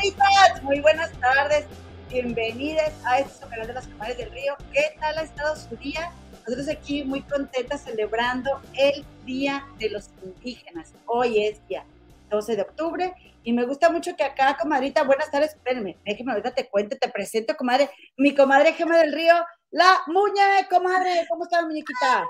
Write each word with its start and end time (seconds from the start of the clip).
Hey, 0.00 0.12
¿cómo 0.12 0.28
están, 0.28 0.60
comadritas? 0.60 0.62
Muy 0.62 0.80
buenas 0.80 1.12
tardes. 1.20 1.66
Bienvenidas 2.08 2.92
a 3.04 3.18
este 3.18 3.46
canal 3.48 3.66
de 3.66 3.72
las 3.72 3.86
comadres 3.88 4.18
del 4.18 4.30
río. 4.30 4.54
¿Qué 4.72 4.96
tal 5.00 5.18
ha 5.18 5.22
estado 5.22 5.56
su 5.56 5.74
día? 5.76 6.12
Nosotros 6.46 6.68
aquí 6.68 7.02
muy 7.02 7.22
contentas 7.22 7.82
celebrando 7.82 8.60
el 8.74 9.04
Día 9.24 9.66
de 9.78 9.90
los 9.90 10.10
Indígenas. 10.22 10.92
Hoy 11.06 11.44
es 11.44 11.66
día 11.66 11.84
12 12.30 12.56
de 12.56 12.62
octubre 12.62 13.14
y 13.42 13.52
me 13.52 13.66
gusta 13.66 13.90
mucho 13.90 14.14
que 14.16 14.22
acá, 14.22 14.56
comadrita, 14.60 15.02
buenas 15.02 15.30
tardes, 15.30 15.54
espérenme, 15.54 15.96
déjeme 16.04 16.32
ahorita 16.32 16.54
te 16.54 16.68
cuento, 16.68 16.96
te 16.96 17.08
presento, 17.08 17.56
comadre, 17.56 17.90
mi 18.16 18.34
comadre 18.34 18.74
Gema 18.74 18.98
del 18.98 19.12
Río, 19.12 19.34
la 19.70 19.98
muñe, 20.06 20.68
comadre, 20.70 21.26
¿cómo 21.28 21.44
está, 21.44 21.62
muñequita? 21.62 22.24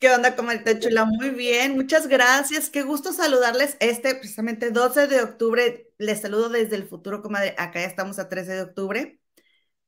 ¿Qué 0.00 0.10
onda, 0.10 0.36
comadre 0.36 0.78
chula? 0.78 1.04
Muy 1.04 1.30
bien, 1.30 1.74
muchas 1.76 2.06
gracias. 2.08 2.70
Qué 2.70 2.82
gusto 2.82 3.12
saludarles 3.12 3.76
este 3.80 4.14
precisamente 4.14 4.70
12 4.70 5.06
de 5.06 5.22
octubre. 5.22 5.90
Les 5.98 6.20
saludo 6.20 6.48
desde 6.48 6.76
el 6.76 6.86
futuro, 6.86 7.22
comadre. 7.22 7.54
Acá 7.58 7.80
ya 7.80 7.86
estamos 7.86 8.18
a 8.18 8.28
13 8.28 8.52
de 8.52 8.62
octubre. 8.62 9.20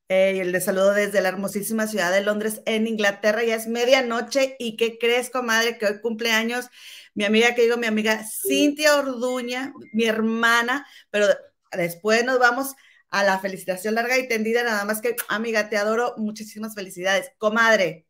Eh, 0.08 0.44
les 0.44 0.64
saludo 0.64 0.94
desde 0.94 1.20
la 1.20 1.28
hermosísima 1.28 1.86
ciudad 1.86 2.12
de 2.12 2.22
Londres, 2.22 2.62
en 2.66 2.86
Inglaterra. 2.86 3.44
Ya 3.44 3.56
es 3.56 3.68
medianoche. 3.68 4.56
¿Y 4.58 4.76
qué 4.76 4.98
crees, 4.98 5.30
comadre? 5.30 5.78
Que 5.78 5.86
hoy 5.86 6.00
cumpleaños 6.00 6.68
mi 7.14 7.24
amiga, 7.24 7.54
que 7.54 7.62
digo, 7.62 7.76
mi 7.76 7.86
amiga 7.86 8.24
Cintia 8.24 8.96
Orduña, 8.96 9.72
mi 9.92 10.04
hermana. 10.04 10.86
Pero 11.10 11.26
después 11.72 12.24
nos 12.24 12.38
vamos 12.38 12.74
a 13.10 13.24
la 13.24 13.38
felicitación 13.40 13.94
larga 13.94 14.18
y 14.18 14.28
tendida. 14.28 14.64
Nada 14.64 14.84
más 14.84 15.00
que, 15.00 15.16
amiga, 15.28 15.68
te 15.68 15.76
adoro. 15.76 16.14
Muchísimas 16.16 16.74
felicidades. 16.74 17.30
Comadre, 17.38 18.07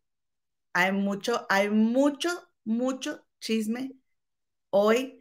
hay 0.78 0.92
mucho, 0.92 1.44
hay 1.48 1.70
mucho, 1.70 2.30
mucho 2.64 3.26
chisme 3.40 3.94
hoy, 4.70 5.20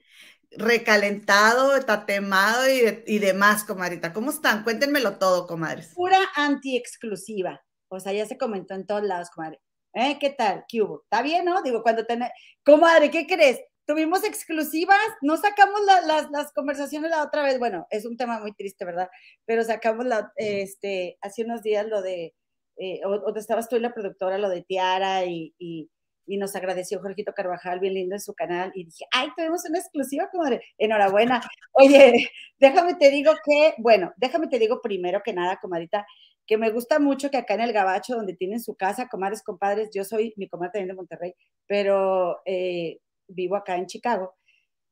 recalentado, 0.52 1.80
tatemado 1.84 2.70
y, 2.70 3.04
y 3.08 3.18
demás, 3.18 3.64
comadrita. 3.64 4.14
¿Cómo 4.14 4.30
están? 4.30 4.64
Cuéntenmelo 4.64 5.18
todo, 5.18 5.48
comadres. 5.48 5.94
Pura 5.96 6.20
anti-exclusiva. 6.36 7.60
O 7.88 8.00
sea, 8.00 8.14
ya 8.14 8.28
se 8.28 8.38
comentó 8.38 8.76
en 8.76 8.86
todos 8.86 9.04
lados, 9.04 9.32
comadre. 9.32 9.60
¿Eh? 9.94 10.20
¿Qué 10.20 10.30
tal? 10.30 10.64
¿Qué 10.68 10.84
hubo? 10.84 11.02
¿Está 11.02 11.24
bien, 11.24 11.46
no? 11.46 11.64
Digo, 11.64 11.82
cuando 11.82 12.06
tenés... 12.06 12.30
Comadre, 12.64 13.10
¿qué 13.10 13.26
crees? 13.26 13.60
Tuvimos 13.88 14.24
exclusivas, 14.26 15.00
no 15.22 15.38
sacamos 15.38 15.82
las, 16.30 16.52
conversaciones 16.54 17.10
la 17.10 17.24
otra 17.24 17.42
vez. 17.42 17.58
Bueno, 17.58 17.88
es 17.90 18.06
un 18.06 18.16
tema 18.16 18.40
muy 18.40 18.54
triste, 18.54 18.86
¿verdad? 18.86 19.10
Pero 19.46 19.64
sacamos 19.64 20.06
la, 20.06 20.32
este, 20.36 21.18
hace 21.22 21.46
unos 21.46 21.64
días 21.64 21.88
lo 21.88 22.04
de 22.04 22.36
eh, 22.78 23.02
o, 23.06 23.36
estabas 23.36 23.68
tú 23.68 23.76
y 23.76 23.80
la 23.80 23.94
productora, 23.94 24.38
lo 24.38 24.50
de 24.50 24.62
Tiara, 24.62 25.26
y, 25.26 25.54
y, 25.58 25.90
nos 26.38 26.56
agradeció 26.58 27.00
Jorgito 27.00 27.34
Carvajal, 27.34 27.80
bien 27.80 27.94
lindo 27.94 28.16
en 28.16 28.22
su 28.22 28.34
canal, 28.34 28.72
y 28.76 28.84
dije, 28.84 29.06
ay, 29.12 29.30
tenemos 29.36 29.64
una 29.68 29.80
exclusiva, 29.80 30.30
comadre, 30.30 30.62
enhorabuena. 30.78 31.42
Oye, 31.72 32.30
déjame 32.60 32.96
te 32.96 33.10
digo 33.10 33.34
que, 33.46 33.74
bueno, 33.78 34.12
déjame 34.18 34.48
te 34.48 34.60
digo 34.60 34.82
primero 34.82 35.22
que 35.24 35.34
nada, 35.34 35.58
comadita, 35.62 36.06
que 36.46 36.58
me 36.58 36.70
gusta 36.70 37.00
mucho 37.00 37.32
que 37.32 37.38
acá 37.38 37.54
en 37.56 37.62
el 37.62 37.74
Gabacho, 37.74 38.16
donde 38.16 38.36
tienen 38.36 38.62
su 38.62 38.76
casa, 38.76 39.08
comadres, 39.08 39.42
compadres, 39.42 39.90
yo 39.94 40.04
soy 40.04 40.34
mi 40.38 40.50
comadre 40.50 40.74
también 40.74 40.90
de 40.90 40.96
Monterrey, 40.96 41.34
pero 41.66 42.42
eh, 42.46 43.00
vivo 43.28 43.56
acá 43.56 43.78
en 43.78 43.88
Chicago, 43.88 44.36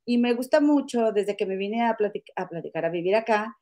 y 0.06 0.18
me 0.18 0.34
gusta 0.34 0.62
mucho, 0.62 1.12
desde 1.12 1.36
que 1.36 1.46
me 1.46 1.58
vine 1.58 1.84
a, 1.84 1.90
a 1.92 2.48
platicar, 2.48 2.86
a 2.86 2.90
vivir 2.90 3.16
acá, 3.16 3.58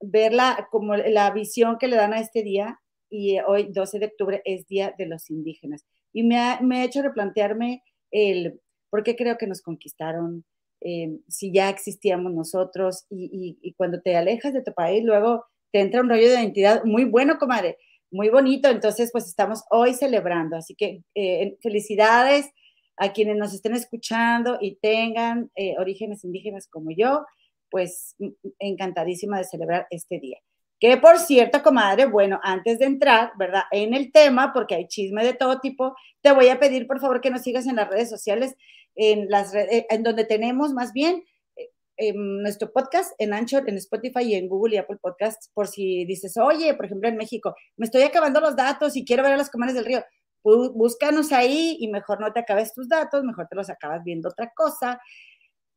verla 0.00 0.68
como 0.70 0.96
la 0.96 1.30
visión 1.30 1.78
que 1.78 1.88
le 1.88 1.96
dan 1.96 2.12
a 2.12 2.20
este 2.20 2.42
día 2.42 2.78
y 3.10 3.38
hoy, 3.40 3.68
12 3.72 3.98
de 3.98 4.06
octubre, 4.06 4.42
es 4.44 4.66
Día 4.66 4.94
de 4.96 5.06
los 5.06 5.30
Indígenas. 5.30 5.84
Y 6.12 6.22
me 6.22 6.38
ha, 6.38 6.60
me 6.60 6.78
ha 6.78 6.84
hecho 6.84 7.02
replantearme 7.02 7.82
el 8.10 8.60
por 8.90 9.02
qué 9.02 9.16
creo 9.16 9.38
que 9.38 9.46
nos 9.46 9.62
conquistaron, 9.62 10.44
eh, 10.80 11.18
si 11.28 11.52
ya 11.52 11.68
existíamos 11.68 12.32
nosotros, 12.32 13.04
y, 13.10 13.58
y, 13.60 13.74
cuando 13.74 14.00
te 14.00 14.16
alejas 14.16 14.52
de 14.52 14.62
tu 14.62 14.72
país, 14.72 15.04
luego 15.04 15.44
te 15.72 15.80
entra 15.80 16.00
un 16.00 16.08
rollo 16.08 16.28
de 16.28 16.34
identidad 16.34 16.84
muy 16.84 17.04
bueno, 17.04 17.38
comadre, 17.38 17.78
muy 18.10 18.28
bonito. 18.30 18.68
Entonces, 18.68 19.10
pues 19.12 19.26
estamos 19.26 19.62
hoy 19.70 19.94
celebrando. 19.94 20.56
Así 20.56 20.74
que 20.74 21.02
eh, 21.14 21.56
felicidades 21.62 22.50
a 22.96 23.12
quienes 23.12 23.36
nos 23.36 23.54
estén 23.54 23.74
escuchando 23.74 24.58
y 24.60 24.76
tengan 24.76 25.50
eh, 25.54 25.74
orígenes 25.78 26.24
indígenas 26.24 26.66
como 26.68 26.90
yo, 26.90 27.24
pues 27.70 28.16
encantadísima 28.58 29.38
de 29.38 29.44
celebrar 29.44 29.86
este 29.90 30.18
día. 30.18 30.38
Que 30.80 30.96
por 30.96 31.18
cierto, 31.18 31.62
comadre, 31.62 32.06
bueno, 32.06 32.40
antes 32.42 32.78
de 32.78 32.86
entrar, 32.86 33.32
¿verdad? 33.38 33.64
En 33.70 33.92
el 33.92 34.10
tema, 34.10 34.54
porque 34.54 34.74
hay 34.74 34.88
chisme 34.88 35.22
de 35.22 35.34
todo 35.34 35.60
tipo, 35.60 35.94
te 36.22 36.32
voy 36.32 36.48
a 36.48 36.58
pedir 36.58 36.86
por 36.86 37.00
favor 37.00 37.20
que 37.20 37.30
nos 37.30 37.42
sigas 37.42 37.66
en 37.66 37.76
las 37.76 37.88
redes 37.90 38.08
sociales, 38.08 38.56
en 38.94 39.28
las 39.28 39.54
eh, 39.54 39.86
en 39.90 40.02
donde 40.02 40.24
tenemos 40.24 40.72
más 40.72 40.94
bien 40.94 41.22
eh, 41.56 41.68
en 41.98 42.42
nuestro 42.42 42.72
podcast 42.72 43.12
en 43.18 43.34
Anchor, 43.34 43.68
en 43.68 43.76
Spotify 43.76 44.22
y 44.22 44.34
en 44.36 44.48
Google 44.48 44.76
y 44.76 44.78
Apple 44.78 44.96
Podcasts, 45.02 45.50
por 45.52 45.68
si 45.68 46.06
dices, 46.06 46.38
oye, 46.38 46.72
por 46.72 46.86
ejemplo, 46.86 47.10
en 47.10 47.18
México, 47.18 47.54
me 47.76 47.84
estoy 47.84 48.00
acabando 48.02 48.40
los 48.40 48.56
datos 48.56 48.96
y 48.96 49.04
quiero 49.04 49.22
ver 49.22 49.32
a 49.32 49.36
los 49.36 49.50
comadres 49.50 49.76
del 49.76 49.84
río. 49.84 50.02
Búscanos 50.42 51.32
ahí 51.32 51.76
y 51.78 51.88
mejor 51.88 52.18
no 52.18 52.32
te 52.32 52.40
acabes 52.40 52.72
tus 52.72 52.88
datos, 52.88 53.22
mejor 53.22 53.46
te 53.48 53.56
los 53.56 53.68
acabas 53.68 54.02
viendo 54.02 54.30
otra 54.30 54.50
cosa. 54.56 54.98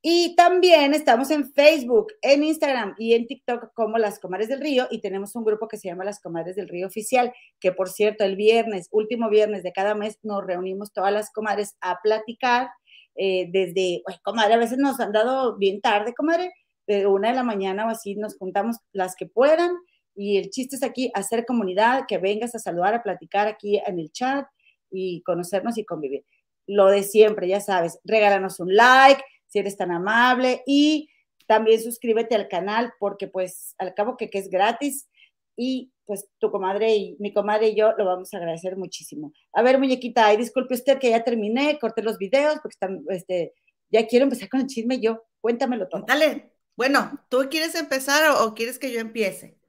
Y 0.06 0.36
también 0.36 0.94
estamos 0.94 1.32
en 1.32 1.54
Facebook, 1.54 2.08
en 2.22 2.44
Instagram 2.44 2.94
y 2.98 3.14
en 3.14 3.26
TikTok 3.26 3.74
como 3.74 3.98
Las 3.98 4.20
Comadres 4.20 4.50
del 4.50 4.60
Río 4.60 4.86
y 4.92 5.00
tenemos 5.00 5.34
un 5.34 5.46
grupo 5.46 5.70
que 5.70 5.78
se 5.78 5.88
llama 5.88 6.04
Las 6.04 6.20
Comadres 6.20 6.58
del 6.58 6.68
Río 6.68 6.88
Oficial, 6.88 7.32
que 7.62 7.72
por 7.72 7.88
cierto, 7.88 8.26
el 8.26 8.36
viernes, 8.36 8.90
último 8.92 9.30
viernes 9.30 9.64
de 9.64 9.72
cada 9.72 9.96
mes, 9.96 10.20
nos 10.22 10.46
reunimos 10.46 10.92
todas 10.92 11.14
las 11.14 11.32
comadres 11.32 11.78
a 11.80 12.02
platicar 12.04 12.68
eh, 13.16 13.48
desde, 13.50 14.04
comadre, 14.24 14.56
a 14.56 14.58
veces 14.58 14.78
nos 14.78 15.00
han 15.00 15.14
dado 15.14 15.56
bien 15.56 15.80
tarde, 15.80 16.14
comadre, 16.14 16.52
de 16.86 17.08
una 17.08 17.30
de 17.30 17.36
la 17.36 17.44
mañana 17.44 17.86
o 17.88 17.90
así, 17.90 18.16
nos 18.16 18.38
juntamos 18.38 18.76
las 18.92 19.16
que 19.16 19.28
puedan 19.28 19.72
y 20.16 20.38
el 20.38 20.50
chiste 20.50 20.76
es 20.76 20.84
aquí 20.84 21.12
hacer 21.14 21.46
comunidad, 21.46 22.08
que 22.10 22.18
vengas 22.18 22.54
a 22.56 22.60
saludar, 22.60 22.94
a 22.94 23.04
platicar 23.04 23.48
aquí 23.48 23.82
en 23.86 24.00
el 24.00 24.12
chat 24.12 24.46
y 24.92 25.22
conocernos 25.22 25.78
y 25.78 25.86
convivir. 25.86 26.26
Lo 26.68 26.88
de 26.88 27.04
siempre, 27.04 27.48
ya 27.48 27.62
sabes, 27.62 28.00
regálanos 28.04 28.60
un 28.60 28.76
like, 28.76 29.24
si 29.54 29.60
eres 29.60 29.78
tan 29.78 29.92
amable 29.92 30.64
y 30.66 31.10
también 31.46 31.80
suscríbete 31.80 32.34
al 32.34 32.48
canal 32.48 32.92
porque 33.00 33.28
pues 33.28 33.76
al 33.78 33.94
cabo 33.94 34.18
que, 34.18 34.32
que 34.32 34.40
es 34.40 34.50
gratis 34.50 35.08
y 35.56 35.94
pues 36.06 36.28
tu 36.40 36.50
comadre 36.50 36.96
y 36.96 37.16
mi 37.20 37.32
comadre 37.32 37.70
y 37.70 37.76
yo 37.76 37.94
lo 37.96 38.06
vamos 38.06 38.34
a 38.34 38.38
agradecer 38.38 38.76
muchísimo. 38.78 39.32
A 39.54 39.62
ver, 39.62 39.78
muñequita, 39.78 40.26
ay, 40.26 40.38
disculpe 40.38 40.74
usted 40.74 40.98
que 40.98 41.12
ya 41.12 41.24
terminé, 41.24 41.78
corté 41.80 42.02
los 42.02 42.18
videos 42.18 42.56
porque 42.56 42.74
están, 42.74 43.04
este, 43.10 43.54
ya 43.92 44.08
quiero 44.08 44.24
empezar 44.24 44.50
con 44.50 44.62
el 44.62 44.68
chisme 44.68 45.00
yo. 45.00 45.24
Cuéntamelo 45.40 45.88
todo. 45.88 46.04
Dale. 46.08 46.52
Bueno, 46.76 47.24
¿tú 47.30 47.48
quieres 47.52 47.76
empezar 47.76 48.32
o 48.42 48.56
quieres 48.56 48.80
que 48.80 48.92
yo 48.92 49.00
empiece? 49.00 49.60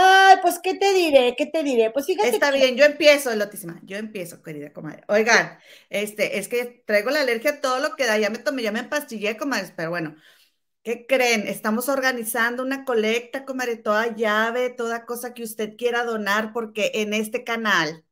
Ay, 0.00 0.36
pues, 0.42 0.60
¿qué 0.62 0.74
te 0.74 0.92
diré? 0.94 1.34
¿Qué 1.36 1.46
te 1.46 1.62
diré? 1.64 1.90
Pues 1.90 2.06
fíjate. 2.06 2.28
Está 2.30 2.50
bien, 2.52 2.76
yo 2.76 2.84
empiezo, 2.84 3.34
Lotísima. 3.34 3.80
Yo 3.84 3.96
empiezo, 3.96 4.42
querida 4.42 4.72
comadre. 4.72 5.02
Oigan, 5.08 5.58
este, 5.90 6.38
es 6.38 6.48
que 6.48 6.82
traigo 6.86 7.10
la 7.10 7.20
alergia 7.20 7.50
a 7.52 7.60
todo 7.60 7.80
lo 7.80 7.96
que 7.96 8.06
da. 8.06 8.16
Ya 8.18 8.30
me 8.30 8.38
tomé, 8.38 8.62
ya 8.62 8.72
me 8.72 8.80
empastillé, 8.80 9.36
comadre, 9.36 9.72
pero 9.76 9.90
bueno. 9.90 10.14
¿Qué 10.84 11.06
creen? 11.06 11.48
Estamos 11.48 11.88
organizando 11.88 12.62
una 12.62 12.84
colecta, 12.84 13.44
comadre, 13.44 13.76
toda 13.76 14.14
llave, 14.16 14.70
toda 14.70 15.06
cosa 15.06 15.34
que 15.34 15.42
usted 15.44 15.76
quiera 15.76 16.04
donar, 16.04 16.52
porque 16.52 16.92
en 16.94 17.14
este 17.14 17.44
canal 17.44 18.04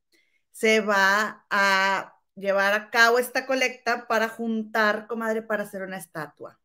se 0.52 0.80
va 0.80 1.46
a 1.50 2.20
llevar 2.36 2.74
a 2.74 2.90
cabo 2.90 3.18
esta 3.18 3.46
colecta 3.46 4.06
para 4.08 4.28
juntar, 4.28 5.06
comadre, 5.08 5.42
para 5.42 5.64
hacer 5.64 5.82
una 5.82 5.98
estatua. 5.98 6.60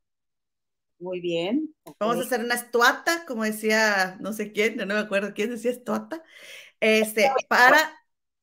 Muy 1.01 1.19
bien. 1.19 1.73
Vamos 1.99 2.17
a 2.17 2.21
hacer 2.21 2.41
una 2.41 2.53
estuata, 2.53 3.25
como 3.25 3.43
decía 3.43 4.17
no 4.19 4.33
sé 4.33 4.51
quién, 4.51 4.77
no 4.77 4.85
me 4.85 4.99
acuerdo 4.99 5.33
quién 5.33 5.49
decía 5.49 5.71
estuata. 5.71 6.23
Este, 6.79 7.31
para, 7.49 7.77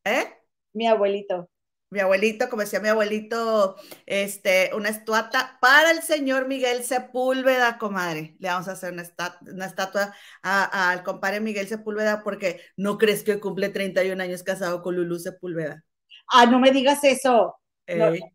¿eh? 0.04 0.26
Mi 0.72 0.88
abuelito. 0.88 1.48
Mi 1.90 2.00
abuelito, 2.00 2.50
como 2.50 2.62
decía 2.62 2.80
mi 2.80 2.88
abuelito, 2.88 3.76
este, 4.06 4.72
una 4.74 4.88
estuata 4.88 5.56
para 5.60 5.92
el 5.92 6.02
señor 6.02 6.48
Miguel 6.48 6.82
Sepúlveda, 6.82 7.78
comadre. 7.78 8.36
Le 8.40 8.48
vamos 8.48 8.66
a 8.66 8.72
hacer 8.72 8.92
una, 8.92 9.02
estatua 9.02 10.12
al 10.42 11.04
compadre 11.04 11.38
Miguel 11.38 11.68
Sepúlveda 11.68 12.22
porque 12.24 12.60
no 12.76 12.98
crees 12.98 13.22
que 13.22 13.38
cumple 13.38 13.68
31 13.68 14.20
años 14.20 14.42
casado 14.42 14.82
con 14.82 14.96
Lulú 14.96 15.18
Sepúlveda. 15.20 15.84
Ah, 16.26 16.44
no 16.44 16.58
me 16.58 16.72
digas 16.72 17.04
eso. 17.04 17.56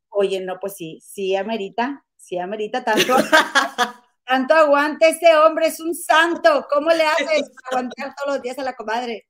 oye, 0.10 0.40
no, 0.40 0.60
pues 0.62 0.76
sí, 0.76 1.00
sí 1.04 1.36
amerita, 1.36 2.06
sí 2.16 2.40
amerita 2.40 2.86
tanto. 2.86 3.16
Tanto 4.26 4.54
aguante 4.54 5.10
ese 5.10 5.36
hombre, 5.36 5.68
es 5.68 5.80
un 5.80 5.94
santo. 5.94 6.66
¿Cómo 6.70 6.92
le 6.92 7.04
haces 7.04 7.52
aguantar 7.70 8.16
todos 8.16 8.36
los 8.36 8.42
días 8.42 8.58
a 8.58 8.64
la 8.64 8.74
comadre? 8.74 9.28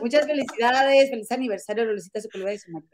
Muchas 0.00 0.26
felicidades, 0.26 1.10
feliz 1.10 1.30
aniversario, 1.32 1.84
Lulisita 1.84 2.20
Sepúlveda 2.20 2.54
y 2.54 2.58
su 2.58 2.70
madre. 2.70 2.88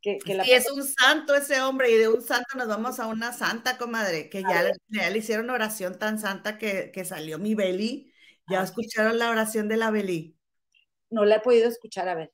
Que, 0.00 0.18
sí, 0.24 0.52
es 0.52 0.70
un 0.70 0.82
santo 0.82 1.34
ese 1.34 1.60
hombre, 1.60 1.90
y 1.90 1.96
de 1.96 2.08
un 2.08 2.22
santo 2.22 2.56
nos 2.56 2.68
vamos 2.68 2.98
a 3.00 3.06
una 3.06 3.34
santa, 3.34 3.76
comadre, 3.76 4.30
que 4.30 4.42
ya, 4.42 4.62
le, 4.62 5.18
hicieron 5.18 5.50
oración 5.50 5.98
tan 5.98 6.18
santa 6.18 6.56
que, 6.56 7.04
salió 7.04 7.38
mi 7.38 7.54
Beli. 7.54 8.12
¿Ya 8.48 8.62
escucharon 8.62 9.18
la 9.18 9.30
oración 9.30 9.68
de 9.68 9.76
la 9.76 9.90
Beli? 9.90 10.38
No 11.10 11.24
la 11.24 11.36
he 11.36 11.40
podido 11.40 11.68
escuchar, 11.68 12.08
a 12.08 12.14
ver. 12.14 12.32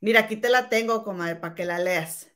Mira, 0.00 0.20
aquí 0.20 0.36
te 0.36 0.50
la 0.50 0.68
tengo, 0.68 1.04
comadre, 1.04 1.36
para 1.36 1.54
que 1.54 1.64
la 1.64 1.78
leas. 1.78 2.30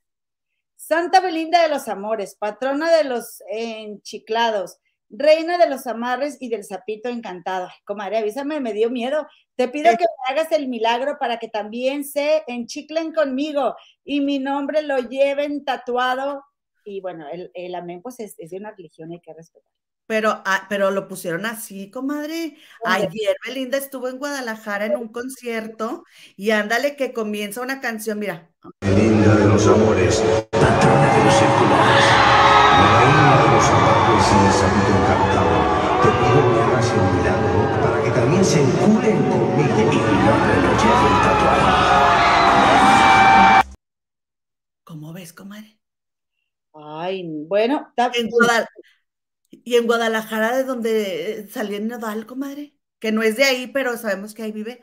Santa 0.76 1.20
Belinda 1.20 1.62
de 1.62 1.68
los 1.68 1.88
Amores, 1.88 2.36
patrona 2.36 2.90
de 2.96 3.04
los 3.04 3.42
enchiclados, 3.50 4.78
reina 5.10 5.58
de 5.58 5.68
los 5.68 5.86
amarres 5.86 6.36
y 6.40 6.48
del 6.48 6.64
sapito 6.64 7.08
encantado. 7.08 7.66
Ay, 7.66 7.76
comadre, 7.84 8.18
avísame, 8.18 8.60
me 8.60 8.72
dio 8.72 8.90
miedo. 8.90 9.26
Te 9.56 9.68
pido 9.68 9.90
que 9.96 10.04
me 10.04 10.34
hagas 10.34 10.52
el 10.52 10.68
milagro 10.68 11.18
para 11.18 11.38
que 11.38 11.48
también 11.48 12.04
se 12.04 12.42
enchiclen 12.46 13.12
conmigo 13.12 13.74
y 14.04 14.20
mi 14.20 14.38
nombre 14.38 14.82
lo 14.82 14.98
lleven 14.98 15.64
tatuado. 15.64 16.44
Y 16.84 17.00
bueno, 17.00 17.26
el, 17.30 17.50
el 17.54 17.74
amén, 17.74 18.00
pues 18.02 18.20
es, 18.20 18.34
es 18.38 18.50
de 18.50 18.58
una 18.58 18.70
religión, 18.70 19.10
hay 19.10 19.20
que 19.20 19.34
respetar. 19.34 19.72
Pero, 20.08 20.40
ah, 20.46 20.64
pero 20.70 20.90
lo 20.90 21.06
pusieron 21.06 21.44
así, 21.44 21.90
comadre. 21.90 22.56
Ayer 22.86 23.36
Belinda 23.46 23.76
estuvo 23.76 24.08
en 24.08 24.16
Guadalajara 24.16 24.86
en 24.86 24.96
un 24.96 25.08
concierto 25.08 26.04
y 26.34 26.50
ándale 26.50 26.96
que 26.96 27.12
comienza 27.12 27.60
una 27.60 27.82
canción, 27.82 28.18
mira. 28.18 28.50
Belinda 28.80 29.34
de 29.34 29.44
los 29.48 29.66
amores, 29.66 30.24
patrona 30.50 31.14
de 31.14 31.24
los 31.24 31.34
circulares, 31.34 32.04
la 32.72 33.00
reina 33.00 33.42
de 33.42 33.48
los 33.54 33.68
amores 33.68 34.26
y 34.32 34.92
el 34.92 34.97
bueno, 47.48 47.86
está 47.90 48.12
En 48.12 48.28
Guadal- 48.30 48.66
y 49.50 49.76
en 49.76 49.86
Guadalajara, 49.86 50.56
de 50.56 50.64
donde 50.64 51.48
salió 51.50 51.76
el 51.78 51.88
Nodal, 51.88 52.26
comadre, 52.26 52.76
que 53.00 53.12
no 53.12 53.22
es 53.22 53.36
de 53.36 53.44
ahí, 53.44 53.68
pero 53.68 53.96
sabemos 53.98 54.34
que 54.34 54.42
ahí 54.44 54.52
vive. 54.52 54.82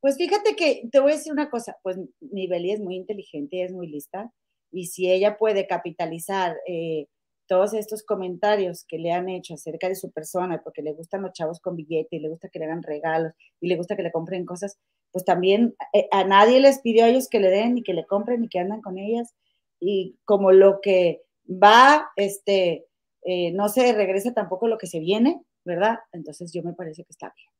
Pues 0.00 0.16
fíjate 0.16 0.56
que 0.56 0.88
te 0.90 0.98
voy 1.00 1.12
a 1.12 1.16
decir 1.16 1.32
una 1.32 1.48
cosa, 1.50 1.76
pues 1.82 1.96
mi 2.20 2.46
Beli 2.48 2.72
es 2.72 2.80
muy 2.80 2.96
inteligente, 2.96 3.62
es 3.64 3.72
muy 3.72 3.86
lista, 3.86 4.32
y 4.72 4.86
si 4.86 5.10
ella 5.10 5.36
puede 5.38 5.66
capitalizar 5.68 6.56
eh, 6.66 7.06
todos 7.46 7.72
estos 7.74 8.02
comentarios 8.04 8.84
que 8.88 8.98
le 8.98 9.12
han 9.12 9.28
hecho 9.28 9.54
acerca 9.54 9.88
de 9.88 9.94
su 9.94 10.10
persona, 10.10 10.60
porque 10.64 10.82
le 10.82 10.92
gustan 10.92 11.22
los 11.22 11.32
chavos 11.32 11.60
con 11.60 11.76
billete 11.76 12.16
y 12.16 12.20
le 12.20 12.28
gusta 12.30 12.48
que 12.48 12.58
le 12.58 12.64
hagan 12.64 12.82
regalos 12.82 13.32
y 13.60 13.68
le 13.68 13.76
gusta 13.76 13.94
que 13.96 14.02
le 14.02 14.10
compren 14.12 14.44
cosas, 14.46 14.76
pues 15.12 15.24
también 15.24 15.74
eh, 15.92 16.08
a 16.10 16.24
nadie 16.24 16.58
les 16.60 16.80
pidió 16.80 17.04
a 17.04 17.08
ellos 17.08 17.28
que 17.28 17.38
le 17.40 17.50
den 17.50 17.74
ni 17.74 17.82
que 17.84 17.92
le 17.94 18.06
compren 18.06 18.40
ni 18.40 18.48
que 18.48 18.58
andan 18.58 18.80
con 18.82 18.98
ellas, 18.98 19.34
y 19.80 20.18
como 20.24 20.50
lo 20.52 20.80
que 20.80 21.22
va, 21.60 22.10
este, 22.16 22.86
eh, 23.24 23.52
no 23.52 23.68
se 23.68 23.92
regresa 23.92 24.32
tampoco 24.32 24.68
lo 24.68 24.78
que 24.78 24.86
se 24.86 25.00
viene, 25.00 25.42
¿verdad? 25.64 26.00
Entonces 26.12 26.52
yo 26.52 26.62
me 26.62 26.72
parece 26.72 27.04
que 27.04 27.12
está 27.12 27.32
bien, 27.36 27.50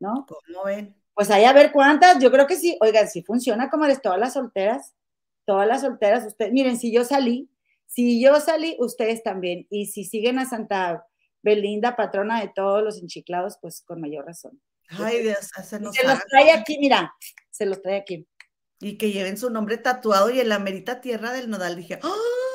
¿no? 0.00 0.26
¿Cómo 0.26 0.64
ven? 0.64 0.94
Pues 1.14 1.30
ahí 1.30 1.44
a 1.44 1.52
ver 1.52 1.72
cuántas, 1.72 2.22
yo 2.22 2.30
creo 2.30 2.46
que 2.46 2.56
sí, 2.56 2.78
oigan, 2.80 3.08
si 3.08 3.22
funciona 3.22 3.70
como 3.70 3.84
eres 3.84 4.00
todas 4.00 4.20
las 4.20 4.34
solteras, 4.34 4.94
todas 5.44 5.66
las 5.66 5.80
solteras, 5.80 6.26
ustedes, 6.26 6.52
miren, 6.52 6.78
si 6.78 6.92
yo 6.92 7.04
salí, 7.04 7.50
si 7.86 8.22
yo 8.22 8.38
salí, 8.38 8.76
ustedes 8.78 9.22
también, 9.22 9.66
y 9.70 9.86
si 9.86 10.04
siguen 10.04 10.38
a 10.38 10.48
Santa 10.48 11.06
Belinda, 11.42 11.96
patrona 11.96 12.40
de 12.40 12.52
todos 12.54 12.82
los 12.82 13.00
enchiclados, 13.00 13.58
pues 13.60 13.82
con 13.82 14.00
mayor 14.00 14.26
razón. 14.26 14.60
Ay, 14.90 15.22
Dios, 15.22 15.50
se 15.64 15.80
nos 15.80 15.94
se 15.94 16.06
los 16.06 16.18
trae 16.26 16.52
aquí, 16.52 16.78
mira, 16.78 17.14
se 17.50 17.66
los 17.66 17.82
trae 17.82 17.96
aquí. 17.96 18.26
Y 18.80 18.96
que 18.96 19.10
lleven 19.10 19.36
su 19.36 19.50
nombre 19.50 19.76
tatuado 19.76 20.30
y 20.30 20.40
en 20.40 20.48
la 20.48 20.58
merita 20.58 21.00
tierra 21.00 21.32
del 21.32 21.50
Nodal 21.50 21.76
dije, 21.76 21.98
¡ah! 22.02 22.47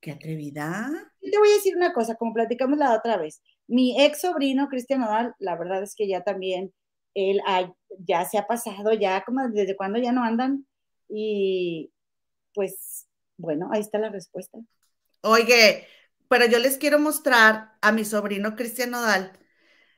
¡Qué 0.00 0.10
atrevida! 0.12 0.90
Y 1.20 1.30
te 1.30 1.38
voy 1.38 1.48
a 1.50 1.54
decir 1.54 1.76
una 1.76 1.92
cosa, 1.92 2.14
como 2.16 2.32
platicamos 2.34 2.78
la 2.78 2.94
otra 2.94 3.16
vez, 3.16 3.42
mi 3.68 4.00
ex 4.02 4.20
sobrino, 4.22 4.68
Cristian 4.68 5.00
Nodal, 5.00 5.34
la 5.38 5.56
verdad 5.56 5.82
es 5.82 5.94
que 5.94 6.08
ya 6.08 6.22
también, 6.22 6.72
él 7.14 7.40
ha- 7.46 7.72
ya 7.98 8.24
se 8.24 8.38
ha 8.38 8.46
pasado, 8.46 8.92
ya 8.94 9.22
como 9.24 9.48
desde 9.50 9.76
cuando 9.76 9.98
ya 9.98 10.12
no 10.12 10.24
andan, 10.24 10.66
y 11.08 11.92
pues, 12.54 13.08
bueno, 13.38 13.70
ahí 13.72 13.80
está 13.80 13.98
la 13.98 14.10
respuesta. 14.10 14.58
Oye, 15.22 15.86
pero 16.28 16.46
yo 16.46 16.58
les 16.58 16.78
quiero 16.78 16.98
mostrar 16.98 17.76
a 17.82 17.92
mi 17.92 18.04
sobrino 18.04 18.56
Cristian 18.56 18.90
Nodal. 18.90 19.32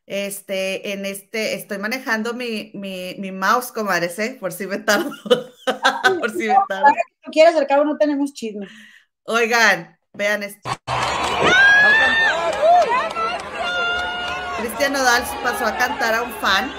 Este, 0.06 0.92
en 0.92 1.06
este, 1.06 1.54
estoy 1.54 1.78
manejando 1.78 2.34
mi, 2.34 2.72
mi, 2.74 3.16
mi 3.18 3.32
mouse, 3.32 3.72
comadres, 3.72 4.18
¿eh? 4.20 4.36
Por 4.40 4.52
si 4.52 4.66
me 4.66 4.78
tardo. 4.78 5.10
Por 6.20 6.30
si 6.32 6.48
me 6.48 6.60
tardo. 6.60 7.02
tú 7.24 7.30
quieres, 7.30 7.54
al 7.56 7.66
cabo 7.66 7.84
no 7.84 7.96
tenemos 7.96 8.32
chisme. 8.32 8.66
Oigan, 9.24 9.98
vean 10.14 10.42
esto. 10.42 10.68
Cristian 14.58 14.92
Nodal 14.92 15.22
pasó 15.42 15.66
a 15.66 15.76
cantar 15.76 16.14
a 16.14 16.22
un 16.22 16.32
fan 16.34 16.70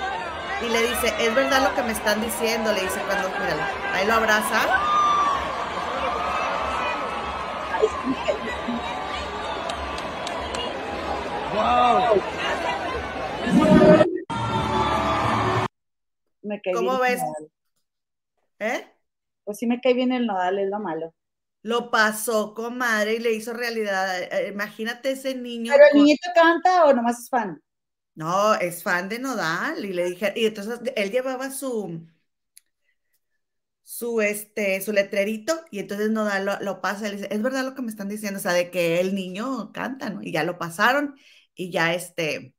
y 0.61 0.69
le 0.69 0.81
dice, 0.81 1.13
es 1.19 1.33
verdad 1.33 1.69
lo 1.69 1.75
que 1.75 1.83
me 1.83 1.93
están 1.93 2.21
diciendo, 2.21 2.73
le 2.73 2.81
dice 2.81 2.99
cuando, 3.07 3.29
míralo, 3.29 3.63
ahí 3.93 4.05
lo 4.07 4.13
abraza. 4.13 4.61
Me 16.41 16.61
cae 16.61 16.73
¿Cómo 16.73 16.97
bien 16.99 17.05
el 17.05 17.11
ves? 17.11 17.21
nodal. 17.21 17.51
¿Eh? 18.59 18.87
Pues 19.45 19.57
sí 19.57 19.67
me 19.67 19.79
cae 19.79 19.93
bien 19.93 20.11
el 20.11 20.25
nodal, 20.27 20.59
es 20.59 20.69
lo 20.69 20.79
malo. 20.79 21.13
Lo 21.63 21.89
pasó, 21.91 22.53
comadre, 22.53 23.15
y 23.15 23.19
le 23.19 23.31
hizo 23.33 23.53
realidad. 23.53 24.21
Eh, 24.23 24.49
Imagínate 24.53 25.11
ese 25.11 25.35
niño. 25.35 25.71
¿Pero 25.71 25.83
el 25.87 25.95
con- 25.95 26.05
niñito 26.05 26.29
canta 26.35 26.85
o 26.85 26.93
nomás 26.93 27.19
es 27.19 27.29
fan? 27.29 27.59
No, 28.15 28.53
es 28.55 28.81
fan 28.83 29.07
de 29.09 29.19
Nodal. 29.19 29.85
Y 29.85 29.93
le 29.93 30.05
dije, 30.05 30.33
y 30.35 30.45
entonces 30.45 30.79
él 30.95 31.11
llevaba 31.11 31.51
su, 31.51 32.07
su, 33.83 34.21
este, 34.21 34.81
su 34.81 34.93
letrerito, 34.93 35.53
y 35.71 35.79
entonces 35.79 36.09
Nodal 36.11 36.45
lo, 36.45 36.59
lo 36.61 36.81
pasa 36.81 37.07
y 37.07 37.11
le 37.11 37.15
dice, 37.17 37.27
es 37.31 37.41
verdad 37.41 37.65
lo 37.65 37.75
que 37.75 37.81
me 37.81 37.89
están 37.89 38.09
diciendo, 38.09 38.39
o 38.39 38.41
sea, 38.41 38.53
de 38.53 38.71
que 38.71 38.99
el 39.01 39.13
niño 39.15 39.71
canta, 39.73 40.09
¿no? 40.09 40.21
Y 40.23 40.31
ya 40.31 40.43
lo 40.43 40.57
pasaron, 40.57 41.15
y 41.55 41.71
ya 41.71 41.93
este 41.93 42.55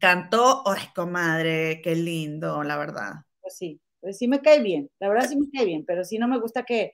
cantó, 0.00 0.64
ay, 0.68 0.88
comadre, 0.94 1.80
qué 1.82 1.96
lindo, 1.96 2.62
la 2.64 2.76
verdad. 2.78 3.14
Pues 3.40 3.56
sí, 3.56 3.80
pues 4.00 4.18
sí 4.18 4.28
me 4.28 4.40
cae 4.40 4.60
bien, 4.62 4.90
la 5.00 5.08
verdad 5.08 5.28
sí 5.28 5.36
me 5.36 5.50
cae 5.50 5.66
bien, 5.66 5.84
pero 5.86 6.04
sí 6.04 6.18
no 6.18 6.28
me 6.28 6.38
gusta 6.40 6.64
que, 6.64 6.92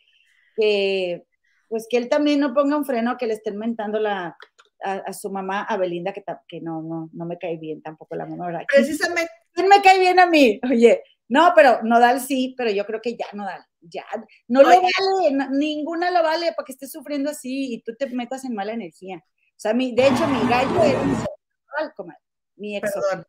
que 0.56 1.24
pues 1.68 1.86
que 1.88 1.96
él 1.96 2.08
también 2.08 2.40
no 2.40 2.54
ponga 2.54 2.76
un 2.76 2.84
freno 2.84 3.16
que 3.16 3.26
le 3.26 3.34
estén 3.34 3.56
mentando 3.56 3.98
la, 3.98 4.36
a, 4.82 4.92
a 4.92 5.12
su 5.12 5.30
mamá, 5.30 5.62
a 5.62 5.76
Belinda, 5.76 6.12
que, 6.12 6.24
que 6.46 6.60
no, 6.60 6.82
no, 6.82 7.10
no 7.12 7.24
me 7.24 7.38
cae 7.38 7.56
bien 7.58 7.82
tampoco 7.82 8.16
la 8.16 8.26
mamá, 8.26 8.46
¿verdad? 8.46 8.62
¿Quién, 8.68 8.84
Precisamente, 8.84 9.30
quién 9.52 9.68
me 9.68 9.82
cae 9.82 9.98
bien 9.98 10.18
a 10.18 10.26
mí? 10.26 10.60
Oye, 10.70 11.02
no, 11.28 11.52
pero 11.54 11.82
Nodal 11.82 12.20
sí, 12.20 12.54
pero 12.56 12.70
yo 12.70 12.86
creo 12.86 13.00
que 13.00 13.16
ya 13.16 13.26
Nodal, 13.32 13.64
ya, 13.80 14.04
no 14.48 14.62
lo 14.62 14.68
vale, 14.68 15.48
ninguna 15.50 16.10
lo 16.10 16.22
vale 16.22 16.52
para 16.56 16.64
que 16.64 16.72
estés 16.72 16.90
sufriendo 16.90 17.30
así 17.30 17.74
y 17.74 17.82
tú 17.82 17.94
te 17.96 18.06
metas 18.06 18.44
en 18.44 18.54
mala 18.54 18.72
energía. 18.72 19.18
O 19.18 19.60
sea, 19.60 19.74
mi, 19.74 19.94
de 19.94 20.06
hecho, 20.06 20.26
mi 20.26 20.48
gallo 20.48 20.82
es 20.84 20.94
Nodal, 20.94 21.94
comadre, 21.94 22.20
mi 22.56 22.76
ex. 22.76 22.92
perdón, 22.92 23.26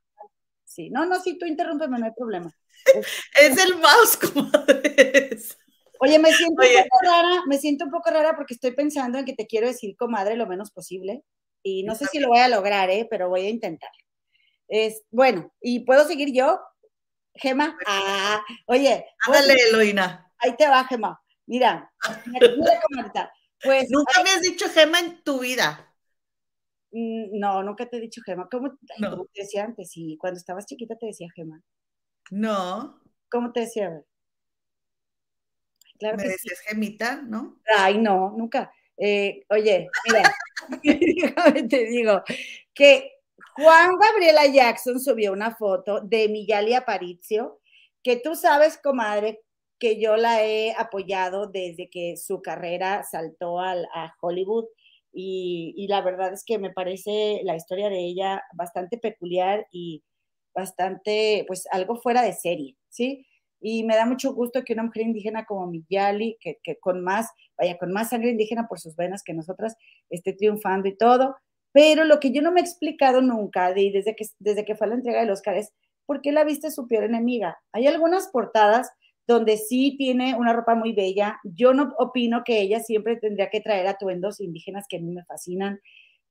Sí, 0.63 0.91
no, 0.91 1.03
no, 1.07 1.19
sí, 1.19 1.37
tú 1.37 1.47
interrúmpeme, 1.47 1.97
no 1.97 2.05
hay 2.05 2.11
problema. 2.15 2.53
es 3.41 3.57
el 3.57 3.75
mouse, 3.77 4.17
comadre. 4.17 5.37
Oye, 5.99 6.17
me 6.19 6.31
siento 6.31 6.61
Oye. 6.61 6.77
un 6.77 6.83
poco 6.83 6.97
rara, 7.03 7.43
me 7.47 7.57
siento 7.57 7.85
un 7.85 7.91
poco 7.91 8.09
rara 8.09 8.35
porque 8.35 8.53
estoy 8.53 8.71
pensando 8.71 9.17
en 9.19 9.25
que 9.25 9.33
te 9.35 9.47
quiero 9.47 9.67
decir 9.67 9.95
comadre 9.97 10.35
lo 10.35 10.47
menos 10.47 10.71
posible 10.71 11.23
y 11.61 11.83
no 11.83 11.93
sé 11.95 12.05
si 12.05 12.19
lo 12.19 12.29
voy 12.29 12.39
a 12.39 12.47
lograr, 12.47 12.89
¿eh? 12.89 13.05
pero 13.09 13.29
voy 13.29 13.41
a 13.45 13.49
intentar. 13.49 13.91
Es, 14.67 15.03
bueno, 15.11 15.51
¿y 15.61 15.81
puedo 15.85 16.05
seguir 16.05 16.33
yo? 16.33 16.59
Gema, 17.35 17.77
ah, 17.85 18.41
oye, 18.67 19.05
Ándale, 19.25 19.53
oye, 19.53 19.63
Eloína. 19.69 20.31
ahí 20.39 20.55
te 20.55 20.67
va, 20.67 20.83
Gema. 20.85 21.19
Mira, 21.47 21.91
mira, 22.25 22.47
comadrita. 22.87 23.33
Pues, 23.63 23.87
Nunca 23.89 24.23
me 24.23 24.29
has 24.29 24.41
dicho 24.41 24.69
Gema 24.69 24.99
en 24.99 25.21
tu 25.23 25.39
vida. 25.39 25.93
mm, 26.91 27.39
no, 27.39 27.63
nunca 27.63 27.87
te 27.89 27.97
he 27.97 28.01
dicho 28.01 28.21
Gema. 28.25 28.47
¿Cómo, 28.49 28.67
ay, 28.67 29.01
No. 29.01 29.09
¿cómo 29.11 29.25
te 29.33 29.41
decía 29.41 29.63
antes? 29.65 29.89
Sí, 29.91 30.17
cuando 30.19 30.37
estabas 30.37 30.65
chiquita 30.65 30.95
te 30.97 31.07
decía 31.07 31.27
Gema. 31.35 31.61
No, 32.31 33.01
¿Cómo 33.31 33.51
te 33.51 33.61
decía? 33.61 34.01
Claro 35.99 36.17
me 36.17 36.23
que 36.23 36.29
sí. 36.29 36.49
decías 36.49 36.59
Gemita, 36.61 37.21
¿no? 37.21 37.59
Ay, 37.77 37.97
no, 37.97 38.33
nunca. 38.37 38.71
Eh, 38.97 39.45
oye, 39.49 39.89
mira, 40.07 40.23
déjame 40.83 41.63
te 41.63 41.85
digo 41.85 42.23
que 42.73 43.11
Juan 43.55 43.91
Gabriela 43.97 44.45
Jackson 44.47 44.99
subió 44.99 45.31
una 45.33 45.55
foto 45.55 46.01
de 46.01 46.29
Miyali 46.29 46.73
Aparicio, 46.73 47.59
que 48.03 48.17
tú 48.17 48.35
sabes, 48.35 48.77
comadre, 48.77 49.41
que 49.79 49.99
yo 49.99 50.17
la 50.17 50.43
he 50.43 50.73
apoyado 50.73 51.47
desde 51.47 51.89
que 51.89 52.17
su 52.17 52.41
carrera 52.41 53.03
saltó 53.03 53.59
al, 53.59 53.85
a 53.93 54.13
Hollywood 54.21 54.65
y, 55.13 55.73
y 55.77 55.87
la 55.87 56.01
verdad 56.01 56.33
es 56.33 56.43
que 56.45 56.59
me 56.59 56.71
parece 56.71 57.41
la 57.43 57.55
historia 57.55 57.89
de 57.89 57.99
ella 57.99 58.43
bastante 58.53 58.97
peculiar 58.97 59.67
y 59.71 60.03
bastante, 60.53 61.45
pues 61.47 61.67
algo 61.71 61.95
fuera 61.97 62.21
de 62.21 62.33
serie, 62.33 62.75
¿sí? 62.89 63.25
Y 63.61 63.83
me 63.83 63.95
da 63.95 64.05
mucho 64.05 64.33
gusto 64.33 64.63
que 64.63 64.73
una 64.73 64.83
mujer 64.83 65.03
indígena 65.03 65.45
como 65.45 65.67
Miyali, 65.67 66.37
que, 66.39 66.59
que 66.63 66.77
con 66.77 67.03
más, 67.03 67.29
vaya, 67.57 67.77
con 67.77 67.91
más 67.91 68.09
sangre 68.09 68.31
indígena 68.31 68.67
por 68.67 68.79
sus 68.79 68.95
venas 68.95 69.23
que 69.23 69.33
nosotras, 69.33 69.75
esté 70.09 70.33
triunfando 70.33 70.87
y 70.87 70.95
todo. 70.95 71.35
Pero 71.71 72.03
lo 72.03 72.19
que 72.19 72.31
yo 72.31 72.41
no 72.41 72.51
me 72.51 72.61
he 72.61 72.63
explicado 72.63 73.21
nunca, 73.21 73.73
de, 73.73 73.91
desde, 73.93 74.15
que, 74.15 74.25
desde 74.39 74.65
que 74.65 74.75
fue 74.75 74.87
la 74.87 74.95
entrega 74.95 75.19
del 75.19 75.31
Oscar, 75.31 75.55
es 75.55 75.71
por 76.05 76.21
qué 76.21 76.31
la 76.31 76.43
viste 76.43 76.71
su 76.71 76.87
peor 76.87 77.03
enemiga. 77.03 77.59
Hay 77.71 77.85
algunas 77.85 78.29
portadas 78.29 78.89
donde 79.27 79.57
sí 79.57 79.95
tiene 79.95 80.35
una 80.35 80.53
ropa 80.53 80.73
muy 80.73 80.93
bella. 80.93 81.39
Yo 81.43 81.73
no 81.73 81.93
opino 81.99 82.43
que 82.43 82.61
ella 82.61 82.79
siempre 82.79 83.17
tendría 83.17 83.51
que 83.51 83.61
traer 83.61 83.85
atuendos 83.85 84.39
indígenas 84.39 84.85
que 84.89 84.97
a 84.97 85.01
mí 85.01 85.11
me 85.11 85.23
fascinan, 85.23 85.79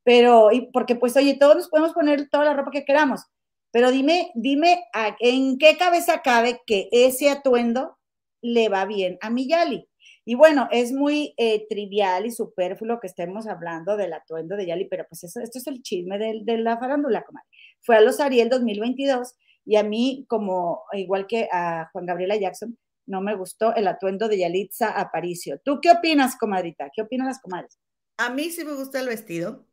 pero, 0.03 0.51
y 0.51 0.71
porque 0.73 0.97
pues, 0.97 1.17
oye, 1.17 1.37
todos 1.39 1.55
nos 1.55 1.69
podemos 1.69 1.93
poner 1.93 2.29
toda 2.29 2.47
la 2.47 2.55
ropa 2.55 2.71
que 2.71 2.85
queramos, 2.85 3.27
pero 3.71 3.91
dime, 3.91 4.31
dime, 4.35 4.85
¿en 5.21 5.59
qué 5.59 5.77
cabeza 5.77 6.23
cabe 6.23 6.61
que 6.67 6.89
ese 6.93 7.31
atuendo 7.31 7.99
le 8.41 8.69
va 8.69 8.85
bien 8.85 9.19
a 9.21 9.31
Miyali? 9.31 9.89
Y 10.25 10.35
bueno, 10.35 10.69
es 10.71 10.93
muy 10.93 11.33
eh, 11.39 11.67
trivial 11.69 12.27
y 12.27 12.31
superfluo 12.31 13.01
que 13.01 13.07
estemos 13.07 13.47
hablando 13.47 13.97
del 13.97 14.13
atuendo 14.13 14.57
de 14.57 14.67
Yali, 14.67 14.85
pero 14.85 15.07
pues 15.09 15.25
eso, 15.25 15.41
esto 15.41 15.59
es 15.59 15.67
el 15.67 15.83
chisme 15.83 16.19
de, 16.19 16.41
de 16.43 16.59
la 16.59 16.77
farándula, 16.79 17.23
comadre. 17.25 17.49
Fue 17.81 17.97
a 17.97 18.03
los 18.03 18.21
Ariel 18.21 18.51
2022 18.51 19.35
y 19.65 19.77
a 19.77 19.83
mí, 19.83 20.27
como 20.29 20.85
igual 20.93 21.27
que 21.27 21.49
a 21.51 21.89
Juan 21.93 22.05
Gabriela 22.05 22.37
Jackson, 22.37 22.77
no 23.07 23.23
me 23.23 23.35
gustó 23.35 23.75
el 23.75 23.89
atuendo 23.89 24.29
de 24.29 24.39
Yalitza 24.39 24.91
Aparicio. 24.91 25.61
¿Tú 25.65 25.81
qué 25.81 25.91
opinas, 25.91 26.37
comadrita? 26.37 26.91
¿Qué 26.95 27.03
opinan 27.03 27.27
las 27.27 27.41
comadres? 27.41 27.79
A 28.19 28.31
mí 28.31 28.51
sí 28.51 28.65
me 28.65 28.75
gusta 28.75 29.01
el 29.01 29.09
vestido. 29.09 29.67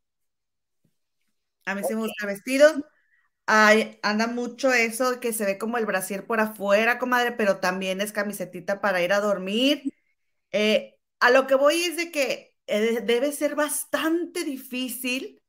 A 1.66 1.76
mí 1.76 1.82
sí 1.86 1.96
me 1.96 2.02
gusta 2.02 2.14
el 2.22 2.28
vestido. 2.28 2.68
Ay, 3.48 4.00
anda 4.02 4.26
mucho 4.28 4.74
eso 4.74 5.20
que 5.20 5.32
se 5.34 5.46
ve 5.46 5.58
como 5.60 5.78
el 5.78 5.86
brasier 5.86 6.26
por 6.26 6.40
afuera, 6.40 6.98
comadre, 6.98 7.32
pero 7.34 7.60
también 7.60 8.02
es 8.02 8.12
camisetita 8.12 8.82
para 8.82 9.02
ir 9.04 9.14
a 9.14 9.20
dormir. 9.20 9.88
Eh, 10.52 10.98
a 11.20 11.32
lo 11.32 11.48
que 11.48 11.56
voy 11.56 11.76
es 11.84 11.98
de 11.98 12.12
que 12.12 12.56
eh, 12.68 13.02
debe 13.04 13.32
ser 13.34 13.56
bastante 13.56 14.44
difícil 14.46 15.42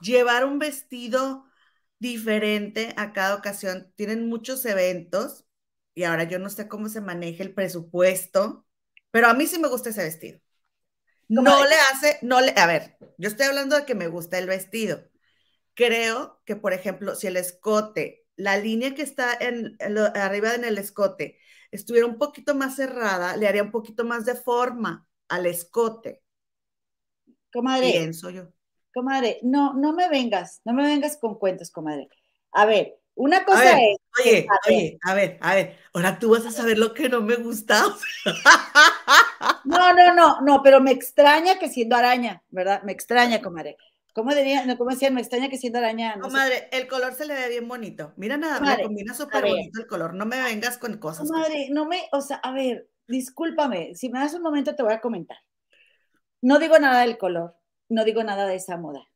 llevar 0.00 0.44
un 0.46 0.58
vestido 0.60 1.46
diferente 2.00 2.94
a 2.98 3.12
cada 3.12 3.36
ocasión. 3.36 3.92
Tienen 3.96 4.28
muchos 4.28 4.64
eventos 4.66 5.46
y 5.94 6.04
ahora 6.04 6.24
yo 6.24 6.38
no 6.40 6.50
sé 6.50 6.68
cómo 6.68 6.88
se 6.88 7.00
maneja 7.02 7.42
el 7.44 7.54
presupuesto, 7.54 8.66
pero 9.12 9.28
a 9.28 9.34
mí 9.34 9.46
sí 9.46 9.58
me 9.60 9.68
gusta 9.68 9.90
ese 9.90 10.04
vestido. 10.04 10.40
No 11.28 11.64
le 11.66 11.76
hace, 11.76 12.18
no 12.22 12.40
le, 12.42 12.54
a 12.56 12.66
ver, 12.66 12.98
yo 13.18 13.28
estoy 13.30 13.46
hablando 13.46 13.76
de 13.76 13.86
que 13.86 13.94
me 13.96 14.08
gusta 14.08 14.38
el 14.38 14.48
vestido. 14.48 15.04
Creo 15.74 16.40
que, 16.44 16.56
por 16.56 16.72
ejemplo, 16.72 17.14
si 17.14 17.26
el 17.26 17.36
escote, 17.36 18.26
la 18.36 18.58
línea 18.58 18.94
que 18.94 19.02
está 19.02 19.32
en, 19.40 19.76
arriba 20.14 20.54
en 20.54 20.64
el 20.64 20.78
escote, 20.78 21.38
estuviera 21.70 22.06
un 22.06 22.18
poquito 22.18 22.54
más 22.54 22.76
cerrada, 22.76 23.36
le 23.36 23.48
haría 23.48 23.62
un 23.62 23.70
poquito 23.70 24.04
más 24.04 24.24
de 24.24 24.34
forma 24.34 25.06
al 25.28 25.46
escote. 25.46 26.22
Comadre. 27.52 27.90
Pienso 27.90 28.30
yo. 28.30 28.48
Comadre, 28.94 29.38
no, 29.42 29.72
no 29.74 29.94
me 29.94 30.08
vengas, 30.08 30.60
no 30.64 30.74
me 30.74 30.84
vengas 30.84 31.16
con 31.16 31.38
cuentos, 31.38 31.70
comadre. 31.70 32.08
A 32.52 32.66
ver, 32.66 32.98
una 33.14 33.44
cosa 33.44 33.80
es. 33.80 33.96
Oye, 34.20 34.46
oye, 34.68 34.98
a 35.02 35.14
ver, 35.14 35.38
a 35.40 35.54
ver, 35.54 35.78
ahora 35.94 36.18
tú 36.18 36.30
vas 36.30 36.44
a 36.44 36.50
saber 36.50 36.78
lo 36.78 36.92
que 36.92 37.08
no 37.08 37.22
me 37.22 37.36
gusta. 37.36 37.82
No, 39.64 39.92
no, 39.94 40.14
no, 40.14 40.40
no, 40.40 40.62
pero 40.62 40.80
me 40.80 40.90
extraña 40.90 41.58
que 41.58 41.68
siendo 41.68 41.96
araña, 41.96 42.42
¿verdad? 42.50 42.82
Me 42.82 42.92
extraña, 42.92 43.40
comadre. 43.40 43.76
¿Cómo, 44.14 44.34
diría, 44.34 44.66
no, 44.66 44.76
¿Cómo 44.76 44.90
decían? 44.90 45.14
Me 45.14 45.20
extraña 45.20 45.48
que 45.48 45.56
siendo 45.56 45.78
araña. 45.78 46.16
No 46.16 46.22
comadre, 46.22 46.68
el 46.72 46.86
color 46.86 47.14
se 47.14 47.24
le 47.24 47.34
ve 47.34 47.48
bien 47.48 47.66
bonito. 47.66 48.12
Mira 48.16 48.36
nada, 48.36 48.60
me 48.60 48.82
combina 48.82 49.14
súper 49.14 49.42
bonito 49.42 49.80
el 49.80 49.86
color. 49.86 50.14
No 50.14 50.26
me 50.26 50.42
vengas 50.42 50.76
con 50.76 50.98
cosas. 50.98 51.28
Comadre, 51.28 51.68
no 51.70 51.86
me, 51.86 52.02
o 52.12 52.20
sea, 52.20 52.36
a 52.36 52.52
ver, 52.52 52.90
discúlpame, 53.08 53.94
si 53.94 54.10
me 54.10 54.18
das 54.18 54.34
un 54.34 54.42
momento 54.42 54.74
te 54.74 54.82
voy 54.82 54.92
a 54.92 55.00
comentar. 55.00 55.38
No 56.42 56.58
digo 56.58 56.78
nada 56.78 57.00
del 57.02 57.18
color, 57.18 57.56
no 57.88 58.04
digo 58.04 58.22
nada 58.22 58.46
de 58.46 58.56
esa 58.56 58.76
moda, 58.76 59.08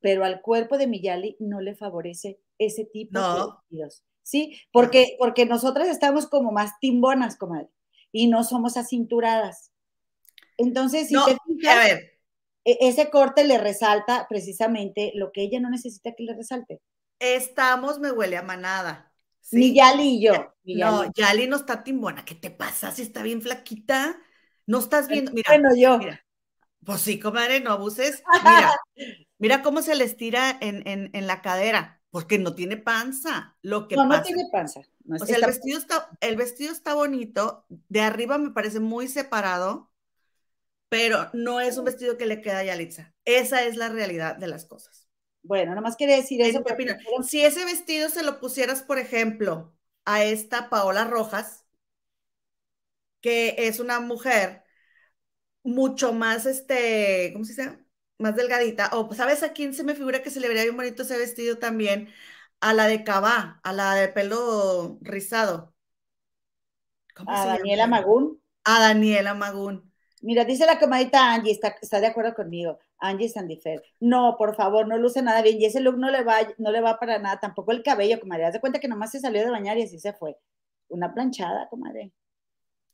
pero 0.00 0.24
al 0.24 0.40
cuerpo 0.42 0.78
de 0.78 0.86
Miyali 0.86 1.36
no 1.40 1.60
le 1.60 1.74
favorece 1.74 2.40
ese 2.58 2.84
tipo 2.84 3.18
de 3.18 3.44
vestidos. 3.44 4.04
¿Sí? 4.22 4.60
Porque, 4.72 5.16
porque 5.18 5.46
nosotras 5.46 5.88
estamos 5.88 6.26
como 6.26 6.50
más 6.50 6.72
timbonas, 6.80 7.36
comadre, 7.36 7.70
y 8.10 8.26
no 8.26 8.42
somos 8.42 8.76
acinturadas. 8.76 9.72
Entonces, 10.56 11.08
si 11.08 11.14
te 11.14 11.36
fijas, 11.46 11.76
a 11.76 11.78
ver, 11.78 12.15
ese 12.66 13.10
corte 13.10 13.44
le 13.44 13.58
resalta 13.58 14.26
precisamente 14.28 15.12
lo 15.14 15.30
que 15.30 15.42
ella 15.42 15.60
no 15.60 15.70
necesita 15.70 16.12
que 16.16 16.24
le 16.24 16.34
resalte. 16.34 16.80
Estamos, 17.20 18.00
me 18.00 18.10
huele 18.10 18.36
a 18.36 18.42
manada. 18.42 19.12
¿sí? 19.40 19.56
Ni 19.56 19.74
Yali 19.74 20.16
y 20.16 20.22
yo. 20.22 20.54
no, 20.64 21.04
Yali 21.14 21.46
no 21.46 21.56
está 21.56 21.84
timbona. 21.84 22.24
¿Qué 22.24 22.34
te 22.34 22.50
pasa? 22.50 22.90
Si 22.90 23.02
está 23.02 23.22
bien 23.22 23.40
flaquita. 23.40 24.20
No 24.66 24.80
estás 24.80 25.06
viendo. 25.06 25.30
Mira, 25.32 25.52
bueno, 25.52 25.76
yo. 25.76 26.00
Pues 26.84 27.00
sí, 27.00 27.20
comadre, 27.20 27.60
no 27.60 27.70
abuses. 27.70 28.24
Mira, 28.44 28.72
mira 29.38 29.62
cómo 29.62 29.80
se 29.80 29.94
le 29.94 30.04
estira 30.04 30.58
en, 30.60 31.26
la 31.26 31.42
cadera, 31.42 32.00
porque 32.10 32.38
no 32.38 32.56
tiene 32.56 32.76
panza. 32.76 33.56
Lo 33.62 33.86
que 33.86 33.94
no, 33.94 34.06
no 34.06 34.22
tiene 34.22 34.42
panza. 34.50 34.80
o 35.08 35.24
sea, 35.24 35.36
el 35.36 35.46
vestido, 35.46 35.78
está, 35.78 36.10
el 36.20 36.36
vestido 36.36 36.72
está 36.72 36.94
bonito. 36.94 37.64
De 37.68 38.00
arriba 38.00 38.38
me 38.38 38.50
parece 38.50 38.80
muy 38.80 39.06
separado 39.06 39.92
pero 40.88 41.30
no 41.32 41.60
es 41.60 41.78
un 41.78 41.84
vestido 41.84 42.16
que 42.16 42.26
le 42.26 42.40
queda 42.40 42.58
a 42.58 42.64
Yalitza. 42.64 43.14
Esa 43.24 43.64
es 43.64 43.76
la 43.76 43.88
realidad 43.88 44.36
de 44.36 44.46
las 44.46 44.64
cosas. 44.64 45.08
Bueno, 45.42 45.74
nomás 45.74 45.96
quiere 45.96 46.16
decir 46.16 46.40
eso. 46.42 46.64
Si 47.22 47.44
ese 47.44 47.64
vestido 47.64 48.08
se 48.08 48.22
lo 48.22 48.40
pusieras, 48.40 48.82
por 48.82 48.98
ejemplo, 48.98 49.74
a 50.04 50.24
esta 50.24 50.68
Paola 50.70 51.04
Rojas, 51.04 51.64
que 53.20 53.54
es 53.58 53.80
una 53.80 54.00
mujer 54.00 54.64
mucho 55.62 56.12
más, 56.12 56.46
este, 56.46 57.30
¿cómo 57.32 57.44
se 57.44 57.52
dice? 57.54 57.78
Más 58.18 58.36
delgadita. 58.36 58.90
O, 58.92 59.12
¿sabes 59.14 59.42
a 59.42 59.52
quién 59.52 59.74
se 59.74 59.84
me 59.84 59.94
figura 59.94 60.22
que 60.22 60.30
se 60.30 60.40
le 60.40 60.48
vería 60.48 60.62
bien 60.62 60.76
bonito 60.76 61.02
ese 61.02 61.18
vestido 61.18 61.58
también? 61.58 62.08
A 62.60 62.72
la 62.72 62.86
de 62.86 63.04
Cabá, 63.04 63.60
a 63.62 63.72
la 63.72 63.94
de 63.94 64.08
pelo 64.08 64.98
rizado. 65.02 65.74
a 67.26 67.46
Daniela 67.46 67.86
Magún. 67.86 68.40
A 68.64 68.80
Daniela 68.80 69.34
Magún. 69.34 69.85
Mira, 70.22 70.44
dice 70.44 70.64
la 70.66 70.78
comadita 70.78 71.34
Angie, 71.34 71.52
está, 71.52 71.76
está 71.80 72.00
de 72.00 72.06
acuerdo 72.06 72.34
conmigo. 72.34 72.78
Angie 72.98 73.28
Sandifer. 73.28 73.82
No, 74.00 74.36
por 74.38 74.54
favor, 74.54 74.88
no 74.88 74.96
luce 74.96 75.22
nada 75.22 75.42
bien. 75.42 75.60
Y 75.60 75.66
ese 75.66 75.80
look 75.80 75.98
no 75.98 76.10
le 76.10 76.22
va, 76.22 76.38
no 76.58 76.70
le 76.70 76.80
va 76.80 76.98
para 76.98 77.18
nada. 77.18 77.38
Tampoco 77.38 77.72
el 77.72 77.82
cabello, 77.82 78.18
comadre. 78.20 78.46
Haz 78.46 78.54
de 78.54 78.60
cuenta 78.60 78.80
que 78.80 78.88
nomás 78.88 79.10
se 79.10 79.20
salió 79.20 79.42
de 79.42 79.50
bañar 79.50 79.76
y 79.78 79.82
así 79.82 79.98
se 79.98 80.12
fue. 80.12 80.36
Una 80.88 81.12
planchada, 81.12 81.68
comadre. 81.68 82.12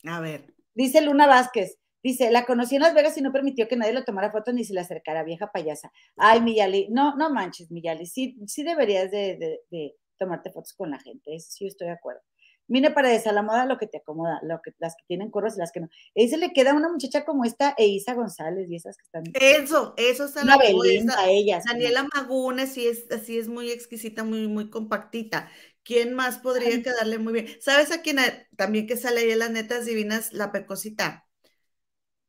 A 0.04 0.20
ver. 0.20 0.52
Dice 0.74 1.00
Luna 1.00 1.26
Vázquez. 1.26 1.78
Dice, 2.02 2.32
la 2.32 2.44
conocí 2.44 2.74
en 2.74 2.82
Las 2.82 2.94
Vegas 2.94 3.16
y 3.16 3.22
no 3.22 3.32
permitió 3.32 3.68
que 3.68 3.76
nadie 3.76 3.92
le 3.92 4.02
tomara 4.02 4.32
fotos 4.32 4.52
ni 4.54 4.64
se 4.64 4.74
le 4.74 4.80
acercara, 4.80 5.22
vieja 5.22 5.52
payasa. 5.52 5.92
Ay, 6.16 6.40
Miyali, 6.40 6.88
no, 6.90 7.14
no 7.14 7.30
manches, 7.30 7.70
Miyali, 7.70 8.06
sí, 8.06 8.36
sí 8.48 8.64
deberías 8.64 9.12
de, 9.12 9.60
de 9.70 9.96
tomarte 10.18 10.50
fotos 10.50 10.72
con 10.72 10.90
la 10.90 10.98
gente, 10.98 11.38
sí 11.38 11.68
estoy 11.68 11.86
de 11.86 11.92
acuerdo. 11.92 12.22
Mire, 12.68 12.90
para 12.90 13.12
esa 13.12 13.32
la 13.32 13.42
moda 13.42 13.66
lo 13.66 13.76
que 13.76 13.86
te 13.86 13.98
acomoda, 13.98 14.40
lo 14.42 14.60
que, 14.62 14.72
las 14.78 14.94
que 14.96 15.04
tienen 15.06 15.30
curvas 15.30 15.56
y 15.56 15.60
las 15.60 15.72
que 15.72 15.80
no. 15.80 15.88
Ahí 16.16 16.28
se 16.28 16.38
le 16.38 16.52
queda 16.52 16.70
a 16.70 16.74
una 16.74 16.88
muchacha 16.88 17.24
como 17.24 17.44
esta, 17.44 17.74
Eisa 17.76 18.14
González 18.14 18.68
y 18.70 18.76
esas 18.76 18.96
que 18.96 19.02
están. 19.02 19.24
Eso, 19.34 19.94
eso 19.96 20.24
está 20.24 20.44
la 20.44 20.54
a 20.54 21.30
ellas. 21.30 21.64
Daniela 21.64 22.06
Maguna, 22.14 22.66
sí 22.66 22.86
es, 22.86 23.10
así 23.10 23.38
es 23.38 23.48
muy 23.48 23.70
exquisita, 23.70 24.24
muy, 24.24 24.48
muy 24.48 24.70
compactita. 24.70 25.50
¿Quién 25.84 26.14
más 26.14 26.38
podría 26.38 26.80
quedarle 26.82 27.18
muy 27.18 27.32
bien? 27.32 27.48
¿Sabes 27.60 27.90
a 27.90 28.02
quién 28.02 28.18
también 28.56 28.86
que 28.86 28.96
sale 28.96 29.20
ahí 29.20 29.30
en 29.32 29.40
las 29.40 29.50
netas 29.50 29.84
divinas? 29.84 30.32
La 30.32 30.52
pecosita. 30.52 31.26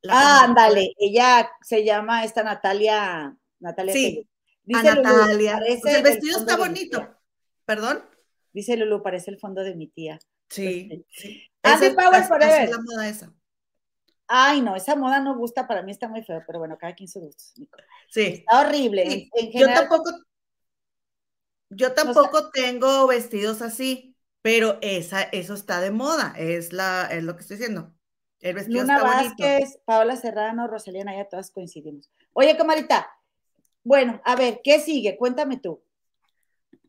ah, 0.10 0.42
ándale, 0.44 0.94
ella 0.98 1.52
se 1.62 1.86
llama 1.86 2.25
esta 2.25 2.44
Natalia. 2.44 3.38
Natalia. 3.60 3.94
Sí, 3.94 4.28
Dice 4.63 4.84
Natalia. 4.84 5.60
Pues 5.82 5.96
el 5.96 6.04
vestido 6.04 6.40
está 6.40 6.58
bonito. 6.58 7.16
¿Perdón? 7.66 8.04
Dice 8.54 8.78
Lulu, 8.78 9.02
parece 9.02 9.32
el 9.32 9.40
fondo 9.40 9.64
de 9.64 9.76
mi 9.76 9.88
tía. 9.88 10.20
Sí. 10.50 11.06
sí. 11.10 11.44
Andy 11.64 11.90
Power 11.90 12.24
Forever. 12.24 12.64
Es 12.64 12.70
la 12.70 12.82
moda 12.82 13.10
esa. 13.10 13.34
Ay, 14.28 14.62
no, 14.62 14.76
esa 14.76 14.96
moda 14.96 15.20
no 15.20 15.36
gusta, 15.36 15.68
para 15.68 15.82
mí 15.82 15.92
está 15.92 16.08
muy 16.08 16.24
feo, 16.24 16.42
pero 16.48 16.60
bueno, 16.60 16.78
cada 16.78 16.94
quien 16.94 17.08
se 17.08 17.20
gusta. 17.20 17.44
Sí. 18.10 18.46
Está 18.48 18.62
horrible. 18.62 19.30
yo 19.54 19.68
tampoco, 19.68 20.12
yo 21.70 21.94
tampoco 21.94 22.50
tengo 22.52 23.06
vestidos 23.08 23.62
así, 23.62 24.16
pero 24.42 24.78
esa, 24.82 25.24
eso 25.24 25.54
está 25.54 25.82
de 25.82 25.92
moda, 25.92 26.34
es, 26.38 26.74
la, 26.74 27.08
es 27.12 27.24
lo 27.24 27.36
que 27.36 27.42
estoy 27.42 27.58
diciendo. 27.58 27.94
El 28.40 28.56
vestido 28.56 28.82
Luna 28.82 28.96
está 28.96 29.08
Vázquez, 29.08 29.60
bonito. 29.60 29.82
Paola 29.86 30.16
Serrano, 30.16 30.68
Rosalía 30.68 31.04
ya 31.06 31.30
todas 31.30 31.52
coincidimos. 31.52 32.12
Oye, 32.34 32.58
camarita, 32.58 33.10
bueno, 33.84 34.22
a 34.24 34.36
ver, 34.36 34.62
¿qué 34.64 34.80
sigue? 34.80 35.18
Cuéntame 35.18 35.58
tú. 35.58 35.84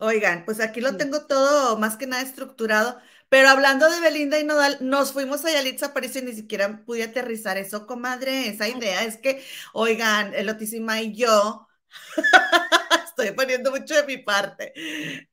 Oigan, 0.07 0.45
pues 0.45 0.61
aquí 0.61 0.81
lo 0.83 0.97
tengo 0.99 1.27
todo 1.27 1.79
más 1.79 1.97
que 1.97 2.07
nada 2.07 2.23
estructurado, 2.23 2.99
pero 3.31 3.49
hablando 3.49 3.89
de 3.91 4.01
Belinda 4.01 4.39
y 4.39 4.45
Nodal, 4.45 4.77
nos 4.83 5.13
fuimos 5.15 5.43
a 5.47 5.51
Yalitza 5.53 5.95
París 5.95 6.15
y 6.17 6.21
ni 6.23 6.35
siquiera 6.35 6.85
pude 6.85 7.05
aterrizar 7.05 7.57
eso, 7.57 7.87
comadre, 7.87 8.49
esa 8.49 8.69
idea. 8.69 9.03
Es 9.05 9.17
que, 9.17 9.43
oigan, 9.73 10.35
Elotísima 10.35 11.01
y 11.01 11.15
yo, 11.15 11.67
estoy 13.07 13.31
poniendo 13.33 13.71
mucho 13.71 13.95
de 13.95 14.05
mi 14.05 14.19
parte, 14.19 14.73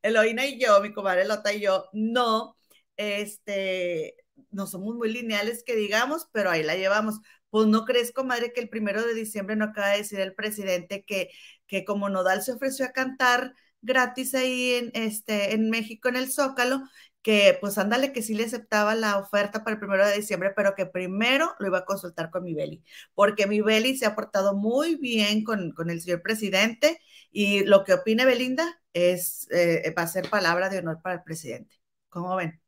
Eloína 0.02 0.46
y 0.46 0.60
yo, 0.60 0.80
mi 0.82 0.94
comadre 0.94 1.26
Lota 1.26 1.54
y 1.54 1.62
yo, 1.62 1.90
no, 1.94 2.56
este, 2.96 4.16
no 4.52 4.68
somos 4.68 4.96
muy 4.96 5.12
lineales 5.12 5.64
que 5.66 5.76
digamos, 5.76 6.28
pero 6.32 6.50
ahí 6.50 6.64
la 6.64 6.76
llevamos. 6.76 7.20
Pues 7.50 7.68
no 7.68 7.84
crees, 7.84 8.14
comadre, 8.14 8.54
que 8.54 8.62
el 8.62 8.70
primero 8.70 9.06
de 9.06 9.14
diciembre 9.14 9.58
no 9.58 9.66
acaba 9.66 9.90
de 9.90 9.98
decir 9.98 10.20
el 10.22 10.34
presidente 10.34 11.04
que, 11.04 11.30
que 11.68 11.84
como 11.84 12.10
Nodal 12.10 12.42
se 12.44 12.54
ofreció 12.54 12.86
a 12.86 12.92
cantar 12.94 13.54
gratis 13.82 14.34
ahí 14.36 14.74
en, 14.74 14.92
este, 14.94 15.54
en 15.54 15.70
México, 15.70 16.10
en 16.10 16.16
el 16.18 16.32
Zócalo, 16.32 16.82
que 17.22 17.58
pues 17.62 17.78
ándale 17.78 18.14
que 18.14 18.22
sí 18.24 18.34
le 18.34 18.46
aceptaba 18.46 18.96
la 18.96 19.18
oferta 19.18 19.64
para 19.64 19.76
el 19.76 19.80
primero 19.80 20.06
de 20.08 20.16
diciembre, 20.18 20.52
pero 20.56 20.76
que 20.76 20.86
primero 20.88 21.52
lo 21.60 21.68
iba 21.68 21.80
a 21.80 21.86
consultar 21.86 22.32
con 22.32 22.44
mi 22.44 22.54
Beli, 22.56 22.84
porque 23.14 23.48
mi 23.48 23.62
Beli 23.62 23.98
se 23.98 24.06
ha 24.06 24.16
portado 24.16 24.56
muy 24.56 24.96
bien 24.96 25.44
con, 25.44 25.72
con 25.74 25.90
el 25.90 26.02
señor 26.02 26.22
presidente 26.24 27.00
y 27.32 27.64
lo 27.66 27.84
que 27.84 27.94
opine 27.94 28.26
Belinda 28.26 28.82
es, 28.94 29.48
eh, 29.52 29.94
va 29.98 30.04
a 30.04 30.08
ser 30.08 30.30
palabra 30.30 30.70
de 30.70 30.80
honor 30.80 31.02
para 31.02 31.16
el 31.16 31.24
presidente. 31.24 31.76
¿Cómo 32.10 32.36
ven? 32.36 32.60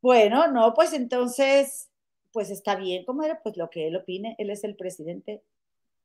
Bueno, 0.00 0.48
no, 0.48 0.74
pues 0.74 0.92
entonces, 0.92 1.90
pues 2.32 2.50
está 2.50 2.76
bien, 2.76 3.04
era 3.24 3.40
pues 3.42 3.56
lo 3.56 3.70
que 3.70 3.88
él 3.88 3.96
opine, 3.96 4.34
él 4.38 4.50
es 4.50 4.64
el 4.64 4.76
presidente. 4.76 5.42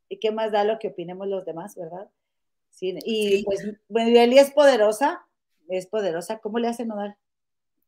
¿Y 0.09 0.19
qué 0.19 0.31
más 0.31 0.51
da 0.51 0.63
lo 0.63 0.79
que 0.79 0.89
opinemos 0.89 1.27
los 1.27 1.45
demás, 1.45 1.75
verdad? 1.75 2.09
Sí, 2.73 2.97
y 3.05 3.43
pues, 3.43 3.63
Beli 3.87 4.39
es 4.39 4.51
poderosa, 4.51 5.25
es 5.69 5.85
poderosa. 5.85 6.39
¿Cómo 6.39 6.59
le 6.59 6.67
hace 6.67 6.85
Nodal? 6.85 7.15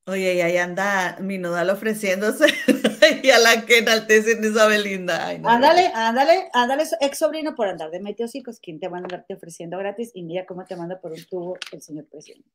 Oye, 0.07 0.35
y 0.35 0.41
ahí 0.41 0.57
anda 0.57 1.17
mi 1.19 1.39
Nodal 1.39 1.71
ofreciéndose 1.71 2.45
y 3.23 3.29
a 3.31 3.39
la 3.39 3.65
que 3.65 3.79
enaltecen 3.79 4.43
esa 4.43 4.67
Belinda. 4.67 5.29
ándale, 5.29 5.91
ándale, 5.95 6.49
ándale, 6.53 6.83
ex 7.01 7.17
sobrino 7.17 7.55
por 7.55 7.67
andar 7.67 7.89
de 7.89 7.99
meteosicos, 7.99 8.59
¿quién 8.59 8.79
te 8.79 8.87
va 8.87 8.97
a 8.97 8.99
andarte 8.99 9.33
ofreciendo 9.33 9.79
gratis? 9.79 10.11
Y 10.13 10.21
mira 10.21 10.45
cómo 10.45 10.63
te 10.65 10.75
manda 10.75 11.01
por 11.01 11.11
un 11.11 11.25
tubo 11.25 11.57
el 11.71 11.81
señor 11.81 12.05
presidente. 12.05 12.47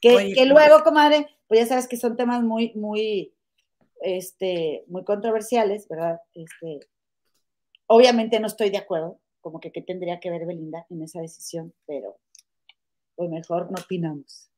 Que, 0.00 0.46
luego, 0.46 0.84
comadre, 0.84 1.26
pues 1.48 1.60
ya 1.60 1.66
sabes 1.66 1.88
que 1.88 1.96
son 1.96 2.16
temas 2.16 2.42
muy, 2.42 2.72
muy, 2.74 3.34
este, 4.02 4.84
muy 4.86 5.02
controversiales, 5.02 5.88
¿verdad? 5.88 6.20
Este, 6.34 6.86
obviamente 7.86 8.38
no 8.38 8.46
estoy 8.46 8.70
de 8.70 8.78
acuerdo, 8.78 9.18
como 9.44 9.60
que 9.60 9.70
qué 9.70 9.82
tendría 9.82 10.20
que 10.20 10.30
ver 10.30 10.46
Belinda 10.46 10.86
en 10.90 11.02
esa 11.02 11.20
decisión, 11.20 11.74
pero 11.86 12.18
pues 13.14 13.30
mejor 13.30 13.70
no 13.70 13.80
opinamos. 13.80 14.50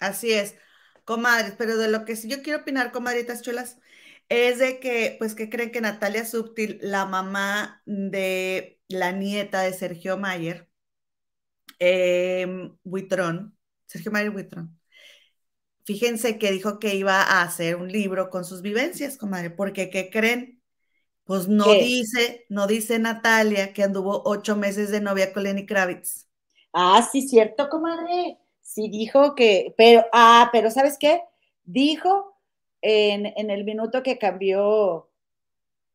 Así 0.00 0.32
es, 0.32 0.56
comadres, 1.04 1.54
pero 1.58 1.76
de 1.76 1.88
lo 1.88 2.04
que 2.04 2.16
sí 2.16 2.28
yo 2.28 2.42
quiero 2.42 2.60
opinar, 2.60 2.92
comadritas 2.92 3.42
chulas, 3.42 3.78
es 4.28 4.58
de 4.58 4.80
que, 4.80 5.16
pues, 5.18 5.34
que 5.34 5.50
creen 5.50 5.70
que 5.70 5.80
Natalia 5.80 6.24
Subtil, 6.24 6.78
la 6.82 7.06
mamá 7.06 7.82
de 7.86 8.80
la 8.88 9.12
nieta 9.12 9.62
de 9.62 9.72
Sergio 9.74 10.16
Mayer, 10.18 10.68
eh, 11.78 12.46
Buitrón, 12.84 13.56
Sergio 13.86 14.10
Mayer 14.12 14.30
Buitrón, 14.30 14.78
fíjense 15.84 16.38
que 16.38 16.52
dijo 16.52 16.78
que 16.78 16.94
iba 16.94 17.22
a 17.22 17.42
hacer 17.42 17.76
un 17.76 17.90
libro 17.90 18.30
con 18.30 18.44
sus 18.44 18.62
vivencias, 18.62 19.16
comadre, 19.16 19.50
porque 19.50 19.90
¿qué 19.90 20.10
creen? 20.10 20.53
Pues 21.26 21.48
no 21.48 21.72
dice, 21.72 22.46
no 22.48 22.66
dice 22.66 22.98
Natalia 22.98 23.72
que 23.72 23.82
anduvo 23.82 24.22
ocho 24.24 24.56
meses 24.56 24.90
de 24.90 25.00
novia 25.00 25.32
con 25.32 25.44
Lenny 25.44 25.66
Kravitz. 25.66 26.26
Ah, 26.72 27.06
sí, 27.10 27.26
cierto, 27.28 27.68
comadre. 27.68 28.38
Sí 28.60 28.88
dijo 28.88 29.34
que, 29.34 29.74
pero, 29.76 30.04
ah, 30.12 30.50
pero 30.52 30.70
¿sabes 30.70 30.98
qué? 30.98 31.22
Dijo 31.64 32.36
en, 32.82 33.26
en 33.26 33.50
el 33.50 33.64
minuto 33.64 34.02
que 34.02 34.18
cambió, 34.18 35.08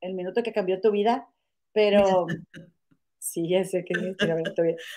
el 0.02 0.14
minuto 0.14 0.42
que 0.42 0.54
cambió 0.54 0.82
tu 0.82 0.92
vida, 0.92 1.28
pero 1.74 2.28
Sí, 3.20 3.50
ya 3.50 3.66
sé 3.66 3.84
que 3.84 3.94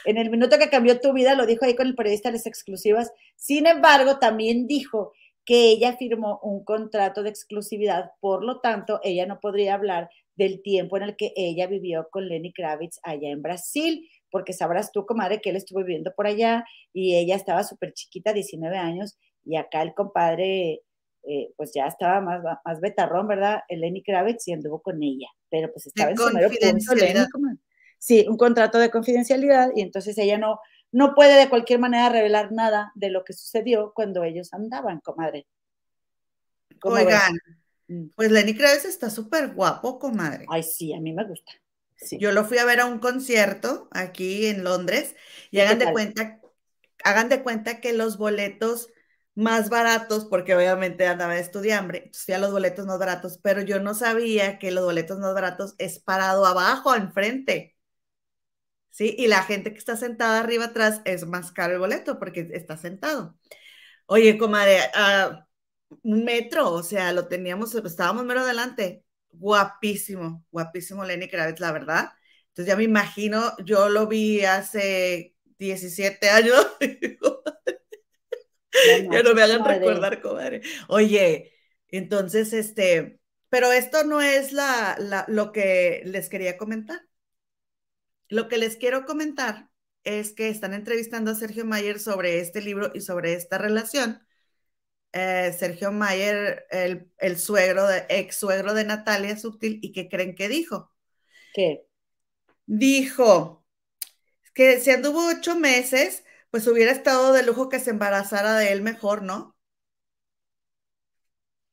En 0.04 0.16
el 0.16 0.30
minuto 0.30 0.56
que 0.58 0.70
cambió 0.70 1.00
tu 1.00 1.12
vida, 1.12 1.34
lo 1.34 1.44
dijo 1.44 1.64
ahí 1.64 1.74
con 1.74 1.88
el 1.88 1.96
periodista 1.96 2.28
de 2.28 2.34
las 2.38 2.46
exclusivas. 2.46 3.12
Sin 3.36 3.66
embargo, 3.66 4.18
también 4.18 4.66
dijo 4.68 5.12
que 5.44 5.70
ella 5.70 5.96
firmó 5.96 6.38
un 6.42 6.64
contrato 6.64 7.22
de 7.24 7.30
exclusividad, 7.30 8.12
por 8.20 8.44
lo 8.44 8.60
tanto, 8.60 9.00
ella 9.02 9.26
no 9.26 9.40
podría 9.40 9.74
hablar 9.74 10.08
del 10.36 10.62
tiempo 10.62 10.96
en 10.96 11.04
el 11.04 11.16
que 11.16 11.32
ella 11.36 11.66
vivió 11.66 12.08
con 12.10 12.28
Lenny 12.28 12.52
Kravitz 12.52 12.98
allá 13.02 13.30
en 13.30 13.42
Brasil, 13.42 14.08
porque 14.30 14.52
sabrás 14.52 14.92
tú, 14.92 15.04
comadre, 15.04 15.40
que 15.40 15.50
él 15.50 15.56
estuvo 15.56 15.80
viviendo 15.80 16.12
por 16.14 16.26
allá 16.26 16.64
y 16.92 17.16
ella 17.16 17.36
estaba 17.36 17.64
súper 17.64 17.92
chiquita, 17.92 18.32
19 18.32 18.76
años, 18.76 19.18
y 19.44 19.56
acá 19.56 19.82
el 19.82 19.94
compadre, 19.94 20.82
eh, 21.24 21.52
pues 21.56 21.72
ya 21.74 21.86
estaba 21.86 22.20
más, 22.20 22.42
más 22.64 22.80
betarrón, 22.80 23.28
¿verdad? 23.28 23.60
El 23.68 23.80
Lenny 23.80 24.02
Kravitz 24.02 24.48
y 24.48 24.52
anduvo 24.52 24.80
con 24.80 25.02
ella, 25.02 25.28
pero 25.50 25.70
pues 25.72 25.86
estaba 25.86 26.10
en 26.10 26.16
su 26.16 26.32
mero 26.32 26.48
punto, 26.48 26.94
Lenny, 26.94 27.20
sí, 27.98 28.26
un 28.28 28.36
contrato 28.36 28.78
de 28.78 28.90
confidencialidad 28.90 29.70
y 29.76 29.82
entonces 29.82 30.16
ella 30.18 30.38
no, 30.38 30.58
no 30.90 31.14
puede 31.14 31.38
de 31.38 31.48
cualquier 31.48 31.78
manera 31.78 32.08
revelar 32.08 32.52
nada 32.52 32.92
de 32.94 33.10
lo 33.10 33.24
que 33.24 33.32
sucedió 33.32 33.92
cuando 33.94 34.24
ellos 34.24 34.52
andaban, 34.52 35.00
comadre. 35.00 35.46
Oigan. 36.82 37.38
Pues 38.14 38.30
Lenny 38.30 38.54
Kravitz 38.54 38.84
está 38.84 39.10
súper 39.10 39.54
guapo, 39.54 39.98
comadre. 39.98 40.46
Ay, 40.48 40.62
sí, 40.62 40.92
a 40.92 41.00
mí 41.00 41.12
me 41.12 41.24
gusta. 41.24 41.52
Yo 42.18 42.32
lo 42.32 42.44
fui 42.44 42.58
a 42.58 42.64
ver 42.64 42.80
a 42.80 42.86
un 42.86 42.98
concierto 42.98 43.88
aquí 43.92 44.46
en 44.46 44.64
Londres 44.64 45.14
y 45.50 45.60
hagan 45.60 45.78
de 45.78 45.92
cuenta, 45.92 46.40
hagan 47.04 47.28
de 47.28 47.42
cuenta 47.42 47.80
que 47.80 47.92
los 47.92 48.18
boletos 48.18 48.88
más 49.34 49.70
baratos, 49.70 50.24
porque 50.26 50.54
obviamente 50.54 51.06
andaba 51.06 51.34
de 51.34 51.40
estudiambre, 51.40 52.10
fui 52.12 52.34
a 52.34 52.38
los 52.38 52.50
boletos 52.50 52.86
más 52.86 52.98
baratos, 52.98 53.38
pero 53.42 53.62
yo 53.62 53.80
no 53.80 53.94
sabía 53.94 54.58
que 54.58 54.72
los 54.72 54.84
boletos 54.84 55.18
más 55.20 55.32
baratos 55.32 55.74
es 55.78 56.00
parado 56.00 56.44
abajo, 56.44 56.94
enfrente. 56.94 57.76
¿sí? 58.90 59.14
Y 59.18 59.26
la 59.26 59.42
gente 59.42 59.72
que 59.72 59.78
está 59.78 59.96
sentada 59.96 60.40
arriba 60.40 60.66
atrás 60.66 61.00
es 61.04 61.26
más 61.26 61.50
caro 61.50 61.74
el 61.74 61.80
boleto 61.80 62.18
porque 62.18 62.48
está 62.52 62.76
sentado. 62.76 63.36
Oye, 64.06 64.38
comadre, 64.38 64.78
a 64.94 65.46
un 66.02 66.24
metro, 66.24 66.70
o 66.72 66.82
sea, 66.82 67.12
lo 67.12 67.28
teníamos, 67.28 67.74
estábamos 67.74 68.24
mero 68.24 68.40
adelante. 68.40 69.04
Guapísimo, 69.30 70.44
guapísimo 70.50 71.04
Lenny 71.04 71.28
Kravitz, 71.28 71.60
la 71.60 71.72
verdad. 71.72 72.12
Entonces 72.48 72.66
ya 72.66 72.76
me 72.76 72.84
imagino, 72.84 73.54
yo 73.64 73.88
lo 73.88 74.06
vi 74.06 74.44
hace 74.44 75.34
17 75.58 76.30
años. 76.30 76.66
ya 79.10 79.22
no 79.22 79.34
me 79.34 79.42
hagan 79.42 79.64
recordar, 79.64 80.20
comadre. 80.20 80.62
Oye, 80.88 81.52
entonces, 81.88 82.52
este, 82.52 83.20
pero 83.48 83.72
esto 83.72 84.04
no 84.04 84.20
es 84.20 84.52
la, 84.52 85.24
lo 85.28 85.52
que 85.52 86.02
les 86.04 86.28
quería 86.28 86.56
comentar. 86.56 87.00
Lo 88.28 88.48
que 88.48 88.58
les 88.58 88.76
quiero 88.76 89.04
comentar 89.04 89.68
es 90.04 90.32
que 90.32 90.48
están 90.48 90.74
entrevistando 90.74 91.30
a 91.30 91.34
Sergio 91.34 91.64
Mayer 91.64 92.00
sobre 92.00 92.40
este 92.40 92.60
libro 92.62 92.90
y 92.94 93.00
sobre 93.02 93.34
esta 93.34 93.58
relación. 93.58 94.22
Eh, 95.12 95.54
Sergio 95.58 95.92
Mayer, 95.92 96.66
el, 96.70 97.38
suegro, 97.38 97.86
de, 97.86 98.06
ex 98.08 98.36
suegro 98.36 98.72
de 98.72 98.84
Natalia 98.84 99.36
Subtil, 99.36 99.78
¿y 99.82 99.92
qué 99.92 100.08
creen 100.08 100.34
que 100.34 100.48
dijo? 100.48 100.90
¿Qué? 101.52 101.86
Dijo 102.64 103.64
que 104.54 104.80
si 104.80 104.90
anduvo 104.90 105.26
ocho 105.28 105.54
meses, 105.56 106.24
pues 106.50 106.66
hubiera 106.66 106.92
estado 106.92 107.32
de 107.32 107.42
lujo 107.42 107.68
que 107.68 107.80
se 107.80 107.90
embarazara 107.90 108.54
de 108.56 108.72
él 108.72 108.82
mejor, 108.82 109.22
¿no? 109.22 109.56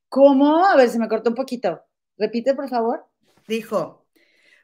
¿Cómo? 0.09 0.65
A 0.65 0.75
ver, 0.75 0.89
se 0.89 0.99
me 0.99 1.07
cortó 1.07 1.29
un 1.29 1.35
poquito. 1.35 1.81
Repite, 2.17 2.55
por 2.55 2.67
favor. 2.67 3.05
Dijo, 3.47 4.05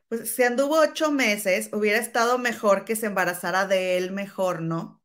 pues 0.09 0.35
si 0.35 0.43
anduvo 0.43 0.79
ocho 0.79 1.11
meses, 1.11 1.69
hubiera 1.71 1.99
estado 1.99 2.38
mejor 2.38 2.83
que 2.83 2.95
se 2.95 3.05
embarazara 3.05 3.67
de 3.67 3.97
él 3.97 4.11
mejor, 4.11 4.61
¿no? 4.61 5.01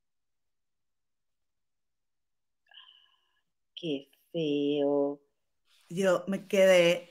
Qué 3.80 4.08
feo. 4.32 5.20
Yo 5.88 6.24
me 6.26 6.46
quedé. 6.46 7.10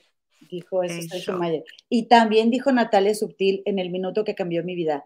Dijo 0.50 0.84
eso 0.84 1.02
Sergio 1.10 1.38
Mayer. 1.38 1.64
Y 1.90 2.08
también 2.08 2.50
dijo 2.50 2.72
Natalia 2.72 3.14
Subtil 3.14 3.62
en 3.66 3.80
el 3.80 3.90
minuto 3.90 4.24
que 4.24 4.36
cambió 4.36 4.64
mi 4.64 4.76
vida. 4.76 5.06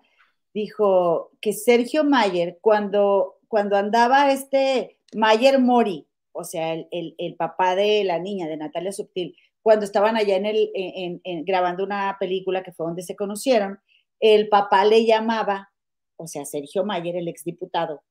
Dijo 0.53 1.31
que 1.41 1.53
Sergio 1.53 2.03
Mayer, 2.03 2.59
cuando, 2.61 3.39
cuando 3.47 3.75
andaba 3.77 4.31
este 4.31 4.99
Mayer 5.15 5.59
Mori, 5.59 6.07
o 6.31 6.43
sea, 6.43 6.73
el, 6.73 7.15
el 7.17 7.35
papá 7.35 7.75
de 7.75 8.03
la 8.03 8.19
niña, 8.19 8.47
de 8.47 8.57
Natalia 8.57 8.91
Subtil, 8.91 9.35
cuando 9.63 9.85
estaban 9.85 10.17
allá 10.17 10.35
en 10.35 10.45
el, 10.45 10.71
en, 10.75 11.45
grabando 11.45 11.83
una 11.85 12.17
película 12.19 12.61
que 12.61 12.73
fue 12.73 12.85
donde 12.85 13.01
se 13.01 13.15
conocieron, 13.15 13.79
el 14.19 14.49
papá 14.49 14.83
le 14.85 15.05
llamaba, 15.05 15.71
o 16.17 16.27
sea, 16.27 16.45
Sergio 16.45 16.83
Mayer, 16.83 17.15
el 17.15 17.29
exdiputado, 17.29 18.03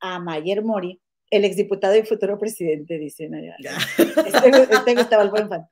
a 0.00 0.20
Mayer 0.20 0.62
Mori, 0.62 1.00
el 1.30 1.44
exdiputado 1.44 1.96
y 1.96 2.02
futuro 2.02 2.38
presidente, 2.38 2.98
dicen 2.98 3.34
allá. 3.34 3.56
Este, 3.98 4.48
este, 4.74 4.94
Gustavo 4.94 5.22
el 5.22 5.62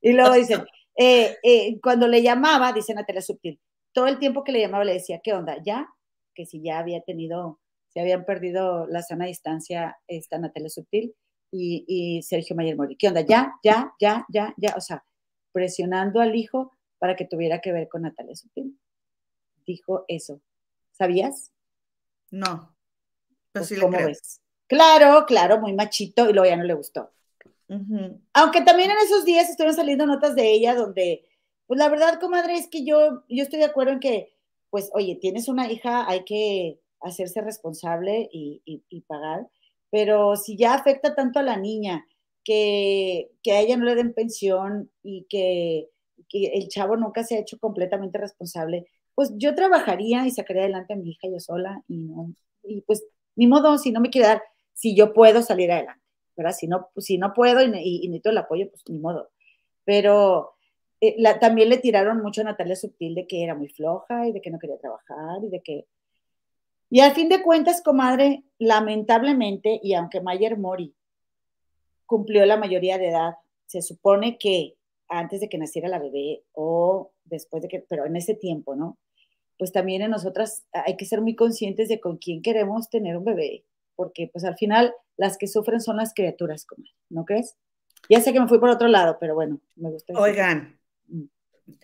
Y 0.00 0.12
luego 0.12 0.34
dicen, 0.34 0.64
eh, 0.96 1.36
eh, 1.42 1.80
cuando 1.80 2.08
le 2.08 2.22
llamaba, 2.22 2.72
dice 2.72 2.94
Natalia 2.94 3.22
Subtil, 3.22 3.60
todo 3.92 4.06
el 4.06 4.18
tiempo 4.18 4.44
que 4.44 4.52
le 4.52 4.60
llamaba 4.60 4.84
le 4.84 4.94
decía, 4.94 5.20
¿qué 5.22 5.32
onda? 5.32 5.56
¿Ya? 5.64 5.88
Que 6.34 6.46
si 6.46 6.62
ya 6.62 6.78
había 6.78 7.00
tenido, 7.02 7.60
se 7.88 8.00
habían 8.00 8.24
perdido 8.24 8.86
la 8.86 9.02
sana 9.02 9.26
distancia 9.26 9.96
esta 10.08 10.38
Natalia 10.38 10.68
Subtil, 10.68 11.14
y, 11.56 12.22
Sergio 12.22 12.56
Mayer 12.56 12.76
Mori. 12.76 12.96
¿Qué 12.96 13.08
onda? 13.08 13.20
Ya, 13.20 13.54
ya, 13.62 13.94
ya, 14.00 14.26
ya, 14.28 14.54
ya. 14.56 14.74
O 14.76 14.80
sea, 14.80 15.04
presionando 15.52 16.20
al 16.20 16.34
hijo 16.34 16.72
para 16.98 17.16
que 17.16 17.26
tuviera 17.26 17.60
que 17.60 17.72
ver 17.72 17.88
con 17.88 18.02
Natalia 18.02 18.34
Sutil. 18.34 18.78
Dijo 19.66 20.04
eso. 20.08 20.40
¿Sabías? 20.92 21.52
No. 22.30 22.74
Pues, 23.52 23.72
¿Cómo 23.80 23.98
ves? 23.98 24.40
Claro, 24.66 25.24
claro, 25.26 25.60
muy 25.60 25.72
machito 25.72 26.28
y 26.28 26.32
luego 26.32 26.48
ya 26.48 26.56
no 26.56 26.64
le 26.64 26.74
gustó. 26.74 27.10
Aunque 28.32 28.60
también 28.62 28.90
en 28.90 28.98
esos 28.98 29.24
días 29.24 29.48
estuvieron 29.48 29.74
saliendo 29.74 30.06
notas 30.06 30.34
de 30.34 30.52
ella 30.52 30.74
donde, 30.74 31.26
pues 31.66 31.78
la 31.78 31.88
verdad, 31.88 32.20
comadre, 32.20 32.54
es 32.54 32.68
que 32.68 32.84
yo, 32.84 33.24
yo 33.28 33.42
estoy 33.42 33.58
de 33.58 33.64
acuerdo 33.64 33.92
en 33.92 34.00
que, 34.00 34.34
pues, 34.70 34.90
oye, 34.94 35.16
tienes 35.16 35.48
una 35.48 35.70
hija, 35.70 36.08
hay 36.08 36.24
que, 36.24 36.78
hacerse 37.04 37.40
responsable 37.42 38.28
y, 38.32 39.04
pagar. 39.06 39.48
Pero 39.90 40.36
si 40.36 40.56
ya 40.56 40.74
afecta 40.74 41.14
tanto 41.14 41.38
a 41.38 41.42
la 41.42 41.56
niña, 41.56 42.06
que, 42.42 43.30
a 43.46 43.60
ella 43.60 43.76
no 43.76 43.84
le 43.84 43.94
den 43.94 44.14
pensión 44.14 44.90
y 45.02 45.26
que, 45.28 45.90
el 46.32 46.68
chavo 46.68 46.96
nunca 46.96 47.22
se 47.22 47.36
ha 47.36 47.40
hecho 47.40 47.58
completamente 47.60 48.18
responsable, 48.18 48.86
pues 49.14 49.32
yo 49.36 49.54
trabajaría 49.54 50.26
y 50.26 50.32
sacaría 50.32 50.62
adelante 50.62 50.94
a 50.94 50.96
mi 50.96 51.10
hija 51.10 51.28
yo 51.28 51.38
sola 51.38 51.84
y 51.86 51.98
no, 51.98 52.34
y 52.64 52.80
pues 52.80 53.04
ni 53.36 53.46
modo, 53.46 53.78
si 53.78 53.92
no 53.92 54.00
me 54.00 54.10
quiere 54.10 54.26
dar, 54.26 54.42
si 54.74 54.94
yo 54.94 55.14
puedo 55.14 55.42
salir 55.42 55.72
adelante, 55.72 56.02
¿verdad? 56.36 56.52
Si 56.52 56.66
no, 56.66 56.90
si 56.98 57.18
no 57.18 57.32
puedo 57.32 57.62
y, 57.62 57.66
y, 57.66 58.08
necesito 58.08 58.30
el 58.30 58.38
apoyo, 58.38 58.68
pues 58.70 58.82
ni 58.88 58.98
modo. 58.98 59.30
Pero 59.84 60.54
eh, 61.00 61.16
también 61.40 61.70
le 61.70 61.78
tiraron 61.78 62.20
mucho 62.20 62.42
a 62.42 62.44
Natalia 62.44 62.76
Subtil 62.76 63.14
de 63.14 63.26
que 63.26 63.42
era 63.42 63.54
muy 63.54 63.68
floja 63.68 64.28
y 64.28 64.32
de 64.32 64.40
que 64.40 64.50
no 64.50 64.58
quería 64.58 64.78
trabajar 64.78 65.42
y 65.42 65.48
de 65.48 65.62
que 65.62 65.86
y 66.94 67.00
al 67.00 67.12
fin 67.12 67.28
de 67.28 67.42
cuentas, 67.42 67.82
comadre, 67.82 68.44
lamentablemente, 68.58 69.80
y 69.82 69.94
aunque 69.94 70.20
Mayer 70.20 70.56
Mori 70.56 70.94
cumplió 72.06 72.46
la 72.46 72.56
mayoría 72.56 72.98
de 72.98 73.08
edad, 73.08 73.34
se 73.66 73.82
supone 73.82 74.38
que 74.38 74.76
antes 75.08 75.40
de 75.40 75.48
que 75.48 75.58
naciera 75.58 75.88
la 75.88 75.98
bebé 75.98 76.44
o 76.52 77.10
después 77.24 77.62
de 77.62 77.68
que, 77.68 77.80
pero 77.80 78.06
en 78.06 78.14
ese 78.14 78.36
tiempo, 78.36 78.76
¿no? 78.76 78.96
Pues 79.58 79.72
también 79.72 80.02
en 80.02 80.12
nosotras 80.12 80.66
hay 80.72 80.96
que 80.96 81.04
ser 81.04 81.20
muy 81.20 81.34
conscientes 81.34 81.88
de 81.88 81.98
con 81.98 82.16
quién 82.18 82.42
queremos 82.42 82.88
tener 82.90 83.16
un 83.16 83.24
bebé, 83.24 83.64
porque 83.96 84.28
pues 84.32 84.44
al 84.44 84.56
final 84.56 84.92
las 85.16 85.38
que 85.38 85.46
sufren 85.46 85.80
son 85.80 85.96
las 85.96 86.12
criaturas, 86.14 86.66
comadre, 86.66 86.92
¿no 87.08 87.24
crees? 87.24 87.56
Ya 88.08 88.20
sé 88.20 88.32
que 88.32 88.40
me 88.40 88.48
fui 88.48 88.58
por 88.58 88.68
otro 88.68 88.88
llado, 88.88 89.18
pero 89.18 89.34
bueno, 89.34 89.60
me 89.76 89.90
gusta. 89.90 90.12
Oigan, 90.14 90.78
mm. 91.06 91.24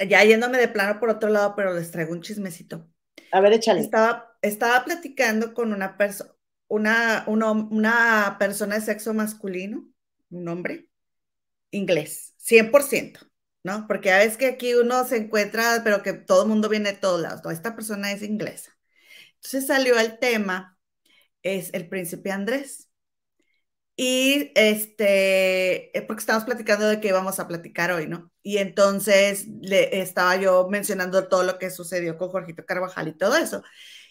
ya 0.08 0.24
yéndome 0.24 0.58
de 0.58 0.68
plano 0.68 1.00
por 1.00 1.08
otro 1.10 1.30
lado, 1.30 1.54
pero 1.56 1.72
les 1.74 1.90
traigo 1.90 2.12
un 2.12 2.22
chismecito. 2.22 2.86
A 3.32 3.40
ver, 3.40 3.52
échale. 3.52 3.80
Estaba, 3.80 4.36
estaba 4.42 4.84
platicando 4.84 5.54
con 5.54 5.72
una 5.72 5.96
persona, 5.96 6.30
una, 6.68 7.24
una 7.26 8.36
persona 8.38 8.74
de 8.76 8.80
sexo 8.82 9.14
masculino, 9.14 9.88
un 10.30 10.48
hombre, 10.48 10.88
inglés, 11.70 12.34
100%, 12.38 13.18
¿no? 13.62 13.86
Porque 13.86 14.12
a 14.12 14.18
veces 14.18 14.36
que 14.36 14.46
aquí 14.46 14.74
uno 14.74 15.04
se 15.04 15.16
encuentra, 15.16 15.82
pero 15.84 16.02
que 16.02 16.12
todo 16.12 16.42
el 16.42 16.48
mundo 16.48 16.68
viene 16.68 16.92
de 16.92 16.98
todos 16.98 17.20
lados, 17.20 17.40
¿no? 17.44 17.50
Esta 17.50 17.74
persona 17.74 18.12
es 18.12 18.22
inglesa. 18.22 18.76
Entonces 19.36 19.66
salió 19.66 19.98
el 19.98 20.18
tema, 20.18 20.78
es 21.42 21.72
el 21.74 21.88
príncipe 21.88 22.30
Andrés. 22.32 22.88
Y 23.96 24.50
este, 24.54 25.96
eh, 25.96 26.02
porque 26.02 26.20
estamos 26.20 26.44
platicando 26.44 26.88
de 26.88 27.00
qué 27.00 27.08
íbamos 27.08 27.38
a 27.38 27.46
platicar 27.46 27.92
hoy, 27.92 28.06
¿no? 28.06 28.32
Y 28.42 28.56
entonces 28.58 29.46
le 29.60 30.00
estaba 30.00 30.36
yo 30.36 30.68
mencionando 30.70 31.28
todo 31.28 31.42
lo 31.44 31.58
que 31.58 31.70
sucedió 31.70 32.16
con 32.16 32.30
Jorgito 32.30 32.64
Carvajal 32.64 33.08
y 33.08 33.18
todo 33.18 33.36
eso. 33.36 33.62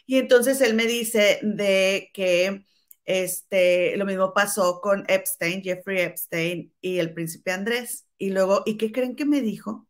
Y 0.06 0.18
entonces 0.18 0.62
él 0.62 0.76
me 0.76 0.86
dice 0.86 1.40
de 1.42 2.12
que 2.14 2.66
este, 3.06 3.98
lo 3.98 4.06
mismo 4.06 4.34
pasó 4.34 4.82
con 4.82 5.06
Epstein, 5.08 5.64
Jeffrey 5.64 6.02
Epstein 6.02 6.74
y 6.82 7.00
el 7.00 7.14
príncipe 7.14 7.52
Andrés. 7.52 8.08
Y 8.20 8.30
luego, 8.32 8.62
¿y 8.66 8.78
qué 8.78 8.92
creen 8.92 9.16
que 9.16 9.26
me 9.26 9.42
dijo? 9.42 9.88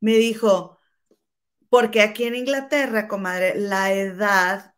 Me 0.00 0.14
dijo, 0.16 0.78
porque 1.68 2.02
aquí 2.02 2.24
en 2.24 2.34
Inglaterra, 2.36 3.08
comadre, 3.08 3.54
la 3.56 3.92
edad, 3.94 4.71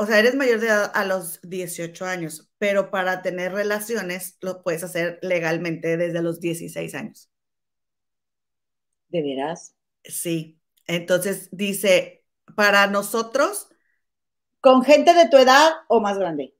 o 0.00 0.06
sea, 0.06 0.20
eres 0.20 0.36
mayor 0.36 0.60
de 0.60 0.68
edad 0.68 0.92
a 0.94 1.04
los 1.04 1.40
18 1.42 2.06
años, 2.06 2.52
pero 2.58 2.92
para 2.92 3.20
tener 3.20 3.52
relaciones 3.52 4.38
lo 4.40 4.62
puedes 4.62 4.84
hacer 4.84 5.18
legalmente 5.22 5.96
desde 5.96 6.22
los 6.22 6.38
16 6.38 6.94
años. 6.94 7.32
¿De 9.08 9.22
veras? 9.22 9.74
Sí. 10.04 10.60
Entonces 10.86 11.48
dice, 11.50 12.24
para 12.54 12.86
nosotros... 12.86 13.68
¿Con 14.60 14.84
gente 14.84 15.14
de 15.14 15.28
tu 15.28 15.36
edad 15.36 15.72
o 15.88 16.00
más 16.00 16.16
grande? 16.16 16.54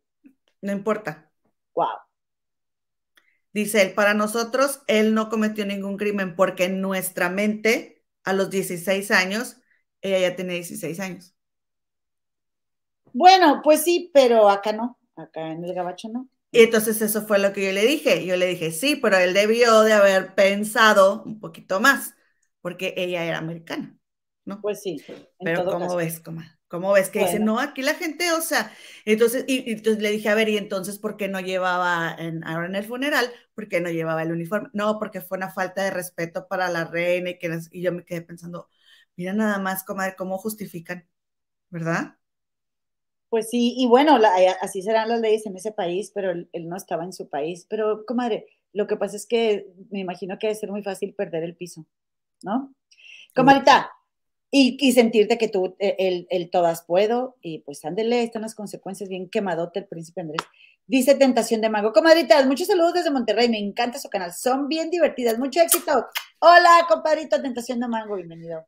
No 0.61 0.72
importa. 0.72 1.31
Wow. 1.74 1.87
Dice 3.53 3.83
él, 3.83 3.94
para 3.94 4.14
nosotros, 4.14 4.83
él 4.88 5.14
no 5.14 5.29
cometió 5.29 5.64
ningún 5.64 5.96
crimen 5.96 6.35
porque 6.35 6.64
en 6.64 6.81
nuestra 6.81 7.29
mente, 7.29 8.05
a 8.24 8.33
los 8.33 8.51
16 8.51 9.12
años, 9.12 9.59
ella 10.01 10.18
ya 10.18 10.35
tiene 10.35 10.55
16 10.55 10.98
años. 10.98 11.38
Bueno, 13.12 13.61
pues 13.62 13.83
sí, 13.85 14.11
pero 14.12 14.49
acá 14.49 14.73
no 14.73 14.99
acá 15.16 15.51
en 15.51 15.64
el 15.64 15.75
gabacho 15.75 16.09
no. 16.09 16.29
Y 16.51 16.61
entonces 16.61 17.03
eso 17.03 17.23
fue 17.27 17.38
lo 17.38 17.53
que 17.53 17.66
yo 17.66 17.73
le 17.73 17.85
dije. 17.87 18.25
Yo 18.25 18.37
le 18.37 18.47
dije, 18.47 18.71
sí, 18.71 18.97
pero 18.97 19.18
él 19.18 19.35
debió 19.35 19.83
de 19.83 19.92
haber 19.92 20.35
pensado 20.35 21.23
un 21.25 21.40
poquito 21.40 21.81
más, 21.81 22.14
porque 22.61 22.94
ella 22.97 23.25
era 23.25 23.38
americana, 23.38 23.99
¿no? 24.44 24.61
Pues 24.61 24.83
sí. 24.83 25.03
Pero 25.42 25.66
¿cómo 25.66 25.97
ves, 25.97 26.23
¿Cómo 26.68 26.92
ves 26.92 27.09
que 27.09 27.21
dice, 27.21 27.40
no, 27.40 27.59
aquí 27.61 27.81
la 27.81 27.94
gente, 27.94 28.31
o 28.33 28.42
sea, 28.42 28.71
entonces, 29.07 29.44
y, 29.49 29.71
entonces 29.73 30.03
le 30.03 30.11
dije, 30.11 30.29
a 30.29 30.35
ver, 30.35 30.51
y 30.51 30.59
entonces, 30.59 30.99
¿por 30.99 31.16
qué 31.16 31.27
no 31.27 31.40
llevaba, 31.40 32.14
en, 32.18 32.44
ahora 32.44 32.66
en 32.66 32.77
el 32.77 32.85
funeral, 32.85 33.31
por 33.55 33.68
qué 33.68 33.81
no 33.81 33.90
llevaba 33.90 34.23
el 34.23 34.33
uniforme? 34.33 34.68
No, 34.75 34.99
porque 34.99 35.23
fue 35.23 35.38
una 35.38 35.51
falta 35.51 35.83
de 35.83 35.90
respeto 35.90 36.47
para 36.47 36.68
la 36.68 36.85
reina 36.85 37.31
y, 37.31 37.38
que, 37.38 37.59
y 37.73 37.83
yo 37.83 37.92
me 37.92 38.05
quedé 38.05 38.21
pensando, 38.21 38.68
mira 39.16 39.33
nada 39.33 39.59
más 39.59 39.83
cómo, 39.85 40.03
cómo 40.18 40.37
justifican, 40.37 41.09
¿verdad? 41.71 42.17
Pues 43.30 43.50
sí, 43.50 43.74
y 43.76 43.86
bueno, 43.86 44.18
eh, 44.18 44.54
así 44.60 44.82
serán 44.82 45.08
las 45.08 45.20
leyes 45.20 45.44
en 45.46 45.56
ese 45.56 45.72
país, 45.72 46.10
pero 46.14 46.30
él, 46.30 46.48
no 46.68 46.76
estaba 46.76 47.04
en 47.04 47.12
su 47.12 47.28
país. 47.28 47.66
Pero, 47.68 48.06
comadre, 48.06 48.46
lo 48.72 48.86
que 48.86 48.96
pasa 48.96 49.16
es 49.16 49.26
que 49.26 49.66
me 49.90 50.00
imagino 50.00 50.38
que 50.38 50.46
debe 50.46 50.58
ser 50.58 50.70
muy 50.70 50.82
fácil 50.82 51.14
perder 51.14 51.44
el 51.44 51.54
piso, 51.54 51.86
¿no? 52.42 52.74
Comadita, 53.34 53.90
y, 54.50 54.78
y 54.80 54.92
sentirte 54.92 55.36
que 55.36 55.48
tú, 55.48 55.76
e, 55.78 56.26
el, 56.30 56.50
todas 56.50 56.84
puedo, 56.84 57.36
y 57.42 57.58
pues 57.60 57.84
ándele, 57.84 58.22
están 58.22 58.42
las 58.42 58.54
consecuencias 58.54 59.08
bien 59.08 59.28
quemadote 59.28 59.80
el 59.80 59.86
príncipe 59.86 60.22
Andrés. 60.22 60.42
Dice 60.86 61.14
Tentación 61.14 61.60
de 61.60 61.68
Mango. 61.68 61.92
Comadritas, 61.92 62.46
muchos 62.46 62.66
saludos 62.66 62.94
desde 62.94 63.10
Monterrey, 63.10 63.48
me 63.50 63.58
encanta 63.58 63.98
su 63.98 64.08
canal, 64.08 64.32
son 64.32 64.68
bien 64.68 64.90
divertidas, 64.90 65.38
mucho 65.38 65.60
éxito. 65.60 66.06
Hola, 66.38 66.86
compadrito, 66.88 67.40
Tentación 67.42 67.80
de 67.80 67.88
Mango, 67.88 68.16
bienvenido. 68.16 68.64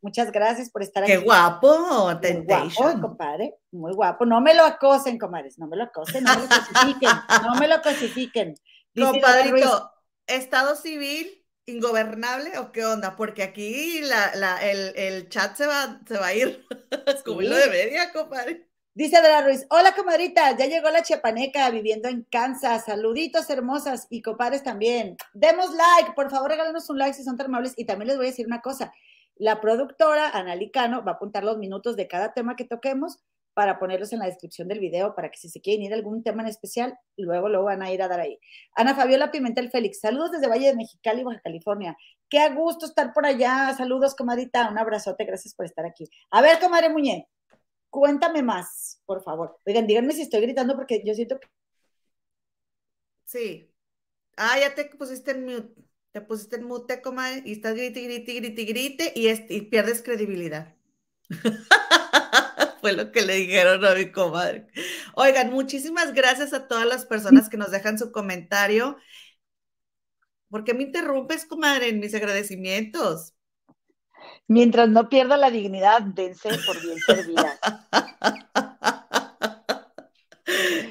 Muchas 0.00 0.30
gracias 0.32 0.70
por 0.70 0.82
estar 0.82 1.02
aquí. 1.02 1.12
Qué 1.12 1.18
guapo, 1.18 2.10
Muy 2.20 2.44
guapo, 2.44 3.00
compadre. 3.00 3.54
Muy 3.70 3.92
guapo. 3.92 4.24
No 4.24 4.40
me 4.40 4.54
lo 4.54 4.64
acosen, 4.64 5.18
comadres. 5.18 5.58
No 5.58 5.66
me 5.66 5.76
lo 5.76 5.84
acosen, 5.84 6.24
no 6.24 6.34
me 6.34 6.42
lo 6.42 6.48
cosifiquen. 6.48 7.10
no 7.42 7.54
me 7.56 7.68
lo 7.68 7.82
cosifiquen. 7.82 8.54
Compadrito, 8.96 9.90
¿estado 10.26 10.76
civil 10.76 11.44
ingobernable 11.66 12.58
o 12.58 12.72
qué 12.72 12.84
onda? 12.84 13.16
Porque 13.16 13.42
aquí 13.42 13.98
el, 13.98 15.28
chat 15.28 15.56
se 15.56 15.66
va, 15.66 16.00
se 16.06 16.18
va 16.18 16.26
a 16.26 16.34
ir 16.34 16.64
como 17.24 17.42
lo 17.42 17.56
de 17.56 17.68
media, 17.68 18.12
compadre. 18.12 18.68
Dice 18.98 19.16
Adela 19.16 19.42
Ruiz, 19.42 19.64
hola 19.70 19.94
comadrita, 19.94 20.56
ya 20.56 20.66
llegó 20.66 20.90
la 20.90 21.04
chiapaneca 21.04 21.70
viviendo 21.70 22.08
en 22.08 22.24
Kansas, 22.24 22.86
saluditos 22.86 23.48
hermosas 23.48 24.08
y 24.10 24.22
compadres 24.22 24.64
también. 24.64 25.16
Demos 25.34 25.70
like, 25.70 26.14
por 26.16 26.30
favor 26.30 26.50
regálenos 26.50 26.90
un 26.90 26.98
like 26.98 27.14
si 27.14 27.22
son 27.22 27.36
tan 27.36 27.46
amables 27.46 27.74
y 27.76 27.84
también 27.84 28.08
les 28.08 28.16
voy 28.16 28.26
a 28.26 28.30
decir 28.30 28.46
una 28.46 28.60
cosa, 28.60 28.92
la 29.38 29.60
productora, 29.60 30.30
Ana 30.30 30.56
Licano, 30.56 31.04
va 31.04 31.12
a 31.12 31.14
apuntar 31.14 31.44
los 31.44 31.58
minutos 31.58 31.96
de 31.96 32.08
cada 32.08 32.32
tema 32.32 32.56
que 32.56 32.64
toquemos 32.64 33.18
para 33.54 33.78
ponerlos 33.78 34.12
en 34.12 34.20
la 34.20 34.26
descripción 34.26 34.68
del 34.68 34.78
video, 34.78 35.16
para 35.16 35.30
que 35.30 35.38
si 35.38 35.48
se 35.48 35.60
quieren 35.60 35.82
ir 35.82 35.92
a 35.92 35.96
algún 35.96 36.22
tema 36.22 36.42
en 36.42 36.48
especial, 36.48 36.96
luego 37.16 37.48
lo 37.48 37.64
van 37.64 37.82
a 37.82 37.90
ir 37.90 38.02
a 38.02 38.08
dar 38.08 38.20
ahí. 38.20 38.38
Ana 38.76 38.94
Fabiola 38.94 39.32
Pimentel 39.32 39.70
Félix, 39.70 40.00
saludos 40.00 40.30
desde 40.30 40.46
Valle 40.46 40.68
de 40.68 40.76
Mexicali, 40.76 41.24
Baja 41.24 41.40
California. 41.40 41.96
Qué 42.28 42.38
a 42.38 42.54
gusto 42.54 42.86
estar 42.86 43.12
por 43.12 43.26
allá. 43.26 43.74
Saludos, 43.76 44.14
comadita. 44.14 44.70
Un 44.70 44.78
abrazote, 44.78 45.24
gracias 45.24 45.54
por 45.54 45.66
estar 45.66 45.84
aquí. 45.84 46.08
A 46.30 46.40
ver, 46.40 46.60
comadre 46.60 46.88
Muñe, 46.88 47.28
cuéntame 47.90 48.42
más, 48.42 49.02
por 49.06 49.24
favor. 49.24 49.58
Oigan, 49.66 49.86
díganme 49.88 50.12
si 50.12 50.22
estoy 50.22 50.40
gritando 50.42 50.76
porque 50.76 51.02
yo 51.04 51.14
siento 51.14 51.40
que... 51.40 51.48
Sí. 53.24 53.74
Ah, 54.36 54.56
ya 54.60 54.74
te 54.74 54.84
pusiste 54.84 55.32
en 55.32 55.44
mute 55.44 55.87
te 56.18 56.26
pusiste 56.26 56.56
en 56.56 56.64
mute, 56.64 57.00
comadre, 57.00 57.42
y 57.44 57.52
estás 57.52 57.76
grite, 57.76 58.02
grite, 58.02 58.34
grite, 58.34 58.64
grite, 58.64 59.12
y, 59.14 59.28
y 59.54 59.60
pierdes 59.62 60.02
credibilidad. 60.02 60.74
Fue 62.80 62.92
lo 62.92 63.12
que 63.12 63.22
le 63.22 63.34
dijeron 63.34 63.84
a 63.84 63.94
mi 63.94 64.10
comadre. 64.10 64.66
Oigan, 65.14 65.52
muchísimas 65.52 66.12
gracias 66.14 66.52
a 66.52 66.66
todas 66.66 66.86
las 66.86 67.06
personas 67.06 67.48
que 67.48 67.56
nos 67.56 67.70
dejan 67.70 68.00
su 68.00 68.10
comentario. 68.10 68.96
¿Por 70.48 70.64
qué 70.64 70.74
me 70.74 70.82
interrumpes, 70.82 71.44
comadre, 71.44 71.88
en 71.88 72.00
mis 72.00 72.14
agradecimientos? 72.14 73.34
Mientras 74.48 74.88
no 74.88 75.08
pierda 75.08 75.36
la 75.36 75.52
dignidad, 75.52 76.02
dense 76.02 76.48
por 76.66 76.82
bien 76.82 76.98
servida. 76.98 77.60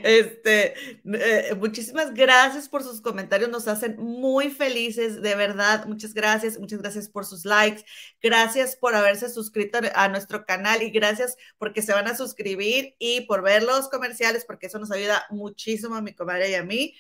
Este, 0.08 0.74
eh, 1.04 1.54
muchísimas 1.56 2.14
gracias 2.14 2.70
por 2.70 2.82
sus 2.82 3.02
comentarios, 3.02 3.50
nos 3.50 3.68
hacen 3.68 3.98
muy 3.98 4.50
felices, 4.50 5.22
de 5.22 5.36
verdad. 5.36 5.86
Muchas 5.86 6.14
gracias, 6.14 6.58
muchas 6.58 6.80
gracias 6.82 7.10
por 7.10 7.26
sus 7.26 7.44
likes, 7.44 7.84
gracias 8.22 8.78
por 8.78 8.96
haberse 8.96 9.30
suscrito 9.30 9.80
a 9.94 10.08
nuestro 10.08 10.46
canal 10.46 10.82
y 10.82 10.92
gracias 10.92 11.36
porque 11.58 11.82
se 11.82 11.92
van 11.92 12.08
a 12.08 12.16
suscribir 12.16 12.96
y 13.00 13.22
por 13.28 13.42
ver 13.42 13.64
los 13.64 13.90
comerciales, 13.90 14.46
porque 14.46 14.68
eso 14.68 14.80
nos 14.80 14.92
ayuda 14.92 15.26
muchísimo 15.30 15.96
a 15.96 16.02
mi 16.02 16.16
comadre 16.16 16.52
y 16.52 16.56
a 16.56 16.64
mí 16.64 16.96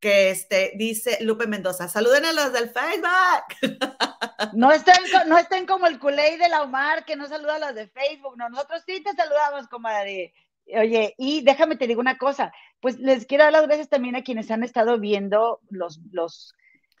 que 0.00 0.30
este, 0.30 0.72
dice 0.74 1.18
Lupe 1.20 1.46
Mendoza, 1.46 1.86
saluden 1.86 2.24
a 2.24 2.32
los 2.32 2.52
del 2.52 2.70
Facebook. 2.70 3.78
No 4.52 4.70
estén, 4.72 4.94
no 5.26 5.36
estén 5.36 5.66
como 5.66 5.88
el 5.88 5.98
culé 5.98 6.38
de 6.38 6.48
la 6.48 6.62
Omar, 6.62 7.04
que 7.04 7.16
no 7.16 7.26
saluda 7.26 7.56
a 7.56 7.58
los 7.58 7.74
de 7.74 7.88
Facebook, 7.88 8.36
no, 8.36 8.48
nosotros 8.48 8.82
sí 8.86 9.02
te 9.02 9.12
saludamos, 9.12 9.66
comadre. 9.68 10.32
Oye, 10.76 11.14
y 11.16 11.42
déjame 11.42 11.76
te 11.76 11.86
digo 11.86 12.00
una 12.00 12.18
cosa, 12.18 12.52
pues 12.80 12.98
les 12.98 13.26
quiero 13.26 13.44
dar 13.44 13.52
las 13.52 13.66
gracias 13.66 13.88
también 13.88 14.16
a 14.16 14.22
quienes 14.22 14.50
han 14.50 14.62
estado 14.62 14.98
viendo 14.98 15.60
los, 15.70 16.00
los 16.12 16.54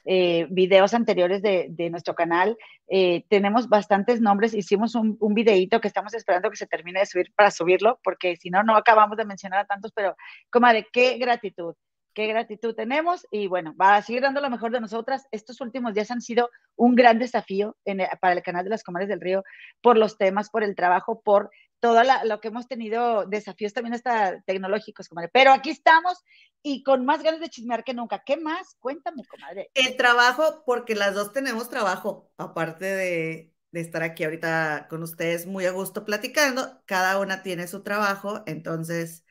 eh, 0.04 0.46
videos 0.50 0.94
anteriores 0.94 1.42
de, 1.42 1.90
nuestro 1.90 2.14
canal. 2.14 2.56
Eh, 2.88 3.24
tenemos 3.28 3.68
bastantes 3.68 4.20
nombres, 4.20 4.54
hicimos 4.54 4.94
un, 4.94 5.16
un 5.20 5.34
videíto 5.34 5.80
que 5.80 5.88
estamos 5.88 6.14
esperando 6.14 6.48
que 6.50 6.56
se 6.56 6.66
termine 6.66 7.00
de 7.00 7.06
subir 7.06 7.32
para 7.34 7.50
subirlo, 7.50 8.00
porque 8.02 8.36
si 8.36 8.48
no, 8.48 8.62
no 8.62 8.74
acabamos 8.76 9.18
de 9.18 9.26
mencionar 9.26 9.60
a 9.60 9.66
tantos, 9.66 9.92
pero 9.92 10.16
comadre, 10.50 10.86
qué 10.92 11.18
gratitud 11.18 11.74
qué 12.18 12.26
gratitud 12.26 12.74
tenemos 12.74 13.28
y 13.30 13.46
bueno, 13.46 13.76
va 13.80 13.94
a 13.94 14.02
seguir 14.02 14.22
dando 14.22 14.40
lo 14.40 14.50
mejor 14.50 14.72
de 14.72 14.80
nosotras. 14.80 15.28
Estos 15.30 15.60
últimos 15.60 15.94
días 15.94 16.10
han 16.10 16.20
sido 16.20 16.50
un 16.74 16.96
gran 16.96 17.20
desafío 17.20 17.76
para 18.20 18.34
el 18.34 18.42
canal 18.42 18.64
de 18.64 18.70
las 18.70 18.82
Comadres 18.82 19.08
del 19.08 19.20
Río 19.20 19.44
por 19.80 19.96
los 19.96 20.18
temas, 20.18 20.50
por 20.50 20.64
el 20.64 20.74
trabajo, 20.74 21.20
por 21.20 21.48
todo 21.80 22.02
lo 22.24 22.40
que 22.40 22.48
hemos 22.48 22.66
tenido, 22.66 23.24
desafíos 23.26 23.72
también 23.72 23.94
hasta 23.94 24.40
tecnológicos, 24.42 25.08
comadre. 25.08 25.30
Pero 25.32 25.52
aquí 25.52 25.70
estamos 25.70 26.24
y 26.62 26.82
con 26.82 27.04
más 27.04 27.22
ganas 27.22 27.40
de 27.40 27.48
chismear 27.48 27.84
que 27.84 27.94
nunca. 27.94 28.22
¿Qué 28.24 28.36
más? 28.36 28.76
Cuéntame, 28.80 29.22
comadre. 29.24 29.70
El 29.74 29.96
trabajo, 29.96 30.62
porque 30.66 30.94
las 30.94 31.14
dos 31.14 31.32
tenemos 31.32 31.68
trabajo, 31.68 32.30
aparte 32.36 32.84
de, 32.84 33.52
de 33.70 33.80
estar 33.80 34.02
aquí 34.02 34.24
ahorita 34.24 34.88
con 34.90 35.02
ustedes 35.02 35.46
muy 35.46 35.66
a 35.66 35.70
gusto 35.70 36.04
platicando, 36.04 36.82
cada 36.86 37.18
una 37.20 37.42
tiene 37.42 37.66
su 37.66 37.82
trabajo, 37.82 38.42
entonces 38.46 39.24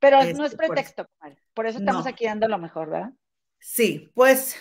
pero 0.00 0.16
no 0.16 0.44
es 0.46 0.52
este, 0.52 0.56
pretexto, 0.56 1.06
por, 1.18 1.36
por 1.52 1.66
eso 1.66 1.78
estamos 1.78 2.06
aquí 2.06 2.24
dando 2.24 2.48
lo 2.48 2.58
mejor, 2.58 2.88
¿verdad? 2.88 3.12
Sí, 3.58 4.10
pues 4.14 4.56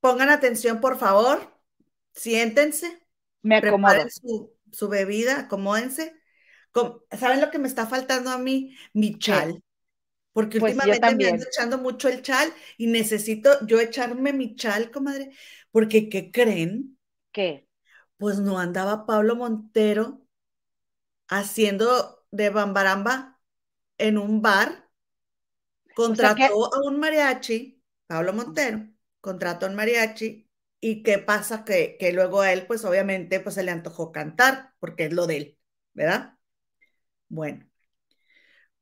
pongan 0.00 0.28
atención, 0.28 0.80
por 0.80 0.98
favor, 0.98 1.50
siéntense. 2.12 3.00
Me 3.40 3.56
acomodo. 3.56 4.02
Su, 4.10 4.52
su 4.72 4.88
bebida, 4.88 5.40
acomódense. 5.40 6.14
¿Saben 7.18 7.40
lo 7.40 7.50
que 7.50 7.58
me 7.58 7.68
está 7.68 7.86
faltando 7.86 8.30
a 8.30 8.38
mí? 8.38 8.76
Mi 8.92 9.18
chal. 9.18 9.62
Porque 10.32 10.60
pues 10.60 10.74
últimamente 10.74 11.14
me 11.16 11.28
ando 11.28 11.44
echando 11.44 11.78
mucho 11.78 12.08
el 12.08 12.22
chal 12.22 12.52
y 12.76 12.86
necesito 12.86 13.66
yo 13.66 13.80
echarme 13.80 14.32
mi 14.32 14.54
chal, 14.54 14.90
comadre. 14.90 15.30
Porque, 15.70 16.08
¿qué 16.08 16.30
creen? 16.30 16.98
¿Qué? 17.32 17.68
Pues 18.16 18.38
no 18.38 18.58
andaba 18.58 19.06
Pablo 19.06 19.36
Montero 19.36 20.26
haciendo 21.28 22.24
de 22.30 22.50
bambaramba 22.50 23.40
en 23.98 24.18
un 24.18 24.42
bar, 24.42 24.88
contrató 25.94 26.74
a 26.74 26.80
un 26.86 26.98
mariachi, 26.98 27.82
Pablo 28.06 28.32
Montero, 28.32 28.88
contrató 29.20 29.66
a 29.66 29.68
un 29.68 29.76
mariachi, 29.76 30.49
y 30.80 31.02
qué 31.02 31.18
pasa 31.18 31.64
que, 31.64 31.96
que 31.98 32.12
luego 32.12 32.40
a 32.40 32.52
él, 32.52 32.66
pues 32.66 32.84
obviamente, 32.84 33.40
pues 33.40 33.54
se 33.56 33.62
le 33.62 33.70
antojó 33.72 34.12
cantar, 34.12 34.74
porque 34.80 35.06
es 35.06 35.12
lo 35.12 35.26
de 35.26 35.36
él, 35.36 35.58
¿verdad? 35.94 36.38
Bueno, 37.28 37.70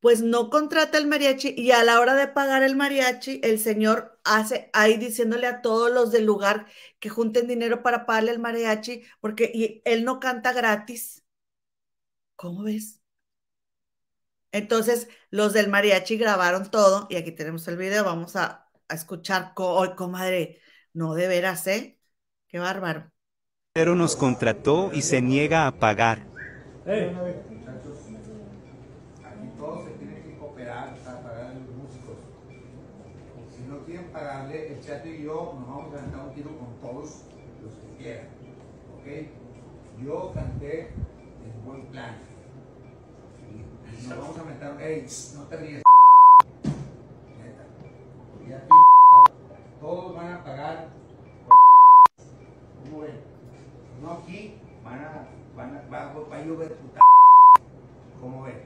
pues 0.00 0.22
no 0.22 0.50
contrata 0.50 0.98
el 0.98 1.06
mariachi 1.06 1.54
y 1.56 1.72
a 1.72 1.82
la 1.84 2.00
hora 2.00 2.14
de 2.14 2.28
pagar 2.28 2.62
el 2.62 2.76
mariachi, 2.76 3.40
el 3.42 3.58
señor 3.58 4.20
hace 4.24 4.70
ahí 4.72 4.96
diciéndole 4.96 5.46
a 5.46 5.60
todos 5.62 5.90
los 5.90 6.12
del 6.12 6.24
lugar 6.24 6.66
que 7.00 7.08
junten 7.08 7.48
dinero 7.48 7.82
para 7.82 8.06
pagarle 8.06 8.32
el 8.32 8.38
mariachi, 8.38 9.02
porque 9.20 9.82
él 9.84 10.04
no 10.04 10.20
canta 10.20 10.52
gratis. 10.52 11.24
¿Cómo 12.36 12.62
ves? 12.64 13.00
Entonces, 14.52 15.08
los 15.30 15.52
del 15.52 15.68
mariachi 15.68 16.16
grabaron 16.16 16.70
todo 16.70 17.06
y 17.10 17.16
aquí 17.16 17.32
tenemos 17.32 17.66
el 17.68 17.76
video. 17.76 18.04
Vamos 18.04 18.36
a, 18.36 18.70
escuchar, 18.88 19.52
hoy, 19.56 19.94
comadre, 19.94 20.60
no 20.98 21.14
de 21.14 21.28
veras, 21.28 21.66
¿eh? 21.66 21.98
Qué 22.48 22.58
bárbaro. 22.58 23.10
Pero 23.72 23.94
nos 23.94 24.16
contrató 24.16 24.90
y 24.92 25.02
se 25.02 25.22
niega 25.22 25.66
a 25.66 25.78
pagar. 25.78 26.26
Aquí 29.24 29.48
todos 29.56 29.84
se 29.84 29.90
tienen 29.92 30.22
que 30.22 30.36
cooperar 30.38 30.96
para 30.96 31.22
pagar 31.22 31.46
a 31.46 31.54
los 31.54 31.68
músicos. 31.76 32.16
Si 33.56 33.62
no 33.68 33.84
quieren 33.84 34.10
pagarle, 34.10 34.74
el 34.74 34.80
chat 34.84 35.06
y 35.06 35.22
yo 35.22 35.54
nos 35.58 35.68
vamos 35.68 35.94
a 35.94 35.96
dar 35.96 36.26
un 36.26 36.34
tiro 36.34 36.50
con 36.58 36.80
todos 36.80 37.22
los 37.62 37.72
que 37.74 37.96
quieran. 37.96 38.26
¿Ok? 38.98 39.06
Yo 40.04 40.32
canté 40.34 40.88
en 40.88 41.64
buen 41.64 41.86
plan 41.86 42.28
nos 44.06 44.18
vamos 44.18 44.38
a 44.38 44.44
meter, 44.44 44.80
ey, 44.80 45.06
no 45.34 45.42
te 45.44 45.56
ríes. 45.56 45.82
Neta. 48.48 48.68
Todos 49.80 50.14
van 50.14 50.32
a 50.32 50.44
pagar. 50.44 50.88
¿Cómo 52.84 53.02
ven? 53.02 53.20
No 54.02 54.12
aquí, 54.12 54.58
van 54.84 54.98
a, 54.98 55.28
van 55.56 55.76
a, 55.76 55.82
va, 55.88 56.12
va 56.12 56.36
a 56.36 56.44
llover 56.44 56.74
puta. 56.76 57.00
¿Cómo 58.20 58.42
ven? 58.42 58.62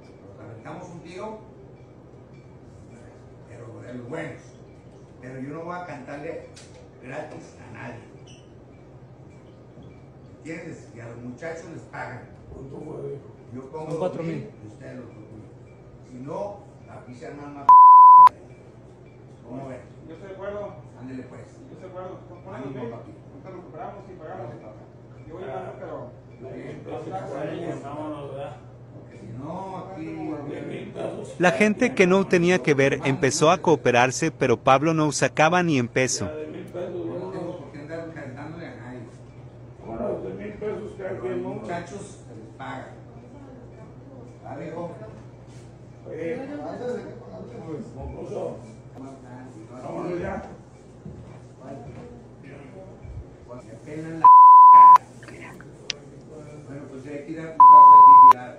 Nos 0.00 0.44
aventamos 0.44 0.88
un 0.90 1.00
tiro, 1.00 1.40
pero 3.48 3.80
de 3.82 3.94
los 3.94 4.08
buenos. 4.08 4.42
Pero 5.20 5.40
yo 5.40 5.48
no 5.48 5.64
voy 5.64 5.76
a 5.76 5.86
cantarle 5.86 6.46
gratis 7.02 7.56
a 7.68 7.72
nadie. 7.72 8.00
¿Entiendes? 10.38 10.92
Y 10.94 11.00
a 11.00 11.08
los 11.08 11.16
muchachos 11.18 11.70
les 11.72 11.82
pagan. 11.82 12.22
¿Cuánto 12.52 12.76
fue? 12.78 13.18
Yo 13.52 13.68
pongo 13.70 13.90
Son 13.90 13.98
4 13.98 14.22
mil. 14.22 14.50
Y 14.62 14.66
ustedes 14.68 14.96
los 14.96 15.06
Si 16.08 16.14
no, 16.18 16.58
aquí 16.88 17.14
se 17.14 17.26
arman 17.26 17.54
más. 17.54 17.66
Yo 19.48 20.14
estoy 20.14 20.28
de 20.28 20.34
acuerdo. 20.34 20.74
Ándele 21.00 21.22
pues. 21.24 21.40
Yo 21.68 21.72
estoy 21.72 21.80
de 21.80 21.86
acuerdo. 21.88 22.18
Ponemos 22.44 22.74
mil. 22.74 22.90
Nosotros 22.90 23.54
lo 23.54 23.62
compramos 23.62 24.04
y 24.08 24.14
pagamos. 24.18 24.54
Yo 25.26 25.34
voy 25.34 25.44
a 25.44 25.46
pagar, 25.46 25.74
pero. 25.78 26.10
La 31.38 31.50
gente 31.52 31.94
que 31.94 32.06
no 32.06 32.26
tenía 32.26 32.60
que 32.60 32.74
ver 32.74 33.00
empezó 33.04 33.50
a 33.50 33.58
cooperarse, 33.58 34.30
pero 34.30 34.56
Pablo 34.56 34.94
no 34.94 35.10
sacaba 35.12 35.62
ni 35.62 35.78
en 35.78 35.88
peso. 35.88 36.26
No 36.26 36.30
tengo 36.30 37.58
por 37.58 37.72
qué 37.72 37.78
andar 37.80 38.12
cantándole 38.12 38.66
a 38.66 38.76
nadie. 38.76 39.00
Bueno, 39.84 40.20
de 40.20 40.34
mil 40.34 40.52
pesos 40.54 40.92
que 40.96 41.06
aquí, 41.06 41.28
Muchachos, 41.40 42.24
se 42.28 42.36
les 42.36 42.46
paga. 42.56 42.94
Amigo. 44.46 44.90
Oye, 46.08 46.40
pues, 47.66 47.94
mocoso. 47.94 48.56
Vámonos 49.82 50.20
ya. 50.20 50.42
Me 53.54 53.77
pelan 53.88 54.20
la 54.20 54.26
Bueno, 56.66 56.82
pues 56.90 57.06
hay 57.06 57.12
que 57.12 57.18
tirar 57.24 57.52
un 57.52 57.56
paso, 57.56 57.92
hay 57.94 58.02
que 58.06 58.16
tirar. 58.30 58.50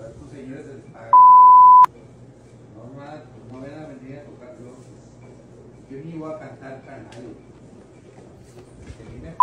A 0.00 0.08
estos 0.08 0.30
señores 0.30 0.66
se 0.66 0.74
les 0.74 0.84
paga. 0.86 1.10
No, 2.74 2.82
pues 2.96 3.52
no 3.52 3.60
ven 3.60 3.74
a 3.74 3.86
venir 3.86 4.18
a 4.18 4.24
tocar 4.24 4.56
glosas. 4.58 4.86
Yo 5.90 5.98
ni 5.98 6.10
iba 6.12 6.36
a 6.36 6.38
cantar 6.38 6.80
para 6.82 6.98
nadie. 7.02 7.34
Que 8.96 9.04
viene 9.12 9.36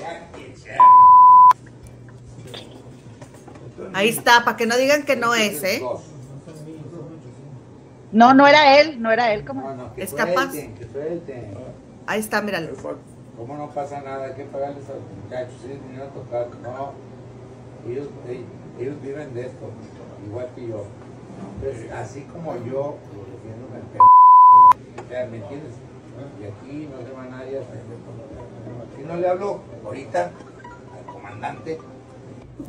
ya 0.00 0.30
quien 0.32 0.56
sea. 0.56 0.78
Ahí 3.92 4.08
está, 4.08 4.44
para 4.44 4.56
que 4.56 4.66
no 4.66 4.76
digan 4.76 5.04
que 5.04 5.14
no 5.14 5.34
es, 5.34 5.62
¿eh? 5.62 5.82
No, 8.10 8.34
no 8.34 8.46
era 8.46 8.80
él, 8.80 9.00
no 9.00 9.10
era 9.12 9.32
él, 9.32 9.44
¿cómo? 9.44 9.72
No, 9.74 9.92
es 9.96 10.14
capaz. 10.14 10.52
Que 10.52 10.70
Ahí 12.06 12.20
está, 12.20 12.42
míralo. 12.42 12.70
¿Cómo 13.36 13.56
no 13.56 13.68
pasa 13.70 14.00
nada? 14.02 14.26
Hay 14.26 14.34
que 14.34 14.44
pagarles 14.44 14.84
a 14.88 14.94
los 14.94 15.02
muchachos, 15.24 15.54
ellos 15.64 15.82
vinieron 15.82 16.08
a 16.08 16.12
tocar. 16.12 16.48
No, 16.62 16.92
ellos, 17.90 18.08
ellos, 18.78 19.02
viven 19.02 19.34
de 19.34 19.46
esto, 19.46 19.70
igual 20.26 20.48
que 20.54 20.68
yo. 20.68 20.84
Entonces, 21.56 21.90
así 21.92 22.22
como 22.32 22.54
yo, 22.64 22.96
lo 23.12 23.24
defiendo 23.32 23.66
el 23.74 25.30
¿me 25.30 25.36
entiendes? 25.38 25.74
Y 26.40 26.44
aquí 26.44 26.88
no 26.90 27.06
se 27.06 27.12
va 27.12 27.24
nadie 27.24 27.58
a 27.58 27.62
Aquí 27.62 29.02
no 29.06 29.16
le 29.16 29.28
hablo 29.28 29.60
ahorita 29.84 30.24
al 30.24 31.12
comandante. 31.12 31.78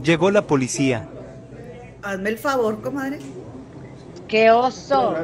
Llegó 0.02 0.32
la 0.32 0.42
policía. 0.42 1.08
Hazme 2.02 2.30
el 2.30 2.38
favor, 2.38 2.82
comadre. 2.82 3.20
¡Qué 4.28 4.50
oso! 4.50 5.16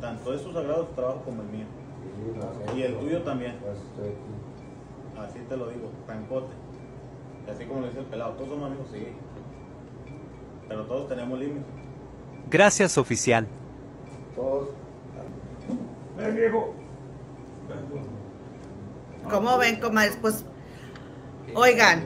Tanto 0.00 0.32
es 0.32 0.42
su 0.42 0.52
sagrado 0.52 0.86
trabajo 0.94 1.22
como 1.24 1.42
el 1.42 1.48
mío. 1.48 1.66
Y 2.76 2.82
el 2.82 2.96
tuyo 2.98 3.22
también. 3.22 3.56
Así 5.18 5.40
te 5.48 5.56
lo 5.56 5.68
digo, 5.68 5.90
pancote. 6.06 6.54
Y 7.46 7.50
así 7.50 7.64
como 7.64 7.80
lo 7.80 7.88
dice 7.88 8.00
el 8.00 8.06
pelado, 8.06 8.32
todos 8.34 8.50
somos 8.50 8.66
amigos, 8.66 8.88
sí. 8.92 9.06
Pero 10.68 10.84
todos 10.86 11.08
tenemos 11.08 11.38
límites. 11.38 11.64
Gracias, 12.50 12.96
oficial. 12.98 13.46
Todos. 14.36 14.68
Ven, 16.16 16.36
viejo. 16.36 16.74
¿Cómo 19.28 19.58
ven, 19.58 19.80
comadres? 19.80 20.16
Pues, 20.20 20.44
oigan, 21.54 22.04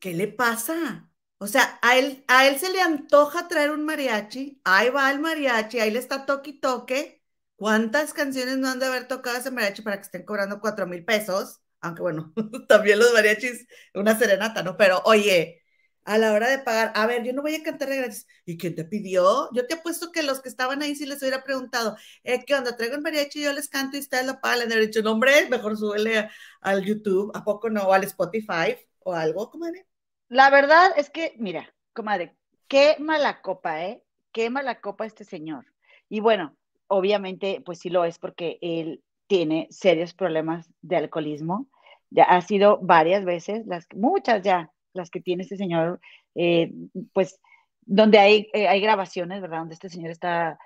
¿qué 0.00 0.14
le 0.14 0.28
pasa? 0.28 1.09
O 1.42 1.46
sea, 1.46 1.78
a 1.82 1.96
él, 1.98 2.24
a 2.28 2.46
él 2.48 2.58
se 2.58 2.70
le 2.70 2.80
antoja 2.82 3.48
traer 3.48 3.70
un 3.70 3.84
mariachi, 3.84 4.60
ahí 4.64 4.90
va 4.90 5.10
el 5.10 5.20
mariachi, 5.20 5.80
ahí 5.80 5.90
le 5.90 5.98
está 5.98 6.26
toque 6.26 6.50
y 6.50 6.60
toque. 6.60 7.22
¿Cuántas 7.56 8.12
canciones 8.14 8.58
no 8.58 8.68
han 8.68 8.78
de 8.78 8.86
haber 8.86 9.08
tocado 9.08 9.36
ese 9.38 9.50
mariachi 9.50 9.82
para 9.82 9.96
que 9.96 10.02
estén 10.02 10.24
cobrando 10.24 10.60
cuatro 10.60 10.86
mil 10.86 11.04
pesos? 11.04 11.60
aunque 11.80 12.02
bueno, 12.02 12.32
también 12.68 12.98
los 12.98 13.12
mariachis, 13.12 13.66
una 13.94 14.18
serenata, 14.18 14.62
¿no? 14.62 14.76
Pero 14.76 15.02
oye, 15.04 15.62
a 16.04 16.18
la 16.18 16.32
hora 16.32 16.48
de 16.48 16.58
pagar, 16.58 16.92
a 16.94 17.06
ver, 17.06 17.24
yo 17.24 17.32
no 17.32 17.42
voy 17.42 17.54
a 17.54 17.62
cantar 17.62 17.88
de 17.88 17.96
gratis. 17.96 18.26
¿Y 18.44 18.58
quién 18.58 18.74
te 18.74 18.84
pidió? 18.84 19.48
Yo 19.54 19.66
te 19.66 19.74
apuesto 19.74 20.12
que 20.12 20.22
los 20.22 20.40
que 20.40 20.48
estaban 20.48 20.82
ahí 20.82 20.94
sí 20.94 21.06
les 21.06 21.20
hubiera 21.22 21.44
preguntado, 21.44 21.96
eh, 22.24 22.44
¿qué 22.44 22.54
onda? 22.54 22.76
Traigo 22.76 22.96
el 22.96 23.02
mariachi, 23.02 23.42
yo 23.42 23.52
les 23.52 23.68
canto 23.68 23.96
y 23.96 24.00
ustedes 24.00 24.26
lo 24.26 24.40
pagan. 24.40 24.68
Le 24.68 24.74
han 24.74 24.80
dicho, 24.82 25.02
no, 25.02 25.12
hombre, 25.12 25.48
mejor 25.50 25.76
súbele 25.78 26.28
al 26.60 26.84
YouTube, 26.84 27.30
¿a 27.34 27.44
poco 27.44 27.70
no? 27.70 27.84
O 27.84 27.92
al 27.92 28.04
Spotify 28.04 28.76
o 29.00 29.14
algo, 29.14 29.50
comadre. 29.50 29.86
La 30.30 30.48
verdad 30.48 30.92
es 30.96 31.10
que, 31.10 31.34
mira, 31.38 31.74
comadre, 31.92 32.36
qué 32.68 32.94
mala 33.00 33.42
copa, 33.42 33.84
¿eh? 33.84 34.04
Qué 34.30 34.48
mala 34.48 34.80
copa 34.80 35.04
este 35.04 35.24
señor. 35.24 35.66
Y 36.08 36.20
bueno, 36.20 36.54
obviamente, 36.86 37.60
pues 37.66 37.80
sí 37.80 37.90
lo 37.90 38.04
es 38.04 38.20
porque 38.20 38.56
él 38.62 39.02
tiene 39.26 39.66
serios 39.70 40.14
problemas 40.14 40.70
de 40.82 40.96
alcoholismo. 40.96 41.66
Ya 42.10 42.24
ha 42.24 42.40
sido 42.42 42.78
varias 42.80 43.24
veces, 43.24 43.66
las 43.66 43.88
muchas 43.92 44.42
ya, 44.42 44.70
las 44.92 45.10
que 45.10 45.20
tiene 45.20 45.42
este 45.42 45.56
señor, 45.56 46.00
eh, 46.36 46.72
pues 47.12 47.40
donde 47.80 48.20
hay, 48.20 48.48
eh, 48.52 48.68
hay 48.68 48.80
grabaciones, 48.80 49.40
¿verdad? 49.40 49.58
Donde 49.58 49.74
este 49.74 49.88
señor 49.88 50.12
está 50.12 50.60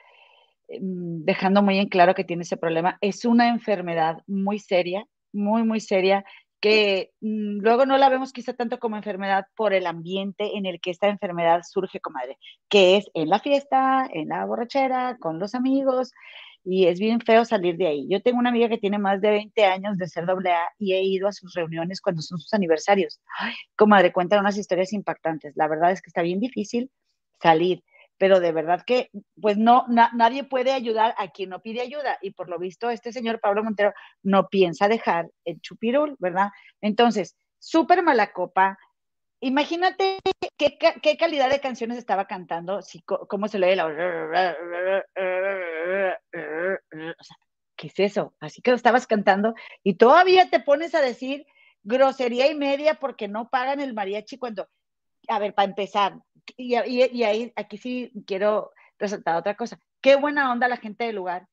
mm, 0.68 1.24
dejando 1.24 1.62
muy 1.62 1.78
en 1.78 1.88
claro 1.88 2.14
que 2.14 2.24
tiene 2.24 2.42
ese 2.42 2.58
problema. 2.58 2.98
Es 3.00 3.24
una 3.24 3.48
enfermedad 3.48 4.22
muy 4.26 4.58
seria, 4.58 5.06
muy, 5.32 5.62
muy 5.62 5.80
seria, 5.80 6.22
que 6.64 7.12
mm, 7.20 7.58
luego 7.60 7.84
no 7.84 7.98
la 7.98 8.08
vemos 8.08 8.32
quizá 8.32 8.54
tanto 8.54 8.78
como 8.78 8.96
enfermedad 8.96 9.44
por 9.54 9.74
el 9.74 9.86
ambiente 9.86 10.56
en 10.56 10.64
el 10.64 10.80
que 10.80 10.92
esta 10.92 11.08
enfermedad 11.08 11.60
surge, 11.62 12.00
comadre, 12.00 12.38
que 12.70 12.96
es 12.96 13.10
en 13.12 13.28
la 13.28 13.38
fiesta, 13.38 14.08
en 14.10 14.30
la 14.30 14.46
borrachera, 14.46 15.18
con 15.20 15.38
los 15.38 15.54
amigos, 15.54 16.12
y 16.64 16.86
es 16.86 16.98
bien 16.98 17.20
feo 17.20 17.44
salir 17.44 17.76
de 17.76 17.88
ahí. 17.88 18.06
Yo 18.08 18.22
tengo 18.22 18.38
una 18.38 18.48
amiga 18.48 18.70
que 18.70 18.78
tiene 18.78 18.96
más 18.96 19.20
de 19.20 19.28
20 19.28 19.62
años 19.66 19.98
de 19.98 20.08
ser 20.08 20.24
doble 20.24 20.52
A 20.52 20.62
y 20.78 20.94
he 20.94 21.02
ido 21.02 21.28
a 21.28 21.32
sus 21.32 21.52
reuniones 21.52 22.00
cuando 22.00 22.22
son 22.22 22.38
sus 22.38 22.54
aniversarios. 22.54 23.20
Ay, 23.38 23.52
comadre, 23.76 24.10
cuentan 24.10 24.40
unas 24.40 24.56
historias 24.56 24.94
impactantes. 24.94 25.52
La 25.56 25.68
verdad 25.68 25.92
es 25.92 26.00
que 26.00 26.08
está 26.08 26.22
bien 26.22 26.40
difícil 26.40 26.90
salir, 27.42 27.84
pero 28.18 28.40
de 28.40 28.52
verdad 28.52 28.82
que, 28.86 29.10
pues 29.40 29.56
no, 29.58 29.86
nadie 29.88 30.44
puede 30.44 30.72
ayudar 30.72 31.14
a 31.18 31.28
quien 31.28 31.50
no 31.50 31.60
pide 31.60 31.80
ayuda 31.80 32.18
y 32.22 32.30
por 32.30 32.48
lo 32.48 32.58
visto 32.58 32.90
este 32.90 33.12
señor 33.12 33.40
Pablo 33.40 33.64
Montero 33.64 33.92
no 34.22 34.48
piensa 34.48 34.88
dejar 34.88 35.28
el 35.44 35.60
chupirul, 35.60 36.16
¿verdad? 36.18 36.50
Entonces, 36.80 37.36
súper 37.58 38.02
mala 38.02 38.32
copa, 38.32 38.78
Imagínate 39.44 40.20
qué, 40.56 40.78
qué, 40.78 41.16
calidad 41.18 41.50
de 41.50 41.60
canciones 41.60 41.98
estaba 41.98 42.26
cantando, 42.26 42.80
si, 42.80 43.02
cómo 43.02 43.46
se 43.46 43.58
lee 43.58 43.74
la... 43.74 43.84
O 43.84 43.92
sea, 47.22 47.36
¿qué 47.76 47.88
es 47.88 47.98
eso? 47.98 48.34
Así 48.40 48.62
que 48.62 48.70
lo 48.70 48.76
estabas 48.76 49.06
cantando 49.06 49.54
y 49.82 49.96
todavía 49.96 50.48
te 50.48 50.60
pones 50.60 50.94
a 50.94 51.02
decir 51.02 51.44
grosería 51.82 52.50
y 52.50 52.54
media 52.54 52.94
porque 52.94 53.28
no 53.28 53.50
pagan 53.50 53.80
el 53.80 53.92
mariachi 53.92 54.38
cuando... 54.38 54.66
A 55.28 55.38
ver, 55.38 55.54
para 55.54 55.68
empezar, 55.68 56.18
y, 56.56 56.74
y, 56.74 57.22
ahí, 57.22 57.52
aquí 57.56 57.78
sí 57.78 58.12
quiero 58.26 58.72
resaltar 58.98 59.36
otra 59.36 59.56
cosa. 59.56 59.78
Qué 60.00 60.16
buena 60.16 60.52
onda 60.52 60.68
la 60.68 60.76
gente 60.76 61.04
del 61.04 61.16
lugar 61.16 61.48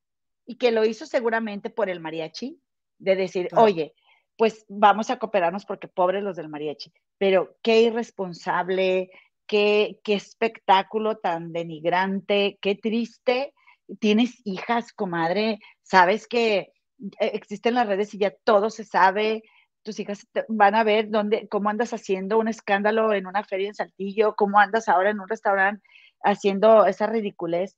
y 0.45 0.55
que 0.55 0.71
lo 0.71 0.85
hizo 0.85 1.05
seguramente 1.05 1.69
por 1.69 1.89
el 1.89 1.99
mariachi, 1.99 2.59
de 2.97 3.15
decir, 3.15 3.49
oye, 3.55 3.93
pues 4.37 4.65
vamos 4.67 5.09
a 5.09 5.17
cooperarnos 5.17 5.65
porque 5.65 5.87
pobres 5.87 6.23
los 6.23 6.35
del 6.35 6.49
mariachi. 6.49 6.91
Pero 7.17 7.57
qué 7.61 7.81
irresponsable, 7.81 9.09
qué, 9.47 9.99
qué 10.03 10.13
espectáculo 10.13 11.17
tan 11.17 11.51
denigrante, 11.53 12.57
qué 12.61 12.75
triste. 12.75 13.53
Tienes 13.99 14.41
hijas, 14.45 14.93
comadre, 14.93 15.59
sabes 15.83 16.27
que 16.27 16.71
eh, 17.19 17.31
existen 17.33 17.75
las 17.75 17.87
redes 17.87 18.13
y 18.13 18.19
ya 18.19 18.33
todo 18.43 18.69
se 18.69 18.83
sabe. 18.83 19.43
Tus 19.83 19.99
hijas 19.99 20.27
van 20.47 20.75
a 20.75 20.83
ver 20.83 21.09
dónde, 21.09 21.47
cómo 21.49 21.69
andas 21.69 21.93
haciendo 21.93 22.37
un 22.37 22.47
escándalo 22.47 23.13
en 23.13 23.27
una 23.27 23.43
feria 23.43 23.67
en 23.67 23.75
Saltillo, 23.75 24.35
cómo 24.35 24.59
andas 24.59 24.87
ahora 24.87 25.09
en 25.09 25.19
un 25.19 25.27
restaurante 25.27 25.83
haciendo 26.23 26.85
esa 26.85 27.07
ridiculez. 27.07 27.77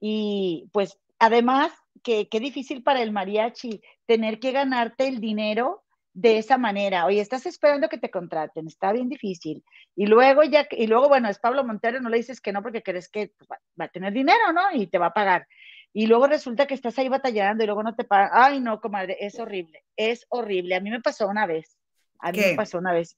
Y 0.00 0.68
pues 0.72 0.98
además, 1.18 1.72
que 2.02 2.28
qué 2.28 2.40
difícil 2.40 2.82
para 2.82 3.02
el 3.02 3.12
mariachi 3.12 3.82
tener 4.06 4.38
que 4.40 4.52
ganarte 4.52 5.08
el 5.08 5.20
dinero 5.20 5.84
de 6.14 6.38
esa 6.38 6.58
manera. 6.58 7.06
Oye, 7.06 7.20
estás 7.20 7.46
esperando 7.46 7.88
que 7.88 7.98
te 7.98 8.10
contraten, 8.10 8.66
está 8.66 8.92
bien 8.92 9.08
difícil. 9.08 9.62
Y 9.94 10.06
luego 10.06 10.42
ya, 10.42 10.66
y 10.70 10.86
luego, 10.86 11.08
bueno, 11.08 11.28
es 11.28 11.38
Pablo 11.38 11.64
Montero, 11.64 12.00
no 12.00 12.08
le 12.08 12.16
dices 12.16 12.40
que 12.40 12.52
no 12.52 12.62
porque 12.62 12.82
crees 12.82 13.08
que 13.08 13.32
pues, 13.38 13.48
va, 13.50 13.84
a 13.84 13.88
tener 13.88 14.12
dinero, 14.12 14.52
¿no? 14.52 14.62
Y 14.72 14.88
te 14.88 14.98
va 14.98 15.06
a 15.06 15.14
pagar. 15.14 15.46
Y 15.92 16.06
luego 16.06 16.26
resulta 16.26 16.66
que 16.66 16.74
estás 16.74 16.98
ahí 16.98 17.08
batallando 17.08 17.62
y 17.64 17.66
luego 17.66 17.82
no 17.82 17.94
te 17.94 18.04
pagan. 18.04 18.30
Ay, 18.32 18.60
no, 18.60 18.80
comadre, 18.80 19.16
es 19.20 19.38
horrible, 19.38 19.84
es 19.96 20.26
horrible. 20.28 20.76
A 20.76 20.80
mí 20.80 20.90
me 20.90 21.00
pasó 21.00 21.28
una 21.28 21.46
vez. 21.46 21.78
A 22.20 22.32
mí 22.32 22.38
me 22.38 22.54
pasó 22.54 22.78
una 22.78 22.92
vez. 22.92 23.16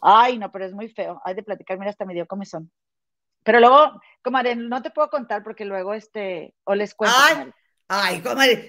Ay, 0.00 0.38
no, 0.38 0.50
pero 0.50 0.64
es 0.64 0.72
muy 0.72 0.88
feo. 0.88 1.20
Hay 1.24 1.34
de 1.34 1.42
platicar, 1.42 1.78
mira, 1.78 1.90
hasta 1.90 2.04
me 2.04 2.14
dio 2.14 2.26
comezón. 2.26 2.70
Pero 3.44 3.60
luego, 3.60 4.00
comadre, 4.22 4.56
no 4.56 4.82
te 4.82 4.90
puedo 4.90 5.08
contar 5.08 5.42
porque 5.42 5.64
luego, 5.64 5.94
este, 5.94 6.54
o 6.64 6.74
les 6.74 6.94
cuento. 6.94 7.16
Ay, 7.18 7.34
comadre, 7.34 7.54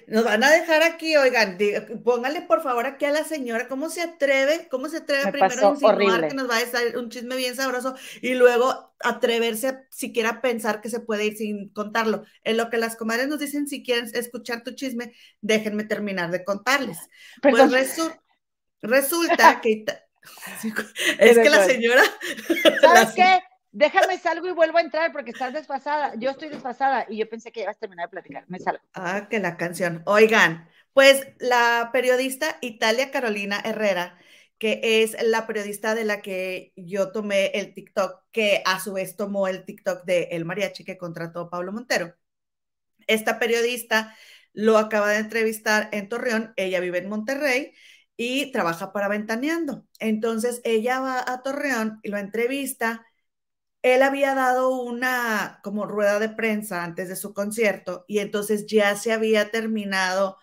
nos 0.07 0.23
van 0.23 0.43
a 0.43 0.51
dejar 0.51 0.81
aquí, 0.81 1.17
oigan, 1.17 1.57
póngale 2.05 2.41
por 2.43 2.63
favor 2.63 2.85
aquí 2.85 3.03
a 3.03 3.11
la 3.11 3.25
señora, 3.25 3.67
¿cómo 3.67 3.89
se 3.89 4.01
atreve? 4.01 4.69
¿Cómo 4.71 4.87
se 4.87 4.97
atreve 4.97 5.31
primero 5.31 5.67
a 5.67 5.71
insinuar 5.71 6.27
que 6.29 6.35
nos 6.35 6.49
va 6.49 6.55
a 6.55 6.61
estar 6.61 6.97
un 6.97 7.09
chisme 7.09 7.35
bien 7.35 7.55
sabroso 7.55 7.95
y 8.21 8.35
luego 8.35 8.93
atreverse 9.01 9.67
a 9.67 9.83
siquiera 9.89 10.41
pensar 10.41 10.79
que 10.79 10.89
se 10.89 11.01
puede 11.01 11.25
ir 11.25 11.37
sin 11.37 11.69
contarlo? 11.69 12.23
En 12.45 12.55
lo 12.55 12.69
que 12.69 12.77
las 12.77 12.95
comadres 12.95 13.27
nos 13.27 13.39
dicen, 13.39 13.67
si 13.67 13.83
quieren 13.83 14.09
escuchar 14.13 14.63
tu 14.63 14.71
chisme, 14.71 15.13
déjenme 15.41 15.83
terminar 15.83 16.31
de 16.31 16.43
contarles. 16.43 16.97
Pues 17.41 17.97
resulta 18.81 19.59
que... 19.59 19.83
es 21.19 21.37
que 21.37 21.49
la 21.49 21.65
señora... 21.65 22.03
¿Sabes 22.81 23.09
qué? 23.15 23.39
Déjame 23.71 24.17
salgo 24.17 24.47
y 24.47 24.51
vuelvo 24.51 24.77
a 24.77 24.81
entrar 24.81 25.11
porque 25.11 25.31
estás 25.31 25.53
desfasada. 25.53 26.13
Yo 26.17 26.31
estoy 26.31 26.49
desfasada 26.49 27.05
y 27.09 27.17
yo 27.17 27.29
pensé 27.29 27.51
que 27.51 27.61
ibas 27.61 27.77
a 27.77 27.79
terminar 27.79 28.07
de 28.07 28.11
platicar. 28.11 28.45
Me 28.47 28.59
salgo. 28.59 28.81
Ah, 28.93 29.27
que 29.29 29.39
la 29.39 29.57
canción. 29.57 30.03
Oigan, 30.05 30.67
pues 30.93 31.27
la 31.39 31.89
periodista 31.93 32.57
Italia 32.61 33.11
Carolina 33.11 33.61
Herrera, 33.63 34.17
que 34.57 35.01
es 35.03 35.15
la 35.23 35.47
periodista 35.47 35.95
de 35.95 36.03
la 36.03 36.21
que 36.21 36.73
yo 36.75 37.11
tomé 37.11 37.47
el 37.47 37.73
TikTok, 37.73 38.23
que 38.31 38.61
a 38.65 38.79
su 38.79 38.93
vez 38.93 39.15
tomó 39.15 39.47
el 39.47 39.65
TikTok 39.65 40.03
de 40.03 40.29
El 40.31 40.45
Mariachi 40.45 40.83
que 40.83 40.97
contrató 40.97 41.49
Pablo 41.49 41.71
Montero. 41.71 42.15
Esta 43.07 43.39
periodista 43.39 44.15
lo 44.53 44.77
acaba 44.77 45.09
de 45.09 45.19
entrevistar 45.19 45.89
en 45.91 46.09
Torreón, 46.09 46.53
ella 46.57 46.79
vive 46.79 46.97
en 46.97 47.09
Monterrey 47.09 47.73
y 48.17 48.51
trabaja 48.51 48.91
para 48.91 49.07
Ventaneando. 49.07 49.85
Entonces 49.99 50.59
ella 50.65 50.99
va 50.99 51.23
a 51.31 51.41
Torreón 51.41 51.99
y 52.03 52.09
lo 52.09 52.17
entrevista 52.17 53.05
él 53.81 54.01
había 54.03 54.35
dado 54.35 54.69
una 54.81 55.59
como 55.63 55.85
rueda 55.85 56.19
de 56.19 56.29
prensa 56.29 56.83
antes 56.83 57.09
de 57.09 57.15
su 57.15 57.33
concierto 57.33 58.05
y 58.07 58.19
entonces 58.19 58.65
ya 58.67 58.95
se 58.95 59.13
había 59.13 59.51
terminado, 59.51 60.37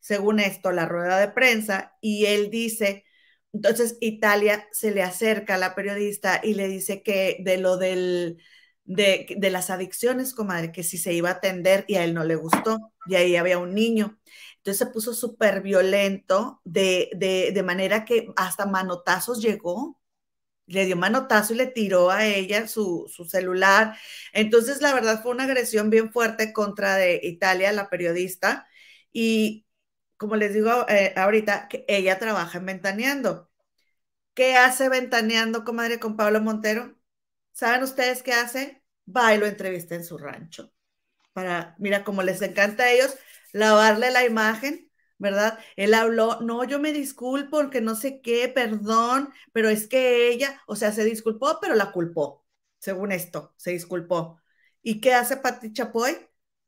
según 0.00 0.40
esto, 0.40 0.72
la 0.72 0.86
rueda 0.86 1.18
de 1.18 1.28
prensa 1.28 1.96
y 2.00 2.26
él 2.26 2.50
dice, 2.50 3.04
entonces 3.52 3.96
Italia 4.00 4.66
se 4.72 4.90
le 4.92 5.02
acerca 5.02 5.54
a 5.54 5.58
la 5.58 5.74
periodista 5.74 6.40
y 6.42 6.54
le 6.54 6.68
dice 6.68 7.02
que 7.02 7.38
de 7.40 7.58
lo 7.58 7.76
del, 7.78 8.38
de, 8.84 9.26
de 9.38 9.50
las 9.50 9.70
adicciones, 9.70 10.34
comadre, 10.34 10.72
que 10.72 10.82
si 10.82 10.98
se 10.98 11.12
iba 11.14 11.30
a 11.30 11.32
atender 11.34 11.84
y 11.88 11.96
a 11.96 12.04
él 12.04 12.14
no 12.14 12.24
le 12.24 12.36
gustó 12.36 12.78
y 13.06 13.14
ahí 13.16 13.36
había 13.36 13.58
un 13.58 13.74
niño. 13.74 14.18
Entonces 14.58 14.78
se 14.86 14.92
puso 14.92 15.14
súper 15.14 15.62
violento 15.62 16.60
de, 16.64 17.10
de, 17.14 17.52
de 17.52 17.62
manera 17.62 18.04
que 18.04 18.28
hasta 18.36 18.66
manotazos 18.66 19.42
llegó 19.42 19.98
le 20.72 20.86
dio 20.86 20.96
manotazo 20.96 21.54
y 21.54 21.56
le 21.56 21.66
tiró 21.66 22.10
a 22.10 22.26
ella 22.26 22.66
su, 22.68 23.06
celular. 23.28 23.96
Entonces, 24.32 24.80
la 24.82 24.94
verdad 24.94 25.22
fue 25.22 25.32
una 25.32 25.44
agresión 25.44 25.90
bien 25.90 26.12
fuerte 26.12 26.52
contra 26.52 26.96
de 26.96 27.20
Italia, 27.22 27.72
la 27.72 27.90
periodista. 27.90 28.66
Y 29.12 29.66
como 30.16 30.36
les 30.36 30.54
digo 30.54 30.86
eh, 30.88 31.14
ahorita, 31.16 31.68
ella 31.88 32.18
trabaja 32.18 32.58
en 32.58 32.66
Ventaneando. 32.66 33.50
¿Qué 34.34 34.56
hace 34.56 34.88
Ventaneando, 34.88 35.64
comadre, 35.64 35.98
con 36.00 36.16
Pablo 36.16 36.40
Montero? 36.40 36.96
¿Saben 37.52 37.82
ustedes 37.82 38.22
qué 38.22 38.32
hace? 38.34 38.82
Va 39.08 39.34
y 39.34 39.38
lo 39.38 39.46
entrevista 39.46 39.94
en 39.94 40.04
su 40.04 40.18
rancho. 40.18 40.72
Para, 41.32 41.76
mira, 41.78 42.04
como 42.04 42.22
les 42.22 42.42
encanta 42.42 42.84
a 42.84 42.92
ellos, 42.92 43.16
lavarle 43.52 44.10
la 44.10 44.24
imagen 44.24 44.91
¿verdad? 45.22 45.58
Él 45.76 45.94
habló, 45.94 46.40
no, 46.42 46.64
yo 46.64 46.78
me 46.80 46.92
disculpo 46.92 47.50
porque 47.58 47.80
no 47.80 47.94
sé 47.94 48.20
qué, 48.20 48.48
perdón, 48.48 49.32
pero 49.52 49.68
es 49.70 49.86
que 49.88 50.28
ella, 50.30 50.60
o 50.66 50.76
sea, 50.76 50.92
se 50.92 51.04
disculpó, 51.04 51.58
pero 51.60 51.74
la 51.74 51.92
culpó, 51.92 52.44
según 52.78 53.12
esto, 53.12 53.54
se 53.56 53.70
disculpó. 53.72 54.40
¿Y 54.82 55.00
qué 55.00 55.14
hace 55.14 55.36
Pati 55.38 55.72
Chapoy? 55.72 56.16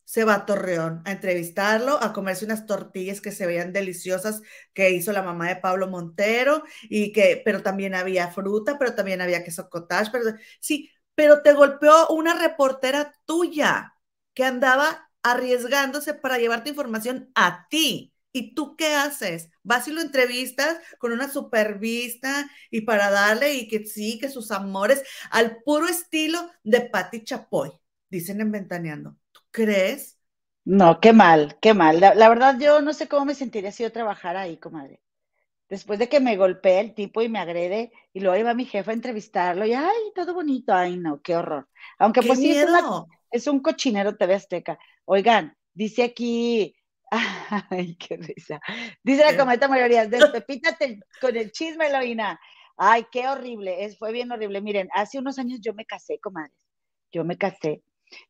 Se 0.04 0.24
va 0.24 0.34
a 0.34 0.46
Torreón 0.46 1.02
a 1.06 1.12
entrevistarlo, 1.12 2.00
a 2.02 2.12
comerse 2.12 2.44
unas 2.44 2.66
tortillas 2.66 3.20
que 3.20 3.32
se 3.32 3.46
veían 3.46 3.72
deliciosas 3.72 4.42
que 4.74 4.90
hizo 4.90 5.12
la 5.12 5.22
mamá 5.22 5.48
de 5.48 5.56
Pablo 5.56 5.88
Montero 5.88 6.62
y 6.82 7.12
que, 7.12 7.40
pero 7.44 7.62
también 7.62 7.94
había 7.94 8.30
fruta, 8.30 8.78
pero 8.78 8.94
también 8.94 9.22
había 9.22 9.42
queso 9.44 9.68
cottage, 9.70 10.10
pero 10.12 10.24
sí, 10.60 10.90
pero 11.14 11.42
te 11.42 11.54
golpeó 11.54 12.08
una 12.08 12.34
reportera 12.38 13.14
tuya 13.24 13.94
que 14.34 14.44
andaba 14.44 15.10
arriesgándose 15.22 16.14
para 16.14 16.38
llevarte 16.38 16.70
información 16.70 17.30
a 17.34 17.66
ti 17.70 18.13
¿Y 18.34 18.54
tú 18.54 18.76
qué 18.76 18.94
haces? 18.94 19.50
Vas 19.64 19.88
y 19.88 19.92
lo 19.92 20.02
entrevistas 20.02 20.78
con 20.98 21.12
una 21.12 21.30
supervista 21.32 22.50
y 22.70 22.82
para 22.82 23.10
darle 23.10 23.54
y 23.54 23.68
que 23.68 23.86
sí, 23.86 24.18
que 24.20 24.30
sus 24.30 24.50
amores, 24.52 25.02
al 25.30 25.58
puro 25.64 25.88
estilo 25.88 26.50
de 26.64 26.82
Patti 26.82 27.24
Chapoy, 27.24 27.72
dicen 28.10 28.40
en 28.42 28.52
Ventaneando. 28.52 29.16
¿Tú 29.32 29.40
crees? 29.52 30.18
No, 30.64 31.00
qué 31.00 31.12
mal, 31.12 31.58
qué 31.60 31.74
mal. 31.74 32.00
La, 32.00 32.14
la 32.14 32.28
verdad, 32.28 32.58
yo 32.58 32.80
no 32.80 32.92
sé 32.94 33.08
cómo 33.08 33.26
me 33.26 33.34
sentiría 33.34 33.70
si 33.72 33.82
yo 33.82 33.92
trabajara 33.92 34.42
ahí, 34.42 34.56
comadre. 34.58 35.00
Después 35.70 35.98
de 35.98 36.08
que 36.08 36.20
me 36.20 36.36
golpee 36.36 36.80
el 36.80 36.94
tipo 36.94 37.22
y 37.22 37.28
me 37.30 37.38
agrede, 37.40 37.92
y 38.14 38.20
luego 38.20 38.38
iba 38.38 38.54
mi 38.54 38.66
jefa 38.66 38.92
a 38.92 38.94
entrevistarlo, 38.94 39.66
y 39.66 39.74
ay, 39.74 39.94
todo 40.14 40.34
bonito, 40.34 40.74
ay, 40.74 40.96
no, 40.98 41.22
qué 41.22 41.36
horror. 41.36 41.68
Aunque 41.98 42.22
¡Qué 42.22 42.24
pues 42.24 42.40
sí, 42.40 42.50
es, 42.52 42.62
una- 42.64 42.82
miedo! 42.82 43.08
es 43.32 43.46
un 43.48 43.60
cochinero 43.60 44.16
TV 44.16 44.34
Azteca. 44.34 44.78
Oigan, 45.06 45.56
dice 45.74 46.04
aquí, 46.04 46.76
ay, 47.70 47.96
qué 47.96 48.16
risa. 48.16 48.60
Dice 49.02 49.24
la 49.24 49.32
¿Qué? 49.32 49.38
cometa 49.38 49.68
mayoría, 49.68 50.06
despepítate 50.06 51.00
con 51.20 51.36
el 51.36 51.50
chisme, 51.52 51.86
Eloína. 51.86 52.40
Ay, 52.76 53.06
qué 53.10 53.28
horrible, 53.28 53.84
es, 53.84 53.98
fue 53.98 54.12
bien 54.12 54.32
horrible. 54.32 54.60
Miren, 54.60 54.88
hace 54.92 55.18
unos 55.18 55.38
años 55.38 55.60
yo 55.60 55.74
me 55.74 55.84
casé, 55.84 56.18
comadres. 56.18 56.58
Yo 57.12 57.24
me 57.24 57.38
casé 57.38 57.82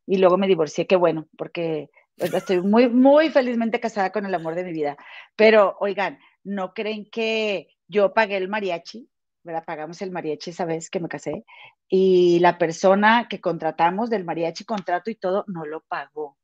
y 0.07 0.19
luego 0.19 0.37
me 0.37 0.47
divorcié, 0.47 0.87
qué 0.87 0.97
bueno, 0.97 1.27
porque 1.37 1.89
estoy 2.17 2.61
muy, 2.61 2.89
muy 2.89 3.31
felizmente 3.31 3.81
casada 3.81 4.13
con 4.13 4.27
el 4.27 4.35
amor 4.35 4.55
de 4.55 4.65
mi 4.65 4.73
vida. 4.73 4.97
Pero, 5.37 5.77
oigan, 5.81 6.19
¿no 6.43 6.75
creen 6.75 7.09
que 7.11 7.69
yo 7.89 8.13
pagué 8.13 8.37
el 8.37 8.49
mariachi? 8.49 9.09
¿Verdad? 9.43 9.65
Pagamos 9.65 10.01
el 10.03 10.11
mariachi 10.11 10.51
esa 10.51 10.65
vez 10.65 10.89
que 10.91 11.01
me 11.01 11.09
casé 11.09 11.45
y 11.89 12.39
la 12.41 12.57
persona 12.59 13.27
que 13.29 13.41
contratamos 13.41 14.11
del 14.11 14.25
mariachi, 14.25 14.65
contrato 14.65 15.11
y 15.11 15.17
todo, 15.17 15.45
no 15.49 15.65
lo 15.65 15.83
pagó. 15.83 16.37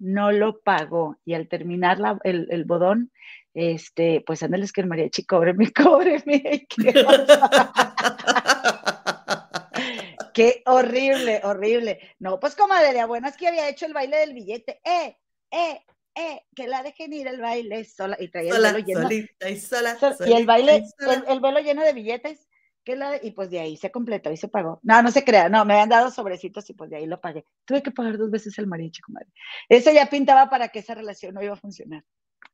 No 0.00 0.32
lo 0.32 0.58
pagó. 0.60 1.16
Y 1.24 1.34
al 1.34 1.46
terminar 1.46 2.00
la- 2.00 2.18
el, 2.24 2.48
el 2.50 2.64
bodón, 2.64 3.12
este, 3.54 4.24
pues 4.26 4.42
ándales 4.42 4.72
que 4.72 4.80
el 4.80 4.88
mariachi, 4.88 5.24
cóbreme, 5.24 5.72
cóbreme. 5.76 6.66
Qué, 6.68 6.92
qué 10.34 10.62
horrible, 10.66 11.40
horrible. 11.44 11.98
No, 12.18 12.40
pues 12.40 12.54
comadre, 12.56 13.04
bueno, 13.04 13.28
es 13.28 13.36
que 13.36 13.48
había 13.48 13.68
hecho 13.68 13.86
el 13.86 13.92
baile 13.92 14.18
del 14.18 14.34
billete. 14.34 14.80
¡Eh, 14.84 15.16
eh, 15.50 15.80
eh! 16.14 16.42
Que 16.54 16.68
la 16.68 16.82
dejen 16.82 17.12
ir 17.12 17.26
el 17.26 17.40
baile 17.40 17.84
sola. 17.84 18.16
Y 18.20 18.28
traía 18.28 18.54
el 18.54 18.62
velo 18.62 18.78
lleno. 18.78 19.02
solita 19.02 19.48
y 19.50 19.56
sola. 19.58 19.96
Sol- 19.98 20.12
y 20.12 20.16
solita 20.16 20.38
el 20.38 20.46
baile, 20.46 20.76
y 20.78 21.02
sola. 21.04 21.14
el, 21.14 21.24
el 21.32 21.40
velo 21.40 21.60
lleno 21.60 21.82
de 21.82 21.92
billetes, 21.92 22.48
que 22.84 22.96
la, 22.96 23.18
y 23.22 23.32
pues 23.32 23.50
de 23.50 23.60
ahí 23.60 23.76
se 23.76 23.90
completó 23.90 24.30
y 24.32 24.36
se 24.36 24.48
pagó. 24.48 24.80
No, 24.82 25.02
no 25.02 25.10
se 25.10 25.24
crea, 25.24 25.48
no, 25.48 25.64
me 25.64 25.74
habían 25.74 25.88
dado 25.90 26.10
sobrecitos 26.10 26.68
y 26.70 26.74
pues 26.74 26.90
de 26.90 26.96
ahí 26.96 27.06
lo 27.06 27.20
pagué. 27.20 27.44
Tuve 27.64 27.82
que 27.82 27.90
pagar 27.90 28.16
dos 28.18 28.30
veces 28.30 28.58
el 28.58 28.66
mariachi, 28.66 29.00
comadre. 29.02 29.28
Eso 29.68 29.90
ya 29.92 30.06
pintaba 30.10 30.48
para 30.50 30.68
que 30.68 30.78
esa 30.80 30.94
relación 30.94 31.34
no 31.34 31.42
iba 31.42 31.54
a 31.54 31.56
funcionar. 31.56 32.04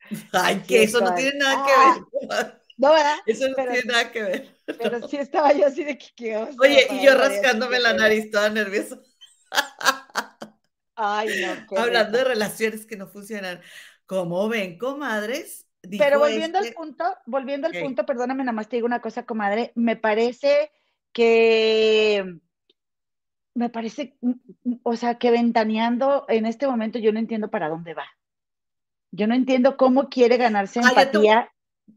Ay, 0.32 0.62
que 0.66 0.82
es, 0.82 0.90
eso 0.90 1.00
no 1.00 1.14
tiene 1.14 1.38
nada 1.38 1.64
Ah. 1.66 1.66
que 2.10 2.26
ver. 2.26 2.62
No, 2.78 2.90
¿verdad? 2.92 3.16
Eso 3.24 3.48
no 3.48 3.54
Pero- 3.56 3.72
tiene 3.72 3.86
nada 3.92 4.12
que 4.12 4.22
ver. 4.22 4.56
Pero 4.66 5.08
sí 5.08 5.16
estaba 5.16 5.52
yo 5.54 5.66
así 5.66 5.82
de 5.84 5.96
que 5.96 6.06
qué 6.14 6.36
Oye, 6.36 6.86
y 6.90 7.04
yo 7.04 7.14
rascándome 7.16 7.78
la 7.80 7.94
nariz, 7.94 8.30
toda 8.30 8.50
nerviosa. 8.50 8.98
Ay, 10.94 11.28
no, 11.40 11.78
Hablando 11.78 12.18
de 12.18 12.24
relaciones 12.24 12.86
que 12.86 12.96
no 12.96 13.06
funcionan. 13.06 13.60
Como 14.06 14.48
ven, 14.48 14.78
comadres? 14.78 15.65
Pero 15.98 16.18
volviendo 16.18 16.58
este- 16.58 16.68
al 16.70 16.74
punto, 16.74 17.04
volviendo 17.26 17.66
al 17.66 17.74
punto, 17.78 18.04
perdóname, 18.06 18.42
nada 18.44 18.52
más 18.52 18.68
te 18.68 18.76
digo 18.76 18.86
una 18.86 19.00
cosa, 19.00 19.24
comadre, 19.24 19.72
me 19.74 19.96
parece 19.96 20.70
que, 21.12 22.38
me 23.54 23.70
parece, 23.70 24.16
mm, 24.20 24.30
mm, 24.64 24.74
o 24.82 24.96
sea, 24.96 25.18
que 25.18 25.30
ventaneando 25.30 26.24
en 26.28 26.46
este 26.46 26.66
momento 26.66 26.98
yo 26.98 27.12
no 27.12 27.18
entiendo 27.18 27.48
para 27.50 27.68
dónde 27.68 27.94
va. 27.94 28.06
Yo 29.10 29.26
no 29.26 29.34
entiendo 29.34 29.76
cómo 29.76 30.08
quiere 30.08 30.36
ganarse 30.36 30.80
Ah, 30.80 30.82
yo 30.82 30.94
te- 30.94 31.00
empatía 31.00 31.52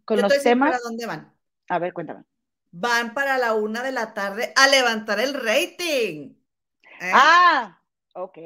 con 0.06 0.18
Yo 0.18 0.24
los 0.24 0.44
temas. 0.44 0.70
para 0.72 0.82
dónde 0.84 1.06
van. 1.06 1.34
A 1.68 1.80
ver, 1.80 1.94
cuéntame. 1.94 2.24
Van 2.72 3.14
para 3.14 3.38
la 3.38 3.56
una 3.56 3.84
de 3.84 3.92
la 3.92 4.14
tarde 4.14 4.54
a 4.56 4.68
levantar 4.68 5.20
el 5.20 5.34
rating. 5.34 6.36
¿eh? 7.02 7.12
Ah, 7.14 7.82
ok. 8.14 8.38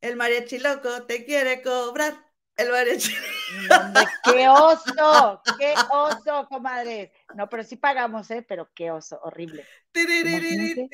El 0.00 0.16
mariachi 0.16 0.58
loco 0.58 1.04
te 1.04 1.24
quiere 1.24 1.62
cobrar. 1.62 2.14
El 2.56 2.70
mariachi. 2.70 3.12
Hombre, 3.80 4.02
qué 4.24 4.48
oso, 4.48 5.42
qué 5.58 5.74
oso, 5.90 6.46
comadres. 6.48 7.10
No, 7.34 7.48
pero 7.48 7.62
sí 7.64 7.76
pagamos, 7.76 8.30
¿eh? 8.30 8.44
Pero 8.46 8.70
qué 8.74 8.90
oso, 8.90 9.18
horrible. 9.22 9.64
Imagínate. 9.94 10.88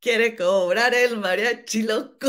Quiere 0.00 0.36
cobrar 0.36 0.94
el 0.94 1.18
mariachi 1.18 1.82
loco. 1.82 2.26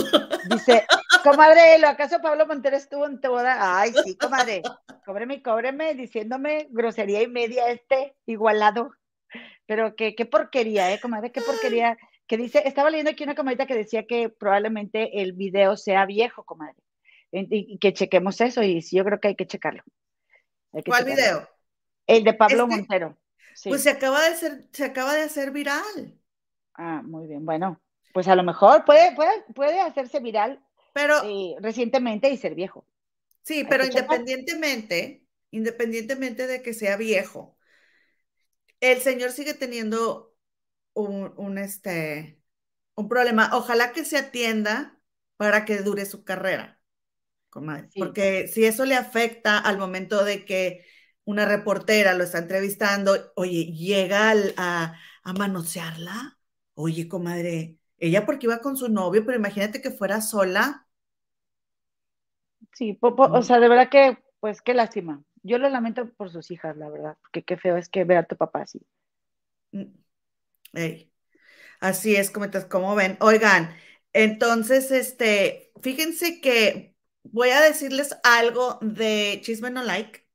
Dice, 0.50 0.86
comadre, 1.24 1.80
¿lo 1.80 1.88
acaso 1.88 2.22
Pablo 2.22 2.46
Montero 2.46 2.78
estuvo 2.78 3.06
en 3.06 3.20
tu 3.20 3.30
boda? 3.30 3.80
Ay, 3.80 3.94
sí, 4.04 4.18
comadre. 4.18 4.62
Cóbreme, 5.06 5.42
cóbreme, 5.42 5.96
diciéndome 5.96 6.68
grosería 6.70 7.22
y 7.22 7.28
media 7.28 7.70
este 7.70 8.16
igualado. 8.26 8.92
Pero 9.66 9.96
qué, 9.96 10.16
qué 10.16 10.26
porquería, 10.26 10.94
¿eh, 10.94 11.00
comadre? 11.00 11.32
Qué 11.32 11.42
porquería. 11.42 11.98
Que 12.28 12.38
dice, 12.38 12.64
estaba 12.66 12.90
leyendo 12.90 13.12
aquí 13.12 13.24
una 13.24 13.36
comadita 13.36 13.66
que 13.66 13.76
decía 13.76 14.06
que 14.06 14.30
probablemente 14.30 15.22
el 15.22 15.34
video 15.34 15.76
sea 15.76 16.06
viejo, 16.06 16.44
comadre. 16.44 16.76
Y, 17.34 17.80
que 17.80 17.94
chequemos 17.94 18.40
eso, 18.42 18.64
y 18.64 18.82
yo 18.82 19.04
creo 19.06 19.20
que 19.20 19.30
hay 19.30 19.36
que 19.36 19.48
checarlo. 19.48 19.84
Hay 20.74 20.84
que 20.84 20.92
¿Cuál 20.92 21.06
checarlo. 21.06 21.16
video? 21.16 21.50
El 22.08 22.24
de 22.24 22.34
Pablo 22.34 22.64
Este- 22.64 22.76
Montero. 22.76 23.18
Sí. 23.56 23.70
Pues 23.70 23.84
se 23.84 23.90
acaba 23.92 24.28
de 24.30 24.36
ser, 24.36 24.68
se 24.74 24.86
acaba 24.86 25.16
de 25.16 25.24
hacer 25.24 25.52
viral. 25.52 26.20
Ah, 26.76 27.02
muy 27.04 27.28
bien. 27.28 27.46
Bueno, 27.46 27.82
pues 28.14 28.28
a 28.28 28.36
lo 28.36 28.44
mejor 28.44 28.86
puede, 28.86 29.16
puede, 29.16 29.44
puede 29.56 29.80
hacerse 29.82 30.20
viral 30.20 30.64
Pero 30.94 31.16
eh, 31.22 31.56
recientemente 31.62 32.30
y 32.30 32.38
ser 32.38 32.56
viejo. 32.56 32.86
sí, 33.44 33.66
pero 33.70 33.86
independientemente, 33.86 35.26
independientemente 35.52 36.48
de 36.48 36.62
que 36.62 36.74
sea 36.74 36.98
viejo, 36.98 37.58
el 38.80 39.02
señor 39.02 39.32
sigue 39.32 39.54
teniendo 39.54 40.36
un, 40.94 41.34
un, 41.38 41.58
este, 41.58 42.42
un 42.96 43.10
problema. 43.10 43.52
Ojalá 43.56 43.94
que 43.94 44.06
se 44.06 44.18
atienda 44.18 45.00
para 45.38 45.66
que 45.66 45.80
dure 45.80 46.06
su 46.06 46.24
carrera, 46.26 46.82
comadre. 47.54 47.90
Sí. 47.90 48.00
Porque 48.00 48.48
si 48.48 48.66
eso 48.66 48.86
le 48.86 48.96
afecta 48.96 49.60
al 49.60 49.78
momento 49.78 50.24
de 50.26 50.46
que 50.46 50.86
una 51.26 51.46
reportera 51.46 52.14
lo 52.16 52.24
está 52.24 52.40
entrevistando, 52.40 53.16
oye, 53.36 53.66
llega 53.74 54.30
al- 54.32 54.54
a, 54.58 55.00
a 55.24 55.34
manosearla. 55.34 56.40
Oye, 56.76 57.08
comadre, 57.08 57.78
ella 58.00 58.26
porque 58.26 58.48
iba 58.48 58.60
con 58.62 58.78
su 58.78 58.90
novio, 58.90 59.26
pero 59.26 59.38
imagínate 59.38 59.82
que 59.82 59.92
fuera 59.92 60.22
sola. 60.22 60.88
Sí, 62.74 62.94
po- 62.94 63.16
po- 63.16 63.30
o 63.32 63.42
Mm. 63.42 63.44
sea, 63.44 63.60
de 63.60 63.70
verdad 63.70 63.90
que, 63.90 64.18
pues 64.40 64.62
qué 64.62 64.74
lástima. 64.74 65.24
Yo 65.44 65.58
lo 65.58 65.70
lamento 65.70 66.10
por 66.14 66.30
sus 66.32 66.52
hijas, 66.52 66.76
la 66.78 66.90
verdad, 66.90 67.18
porque 67.22 67.44
qué 67.44 67.58
feo 67.58 67.78
es 67.78 67.90
que 67.90 68.04
ver 68.04 68.18
a 68.18 68.24
tu 68.28 68.36
papá 68.38 68.62
así. 68.64 68.80
Mm, 69.72 69.84
ey. 70.74 71.12
Así 71.82 72.16
es, 72.16 72.32
como, 72.32 72.48
como 72.70 72.96
ven. 72.96 73.18
Oigan, 73.22 73.76
entonces, 74.14 74.92
este, 74.92 75.74
fíjense 75.84 76.42
que 76.42 76.93
voy 77.24 77.50
a 77.50 77.62
decirles 77.62 78.16
algo 78.24 78.78
de 78.82 79.40
Chisme 79.44 79.70
No 79.72 79.84
Like 79.84 80.26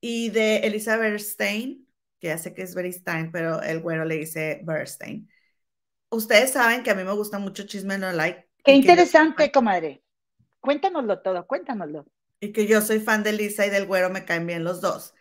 y 0.00 0.30
de 0.30 0.58
Elisa 0.58 0.96
Bernstein, 0.96 1.88
que 2.20 2.28
ya 2.28 2.38
sé 2.38 2.54
que 2.54 2.62
es 2.62 2.74
Bernstein, 2.74 3.30
pero 3.32 3.62
el 3.62 3.80
güero 3.80 4.04
le 4.04 4.16
dice 4.18 4.60
Bernstein. 4.64 5.28
Ustedes 6.10 6.52
saben 6.52 6.82
que 6.84 6.92
a 6.92 6.94
mí 6.94 7.04
me 7.04 7.12
gusta 7.14 7.38
mucho 7.40 7.64
Chisme 7.66 7.98
No 7.98 8.12
Like. 8.12 8.48
Qué 8.64 8.72
yo 8.80 8.94
interesante, 8.96 9.50
fan- 9.50 9.52
comadre. 9.52 10.02
Cuéntanoslo 10.60 11.22
todo, 11.22 11.46
cuéntanoslo. 11.46 12.06
y 12.40 12.52
que 12.52 12.66
yo 12.66 12.80
soy 12.82 13.00
fan 13.00 13.22
de 13.22 13.30
Elisa 13.30 13.66
y 13.66 13.70
del 13.70 13.86
güero, 13.86 14.10
me 14.10 14.24
caen 14.24 14.46
bien 14.46 14.64
los 14.64 14.80
dos. 14.80 15.14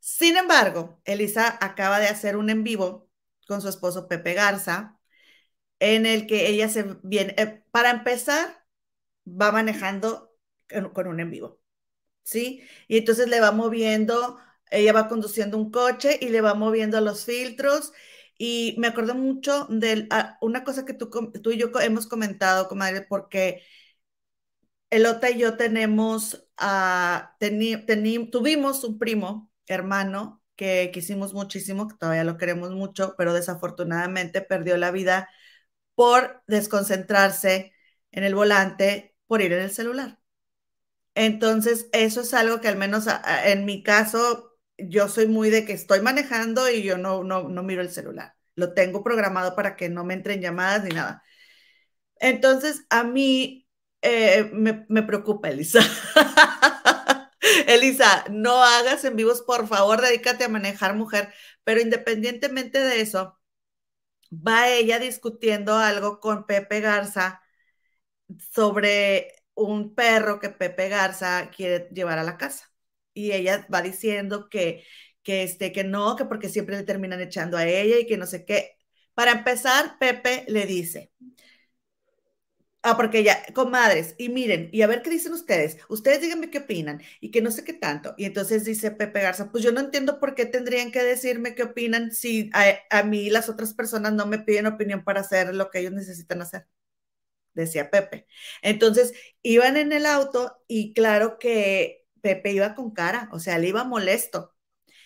Sin 0.00 0.36
embargo, 0.36 1.00
Elisa 1.04 1.58
acaba 1.62 2.00
de 2.00 2.08
hacer 2.08 2.36
un 2.36 2.50
en 2.50 2.64
vivo 2.64 3.10
con 3.48 3.62
su 3.62 3.68
esposo 3.68 4.08
Pepe 4.08 4.34
Garza, 4.34 4.98
en 5.80 6.06
el 6.06 6.26
que 6.26 6.48
ella 6.48 6.68
se 6.68 6.84
viene, 7.02 7.34
eh, 7.38 7.64
para 7.72 7.90
empezar, 7.90 8.57
va 9.40 9.52
manejando 9.52 10.34
con, 10.94 11.06
un 11.08 11.20
en 11.20 11.30
vivo, 11.30 11.60
¿sí? 12.24 12.62
Y 12.88 12.98
entonces 12.98 13.28
le 13.28 13.40
va 13.40 13.52
moviendo, 13.52 14.38
ella 14.70 14.92
va 14.92 15.08
conduciendo 15.08 15.58
un 15.58 15.70
coche 15.70 16.18
y 16.20 16.30
le 16.30 16.40
va 16.42 16.54
moviendo 16.54 17.00
los 17.00 17.24
filtros. 17.24 17.92
Y 18.38 18.76
me 18.78 18.88
acuerdo 18.88 19.14
mucho 19.14 19.66
de 19.70 20.08
una 20.42 20.64
cosa 20.64 20.84
que 20.86 20.94
tú, 20.94 21.10
tú 21.42 21.50
y 21.52 21.58
yo 21.58 21.70
hemos 21.80 22.06
comentado, 22.08 22.68
comadre, 22.68 23.02
porque 23.02 23.62
Elota 24.90 25.30
y 25.30 25.38
yo 25.38 25.56
tenemos, 25.56 26.46
ah, 26.56 27.36
teni- 27.40 27.84
teni- 27.86 28.30
tuvimos 28.30 28.84
un 28.84 28.98
primo, 28.98 29.50
hermano, 29.66 30.42
que 30.56 30.90
quisimos 30.92 31.34
muchísimo, 31.34 31.88
que 31.88 31.96
todavía 31.96 32.24
lo 32.24 32.38
queremos 32.38 32.70
mucho, 32.72 33.14
pero 33.18 33.32
desafortunadamente 33.34 34.40
perdió 34.40 34.76
la 34.78 34.90
vida 34.90 35.28
por 35.94 36.42
desconcentrarse 36.48 37.72
en 38.12 38.24
el 38.24 38.34
volante, 38.34 39.07
por 39.28 39.42
ir 39.42 39.52
en 39.52 39.62
el 39.62 39.72
celular. 39.72 40.20
Entonces, 41.14 41.88
eso 41.92 42.20
es 42.22 42.34
algo 42.34 42.60
que 42.60 42.68
al 42.68 42.76
menos 42.76 43.06
en 43.44 43.64
mi 43.64 43.82
caso, 43.82 44.58
yo 44.78 45.08
soy 45.08 45.26
muy 45.26 45.50
de 45.50 45.64
que 45.64 45.72
estoy 45.72 46.00
manejando 46.00 46.70
y 46.70 46.82
yo 46.82 46.98
no, 46.98 47.24
no, 47.24 47.48
no 47.48 47.62
miro 47.64 47.82
el 47.82 47.90
celular. 47.90 48.34
Lo 48.54 48.74
tengo 48.74 49.02
programado 49.04 49.56
para 49.56 49.76
que 49.76 49.88
no 49.88 50.04
me 50.04 50.14
entren 50.14 50.40
llamadas 50.40 50.84
ni 50.84 50.90
nada. 50.90 51.22
Entonces, 52.20 52.84
a 52.90 53.04
mí 53.04 53.68
eh, 54.02 54.50
me, 54.52 54.86
me 54.88 55.02
preocupa, 55.02 55.50
Elisa. 55.50 55.80
Elisa, 57.66 58.24
no 58.30 58.62
hagas 58.62 59.04
en 59.04 59.16
vivos, 59.16 59.42
por 59.42 59.66
favor, 59.68 60.00
dedícate 60.00 60.44
a 60.44 60.48
manejar 60.48 60.94
mujer. 60.94 61.32
Pero 61.64 61.80
independientemente 61.80 62.80
de 62.80 63.00
eso, 63.00 63.38
va 64.32 64.68
ella 64.70 64.98
discutiendo 64.98 65.76
algo 65.76 66.20
con 66.20 66.46
Pepe 66.46 66.80
Garza 66.80 67.42
sobre 68.52 69.34
un 69.54 69.94
perro 69.94 70.40
que 70.40 70.50
Pepe 70.50 70.88
Garza 70.88 71.50
quiere 71.54 71.88
llevar 71.92 72.18
a 72.18 72.24
la 72.24 72.36
casa. 72.36 72.72
Y 73.14 73.32
ella 73.32 73.66
va 73.72 73.82
diciendo 73.82 74.48
que, 74.48 74.84
que, 75.22 75.42
este, 75.42 75.72
que 75.72 75.84
no, 75.84 76.16
que 76.16 76.24
porque 76.24 76.48
siempre 76.48 76.76
le 76.76 76.84
terminan 76.84 77.20
echando 77.20 77.56
a 77.56 77.66
ella 77.66 77.98
y 77.98 78.06
que 78.06 78.16
no 78.16 78.26
sé 78.26 78.44
qué. 78.44 78.76
Para 79.14 79.32
empezar, 79.32 79.98
Pepe 79.98 80.44
le 80.48 80.66
dice, 80.66 81.12
Ah, 82.82 82.96
porque 82.96 83.24
ya, 83.24 83.44
comadres, 83.54 84.14
y 84.18 84.28
miren, 84.28 84.70
y 84.72 84.82
a 84.82 84.86
ver 84.86 85.02
qué 85.02 85.10
dicen 85.10 85.32
ustedes. 85.32 85.78
Ustedes 85.88 86.20
díganme 86.22 86.48
qué 86.48 86.58
opinan 86.58 87.02
y 87.20 87.30
que 87.32 87.42
no 87.42 87.50
sé 87.50 87.64
qué 87.64 87.72
tanto. 87.72 88.14
Y 88.16 88.24
entonces 88.24 88.64
dice 88.64 88.90
Pepe 88.92 89.20
Garza, 89.20 89.50
pues 89.50 89.64
yo 89.64 89.72
no 89.72 89.80
entiendo 89.80 90.20
por 90.20 90.34
qué 90.34 90.46
tendrían 90.46 90.92
que 90.92 91.02
decirme 91.02 91.54
qué 91.54 91.64
opinan 91.64 92.12
si 92.12 92.50
a, 92.54 92.64
a 92.90 93.02
mí 93.02 93.30
las 93.30 93.48
otras 93.48 93.74
personas 93.74 94.12
no 94.12 94.26
me 94.26 94.38
piden 94.38 94.66
opinión 94.66 95.02
para 95.04 95.20
hacer 95.20 95.54
lo 95.54 95.70
que 95.70 95.80
ellos 95.80 95.92
necesitan 95.92 96.40
hacer. 96.40 96.66
Decía 97.54 97.90
Pepe. 97.90 98.26
Entonces, 98.62 99.12
iban 99.42 99.76
en 99.76 99.92
el 99.92 100.06
auto 100.06 100.62
y 100.68 100.92
claro 100.94 101.38
que 101.38 102.06
Pepe 102.20 102.52
iba 102.52 102.74
con 102.74 102.92
cara, 102.92 103.28
o 103.32 103.38
sea, 103.40 103.58
le 103.58 103.68
iba 103.68 103.84
molesto. 103.84 104.54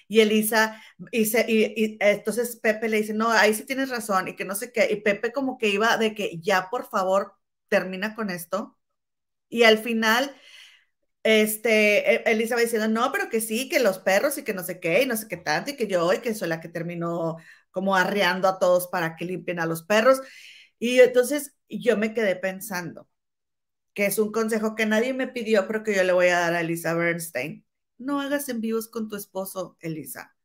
Y 0.09 0.21
Elisa, 0.21 0.83
y, 1.11 1.27
se, 1.27 1.47
y, 1.49 1.97
entonces 2.01 2.57
Pepe 2.57 2.89
le 2.89 2.99
dice, 2.99 3.15
no, 3.15 3.31
ahí 3.31 3.55
sí 3.55 3.65
tienes 3.65 3.89
razón, 3.91 4.29
y 4.29 4.37
que 4.37 4.45
no 4.45 4.55
sé 4.55 4.73
qué. 4.73 4.89
Y 4.93 4.97
Pepe 5.03 5.33
como 5.33 5.59
que 5.59 5.69
iba 5.69 5.97
de 5.97 6.15
que 6.15 6.39
ya, 6.41 6.69
por 6.71 6.89
favor, 6.89 7.35
termina 7.69 8.15
con 8.15 8.31
esto. 8.31 8.79
Y 9.49 9.65
al 9.65 9.79
final, 9.79 10.35
este, 11.23 12.15
e, 12.15 12.33
Elisa 12.33 12.57
va 12.57 12.63
diciendo, 12.63 12.89
no, 12.89 13.13
pero 13.13 13.29
que 13.31 13.41
sí, 13.41 13.69
que 13.69 13.81
los 13.81 13.99
perros 13.99 14.39
y 14.39 14.45
que 14.45 14.55
no 14.55 14.63
sé 14.65 14.81
qué, 14.81 15.03
y 15.03 15.07
no 15.07 15.17
sé 15.17 15.29
qué 15.29 15.37
tanto, 15.37 15.71
y 15.71 15.77
que 15.77 15.87
yo, 15.87 16.13
y 16.13 16.19
que 16.21 16.35
soy 16.35 16.49
la 16.49 16.61
que 16.61 16.69
terminó 16.69 17.37
como 17.71 17.97
arreando 17.97 18.49
a 18.49 18.59
todos 18.59 18.89
para 18.89 19.17
que 19.17 19.25
limpien 19.25 19.61
a 19.61 19.67
los 19.67 19.83
perros. 19.85 20.21
Y 20.79 21.01
entonces 21.01 21.55
yo 21.81 21.97
me 21.97 22.15
quedé 22.15 22.37
pensando, 22.37 23.09
que 23.95 24.07
es 24.07 24.19
un 24.19 24.33
consejo 24.33 24.75
que 24.75 24.87
nadie 24.87 25.15
me 25.15 25.29
pidió, 25.29 25.67
pero 25.67 25.83
que 25.83 25.95
yo 25.95 26.05
le 26.05 26.13
voy 26.13 26.29
a 26.29 26.41
dar 26.41 26.55
a 26.55 26.61
Elisa 26.63 26.95
Bernstein. 26.95 27.65
No 27.99 28.21
hagas 28.21 28.49
envíos 28.49 28.89
con 28.89 29.09
tu 29.09 29.17
esposo, 29.17 29.77
Elisa. 29.81 30.37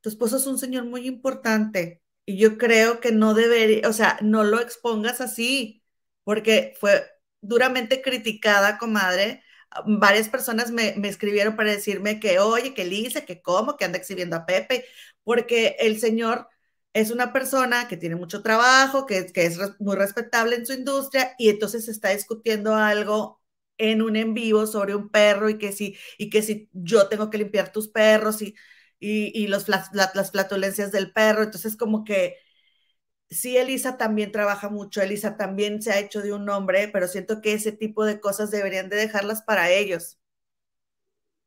Tu 0.00 0.08
esposo 0.10 0.38
es 0.38 0.46
un 0.46 0.58
señor 0.58 0.84
muy 0.86 1.06
importante 1.06 2.02
y 2.26 2.38
yo 2.38 2.58
creo 2.58 3.00
que 3.00 3.12
no 3.12 3.34
debería, 3.34 3.88
o 3.88 3.92
sea, 3.92 4.18
no 4.22 4.44
lo 4.44 4.60
expongas 4.60 5.20
así 5.20 5.82
porque 6.24 6.74
fue 6.80 7.04
duramente 7.40 8.02
criticada, 8.02 8.78
comadre. 8.78 9.42
Varias 9.86 10.28
personas 10.28 10.70
me, 10.72 10.94
me 10.96 11.08
escribieron 11.08 11.56
para 11.56 11.70
decirme 11.72 12.20
que, 12.20 12.38
oye, 12.40 12.74
que 12.74 12.84
Lisa, 12.84 13.24
que 13.24 13.42
cómo, 13.42 13.76
que 13.76 13.84
anda 13.84 13.98
exhibiendo 13.98 14.36
a 14.36 14.46
Pepe, 14.46 14.84
porque 15.24 15.76
el 15.80 16.00
señor 16.00 16.48
es 16.92 17.10
una 17.10 17.32
persona 17.32 17.88
que 17.88 17.96
tiene 17.96 18.16
mucho 18.16 18.42
trabajo, 18.42 19.06
que, 19.06 19.30
es 19.34 19.58
muy 19.80 19.96
respetable 19.96 20.56
en 20.56 20.66
su 20.66 20.72
industria 20.72 21.34
y 21.38 21.48
entonces 21.48 21.88
está 21.88 22.10
discutiendo 22.10 22.74
algo 22.74 23.40
en 23.78 24.02
un 24.02 24.16
en 24.16 24.34
vivo 24.34 24.66
sobre 24.66 24.94
un 24.94 25.08
perro 25.10 25.48
y 25.48 25.58
que 25.58 25.72
si, 25.72 25.96
y 26.18 26.30
que 26.30 26.42
si 26.42 26.68
yo 26.72 27.08
tengo 27.08 27.30
que 27.30 27.38
limpiar 27.38 27.72
tus 27.72 27.88
perros 27.88 28.42
y, 28.42 28.54
y, 28.98 29.46
los, 29.48 29.68
las, 29.68 29.90
las 29.94 30.30
flatulencias 30.32 30.92
del 30.92 31.12
perro. 31.12 31.42
Entonces 31.44 31.76
como 31.76 32.04
que 32.04 32.36
sí, 33.30 33.56
Elisa 33.56 33.96
también 33.98 34.32
trabaja 34.32 34.68
mucho, 34.68 35.02
Elisa 35.02 35.36
también 35.36 35.82
se 35.82 35.92
ha 35.92 36.00
hecho 36.00 36.22
de 36.22 36.32
un 36.32 36.44
nombre, 36.46 36.88
pero 36.88 37.08
siento 37.08 37.40
que 37.40 37.54
ese 37.54 37.72
tipo 37.72 38.04
de 38.04 38.20
cosas 38.20 38.50
deberían 38.50 38.88
de 38.90 38.96
dejarlas 38.96 39.42
para 39.42 39.70
ellos. 39.70 40.18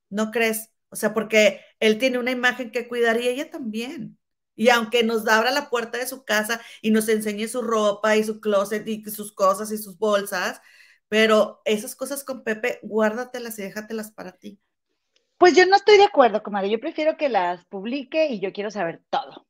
¿No 0.10 0.32
crees? 0.32 0.70
O 0.90 0.96
sea, 0.96 1.14
porque 1.14 1.62
él 1.80 1.98
tiene 1.98 2.20
una 2.20 2.32
imagen 2.32 2.72
que 2.72 2.88
cuidar 2.88 3.20
y 3.20 3.28
ella 3.28 3.50
también. 3.50 4.18
Y 4.56 4.70
aunque 4.70 5.04
nos 5.04 5.28
abra 5.28 5.52
la 5.52 5.70
puerta 5.70 5.98
de 5.98 6.08
su 6.08 6.24
casa 6.26 6.62
y 6.82 6.92
nos 6.92 7.10
enseñe 7.10 7.48
su 7.48 7.62
ropa 7.62 8.16
y 8.16 8.24
su 8.24 8.40
closet 8.40 8.88
y 8.88 9.04
sus 9.06 9.34
cosas 9.34 9.72
y 9.72 9.78
sus 9.78 9.98
bolsas, 9.98 10.62
pero 11.08 11.62
esas 11.66 11.96
cosas 11.96 12.24
con 12.24 12.44
Pepe, 12.44 12.80
guárdatelas 12.84 13.58
y 13.60 13.64
déjatelas 13.64 14.12
para 14.12 14.34
ti. 14.34 14.60
Pues 15.38 15.56
yo 15.56 15.66
no 15.66 15.76
estoy 15.76 15.98
de 15.98 16.06
acuerdo, 16.06 16.44
comadre. 16.44 16.70
Yo 16.70 16.80
prefiero 16.80 17.18
que 17.18 17.30
las 17.30 17.66
publique 17.66 18.28
y 18.28 18.40
yo 18.40 18.54
quiero 18.54 18.72
saber 18.72 19.02
todo 19.10 19.48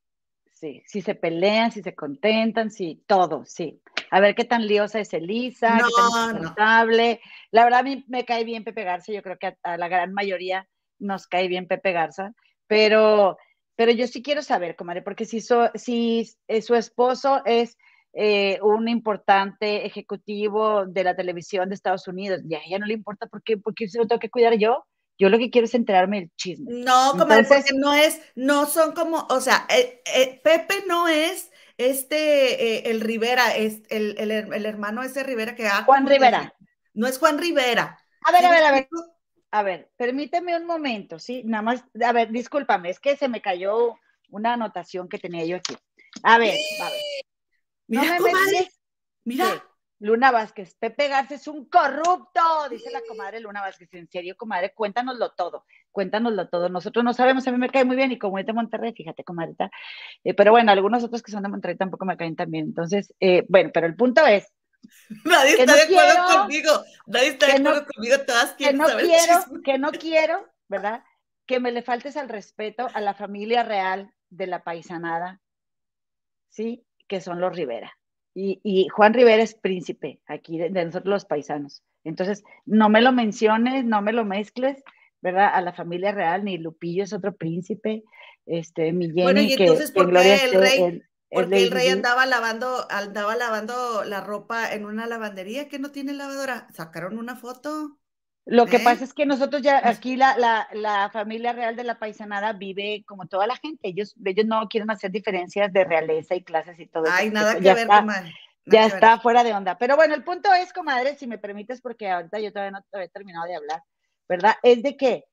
sí. 0.64 0.82
Si 0.86 1.02
se 1.02 1.14
pelean, 1.14 1.72
si 1.72 1.82
se 1.82 1.94
contentan, 1.94 2.72
sí, 2.72 3.04
todo, 3.06 3.44
sí. 3.46 3.82
A 4.12 4.22
ver 4.22 4.34
qué 4.34 4.46
tan 4.46 4.66
liosa 4.66 5.02
es 5.02 5.14
Elisa, 5.14 5.78
no, 5.78 5.88
qué 5.88 5.92
tan 5.94 6.36
insoportable. 6.38 7.20
No. 7.22 7.32
La 7.52 7.64
verdad, 7.66 7.80
a 7.82 7.84
mí 7.84 8.06
me 8.08 8.24
cae 8.24 8.46
bien 8.46 8.64
Pepe 8.64 8.86
Garza, 8.86 9.12
yo 9.12 9.22
creo 9.22 9.38
que 9.38 9.48
a, 9.48 9.58
a, 9.64 9.78
la 9.78 9.90
gran 9.90 10.14
mayoría 10.14 10.70
nos 11.00 11.28
cae 11.28 11.50
bien 11.50 11.68
Pepe 11.68 11.92
Garza, 11.92 12.34
pero, 12.66 13.38
pero 13.76 13.92
yo 13.92 14.08
sí 14.08 14.22
quiero 14.22 14.42
saber, 14.42 14.76
comadre, 14.76 15.02
porque 15.02 15.26
si, 15.26 15.42
so, 15.42 15.70
si 15.76 16.30
eh, 16.48 16.62
su 16.62 16.76
esposo 16.76 17.42
es 17.46 17.78
eh, 18.14 18.60
un 18.62 18.88
importante 18.88 19.88
ejecutivo 19.88 20.86
de 20.86 21.04
la 21.04 21.16
televisión 21.16 21.70
de 21.70 21.76
Estados 21.76 22.08
Unidos, 22.08 22.42
y 22.48 22.54
a 22.54 22.62
ella 22.64 22.78
no 22.78 22.86
le 22.86 22.94
importa 22.94 23.26
por 23.26 23.42
qué, 23.42 23.58
porque 23.58 23.90
se 23.90 23.98
lo 23.98 24.08
tengo 24.08 24.20
que 24.20 24.30
cuidar 24.30 24.54
yo. 24.54 24.86
Yo 25.20 25.30
lo 25.30 25.38
que 25.38 25.50
quiero 25.52 25.66
es 25.66 25.74
enterarme 25.76 26.22
del 26.22 26.32
chisme. 26.36 26.72
No, 26.72 27.12
comadre, 27.12 27.42
Entonces, 27.42 27.72
porque 27.72 27.80
no 27.80 27.94
es, 27.94 28.22
no 28.36 28.66
son 28.66 28.94
como, 28.94 29.28
o 29.30 29.42
sea, 29.42 29.68
eh, 29.70 30.02
eh, 30.14 30.42
Pepe 30.44 30.84
no 30.88 31.08
es 31.08 31.52
este, 31.78 32.90
el 32.90 33.00
Rivera, 33.02 33.56
es 33.56 33.82
el, 33.90 34.16
el, 34.18 34.32
el, 34.32 34.66
hermano 34.66 35.04
ese 35.04 35.24
Rivera 35.24 35.56
que 35.56 35.68
ha. 35.68 35.84
Juan 35.84 36.08
Rivera. 36.08 36.54
No 36.94 37.08
es 37.08 37.18
Juan 37.20 37.38
Rivera. 37.38 38.00
A 38.26 38.32
ver, 38.32 38.46
a 38.46 38.52
ver, 38.52 38.64
a 38.64 38.72
ver. 38.72 38.88
A 39.54 39.62
ver, 39.62 39.92
permíteme 39.98 40.58
un 40.58 40.66
momento, 40.66 41.20
¿sí? 41.20 41.44
Nada 41.46 41.62
más, 41.62 41.86
a 42.04 42.12
ver, 42.12 42.32
discúlpame, 42.32 42.90
es 42.90 43.00
que 43.00 43.16
se 43.16 43.28
me 43.28 43.40
cayó 43.40 44.00
una 44.30 44.54
anotación 44.54 45.08
que 45.08 45.20
tenía 45.20 45.46
yo 45.46 45.58
aquí. 45.58 45.76
A 46.24 46.40
ver, 46.40 46.56
a 46.82 46.90
ver. 46.90 47.02
No 47.88 48.02
mira, 48.02 48.18
comadre, 48.18 48.72
mira. 49.24 49.46
Sí. 49.46 49.60
Luna 50.00 50.32
Vázquez, 50.32 50.74
Pepe 50.80 51.08
Garza 51.08 51.36
es 51.36 51.48
un 51.48 51.70
corrupto, 51.70 52.42
dice 52.72 52.90
la 52.90 53.02
comadre 53.08 53.40
Luna 53.40 53.62
Vázquez. 53.62 53.94
En 53.94 54.10
serio, 54.10 54.36
comadre, 54.36 54.74
cuéntanoslo 54.74 55.34
todo, 55.34 55.66
cuéntanoslo 55.92 56.50
todo. 56.50 56.68
Nosotros 56.68 57.06
no 57.06 57.14
sabemos, 57.14 57.48
a 57.48 57.52
mí 57.52 57.60
me 57.60 57.70
cae 57.70 57.86
muy 57.86 57.96
bien 57.96 58.12
y 58.12 58.18
como 58.18 58.40
es 58.40 58.48
de 58.48 58.54
Monterrey, 58.54 58.92
fíjate, 58.94 59.24
comadrita. 59.24 59.70
Eh, 60.24 60.34
pero 60.34 60.50
bueno, 60.50 60.72
algunos 60.72 61.04
otros 61.04 61.22
que 61.22 61.32
son 61.32 61.44
de 61.44 61.50
Monterrey 61.50 61.78
tampoco 61.78 62.06
me 62.06 62.18
caen 62.18 62.36
tan 62.36 62.50
bien. 62.50 62.66
Entonces, 62.66 63.14
eh, 63.20 63.46
bueno, 63.48 63.70
pero 63.72 63.86
el 63.86 63.96
punto 63.96 64.26
es. 64.26 64.52
Nadie 65.26 65.52
está 65.52 65.66
no 65.66 65.74
de 65.74 65.82
acuerdo 65.82 66.14
quiero, 66.14 66.42
conmigo, 66.42 66.70
nadie 67.08 67.28
está 67.28 67.46
de 67.48 67.52
acuerdo 67.54 67.82
no, 67.82 67.88
conmigo, 67.88 68.16
todas 68.26 68.54
quieren 68.54 68.76
que 68.78 68.82
no 68.82 68.90
saber 68.90 69.06
quiero, 69.06 69.64
Que 69.64 69.78
no 69.78 69.92
quiero, 69.92 70.50
¿verdad? 70.68 71.04
Que 71.46 71.60
me 71.60 71.72
le 71.72 71.82
faltes 71.82 72.18
al 72.18 72.30
respeto 72.30 72.88
a 72.94 73.02
la 73.02 73.14
familia 73.14 73.64
real 73.64 74.12
de 74.30 74.48
la 74.48 74.64
paisanada, 74.64 75.42
¿sí? 76.50 76.86
Que 77.08 77.22
son 77.22 77.40
los 77.40 77.56
Rivera. 77.56 77.98
Y, 78.34 78.60
y, 78.64 78.88
Juan 78.88 79.14
Rivera 79.14 79.44
es 79.44 79.54
príncipe 79.54 80.20
aquí 80.26 80.58
de, 80.58 80.70
de, 80.70 80.86
nosotros 80.86 81.12
los 81.12 81.26
paisanos. 81.26 81.84
Entonces, 82.04 82.44
no 82.66 82.90
me 82.90 83.02
lo 83.02 83.12
menciones, 83.12 83.86
no 83.86 84.02
me 84.02 84.12
lo 84.12 84.26
mezcles, 84.26 84.84
¿verdad? 85.22 85.52
A 85.54 85.62
la 85.62 85.74
familia 85.74 86.12
real, 86.12 86.44
ni 86.44 86.58
Lupillo 86.58 87.04
es 87.04 87.14
otro 87.14 87.36
príncipe, 87.36 88.04
este, 88.46 88.92
mi 88.92 89.08
Jenny, 89.08 89.24
bueno, 89.24 89.42
y 89.42 89.54
entonces, 89.54 89.92
que, 89.92 90.02
¿por 90.02 90.12
qué 90.12 90.36
el 90.36 90.54
rey, 90.54 90.82
el, 90.82 91.08
porque 91.34 91.64
el 91.64 91.72
rey 91.72 91.90
andaba 91.90 92.26
lavando, 92.26 92.88
andaba 92.90 93.36
lavando 93.36 94.04
la 94.04 94.22
ropa 94.22 94.72
en 94.74 94.86
una 94.86 95.08
lavandería 95.08 95.68
que 95.68 95.80
no 95.80 95.92
tiene 95.92 96.14
lavadora? 96.14 96.68
¿Sacaron 96.74 97.18
una 97.18 97.36
foto? 97.36 97.98
Lo 98.46 98.66
que 98.66 98.78
¿Eh? 98.78 98.82
pasa 98.84 99.06
es 99.06 99.14
que 99.14 99.26
nosotros 99.26 99.62
ya 99.62 99.88
aquí 99.88 100.18
la, 100.18 100.38
la, 100.38 100.68
la, 100.74 101.10
familia 101.12 101.54
real 101.54 101.76
de 101.76 101.86
la 101.86 101.98
paisanada 101.98 102.52
vive 102.54 103.04
como 103.08 103.28
toda 103.28 103.48
la 103.48 103.56
gente. 103.56 103.88
Ellos, 103.88 104.16
ellos 104.24 104.46
no 104.46 104.68
quieren 104.68 104.92
hacer 104.92 105.12
diferencias 105.12 105.72
de 105.72 105.86
realeza 105.86 106.36
y 106.36 106.44
clases 106.44 106.78
y 106.80 106.88
todo 106.88 107.06
eso. 107.06 107.32
nada 107.32 107.56
que 107.56 107.62
ya 107.62 107.74
ver, 107.74 107.84
está, 107.84 108.00
comadre. 108.00 108.34
Ya 108.66 108.86
está 108.86 109.12
ver. 109.12 109.22
fuera 109.22 109.44
de 109.44 109.54
onda. 109.54 109.78
Pero 109.78 109.96
bueno, 109.96 110.14
el 110.14 110.24
punto 110.24 110.54
es, 110.54 110.74
comadre, 110.74 111.16
si 111.16 111.26
me 111.26 111.38
permites, 111.38 111.82
porque 111.82 112.10
ahorita 112.10 112.40
yo 112.40 112.52
todavía 112.52 112.72
no 112.72 113.00
he 113.00 113.10
terminado 113.10 113.46
de 113.48 113.56
hablar, 113.56 113.82
¿verdad? 114.28 114.56
Es 114.62 114.84
de 114.84 114.98
que 114.98 115.26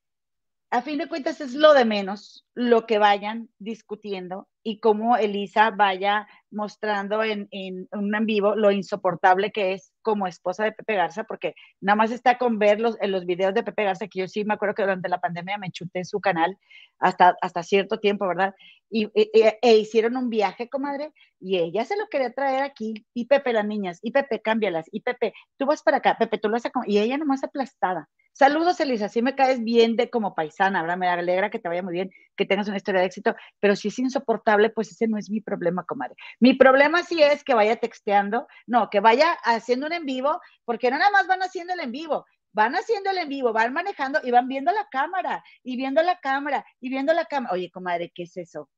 a 0.71 0.83
fin 0.83 0.99
de 0.99 1.09
cuentas 1.09 1.41
es 1.41 1.55
lo 1.55 1.75
de 1.75 1.85
menos 1.85 2.47
lo 2.55 2.87
que 2.87 2.99
vayan 2.99 3.49
discutiendo 3.59 4.49
y 4.63 4.81
cómo 4.81 5.17
Elisa 5.17 5.71
vaya 5.71 6.27
mostrando 6.51 7.23
en, 7.23 7.49
en, 7.51 7.89
un 7.93 8.15
en 8.15 8.27
vivo 8.27 8.55
lo 8.57 8.71
insoportable 8.71 9.53
que 9.53 9.73
es 9.73 9.93
como 10.03 10.27
esposa 10.27 10.65
de 10.65 10.73
Pepe 10.73 10.95
Garza, 10.95 11.25
porque 11.25 11.55
nada 11.81 11.97
más 11.97 12.11
está 12.11 12.39
con 12.39 12.59
ver 12.59 12.81
los, 12.81 12.97
en 13.01 13.13
los 13.13 13.25
videos 13.25 13.55
de 13.55 13.63
Pepe 13.63 13.85
Garza, 13.85 14.09
que 14.09 14.21
yo 14.21 14.29
sí 14.29 14.45
me 14.45 14.55
acuerdo 14.55 14.75
que 14.75 14.83
durante 14.83 15.09
la 15.09 15.21
pandemia 15.21 15.59
me 15.59 15.71
chuté 15.71 16.05
su 16.05 16.21
canal 16.21 16.59
hasta, 16.99 17.37
hasta 17.41 17.63
cierto 17.63 17.99
tiempo, 18.01 18.27
¿verdad? 18.27 18.55
Y, 18.91 19.05
e, 19.15 19.59
e, 19.63 19.77
hicieron 19.77 20.17
un 20.17 20.29
viaje, 20.29 20.69
comadre, 20.69 21.13
y 21.39 21.59
ella 21.59 21.85
se 21.85 21.97
lo 21.97 22.09
quería 22.09 22.33
traer 22.33 22.63
aquí, 22.63 23.07
y 23.15 23.27
Pepe 23.27 23.53
las 23.53 23.67
niñas, 23.67 23.99
y 24.03 24.11
Pepe 24.11 24.41
cámbialas, 24.41 24.87
y 24.91 25.01
Pepe, 25.01 25.33
tú 25.57 25.67
vas 25.67 25.83
para 25.83 25.99
acá, 25.99 26.17
Pepe, 26.19 26.39
tú 26.39 26.49
lo 26.49 26.57
a... 26.57 26.61
Y 26.87 26.99
ella 26.99 27.17
nomás 27.17 27.45
aplastada, 27.45 28.09
Saludos, 28.41 28.81
Elisa, 28.81 29.11
sí 29.11 29.21
me 29.21 29.35
caes 29.35 29.63
bien 29.63 29.97
de 29.97 30.09
como 30.09 30.35
paisana, 30.35 30.81
¿verdad? 30.81 30.97
Me 30.97 31.09
alegra 31.09 31.51
que 31.51 31.59
te 31.59 31.69
vaya 31.69 31.83
muy 31.83 31.93
bien, 31.93 32.11
que 32.35 32.47
tengas 32.47 32.69
una 32.69 32.79
historia 32.79 33.03
de 33.03 33.07
éxito, 33.07 33.37
pero 33.61 33.77
si 33.77 33.89
es 33.89 33.99
insoportable, 33.99 34.71
pues 34.71 34.91
ese 34.91 35.07
no 35.09 35.19
es 35.19 35.29
mi 35.29 35.43
problema, 35.43 35.85
comadre. 35.85 36.15
Mi 36.39 36.55
problema 36.55 37.03
sí 37.03 37.23
es 37.23 37.45
que 37.45 37.53
vaya 37.53 37.77
texteando, 37.77 38.47
no, 38.67 38.89
que 38.89 39.01
vaya 39.01 39.33
haciendo 39.45 39.89
un 39.89 39.93
en 39.93 40.07
vivo, 40.07 40.41
porque 40.65 40.91
no 40.91 40.97
nada 40.97 41.11
más 41.11 41.27
van 41.27 41.43
haciendo 41.43 41.75
el 41.75 41.81
en 41.81 41.93
vivo, 41.93 42.25
van 42.55 42.75
haciendo 42.77 43.11
el 43.11 43.19
en 43.19 43.29
vivo, 43.29 43.53
van 43.53 43.75
manejando 43.75 44.21
y 44.25 44.31
van 44.31 44.49
viendo 44.49 44.73
la 44.73 44.89
cámara, 44.91 45.45
y 45.63 45.77
viendo 45.77 46.03
la 46.03 46.19
cámara, 46.19 46.65
y 46.81 46.89
viendo 46.89 47.13
la 47.13 47.27
cámara. 47.27 47.53
Oye, 47.53 47.71
comadre, 47.71 48.11
¿qué 48.15 48.23
es 48.23 48.39
eso? 48.39 48.71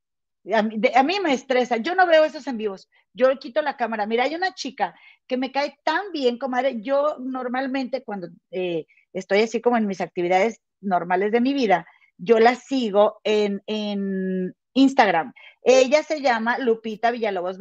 A 0.52 0.64
mí, 1.04 1.20
me 1.22 1.34
estresa, 1.34 1.76
yo 1.76 1.94
no 1.94 2.04
veo 2.04 2.24
esos 2.24 2.48
en 2.48 2.56
vivos, 2.56 2.90
yo 3.14 3.30
quito 3.38 3.62
la 3.62 3.76
cámara. 3.76 4.06
Mira, 4.06 4.24
hay 4.24 4.34
una 4.34 4.54
chica 4.54 4.92
que 5.28 5.36
me 5.36 5.52
cae 5.52 5.78
tan 5.84 6.10
bien, 6.10 6.36
comadre, 6.36 6.82
yo 6.82 7.16
normalmente 7.20 8.02
cuando 8.02 8.26
eh, 8.50 8.86
estoy 9.12 9.42
así 9.42 9.60
como 9.60 9.76
en 9.76 9.86
mis 9.86 10.00
actividades 10.00 10.60
normales 10.80 11.32
de 11.32 11.40
mi 11.40 11.54
vida, 11.54 11.86
yo 12.18 12.38
la 12.38 12.54
sigo 12.54 13.20
en, 13.24 13.62
en 13.66 14.54
Instagram. 14.74 15.32
Ella 15.62 16.02
se 16.02 16.20
llama 16.20 16.58
Lupita 16.58 17.10
Villalobos 17.10 17.56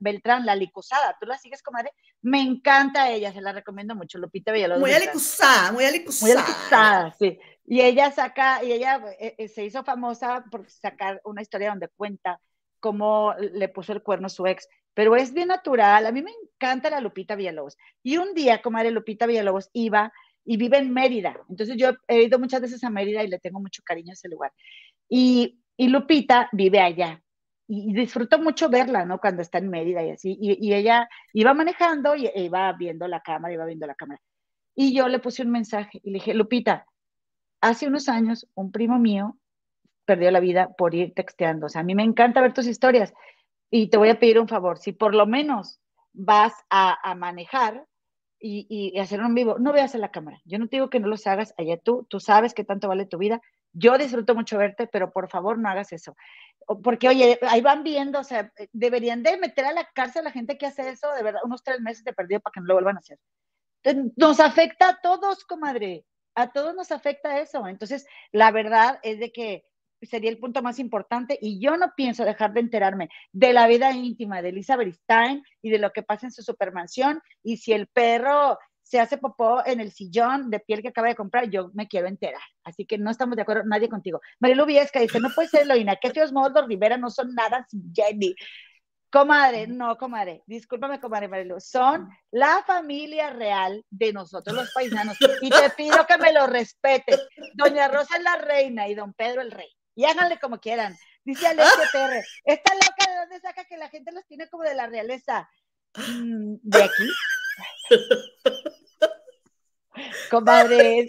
Beltrán, 0.00 0.44
la 0.44 0.54
licusada. 0.54 1.16
¿Tú 1.18 1.26
la 1.26 1.38
sigues, 1.38 1.62
comadre? 1.62 1.90
Me 2.20 2.40
encanta 2.40 3.10
ella, 3.10 3.32
se 3.32 3.40
la 3.40 3.52
recomiendo 3.52 3.94
mucho, 3.94 4.18
Lupita 4.18 4.52
Villalobos. 4.52 4.80
Muy 4.80 4.92
alicusada, 4.92 5.72
muy 5.72 5.84
alicusada. 5.84 6.32
Muy 6.32 6.42
alicusada, 6.42 7.16
sí. 7.18 7.38
Y 7.64 7.80
ella 7.80 8.10
saca, 8.12 8.62
y 8.62 8.72
ella 8.72 9.02
eh, 9.18 9.34
eh, 9.38 9.48
se 9.48 9.64
hizo 9.64 9.82
famosa 9.84 10.44
por 10.50 10.68
sacar 10.68 11.20
una 11.24 11.42
historia 11.42 11.70
donde 11.70 11.88
cuenta 11.88 12.40
cómo 12.78 13.34
le 13.38 13.68
puso 13.68 13.92
el 13.92 14.02
cuerno 14.02 14.26
a 14.26 14.30
su 14.30 14.46
ex, 14.46 14.68
pero 14.94 15.16
es 15.16 15.32
bien 15.32 15.48
natural. 15.48 16.06
A 16.06 16.12
mí 16.12 16.22
me 16.22 16.30
encanta 16.30 16.90
la 16.90 17.00
Lupita 17.00 17.34
Villalobos. 17.34 17.76
Y 18.02 18.18
un 18.18 18.34
día, 18.34 18.62
comadre, 18.62 18.90
Lupita 18.90 19.26
Villalobos 19.26 19.70
iba 19.72 20.12
y 20.46 20.56
vive 20.56 20.78
en 20.78 20.92
Mérida. 20.92 21.36
Entonces 21.50 21.76
yo 21.76 21.90
he 22.08 22.22
ido 22.22 22.38
muchas 22.38 22.60
veces 22.60 22.82
a 22.84 22.90
Mérida 22.90 23.22
y 23.22 23.28
le 23.28 23.38
tengo 23.38 23.60
mucho 23.60 23.82
cariño 23.84 24.12
a 24.12 24.14
ese 24.14 24.28
lugar. 24.28 24.52
Y, 25.08 25.60
y 25.76 25.88
Lupita 25.88 26.48
vive 26.52 26.80
allá. 26.80 27.22
Y, 27.68 27.92
disfruto 27.92 28.38
mucho 28.38 28.68
verla, 28.68 29.04
¿no? 29.04 29.18
Cuando 29.18 29.42
está 29.42 29.58
en 29.58 29.68
Mérida 29.68 30.04
y 30.04 30.10
así. 30.10 30.38
Y, 30.40 30.66
y 30.66 30.74
ella 30.74 31.08
iba 31.32 31.52
manejando 31.52 32.16
y 32.16 32.26
e 32.26 32.44
iba 32.44 32.72
viendo 32.72 33.08
la 33.08 33.20
cámara, 33.20 33.52
iba 33.52 33.66
viendo 33.66 33.86
la 33.86 33.94
cámara. 33.94 34.20
Y 34.74 34.94
yo 34.94 35.08
le 35.08 35.18
puse 35.18 35.42
un 35.42 35.50
mensaje 35.50 36.00
y 36.02 36.10
le 36.10 36.14
dije, 36.14 36.34
Lupita, 36.34 36.86
hace 37.60 37.86
unos 37.88 38.08
años 38.08 38.48
un 38.54 38.70
primo 38.70 38.98
mío 38.98 39.36
perdió 40.04 40.30
la 40.30 40.40
vida 40.40 40.68
por 40.78 40.94
ir 40.94 41.12
texteando. 41.14 41.66
O 41.66 41.68
sea, 41.68 41.80
a 41.80 41.84
mí 41.84 41.94
me 41.94 42.04
encanta 42.04 42.40
ver 42.40 42.54
tus 42.54 42.66
historias 42.66 43.12
y 43.70 43.88
te 43.88 43.96
voy 43.96 44.08
a 44.08 44.18
pedir 44.18 44.38
un 44.38 44.48
favor, 44.48 44.78
si 44.78 44.92
por 44.92 45.14
lo 45.14 45.26
menos 45.26 45.80
vas 46.12 46.54
a, 46.70 47.14
manejar 47.16 47.84
y, 48.38 48.66
y, 48.68 48.98
hacer 48.98 49.20
un 49.20 49.34
vivo, 49.34 49.58
no 49.58 49.72
veas 49.72 49.94
a 49.94 49.98
la 49.98 50.10
cámara. 50.10 50.40
Yo 50.44 50.58
no 50.58 50.68
te 50.68 50.76
digo 50.76 50.90
que 50.90 51.00
no 51.00 51.08
los 51.08 51.26
hagas, 51.26 51.54
allá 51.56 51.78
tú, 51.78 52.06
tú 52.08 52.20
sabes 52.20 52.54
que 52.54 52.64
tanto 52.64 52.88
vale 52.88 53.06
tu 53.06 53.18
vida. 53.18 53.40
Yo 53.72 53.98
disfruto 53.98 54.34
mucho 54.34 54.58
verte, 54.58 54.86
pero 54.86 55.12
por 55.12 55.28
favor 55.28 55.58
no 55.58 55.68
hagas 55.68 55.92
eso. 55.92 56.16
Porque, 56.82 57.08
oye, 57.08 57.38
ahí 57.42 57.60
van 57.60 57.82
viendo, 57.82 58.20
o 58.20 58.24
sea, 58.24 58.52
deberían 58.72 59.22
de 59.22 59.36
meter 59.36 59.64
a 59.66 59.72
la 59.72 59.88
cárcel 59.94 60.20
a 60.20 60.24
la 60.24 60.32
gente 60.32 60.58
que 60.58 60.66
hace 60.66 60.88
eso, 60.88 61.12
de 61.12 61.22
verdad, 61.22 61.40
unos 61.44 61.62
tres 61.62 61.80
meses 61.80 62.04
de 62.04 62.12
perdido 62.12 62.40
para 62.40 62.52
que 62.52 62.60
no 62.60 62.66
lo 62.66 62.74
vuelvan 62.74 62.96
a 62.96 63.00
hacer. 63.00 63.18
Nos 64.16 64.40
afecta 64.40 64.88
a 64.88 65.00
todos, 65.00 65.44
comadre 65.44 66.04
a 66.36 66.52
todos 66.52 66.74
nos 66.76 66.92
afecta 66.92 67.40
eso. 67.40 67.66
Entonces, 67.66 68.06
la 68.30 68.52
verdad 68.52 69.00
es 69.02 69.18
de 69.18 69.32
que 69.32 69.64
sería 70.02 70.30
el 70.30 70.38
punto 70.38 70.62
más 70.62 70.78
importante 70.78 71.38
y 71.40 71.60
yo 71.60 71.76
no 71.76 71.92
pienso 71.96 72.24
dejar 72.24 72.52
de 72.52 72.60
enterarme 72.60 73.08
de 73.32 73.52
la 73.52 73.66
vida 73.66 73.92
íntima 73.92 74.42
de 74.42 74.50
Elizabeth 74.50 74.94
Stein 74.94 75.42
y 75.62 75.70
de 75.70 75.78
lo 75.78 75.92
que 75.92 76.02
pasa 76.02 76.26
en 76.26 76.32
su 76.32 76.42
supermansión 76.42 77.20
y 77.42 77.56
si 77.58 77.72
el 77.72 77.86
perro 77.86 78.58
se 78.86 79.00
hace 79.00 79.18
popó 79.18 79.66
en 79.66 79.80
el 79.80 79.90
sillón 79.90 80.48
de 80.48 80.60
piel 80.60 80.80
que 80.80 80.88
acaba 80.88 81.08
de 81.08 81.16
comprar, 81.16 81.50
yo 81.50 81.70
me 81.74 81.88
quiero 81.88 82.06
enterar. 82.06 82.40
Así 82.62 82.86
que 82.86 82.98
no 82.98 83.10
estamos 83.10 83.34
de 83.34 83.42
acuerdo 83.42 83.64
nadie 83.64 83.88
contigo. 83.88 84.20
Marilu 84.38 84.64
Viesca 84.64 85.00
dice, 85.00 85.18
no 85.18 85.30
puede 85.34 85.48
ser 85.48 85.62
Eloína, 85.62 85.96
que 85.96 86.12
feos 86.12 86.32
modos 86.32 86.68
Rivera 86.68 86.96
no 86.96 87.10
son 87.10 87.34
nada 87.34 87.66
sin 87.68 87.92
Jenny. 87.92 88.36
Comadre, 89.10 89.66
no, 89.66 89.96
comadre, 89.96 90.42
discúlpame, 90.46 91.00
comadre 91.00 91.26
Marilu, 91.26 91.58
son 91.58 92.08
la 92.30 92.62
familia 92.64 93.30
real 93.30 93.84
de 93.90 94.12
nosotros 94.12 94.54
los 94.54 94.72
paisanos 94.72 95.16
y 95.40 95.50
te 95.50 95.70
pido 95.76 96.06
que 96.06 96.18
me 96.18 96.32
lo 96.32 96.46
respetes. 96.46 97.26
Doña 97.54 97.88
Rosa 97.88 98.18
es 98.18 98.22
la 98.22 98.36
reina 98.36 98.86
y 98.86 98.94
don 98.94 99.14
Pedro 99.14 99.40
el 99.40 99.50
rey. 99.50 99.75
Y 99.96 100.04
háganle 100.04 100.38
como 100.38 100.60
quieran. 100.60 100.96
Dice 101.24 101.48
Alexia 101.48 101.88
Terre, 101.90 102.24
esta 102.44 102.72
loca 102.74 103.10
de 103.10 103.16
dónde 103.18 103.40
saca 103.40 103.64
que 103.64 103.76
la 103.76 103.88
gente 103.88 104.12
los 104.12 104.24
tiene 104.26 104.48
como 104.48 104.62
de 104.62 104.76
la 104.76 104.86
realeza. 104.86 105.50
Mm, 105.96 106.58
de 106.62 106.82
aquí. 106.84 107.08
Comadre, 110.30 111.08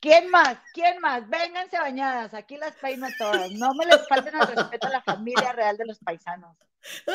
¿Quién 0.00 0.30
más? 0.30 0.58
¿Quién 0.72 1.00
más? 1.00 1.28
Vénganse 1.28 1.78
bañadas, 1.78 2.34
aquí 2.34 2.56
las 2.56 2.74
peino 2.76 3.06
todas. 3.18 3.50
No 3.52 3.74
me 3.74 3.86
les 3.86 4.06
falten 4.08 4.34
el 4.34 4.46
respeto 4.46 4.86
a 4.86 4.90
la 4.90 5.02
familia 5.02 5.52
real 5.52 5.76
de 5.76 5.86
los 5.86 5.98
paisanos. 5.98 6.56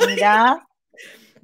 Mira, 0.07 0.67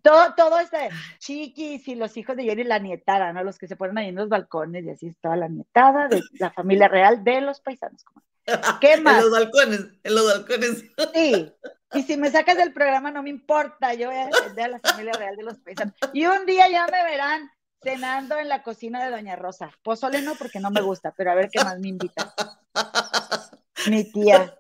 todo, 0.02 0.34
todo 0.36 0.60
este 0.60 0.90
chiquis 1.20 1.88
y 1.88 1.96
los 1.96 2.16
hijos 2.18 2.36
de 2.36 2.44
Jenny, 2.44 2.64
la 2.64 2.80
nietada, 2.80 3.32
¿no? 3.34 3.44
Los 3.44 3.58
que 3.58 3.68
se 3.68 3.76
ponen 3.76 3.98
ahí 3.98 4.10
en 4.10 4.16
los 4.16 4.30
balcones 4.30 4.86
y 4.86 4.90
así 4.90 5.08
estaba 5.08 5.36
la 5.36 5.48
nietada 5.48 6.08
de 6.08 6.22
la 6.34 6.52
familia 6.52 6.88
real 6.88 7.24
de 7.24 7.42
los 7.42 7.62
paisanos. 7.62 8.04
¿Qué 8.80 8.98
más? 8.98 9.18
En 9.18 9.24
los 9.24 9.32
balcones, 9.32 9.86
en 10.04 10.16
los 10.16 10.26
balcones. 10.26 10.86
Sí, 11.14 11.54
y 11.94 12.04
si 12.04 12.18
me 12.18 12.32
sacas 12.32 12.58
del 12.58 12.74
programa 12.74 13.12
no 13.12 13.24
me 13.24 13.30
importa, 13.30 13.94
yo 13.94 14.10
voy 14.10 14.18
a 14.18 14.28
defender 14.28 14.66
a 14.66 14.68
la 14.70 14.80
familia 14.80 15.14
real 15.14 15.36
de 15.36 15.44
los 15.44 15.58
paisanos. 15.60 15.94
Y 16.14 16.26
un 16.26 16.46
día 16.46 16.70
ya 16.70 16.86
me 16.88 17.04
verán 17.04 17.52
cenando 17.82 18.38
en 18.38 18.50
la 18.50 18.64
cocina 18.64 19.04
de 19.04 19.12
Doña 19.12 19.36
Rosa. 19.36 19.72
Pozole 19.84 20.22
no, 20.22 20.36
porque 20.36 20.60
no 20.60 20.72
me 20.72 20.82
gusta, 20.82 21.14
pero 21.16 21.32
a 21.32 21.36
ver 21.36 21.50
qué 21.52 21.64
más 21.64 21.80
me 21.80 21.90
invita. 21.90 22.34
Mi 23.88 24.12
tía. 24.12 24.58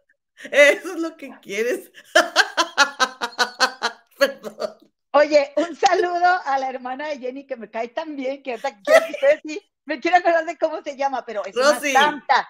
Eso 0.52 0.94
es 0.94 1.00
lo 1.00 1.18
que 1.18 1.32
quieres. 1.42 1.92
Perdón. 4.18 4.78
Oye, 5.12 5.52
un 5.56 5.76
saludo 5.76 6.42
a 6.46 6.60
la 6.60 6.70
hermana 6.70 7.08
de 7.08 7.18
Jenny 7.18 7.48
que 7.48 7.56
me 7.56 7.72
cae 7.72 7.88
tan 7.88 8.16
bien 8.16 8.44
que 8.44 8.52
ahorita 8.52 8.80
quiero 8.84 9.06
sí, 9.44 9.60
me 9.86 10.00
quiero 10.00 10.18
acordar 10.18 10.46
de 10.46 10.58
cómo 10.58 10.84
se 10.84 10.96
llama, 10.96 11.26
pero 11.26 11.44
es 11.46 11.56
una 11.56 11.80
santa. 11.80 12.48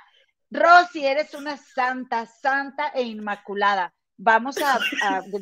Rosy, 0.49 1.05
eres 1.05 1.33
una 1.33 1.57
santa, 1.57 2.25
santa 2.25 2.89
e 2.93 3.03
inmaculada. 3.03 3.93
Vamos 4.17 4.57
a, 4.57 4.79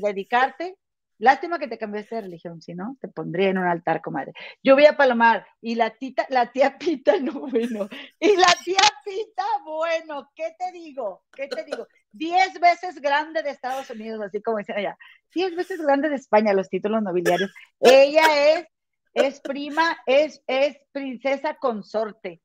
dedicarte 0.01 0.77
Lástima 1.17 1.59
que 1.59 1.69
te 1.69 1.77
cambiaste 1.77 2.15
de 2.15 2.21
religión, 2.21 2.61
si 2.61 2.73
no, 2.73 2.97
te 2.99 3.07
pondría 3.07 3.49
en 3.49 3.57
un 3.57 3.65
altar, 3.65 4.01
comadre. 4.01 4.33
Yo 4.61 4.75
voy 4.75 4.85
a 4.85 4.97
Palomar 4.97 5.47
y 5.61 5.75
la 5.75 5.91
tita, 5.91 6.25
la 6.29 6.51
tía 6.51 6.77
Pita, 6.77 7.17
no, 7.21 7.47
bueno. 7.47 7.87
Y 8.19 8.35
la 8.35 8.53
tía 8.65 8.81
Pita, 9.03 9.45
bueno, 9.63 10.29
¿qué 10.35 10.53
te 10.59 10.73
digo? 10.73 11.23
¿Qué 11.31 11.47
te 11.47 11.63
digo? 11.63 11.87
Diez 12.11 12.59
veces 12.59 12.99
grande 12.99 13.43
de 13.43 13.51
Estados 13.51 13.89
Unidos, 13.89 14.21
así 14.25 14.41
como 14.41 14.57
dicen 14.57 14.77
allá. 14.77 14.97
Diez 15.33 15.55
veces 15.55 15.81
grande 15.81 16.09
de 16.09 16.15
España, 16.15 16.53
los 16.53 16.69
títulos 16.69 17.01
nobiliarios. 17.01 17.53
Ella 17.79 18.53
es, 18.53 18.67
es 19.13 19.39
prima, 19.39 19.97
es, 20.05 20.43
es 20.47 20.77
princesa 20.91 21.55
consorte. 21.55 22.41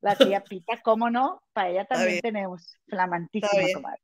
La 0.00 0.16
tía 0.16 0.42
Pita, 0.44 0.80
¿cómo 0.82 1.10
no? 1.10 1.42
Para 1.52 1.70
ella 1.70 1.84
también 1.84 2.20
tenemos 2.20 2.76
flamantísima, 2.86 3.72
comadre. 3.74 4.02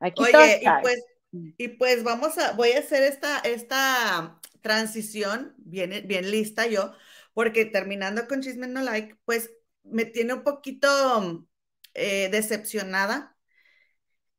Aquí 0.00 0.22
Oye, 0.22 0.60
y 0.62 0.82
pues 0.82 1.04
Mm. 1.32 1.50
Y 1.58 1.68
pues 1.68 2.04
vamos 2.04 2.38
a, 2.38 2.52
voy 2.52 2.72
a 2.72 2.78
hacer 2.80 3.02
esta, 3.02 3.38
esta 3.40 4.40
transición 4.60 5.54
bien, 5.58 6.06
bien 6.06 6.30
lista 6.30 6.66
yo, 6.66 6.94
porque 7.34 7.64
terminando 7.66 8.26
con 8.28 8.42
Chisme 8.42 8.66
No 8.66 8.82
Like, 8.82 9.16
pues 9.24 9.50
me 9.82 10.04
tiene 10.04 10.34
un 10.34 10.42
poquito 10.42 11.46
eh, 11.94 12.28
decepcionada 12.30 13.36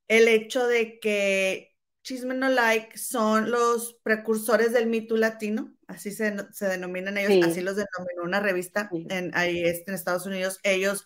el 0.08 0.28
hecho 0.28 0.68
de 0.68 1.00
que 1.00 1.76
Chisme 2.04 2.34
No 2.36 2.50
Like 2.50 2.98
son 2.98 3.52
los 3.52 4.00
precursores 4.04 4.74
del 4.74 4.88
mito 4.88 5.16
latino, 5.18 5.76
así 5.90 6.12
se, 6.12 6.32
denominan 6.62 7.18
ellos, 7.18 7.48
así 7.48 7.62
los 7.62 7.76
denominó 7.76 8.24
una 8.24 8.40
revista 8.40 8.90
en, 9.10 9.36
ahí 9.36 9.64
en 9.66 9.94
Estados 9.94 10.26
Unidos. 10.26 10.60
Ellos 10.64 11.06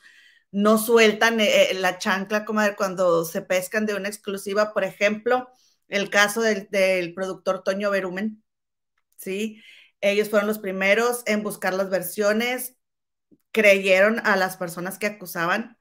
no 0.52 0.78
sueltan 0.78 1.40
eh, 1.40 1.72
eh, 1.72 1.74
la 1.74 1.98
chancla 1.98 2.46
como 2.46 2.62
cuando 2.78 3.26
se 3.26 3.42
pescan 3.42 3.86
de 3.86 3.96
una 3.96 4.10
exclusiva, 4.10 4.74
por 4.74 4.84
ejemplo 4.84 5.50
el 5.94 6.10
caso 6.10 6.42
del, 6.42 7.14
productor 7.14 7.64
Toño 7.64 7.92
Berumen, 7.92 8.44
¿sí? 9.16 9.62
Ellos 10.02 10.30
fueron 10.30 10.48
los 10.48 10.60
primeros 10.60 11.24
en 11.28 11.44
buscar 11.44 11.74
las 11.74 11.90
versiones, 11.90 12.76
creyeron 13.52 14.20
a 14.26 14.36
las 14.36 14.58
personas 14.58 14.98
que 14.98 15.06
acusaban, 15.06 15.78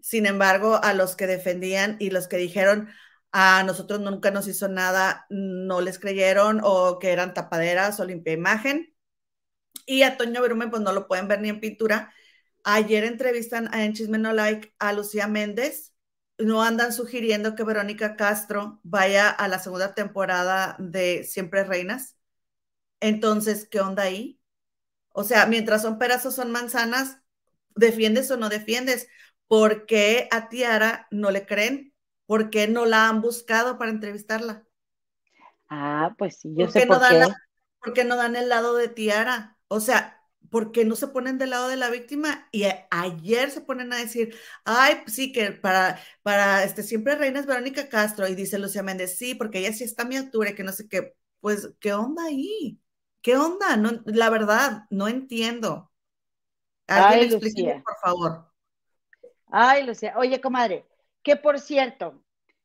sin 0.00 0.26
embargo, 0.26 0.80
a 0.82 0.94
los 0.94 1.16
que 1.16 1.26
defendían 1.26 1.96
y 1.98 2.10
los 2.10 2.28
que 2.28 2.36
dijeron, 2.36 2.88
a 3.32 3.62
nosotros 3.64 4.00
nunca 4.00 4.30
nos 4.30 4.48
hizo 4.48 4.68
nada, 4.68 5.26
no 5.30 5.80
les 5.80 5.98
creyeron 5.98 6.60
o 6.62 6.98
que 6.98 7.12
eran 7.12 7.34
tapaderas 7.34 8.00
o 8.00 8.04
limpia 8.04 8.32
imagen. 8.32 8.94
Y 9.86 10.02
a 10.02 10.16
Toño 10.16 10.42
Berumen, 10.42 10.70
pues 10.70 10.82
no 10.82 10.92
lo 10.92 11.08
pueden 11.08 11.28
ver 11.28 11.40
ni 11.40 11.48
en 11.48 11.60
pintura. 11.60 12.12
Ayer 12.64 13.04
entrevistan 13.04 13.72
en 13.74 13.94
Chisme 13.94 14.18
No 14.18 14.32
Like 14.32 14.74
a 14.78 14.92
Lucía 14.92 15.28
Méndez, 15.28 15.94
no 16.38 16.62
andan 16.62 16.92
sugiriendo 16.92 17.54
que 17.54 17.64
Verónica 17.64 18.16
Castro 18.16 18.80
vaya 18.82 19.28
a 19.30 19.48
la 19.48 19.58
segunda 19.58 19.94
temporada 19.94 20.76
de 20.78 21.24
Siempre 21.24 21.64
Reinas. 21.64 22.16
Entonces, 23.00 23.68
¿qué 23.70 23.80
onda 23.80 24.04
ahí? 24.04 24.40
O 25.10 25.24
sea, 25.24 25.46
mientras 25.46 25.82
son 25.82 25.98
peras 25.98 26.26
o 26.26 26.30
son 26.30 26.52
manzanas, 26.52 27.18
¿defiendes 27.74 28.30
o 28.30 28.36
no 28.36 28.48
defiendes? 28.48 29.08
¿Por 29.48 29.86
qué 29.86 30.28
a 30.30 30.48
Tiara 30.48 31.08
no 31.10 31.30
le 31.30 31.46
creen? 31.46 31.94
¿Por 32.28 32.50
qué 32.50 32.68
no 32.68 32.86
la 32.86 33.08
han 33.08 33.22
buscado 33.22 33.76
para 33.76 33.90
entrevistarla? 33.90 34.68
Ah, 35.68 36.14
pues 36.18 36.38
sí, 36.40 36.54
yo 36.56 36.66
¿Por 36.66 36.70
sé 36.70 36.80
qué 36.80 36.86
por 36.86 36.98
no 36.98 36.98
dan 37.00 37.18
qué. 37.18 37.20
la- 37.20 37.26
por 37.80 37.92
qué 37.94 38.04
no 38.04 38.16
dan 38.16 38.36
el 38.36 38.48
lado 38.48 38.74
de 38.76 38.88
Tiara? 38.88 39.58
O 39.68 39.80
sea, 39.80 40.20
¿por 40.50 40.72
qué 40.72 40.84
no 40.84 40.96
se 40.96 41.08
ponen 41.08 41.38
del 41.38 41.50
lado 41.50 41.68
de 41.68 41.76
la 41.76 41.90
víctima? 41.90 42.48
Y 42.52 42.64
a- 42.64 42.86
ayer 42.90 43.50
se 43.50 43.60
ponen 43.60 43.92
a 43.92 43.96
decir, 43.98 44.34
ay, 44.64 44.96
pues 45.04 45.14
sí, 45.16 45.32
que 45.32 45.52
para, 45.52 46.00
para 46.22 46.64
este, 46.64 46.82
siempre 46.82 47.14
reina 47.16 47.40
es 47.40 47.46
Verónica 47.46 47.88
Castro. 47.88 48.26
Y 48.28 48.34
dice 48.34 48.58
Lucía 48.58 48.82
Méndez, 48.82 49.16
sí, 49.18 49.34
porque 49.34 49.58
ella 49.60 49.72
sí 49.72 49.84
está 49.84 50.02
a 50.02 50.06
mi 50.06 50.16
altura 50.16 50.50
y 50.50 50.54
que 50.54 50.64
no 50.64 50.72
sé 50.72 50.88
qué. 50.88 51.14
Pues, 51.40 51.70
¿qué 51.80 51.92
onda 51.92 52.24
ahí? 52.24 52.80
¿Qué 53.22 53.36
onda? 53.36 53.76
No, 53.76 53.90
la 54.06 54.30
verdad, 54.30 54.84
no 54.90 55.06
entiendo. 55.08 55.92
Alguien 56.88 57.22
Ay, 57.22 57.24
explíqueme, 57.24 57.70
Lucía. 57.70 57.84
por 57.84 57.96
favor. 58.02 58.52
Ay, 59.50 59.84
Lucía. 59.84 60.14
Oye, 60.16 60.40
comadre, 60.40 60.84
que 61.28 61.36
por 61.36 61.58
cierto, 61.60 62.22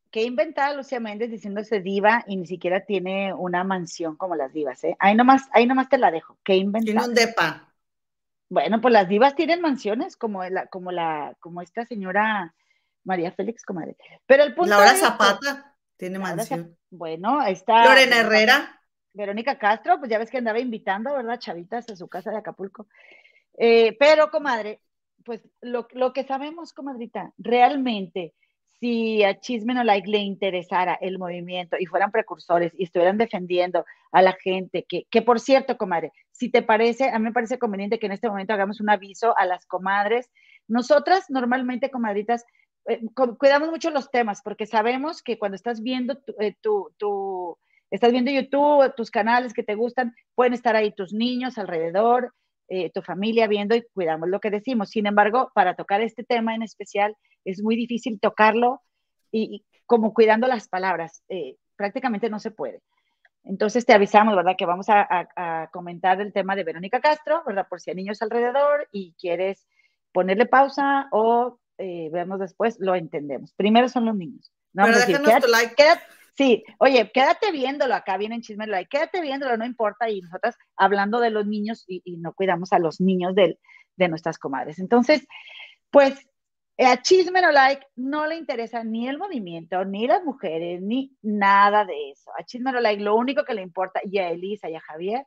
que 0.10 0.24
inventada 0.24 0.74
Lucía 0.74 1.00
Méndez 1.02 1.30
diciéndose 1.30 1.82
diva 1.82 2.24
y 2.28 2.38
ni 2.38 2.46
siquiera 2.48 2.86
tiene 2.86 3.34
una 3.34 3.64
mansión 3.66 4.16
como 4.16 4.36
las 4.36 4.54
divas, 4.54 4.82
¿eh? 4.86 4.96
Ahí 5.00 5.16
nomás, 5.16 5.50
ahí 5.52 5.66
nomás 5.66 5.90
te 5.90 5.98
la 5.98 6.12
dejo. 6.12 6.36
Que 6.44 6.54
Tiene 6.54 6.66
inventada. 6.68 7.08
un 7.08 7.14
depa. 7.14 7.74
Bueno, 8.50 8.80
pues 8.80 8.94
las 8.94 9.10
divas 9.10 9.36
tienen 9.36 9.60
mansiones 9.62 10.16
como 10.16 10.44
la, 10.46 10.68
como 10.68 10.92
la, 10.92 11.36
como 11.42 11.62
esta 11.62 11.86
señora 11.86 12.54
María 13.04 13.32
Félix, 13.32 13.66
comadre. 13.66 13.98
Pero 14.26 14.44
el 14.44 14.54
punto 14.54 14.70
Laura 14.70 14.92
que- 14.94 15.00
Zapata 15.00 15.76
tiene 15.98 16.20
Laura 16.20 16.36
mansión. 16.38 16.78
bueno, 16.90 17.40
ahí 17.40 17.54
está. 17.54 17.84
Lorena 17.84 18.18
Herrera. 18.20 18.80
Verónica 19.14 19.58
Castro, 19.60 20.00
pues 20.00 20.10
ya 20.10 20.20
ves 20.20 20.32
que 20.32 20.38
andaba 20.38 20.60
invitando, 20.60 21.14
¿verdad? 21.14 21.38
Chavitas 21.40 21.90
a 21.90 21.96
su 21.96 22.08
casa 22.08 22.32
de 22.32 22.38
Acapulco. 22.38 22.88
Eh, 23.58 23.96
pero, 24.00 24.32
comadre, 24.32 24.80
pues 25.26 25.42
lo, 25.62 25.88
lo 25.92 26.14
que 26.14 26.24
sabemos, 26.24 26.74
comadrita, 26.74 27.32
realmente, 27.38 28.34
si 28.84 29.24
a 29.24 29.40
Chisme 29.40 29.74
No 29.74 29.82
Like 29.86 30.10
le 30.10 30.18
interesara 30.18 30.96
el 31.00 31.18
movimiento 31.18 31.78
y 31.80 31.86
fueran 31.86 32.12
precursores 32.12 32.74
y 32.78 32.84
estuvieran 32.84 33.18
defendiendo 33.18 33.86
a 34.12 34.22
la 34.22 34.34
gente, 34.34 34.84
que, 34.84 35.06
que 35.10 35.22
por 35.22 35.40
cierto, 35.40 35.78
comadre, 35.78 36.12
si 36.34 36.50
te 36.52 36.62
parece, 36.64 37.08
a 37.08 37.18
mí 37.18 37.24
me 37.24 37.32
parece 37.32 37.58
conveniente 37.58 37.98
que 37.98 38.08
en 38.08 38.12
este 38.12 38.28
momento 38.28 38.52
hagamos 38.52 38.82
un 38.82 38.90
aviso 38.90 39.38
a 39.38 39.46
las 39.46 39.66
comadres. 39.68 40.30
Nosotras 40.68 41.30
normalmente, 41.30 41.90
comadritas, 41.92 42.44
eh, 42.86 43.00
cu- 43.16 43.38
cuidamos 43.38 43.70
mucho 43.70 43.90
los 43.90 44.12
temas 44.12 44.42
porque 44.44 44.66
sabemos 44.66 45.24
que 45.24 45.40
cuando 45.40 45.56
estás 45.56 45.82
viendo 45.82 46.18
tu, 46.18 46.34
eh, 46.42 46.54
tu- 46.60 46.92
tu- 46.98 47.58
estás 47.90 48.12
viendo 48.12 48.32
YouTube, 48.32 48.94
tus 48.98 49.12
canales 49.12 49.54
que 49.54 49.64
te 49.64 49.76
gustan, 49.76 50.14
pueden 50.36 50.52
estar 50.52 50.76
ahí 50.76 50.92
tus 50.92 51.14
niños 51.14 51.58
alrededor, 51.58 52.34
eh, 52.70 52.90
tu 52.92 53.02
familia 53.02 53.48
viendo 53.48 53.76
y 53.76 53.84
cuidamos 53.94 54.30
lo 54.30 54.40
que 54.40 54.50
decimos. 54.50 54.90
Sin 54.90 55.06
embargo, 55.08 55.52
para 55.54 55.76
tocar 55.76 56.02
este 56.02 56.24
tema 56.24 56.56
en 56.56 56.64
especial, 56.64 57.16
es 57.46 57.62
muy 57.62 57.76
difícil 57.76 58.20
tocarlo 58.20 58.82
y, 59.32 59.56
y 59.58 59.66
como 59.86 60.14
cuidando 60.14 60.48
las 60.48 60.68
palabras. 60.68 61.24
eh, 61.30 61.56
prácticamente 61.76 62.30
no 62.30 62.40
se 62.40 62.52
puede. 62.52 62.82
Entonces 63.44 63.86
te 63.86 63.94
avisamos, 63.94 64.36
¿verdad? 64.36 64.56
Que 64.58 64.66
vamos 64.66 64.88
a, 64.90 65.02
a- 65.02 65.64
a 65.64 65.68
comentar 65.68 66.22
el 66.22 66.32
tema 66.32 66.56
de 66.56 66.64
Verónica 66.64 67.02
Castro, 67.02 67.44
¿verdad? 67.46 67.68
Por 67.68 67.82
si 67.82 67.90
hay 67.90 67.96
niños 67.98 68.22
alrededor 68.22 68.88
y 68.92 69.14
quieres 69.20 69.68
ponerle 70.14 70.46
pausa 70.46 71.08
o 71.12 71.60
eh, 71.80 72.10
vemos 72.14 72.40
después, 72.40 72.78
lo 72.80 72.96
entendemos. 72.96 73.52
Primero 73.54 73.90
son 73.90 74.06
los 74.06 74.16
niños. 74.16 74.52
No, 74.72 74.84
vamos 74.84 74.98
a 74.98 75.00
decir, 75.08 75.16
quédate- 75.26 75.46
tu 75.46 75.52
like. 75.52 75.76
quédate- 75.76 76.04
sí, 76.36 76.64
oye, 76.80 77.12
quédate 77.14 77.52
viéndolo 77.52 77.96
acá, 77.96 78.18
viene 78.18 78.36
en 78.36 78.42
Chisme 78.42 78.68
Like, 78.68 78.90
quédate 78.90 79.22
viéndolo, 79.22 79.58
no 79.58 79.66
importa, 79.66 80.10
y 80.10 80.22
nosotras 80.22 80.56
hablando 80.76 81.20
de 81.20 81.30
los 81.30 81.46
niños 81.46 81.84
y, 81.88 82.02
no 82.18 82.34
cuidamos 82.34 82.74
a 82.74 82.80
los 82.80 83.00
niños 83.02 83.36
del- 83.36 83.60
de 83.96 84.08
nuestras 84.08 84.38
comadres. 84.40 84.80
Entonces, 84.80 85.28
pues 85.92 86.28
eh, 86.78 86.86
a 86.88 87.02
Chisme 87.02 87.42
No 87.42 87.52
Like 87.52 87.86
no 87.96 88.26
le 88.26 88.36
interesa 88.36 88.84
ni 88.84 89.08
el 89.08 89.20
movimiento, 89.20 89.86
ni 89.86 90.08
las 90.08 90.24
mujeres, 90.24 90.82
ni 90.82 91.16
nada 91.22 91.86
de 91.86 92.12
eso. 92.12 92.32
A 92.38 92.44
Chisme 92.44 92.72
No 92.72 92.80
Like 92.80 93.04
lo 93.04 93.16
único 93.16 93.44
que 93.46 93.54
le 93.54 93.62
importa, 93.62 94.00
y 94.04 94.18
a 94.18 94.30
Elisa 94.32 94.70
y 94.70 94.76
a 94.76 94.82
Javier, 94.82 95.26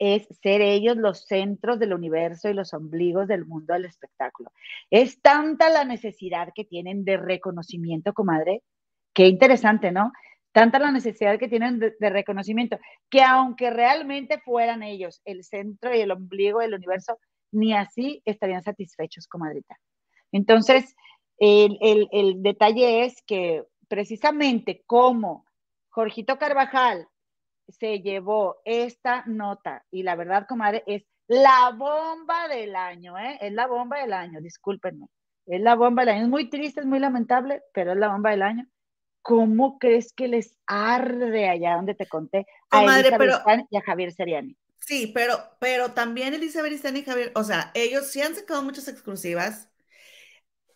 es 0.00 0.28
ser 0.42 0.60
ellos 0.60 0.96
los 0.96 1.26
centros 1.26 1.78
del 1.78 1.92
universo 1.92 2.48
y 2.48 2.54
los 2.54 2.72
ombligos 2.72 3.26
del 3.28 3.44
mundo 3.46 3.74
del 3.74 3.84
espectáculo. 3.84 4.50
Es 4.90 5.20
tanta 5.20 5.70
la 5.70 5.84
necesidad 5.84 6.48
que 6.54 6.64
tienen 6.64 7.04
de 7.04 7.16
reconocimiento, 7.16 8.12
comadre, 8.12 8.62
qué 9.12 9.26
interesante, 9.26 9.90
¿no? 9.90 10.12
Tanta 10.58 10.80
la 10.80 10.90
necesidad 10.90 11.38
que 11.38 11.46
tienen 11.46 11.78
de, 11.78 12.10
reconocimiento, 12.10 12.80
que 13.08 13.22
aunque 13.22 13.70
realmente 13.70 14.40
fueran 14.40 14.82
ellos 14.82 15.22
el 15.24 15.44
centro 15.44 15.94
y 15.94 16.00
el 16.00 16.10
ombligo 16.10 16.58
del 16.58 16.74
universo, 16.74 17.16
ni 17.52 17.74
así 17.74 18.22
estarían 18.24 18.64
satisfechos, 18.64 19.28
comadrita. 19.28 19.78
Entonces, 20.32 20.96
el, 21.38 21.78
el, 21.80 22.08
el 22.10 22.42
detalle 22.42 23.04
es 23.04 23.22
que 23.22 23.62
precisamente 23.86 24.82
como 24.84 25.46
Jorgito 25.90 26.38
Carvajal 26.38 27.06
se 27.68 28.00
llevó 28.00 28.56
esta 28.64 29.22
nota 29.26 29.84
y 29.92 30.02
la 30.02 30.16
verdad, 30.16 30.46
comadre, 30.48 30.82
es 30.88 31.04
la 31.28 31.70
bomba 31.70 32.48
del 32.48 32.74
año, 32.74 33.16
¿eh? 33.16 33.38
Es 33.40 33.52
la 33.52 33.68
bomba 33.68 34.00
del 34.00 34.12
año, 34.12 34.40
discúlpenme. 34.40 35.06
Es 35.46 35.60
la 35.60 35.76
bomba 35.76 36.02
del 36.02 36.16
año. 36.16 36.22
Es 36.24 36.28
muy 36.28 36.50
triste, 36.50 36.80
es 36.80 36.86
muy 36.86 36.98
lamentable, 36.98 37.62
pero 37.72 37.92
es 37.92 37.98
la 37.98 38.08
bomba 38.08 38.30
del 38.30 38.42
año. 38.42 38.66
¿Cómo 39.28 39.78
crees 39.78 40.14
que 40.14 40.26
les 40.26 40.56
arde 40.66 41.48
allá 41.48 41.76
donde 41.76 41.94
te 41.94 42.06
conté 42.06 42.46
a 42.70 42.84
Elisa 42.84 43.18
pero- 43.18 43.40
y 43.70 43.76
a 43.76 43.82
Javier 43.82 44.12
Seriani? 44.12 44.56
Sí, 44.80 45.10
pero, 45.14 45.38
pero 45.60 45.92
también 45.92 46.32
Elizabeth 46.32 46.72
Istán 46.72 46.96
y 46.96 47.04
Javier, 47.04 47.30
o 47.34 47.44
sea, 47.44 47.70
ellos 47.74 48.06
sí 48.06 48.22
han 48.22 48.34
sacado 48.34 48.62
muchas 48.62 48.88
exclusivas, 48.88 49.68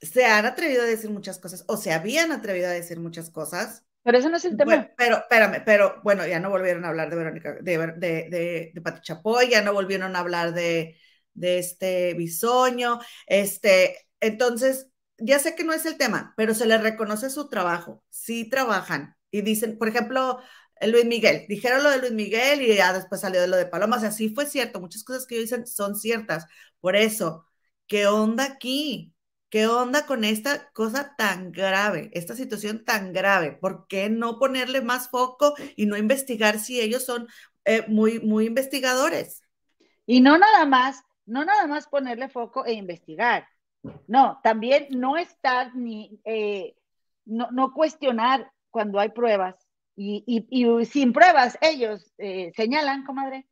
se 0.00 0.26
han 0.26 0.46
atrevido 0.46 0.82
a 0.82 0.86
decir 0.86 1.10
muchas 1.10 1.38
cosas, 1.38 1.64
o 1.68 1.76
se 1.76 1.92
habían 1.92 2.32
atrevido 2.32 2.68
a 2.68 2.72
decir 2.72 2.98
muchas 3.00 3.30
cosas. 3.30 3.84
Pero 4.02 4.18
eso 4.18 4.28
no 4.28 4.36
es 4.36 4.44
el 4.44 4.56
tema. 4.56 4.66
Bueno, 4.72 4.88
pero, 4.96 5.16
espérame, 5.18 5.62
pero 5.64 6.00
bueno, 6.02 6.26
ya 6.26 6.40
no 6.40 6.50
volvieron 6.50 6.84
a 6.84 6.88
hablar 6.88 7.08
de 7.08 7.16
Verónica, 7.16 7.54
de, 7.60 7.78
de, 7.96 8.28
de, 8.28 8.70
de 8.74 8.80
Pati 8.82 9.00
Chapoy, 9.00 9.48
ya 9.48 9.62
no 9.62 9.72
volvieron 9.72 10.16
a 10.16 10.18
hablar 10.18 10.52
de, 10.52 10.98
de 11.34 11.58
este 11.58 12.14
Bisoño, 12.14 12.98
este, 13.26 13.96
entonces, 14.20 14.88
ya 15.24 15.38
sé 15.38 15.54
que 15.54 15.64
no 15.64 15.72
es 15.72 15.86
el 15.86 15.96
tema, 15.98 16.34
pero 16.36 16.54
se 16.54 16.66
les 16.66 16.80
reconoce 16.82 17.30
su 17.30 17.48
trabajo, 17.48 18.02
sí 18.10 18.48
trabajan, 18.48 19.16
y 19.30 19.42
dicen, 19.42 19.78
por 19.78 19.88
ejemplo, 19.88 20.40
Luis 20.80 21.04
Miguel, 21.06 21.46
dijeron 21.48 21.82
lo 21.82 21.90
de 21.90 21.98
Luis 21.98 22.12
Miguel 22.12 22.62
y 22.62 22.74
ya 22.76 22.92
después 22.92 23.20
salió 23.20 23.40
de 23.40 23.48
lo 23.48 23.56
de 23.56 23.66
Paloma, 23.66 23.96
o 23.96 24.00
sea, 24.00 24.10
sí 24.10 24.30
fue 24.30 24.46
cierto, 24.46 24.80
muchas 24.80 25.04
cosas 25.04 25.26
que 25.26 25.36
ellos 25.36 25.50
dicen 25.50 25.66
son 25.66 25.96
ciertas, 25.96 26.46
por 26.80 26.96
eso, 26.96 27.46
¿qué 27.86 28.06
onda 28.06 28.44
aquí? 28.44 29.14
¿Qué 29.48 29.66
onda 29.66 30.06
con 30.06 30.24
esta 30.24 30.70
cosa 30.72 31.14
tan 31.16 31.52
grave, 31.52 32.10
esta 32.14 32.34
situación 32.34 32.84
tan 32.86 33.12
grave? 33.12 33.52
¿Por 33.52 33.86
qué 33.86 34.08
no 34.08 34.38
ponerle 34.38 34.80
más 34.80 35.10
foco 35.10 35.54
y 35.76 35.84
no 35.86 35.98
investigar 35.98 36.58
si 36.58 36.80
ellos 36.80 37.04
son 37.04 37.28
eh, 37.66 37.84
muy, 37.86 38.18
muy 38.20 38.46
investigadores? 38.46 39.42
Y 40.06 40.20
no 40.20 40.38
nada 40.38 40.64
más, 40.64 41.02
no 41.26 41.44
nada 41.44 41.66
más 41.66 41.86
ponerle 41.86 42.28
foco 42.30 42.64
e 42.64 42.72
investigar. 42.72 43.46
No, 44.06 44.40
también 44.42 44.86
no 44.90 45.16
estar 45.16 45.74
ni, 45.74 46.20
eh, 46.24 46.74
no, 47.24 47.50
no, 47.50 47.72
cuestionar 47.72 48.52
cuando 48.70 49.00
hay 49.00 49.10
pruebas. 49.10 49.56
Y, 49.96 50.24
y, 50.26 50.84
sin 50.86 51.12
pruebas, 51.12 51.58
ellos 51.60 52.12
eh, 52.18 52.52
señalan, 52.56 53.04
comadre, 53.04 53.46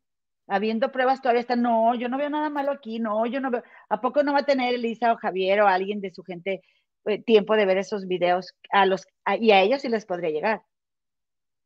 habiendo 0.46 0.90
pruebas 0.90 1.20
todavía 1.20 1.42
están, 1.42 1.62
no, 1.62 1.94
yo 1.94 2.08
no 2.08 2.18
veo 2.18 2.30
nada 2.30 2.48
malo 2.48 2.72
aquí, 2.72 2.98
no, 2.98 3.26
yo 3.26 3.40
no 3.40 3.50
veo, 3.50 3.62
¿a 3.88 4.00
poco 4.00 4.22
no 4.22 4.32
va 4.32 4.40
a 4.40 4.46
tener 4.46 4.74
Elisa 4.74 5.12
o 5.12 5.16
Javier 5.16 5.60
o 5.60 5.68
alguien 5.68 6.00
de 6.00 6.12
su 6.12 6.24
gente 6.24 6.62
eh, 7.04 7.22
tiempo 7.22 7.56
de 7.56 7.66
ver 7.66 7.78
esos 7.78 8.06
videos? 8.06 8.54
A 8.70 8.86
los, 8.86 9.06
y 9.38 9.50
a 9.50 9.60
ellos 9.62 9.82
sí 9.82 9.88
les 9.88 10.06
podría 10.06 10.30
llegar. 10.30 10.62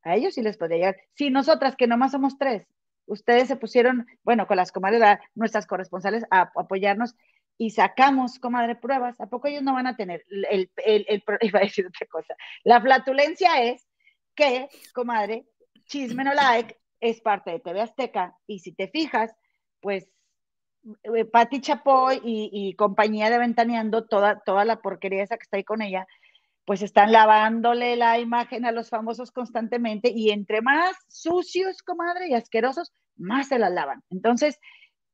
A 0.03 0.17
ellos 0.17 0.35
sí 0.35 0.43
les 0.43 0.57
podría 0.57 0.79
llegar. 0.79 0.97
Si 1.15 1.31
nosotras, 1.31 1.77
que 1.77 1.87
nomás 1.87 2.13
somos 2.13 2.37
tres, 2.39 2.67
ustedes 3.07 3.49
se 3.49 3.57
pusieron, 3.57 4.07
bueno, 4.23 4.47
con 4.47 4.57
las 4.57 4.73
comadres, 4.73 5.19
nuestras 5.35 5.67
corresponsales, 5.67 6.25
a 6.31 6.51
apoyarnos 6.55 7.15
y 7.57 7.71
sacamos, 7.71 8.39
comadre, 8.39 8.77
pruebas, 8.77 9.21
¿a 9.21 9.27
poco 9.27 9.49
ellos 9.49 9.63
no 9.63 9.75
van 9.75 9.87
a 9.87 9.97
tener? 9.97 10.25
El, 10.29 10.71
el, 10.85 11.07
el, 11.09 11.23
iba 11.43 11.61
a 11.61 11.63
decir 11.63 11.87
otra 11.87 12.07
cosa. 12.07 12.35
La 12.65 12.81
flatulencia 12.81 13.63
es 13.63 13.87
que, 14.35 14.69
comadre, 14.93 15.47
chisme 15.87 16.25
no 16.25 16.35
like 16.35 16.77
es 17.01 17.21
parte 17.21 17.51
de 17.51 17.61
TV 17.61 17.81
Azteca 17.81 18.37
y 18.47 18.61
si 18.61 18.73
te 18.73 18.89
fijas, 18.89 19.35
pues 19.81 20.09
eh, 21.03 21.25
Patti 21.25 21.61
Chapoy 21.61 22.21
y, 22.25 22.51
y, 22.53 22.75
compañía 22.75 23.31
de 23.31 23.39
Ventaneando, 23.39 24.07
toda, 24.07 24.41
toda 24.41 24.65
la 24.65 24.81
porquería 24.81 25.23
esa 25.23 25.37
que 25.37 25.43
está 25.43 25.57
ahí 25.57 25.65
con 25.65 25.83
ella, 25.83 26.07
pues 26.65 26.83
están 26.83 27.13
lavándole 27.13 27.97
la 27.97 28.19
imagen 28.19 28.65
a 28.65 28.73
los 28.73 28.89
famosos 28.89 29.31
constantemente 29.31 30.11
y 30.15 30.31
entre 30.31 30.63
más 30.63 30.97
sucios, 31.09 31.83
comadre, 31.83 32.29
y 32.29 32.35
asquerosos, 32.35 32.93
más 33.17 33.49
se 33.49 33.59
las 33.59 33.73
lavan. 33.73 34.03
Entonces, 34.11 34.59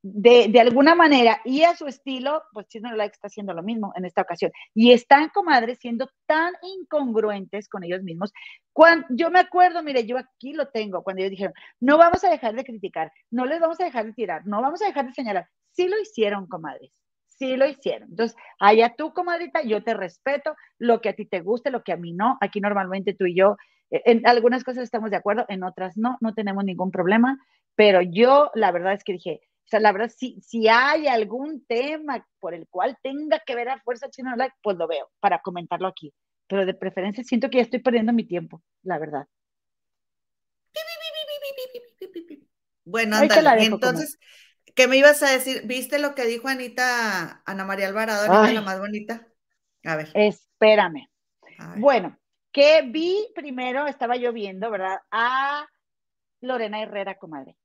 de, 0.02 0.48
de, 0.48 0.60
alguna 0.60 0.94
manera 0.94 1.40
y 1.44 1.62
a 1.62 1.76
su 1.76 1.86
estilo, 1.86 2.42
pues 2.52 2.66
Chisme 2.68 2.96
Like 2.96 3.12
está 3.12 3.26
haciendo 3.26 3.52
lo 3.52 3.62
mismo 3.62 3.92
en 3.96 4.04
esta 4.04 4.22
ocasión. 4.22 4.50
Y 4.74 4.92
están, 4.92 5.28
comadres, 5.28 5.78
siendo 5.78 6.08
tan 6.26 6.54
incongruentes 6.62 7.68
con 7.68 7.84
ellos 7.84 8.02
mismos. 8.02 8.32
Cuando, 8.72 9.06
yo 9.10 9.30
me 9.30 9.40
acuerdo, 9.40 9.82
mire, 9.82 10.06
yo 10.06 10.16
aquí 10.16 10.52
lo 10.52 10.68
tengo, 10.68 11.02
cuando 11.02 11.20
ellos 11.20 11.32
dijeron, 11.32 11.54
no 11.80 11.98
vamos 11.98 12.24
a 12.24 12.30
dejar 12.30 12.54
de 12.54 12.64
criticar, 12.64 13.12
no 13.30 13.44
les 13.44 13.60
vamos 13.60 13.78
a 13.80 13.84
dejar 13.84 14.06
de 14.06 14.12
tirar, 14.14 14.46
no 14.46 14.62
vamos 14.62 14.80
a 14.82 14.86
dejar 14.86 15.06
de 15.06 15.12
señalar. 15.12 15.48
Sí 15.72 15.86
lo 15.88 15.98
hicieron, 16.00 16.46
comadres. 16.46 16.92
sí 17.26 17.56
lo 17.56 17.66
hicieron. 17.66 18.08
Entonces, 18.10 18.36
allá 18.58 18.94
tú, 18.96 19.12
comadrita, 19.12 19.62
yo 19.62 19.82
te 19.82 19.94
respeto, 19.94 20.54
lo 20.78 21.00
que 21.00 21.10
a 21.10 21.14
ti 21.14 21.26
te 21.26 21.40
guste, 21.40 21.70
lo 21.70 21.82
que 21.82 21.92
a 21.92 21.96
mí 21.96 22.12
no. 22.12 22.38
Aquí 22.40 22.60
normalmente 22.60 23.14
tú 23.14 23.26
y 23.26 23.34
yo, 23.34 23.56
eh, 23.90 24.02
en 24.06 24.26
algunas 24.26 24.64
cosas 24.64 24.84
estamos 24.84 25.10
de 25.10 25.16
acuerdo, 25.16 25.44
en 25.48 25.62
otras 25.62 25.96
no, 25.96 26.16
no 26.20 26.34
tenemos 26.34 26.64
ningún 26.64 26.90
problema, 26.90 27.38
pero 27.74 28.02
yo 28.02 28.50
la 28.54 28.72
verdad 28.72 28.92
es 28.94 29.04
que 29.04 29.12
dije, 29.14 29.40
o 29.70 29.76
sea, 29.78 29.78
la 29.78 29.92
verdad, 29.92 30.12
si, 30.16 30.40
si 30.40 30.66
hay 30.66 31.06
algún 31.06 31.64
tema 31.64 32.26
por 32.40 32.54
el 32.54 32.66
cual 32.66 32.98
tenga 33.04 33.38
que 33.38 33.54
ver 33.54 33.68
a 33.68 33.80
Fuerza 33.82 34.10
China 34.10 34.32
Online, 34.32 34.52
pues 34.64 34.76
lo 34.76 34.88
veo 34.88 35.08
para 35.20 35.40
comentarlo 35.42 35.86
aquí. 35.86 36.12
Pero 36.48 36.66
de 36.66 36.74
preferencia 36.74 37.22
siento 37.22 37.48
que 37.48 37.58
ya 37.58 37.62
estoy 37.62 37.78
perdiendo 37.78 38.12
mi 38.12 38.24
tiempo, 38.24 38.60
la 38.82 38.98
verdad. 38.98 39.28
Bueno, 42.84 43.16
ándale. 43.18 43.66
Entonces, 43.66 44.18
¿qué 44.74 44.88
me 44.88 44.96
ibas 44.96 45.22
a 45.22 45.30
decir? 45.30 45.62
¿Viste 45.66 46.00
lo 46.00 46.16
que 46.16 46.26
dijo 46.26 46.48
Anita, 46.48 47.40
Ana 47.46 47.64
María 47.64 47.86
Alvarado, 47.86 48.26
la 48.26 48.62
más 48.62 48.80
bonita? 48.80 49.28
A 49.84 49.94
ver. 49.94 50.10
Espérame. 50.14 51.08
a 51.58 51.68
ver. 51.68 51.78
Bueno, 51.78 52.18
que 52.50 52.82
vi 52.88 53.24
primero, 53.36 53.86
estaba 53.86 54.16
yo 54.16 54.32
viendo, 54.32 54.68
¿verdad? 54.68 54.98
A 55.12 55.64
Lorena 56.40 56.82
Herrera, 56.82 57.18
comadre. 57.18 57.56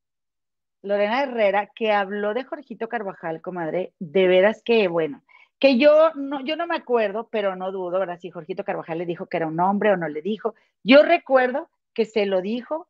Lorena 0.86 1.24
Herrera, 1.24 1.72
que 1.76 1.92
habló 1.92 2.34
de 2.34 2.44
Jorgito 2.44 2.88
Carvajal, 2.88 3.42
comadre, 3.42 3.94
de 4.00 4.28
veras 4.28 4.62
que, 4.64 4.88
bueno, 4.88 5.24
que 5.60 5.78
yo 5.78 6.12
no, 6.14 6.42
yo 6.46 6.56
no 6.56 6.68
me 6.68 6.76
acuerdo, 6.76 7.28
pero 7.32 7.56
no 7.56 7.72
dudo, 7.72 8.00
¿verdad? 8.00 8.20
Si 8.20 8.30
Jorgito 8.30 8.64
Carvajal 8.64 9.00
le 9.00 9.06
dijo 9.06 9.26
que 9.26 9.38
era 9.38 9.48
un 9.48 9.60
hombre 9.60 9.92
o 9.92 9.98
no 9.98 10.08
le 10.08 10.22
dijo. 10.22 10.54
Yo 10.84 11.04
recuerdo 11.04 11.70
que 11.94 12.06
se 12.06 12.26
lo 12.26 12.42
dijo 12.42 12.88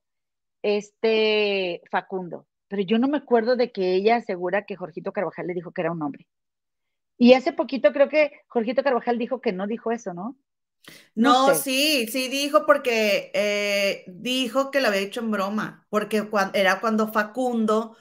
este 0.62 1.82
Facundo, 1.90 2.48
pero 2.68 2.82
yo 2.82 2.98
no 2.98 3.08
me 3.08 3.18
acuerdo 3.18 3.56
de 3.56 3.72
que 3.72 3.94
ella 3.94 4.18
asegura 4.18 4.66
que 4.66 4.76
Jorgito 4.76 5.12
Carvajal 5.12 5.48
le 5.48 5.54
dijo 5.54 5.72
que 5.72 5.82
era 5.82 5.92
un 5.92 6.02
hombre. 6.02 6.28
Y 7.18 7.34
hace 7.34 7.54
poquito 7.54 7.94
creo 7.94 8.10
que 8.10 8.42
Jorgito 8.48 8.84
Carvajal 8.84 9.18
dijo 9.18 9.40
que 9.40 9.54
no 9.54 9.68
dijo 9.68 9.92
eso, 9.92 10.14
¿no? 10.14 10.36
No, 11.16 11.34
sé. 11.34 11.56
sí, 11.56 12.08
sí 12.12 12.28
dijo 12.30 12.66
porque 12.66 13.32
eh, 13.34 14.04
dijo 14.08 14.72
que 14.72 14.82
lo 14.82 14.88
había 14.90 15.00
dicho 15.02 15.22
en 15.22 15.32
broma, 15.32 15.86
porque 15.90 16.28
era 16.54 16.80
cuando 16.82 17.12
Facundo 17.12 17.96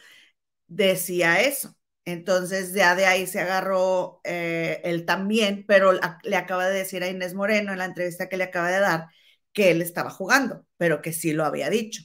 decía 0.68 1.40
eso. 1.42 1.76
Entonces 2.06 2.74
ya 2.74 2.94
de 2.96 3.06
ahí 3.06 3.26
se 3.26 3.40
agarró 3.40 4.20
eh, 4.24 4.80
él 4.84 5.06
también, 5.06 5.64
pero 5.68 5.92
a- 6.02 6.18
le 6.24 6.36
acaba 6.36 6.68
de 6.68 6.78
decir 6.78 7.02
a 7.04 7.08
Inés 7.10 7.34
Moreno 7.34 7.72
en 7.72 7.78
la 7.78 7.86
entrevista 7.86 8.28
que 8.28 8.36
le 8.38 8.44
acaba 8.44 8.70
de 8.70 8.80
dar 8.80 9.08
que 9.52 9.70
él 9.72 9.82
estaba 9.82 10.10
jugando, 10.10 10.66
pero 10.78 11.02
que 11.02 11.12
sí 11.12 11.32
lo 11.34 11.44
había 11.44 11.70
dicho 11.70 12.02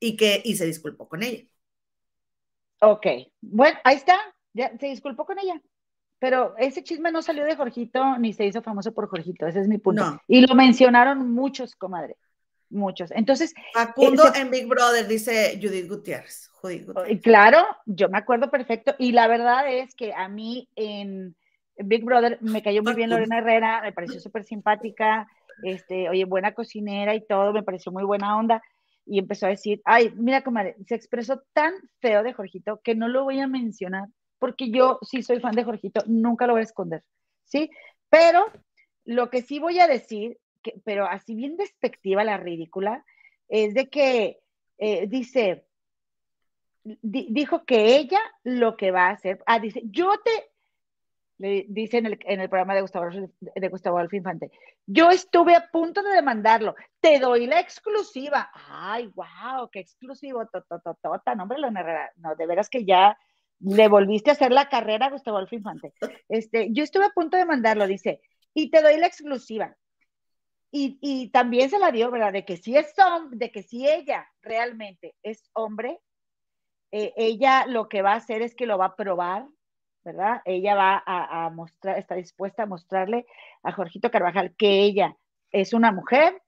y 0.00 0.16
que 0.16 0.42
y 0.44 0.56
se 0.56 0.66
disculpó 0.66 1.08
con 1.08 1.22
ella. 1.24 1.44
Ok, 2.80 3.06
bueno, 3.40 3.78
ahí 3.84 3.96
está, 3.96 4.16
ya 4.52 4.70
se 4.78 4.86
disculpó 4.86 5.24
con 5.26 5.38
ella. 5.38 5.60
Pero 6.24 6.54
ese 6.56 6.82
chisme 6.82 7.12
no 7.12 7.20
salió 7.20 7.44
de 7.44 7.54
Jorgito 7.54 8.16
ni 8.16 8.32
se 8.32 8.46
hizo 8.46 8.62
famoso 8.62 8.94
por 8.94 9.08
Jorgito, 9.08 9.46
ese 9.46 9.60
es 9.60 9.68
mi 9.68 9.76
punto. 9.76 10.02
No. 10.12 10.20
Y 10.26 10.40
lo 10.46 10.54
mencionaron 10.54 11.30
muchos, 11.32 11.76
comadre, 11.76 12.16
muchos. 12.70 13.10
Entonces, 13.10 13.52
Facundo 13.74 14.24
Ese- 14.28 14.40
en 14.40 14.50
Big 14.50 14.66
Brother, 14.66 15.06
dice 15.06 15.58
Judith 15.62 15.86
Gutiérrez. 15.86 16.48
Judith 16.62 16.80
Eh, 16.80 16.86
Gutiérrez. 16.86 17.20
Claro, 17.22 17.58
yo 17.84 18.08
me 18.08 18.16
acuerdo 18.16 18.50
perfecto. 18.50 18.94
Y 18.98 19.12
la 19.12 19.28
verdad 19.28 19.70
es 19.70 19.94
que 19.94 20.14
a 20.14 20.28
mí 20.30 20.66
en 20.76 21.36
Big 21.76 22.02
Brother 22.06 22.38
me 22.40 22.62
cayó 22.62 22.82
muy 22.82 22.94
bien. 22.94 23.10
Lorena 23.10 23.36
Herrera, 23.36 23.82
me 23.82 23.92
pareció 23.92 24.18
súper 24.18 24.44
simpática, 24.44 25.28
este, 25.62 26.08
oye, 26.08 26.24
buena 26.24 26.52
cocinera 26.54 27.14
y 27.14 27.26
todo, 27.26 27.52
me 27.52 27.62
pareció 27.62 27.92
muy 27.92 28.04
buena 28.04 28.38
onda. 28.38 28.62
Y 29.04 29.18
empezó 29.18 29.44
a 29.44 29.50
decir, 29.50 29.82
ay, 29.84 30.10
mira, 30.16 30.42
comadre, 30.42 30.74
se 30.86 30.94
expresó 30.94 31.42
tan 31.52 31.74
feo 32.00 32.22
de 32.22 32.32
Jorgito 32.32 32.80
que 32.82 32.94
no 32.94 33.08
lo 33.08 33.24
voy 33.24 33.40
a 33.40 33.46
mencionar, 33.46 34.08
porque 34.38 34.70
yo 34.70 34.98
sí 35.02 35.22
soy 35.22 35.40
fan 35.40 35.54
de 35.54 35.64
Jorgito, 35.64 36.02
nunca 36.06 36.46
lo 36.46 36.54
voy 36.54 36.60
a 36.60 36.64
esconder, 36.64 37.02
¿sí? 37.44 37.70
Pero 38.10 38.46
lo 39.04 39.30
que 39.30 39.42
sí 39.42 39.58
voy 39.58 39.80
a 39.80 39.86
decir, 39.86 40.38
pero 40.84 41.06
así 41.06 41.34
bien 41.34 41.56
despectiva, 41.56 42.24
la 42.24 42.36
ridícula, 42.36 43.04
es 43.48 43.74
de 43.74 43.88
que 43.88 44.40
eh, 44.78 45.06
dice, 45.06 45.66
di- 46.82 47.28
dijo 47.30 47.64
que 47.64 47.96
ella 47.96 48.20
lo 48.42 48.76
que 48.76 48.90
va 48.90 49.08
a 49.08 49.12
hacer, 49.12 49.42
ah, 49.46 49.58
dice, 49.58 49.82
yo 49.84 50.12
te, 50.24 50.30
le 51.38 51.66
dice 51.68 51.98
en 51.98 52.06
el, 52.06 52.18
en 52.24 52.40
el 52.40 52.48
programa 52.48 52.74
de 52.74 52.80
Gustavo, 52.82 53.06
de 53.10 53.68
Gustavo 53.68 53.98
Adolfo 53.98 54.16
Infante, 54.16 54.50
yo 54.86 55.10
estuve 55.10 55.54
a 55.54 55.68
punto 55.70 56.02
de 56.02 56.12
demandarlo, 56.12 56.74
te 57.00 57.18
doy 57.18 57.46
la 57.46 57.60
exclusiva. 57.60 58.50
Ay, 58.68 59.06
wow, 59.14 59.68
qué 59.70 59.80
exclusivo, 59.80 60.46
totototota, 60.46 61.34
no, 61.34 61.44
hombre, 61.44 61.58
Herrera, 61.60 62.12
no, 62.16 62.34
de 62.36 62.46
veras 62.46 62.68
que 62.68 62.84
ya 62.84 63.18
le 63.64 63.88
volviste 63.88 64.30
a 64.30 64.34
hacer 64.34 64.52
la 64.52 64.68
carrera 64.68 65.10
Gustavo 65.10 65.38
Adolfo 65.38 65.56
Infante. 65.56 65.94
Este, 66.28 66.68
yo 66.70 66.84
estuve 66.84 67.06
a 67.06 67.10
punto 67.10 67.36
de 67.36 67.46
mandarlo, 67.46 67.86
dice, 67.86 68.20
y 68.52 68.70
te 68.70 68.82
doy 68.82 68.98
la 68.98 69.06
exclusiva. 69.06 69.76
Y, 70.70 70.98
y 71.00 71.30
también 71.30 71.70
se 71.70 71.78
la 71.78 71.92
dio, 71.92 72.10
¿verdad? 72.10 72.32
De 72.32 72.44
que 72.44 72.56
si 72.56 72.76
es 72.76 72.92
hombre, 72.98 73.38
de 73.38 73.52
que 73.52 73.62
si 73.62 73.88
ella 73.88 74.28
realmente 74.42 75.14
es 75.22 75.48
hombre, 75.52 76.00
eh, 76.96 77.12
ella 77.16 77.66
lo 77.66 77.88
que 77.88 78.02
va 78.02 78.12
a 78.12 78.16
hacer 78.16 78.40
es 78.42 78.54
que 78.54 78.66
lo 78.66 78.78
va 78.78 78.86
a 78.86 78.96
probar, 78.96 79.48
¿verdad? 80.04 80.42
Ella 80.44 80.76
va 80.76 81.02
a, 81.04 81.50
mostrar, 81.50 81.98
está 81.98 82.14
dispuesta 82.14 82.64
a 82.64 82.66
mostrarle 82.66 83.26
a 83.64 83.72
Jorgito 83.72 84.12
Carvajal 84.12 84.54
que 84.56 84.82
ella 84.82 85.16
es 85.50 85.72
una 85.72 85.90
mujer 85.90 86.40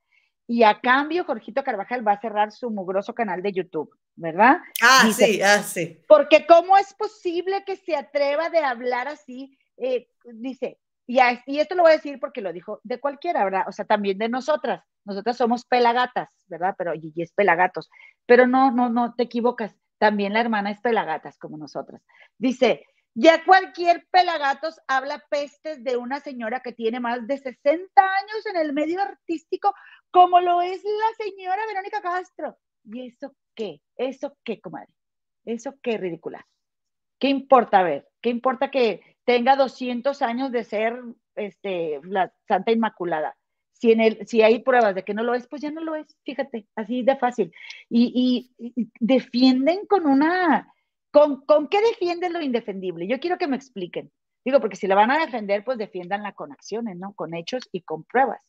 y 0.47 0.63
a 0.63 0.79
cambio 0.79 1.25
Jorgito 1.25 1.63
Carvajal 1.63 2.07
va 2.07 2.13
a 2.13 2.21
cerrar 2.21 2.53
su 2.53 2.71
mugroso 2.71 3.13
canal 3.13 3.43
de 3.43 3.51
YouTube, 3.51 3.93
¿verdad? 4.15 4.59
Ah, 4.81 5.03
Dice, 5.05 5.25
sí, 5.25 5.41
ah, 5.41 5.61
sí. 5.61 6.01
Porque 6.07 6.47
cómo 6.47 6.77
es 6.77 6.93
posible 6.93 7.63
que 7.65 7.75
se 7.75 7.97
atreva 7.97 8.49
de 8.49 8.59
hablar 8.59 9.09
así, 9.09 9.57
eh, 9.75 10.07
dice, 10.23 10.79
y, 11.05 11.19
a, 11.19 11.43
y, 11.45 11.59
esto 11.59 11.75
lo 11.75 11.83
voy 11.83 11.91
a 11.91 11.95
decir 11.95 12.19
porque 12.19 12.41
lo 12.41 12.53
dijo 12.53 12.79
de 12.83 12.99
cualquiera, 12.99 13.43
¿verdad? 13.43 13.63
O 13.67 13.71
sea, 13.71 13.85
también 13.85 14.17
de 14.17 14.29
nosotras. 14.29 14.83
Nosotras 15.05 15.37
somos 15.37 15.65
pelagatas, 15.65 16.29
¿verdad? 16.47 16.75
Pero 16.77 16.91
Gigi 16.93 17.21
es 17.21 17.31
pelagatos. 17.31 17.89
Pero 18.25 18.45
no, 18.45 18.71
no, 18.71 18.89
no 18.89 19.15
te 19.15 19.23
equivocas. 19.23 19.75
También 19.99 20.33
la 20.33 20.41
hermana 20.41 20.69
es 20.69 20.81
pelagatas 20.81 21.37
como 21.37 21.57
nosotras. 21.57 22.01
Dice, 22.37 22.85
ya 23.19 23.43
cualquier 23.43 24.05
pelagatos 24.11 24.79
habla 24.87 25.23
pestes 25.27 25.83
de 25.83 25.97
una 25.97 26.19
señora 26.19 26.59
que 26.59 26.71
tiene 26.71 26.99
más 26.99 27.25
de 27.25 27.39
60 27.39 27.83
años 27.99 28.45
en 28.45 28.57
el 28.57 28.73
medio 28.73 29.01
artístico, 29.01 29.73
como 30.11 30.39
lo 30.39 30.61
es 30.61 30.83
la 30.83 31.25
señora 31.25 31.65
Verónica 31.65 31.99
Castro. 31.99 32.59
¿Y 32.83 33.07
eso 33.07 33.33
qué? 33.55 33.81
¿Eso 33.95 34.37
qué, 34.43 34.61
comadre? 34.61 34.93
¿Eso 35.45 35.73
qué 35.81 35.97
ridícula? 35.97 36.45
¿Qué 37.17 37.29
importa 37.29 37.81
ver? 37.81 38.07
¿Qué 38.21 38.29
importa 38.29 38.69
que 38.69 39.01
tenga 39.25 39.55
200 39.55 40.21
años 40.21 40.51
de 40.51 40.63
ser 40.63 41.01
este, 41.35 41.99
la 42.03 42.31
Santa 42.47 42.71
Inmaculada? 42.71 43.35
Si, 43.71 43.91
en 43.91 44.01
el, 44.01 44.27
si 44.27 44.43
hay 44.43 44.59
pruebas 44.59 44.93
de 44.93 45.03
que 45.03 45.15
no 45.15 45.23
lo 45.23 45.33
es, 45.33 45.47
pues 45.47 45.63
ya 45.63 45.71
no 45.71 45.81
lo 45.81 45.95
es, 45.95 46.05
fíjate, 46.23 46.67
así 46.75 47.01
de 47.01 47.15
fácil. 47.15 47.51
Y, 47.89 48.51
defienden 48.99 49.87
con 49.87 50.05
una, 50.05 50.71
¿con, 51.11 51.45
¿con 51.45 51.67
qué 51.67 51.81
defienden 51.81 52.33
lo 52.33 52.41
indefendible? 52.41 53.07
Yo 53.07 53.19
quiero 53.19 53.37
que 53.37 53.47
me 53.47 53.55
expliquen. 53.55 54.11
Digo, 54.45 54.59
porque 54.59 54.77
si 54.77 54.87
la 54.87 54.95
van 54.95 55.11
a 55.11 55.19
defender, 55.19 55.63
pues 55.63 55.77
defiéndanla 55.77 56.33
con 56.33 56.51
acciones, 56.51 56.97
¿no? 56.97 57.13
Con 57.13 57.33
hechos 57.33 57.67
y 57.71 57.81
con 57.81 58.03
pruebas. 58.03 58.41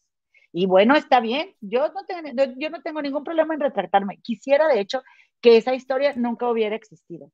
Y 0.52 0.66
bueno, 0.66 0.96
está 0.96 1.20
bien, 1.20 1.54
yo 1.60 1.88
no, 1.88 2.04
tengo, 2.06 2.54
yo 2.56 2.70
no 2.70 2.80
tengo 2.82 3.02
ningún 3.02 3.24
problema 3.24 3.54
en 3.54 3.60
retractarme. 3.60 4.18
Quisiera, 4.22 4.66
de 4.68 4.80
hecho, 4.80 5.02
que 5.40 5.56
esa 5.56 5.74
historia 5.74 6.14
nunca 6.16 6.48
hubiera 6.48 6.74
existido 6.74 7.32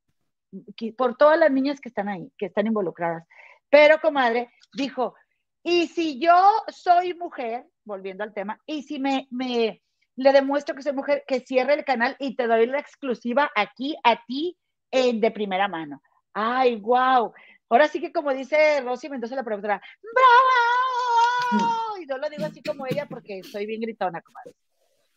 por 0.97 1.17
todas 1.17 1.39
las 1.39 1.51
niñas 1.51 1.81
que 1.81 1.89
están 1.89 2.09
ahí, 2.09 2.33
que 2.39 2.47
están 2.47 2.67
involucradas. 2.67 3.27
Pero, 3.71 4.01
comadre, 4.01 4.51
dijo, 4.73 5.15
y 5.63 5.87
si 5.89 6.19
yo 6.19 6.35
soy 6.69 7.15
mujer, 7.15 7.67
volviendo 7.85 8.25
al 8.25 8.35
tema, 8.35 8.59
y 8.67 8.83
si 8.83 8.99
me, 8.99 9.27
me 9.31 9.83
le 10.17 10.33
demuestro 10.33 10.75
que 10.75 10.83
soy 10.83 10.93
mujer, 10.93 11.25
que 11.27 11.41
cierre 11.41 11.75
el 11.75 11.85
canal 11.85 12.17
y 12.19 12.37
te 12.37 12.47
doy 12.47 12.67
la 12.67 12.79
exclusiva 12.79 13.51
aquí 13.57 13.97
a 14.05 14.25
ti 14.27 14.57
de 14.95 15.31
primera 15.31 15.69
mano. 15.69 16.01
Ay, 16.33 16.77
wow. 16.77 17.33
Ahora 17.69 17.89
sí 17.89 18.01
que 18.01 18.13
como 18.13 18.33
dice 18.33 18.81
Rosy 18.83 19.09
Mendoza, 19.09 19.35
la 19.35 19.43
productora, 19.43 19.83
¡bravo! 20.03 21.99
Y 22.01 22.07
no 22.07 22.19
lo 22.19 22.29
digo 22.29 22.45
así 22.45 22.63
como 22.63 22.87
ella 22.87 23.07
porque 23.09 23.43
soy 23.43 23.67
bien 23.67 23.81
gritona, 23.81 24.21
comadre. 24.21 24.55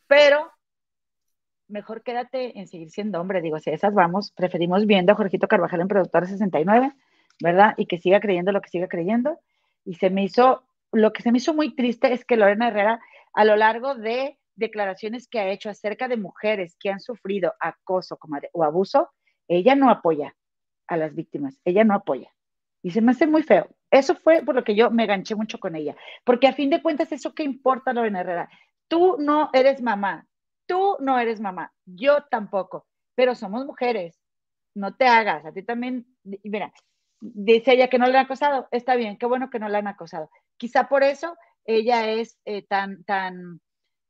Pero 0.07 0.51
mejor 1.67 2.01
quédate 2.01 2.57
en 2.59 2.67
seguir 2.67 2.89
siendo 2.89 3.19
hombre. 3.19 3.41
Digo, 3.41 3.59
si 3.59 3.69
esas 3.69 3.93
vamos, 3.93 4.31
preferimos 4.31 4.85
viendo 4.85 5.11
a 5.11 5.15
Jorgito 5.15 5.47
Carvajal 5.47 5.81
en 5.81 5.87
Productor 5.87 6.25
69, 6.25 6.93
¿verdad? 7.41 7.73
Y 7.77 7.85
que 7.85 7.99
siga 7.99 8.19
creyendo 8.19 8.51
lo 8.51 8.61
que 8.61 8.69
siga 8.69 8.87
creyendo. 8.87 9.39
Y 9.85 9.95
se 9.95 10.09
me 10.09 10.23
hizo, 10.23 10.63
lo 10.91 11.13
que 11.13 11.21
se 11.21 11.31
me 11.31 11.37
hizo 11.37 11.53
muy 11.53 11.75
triste 11.75 12.13
es 12.13 12.25
que 12.25 12.37
Lorena 12.37 12.69
Herrera, 12.69 12.99
a 13.33 13.45
lo 13.45 13.55
largo 13.55 13.95
de 13.95 14.39
declaraciones 14.55 15.27
que 15.27 15.39
ha 15.39 15.49
hecho 15.49 15.69
acerca 15.69 16.07
de 16.07 16.17
mujeres 16.17 16.75
que 16.79 16.89
han 16.89 16.99
sufrido 16.99 17.53
acoso 17.59 18.17
comadre, 18.17 18.49
o 18.53 18.63
abuso, 18.63 19.11
ella 19.47 19.75
no 19.75 19.89
apoya 19.89 20.35
a 20.87 20.97
las 20.97 21.15
víctimas, 21.15 21.59
ella 21.65 21.83
no 21.83 21.93
apoya. 21.93 22.33
Y 22.81 22.91
se 22.91 23.01
me 23.01 23.11
hace 23.11 23.27
muy 23.27 23.43
feo. 23.43 23.67
Eso 23.91 24.15
fue 24.15 24.43
por 24.43 24.55
lo 24.55 24.63
que 24.63 24.75
yo 24.75 24.91
me 24.91 25.05
ganché 25.05 25.35
mucho 25.35 25.59
con 25.59 25.75
ella. 25.75 25.95
Porque 26.23 26.47
a 26.47 26.53
fin 26.53 26.69
de 26.69 26.81
cuentas, 26.81 27.11
¿eso 27.11 27.33
qué 27.33 27.43
importa, 27.43 27.93
Lorena 27.93 28.21
Herrera? 28.21 28.49
Tú 28.87 29.17
no 29.19 29.49
eres 29.53 29.81
mamá, 29.81 30.27
tú 30.65 30.97
no 30.99 31.19
eres 31.19 31.41
mamá, 31.41 31.73
yo 31.85 32.23
tampoco, 32.29 32.85
pero 33.15 33.35
somos 33.35 33.65
mujeres, 33.65 34.19
no 34.75 34.95
te 34.95 35.07
hagas, 35.07 35.45
a 35.45 35.51
ti 35.51 35.63
también, 35.63 36.05
mira, 36.23 36.71
dice 37.19 37.73
ella 37.73 37.89
que 37.89 37.97
no 37.97 38.07
le 38.07 38.17
han 38.17 38.25
acosado. 38.25 38.67
Está 38.71 38.95
bien, 38.95 39.17
qué 39.17 39.25
bueno 39.25 39.49
que 39.49 39.59
no 39.59 39.69
la 39.69 39.79
han 39.79 39.87
acosado. 39.87 40.29
Quizá 40.57 40.87
por 40.87 41.03
eso 41.03 41.35
ella 41.65 42.09
es 42.09 42.37
eh, 42.45 42.65
tan, 42.65 43.03
tan, 43.03 43.59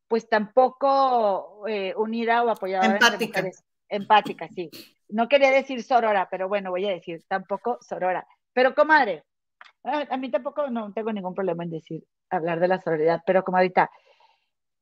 pues 0.08 0.28
tampoco 0.30 1.68
eh, 1.68 1.94
unida 1.96 2.44
o 2.44 2.50
apoyada. 2.50 2.86
Empática. 2.86 3.50
Empática, 3.90 4.48
sí. 4.50 4.70
No 5.10 5.28
quería 5.28 5.52
decir 5.52 5.84
sorora, 5.84 6.28
pero 6.30 6.48
bueno, 6.48 6.72
voy 6.72 6.86
a 6.86 6.92
decir 6.92 7.24
tampoco 7.28 7.78
sorora. 7.82 8.28
Pero 8.54 8.76
comadre, 8.76 9.24
a 9.84 10.18
mí 10.18 10.30
tampoco 10.30 10.70
no 10.70 10.92
tengo 10.94 11.14
ningún 11.14 11.34
problema 11.34 11.64
en 11.64 11.72
decir, 11.72 12.04
hablar 12.30 12.60
de 12.60 12.68
la 12.68 12.82
sororidad, 12.82 13.22
pero 13.26 13.44
como 13.44 13.58
ahorita, 13.58 13.90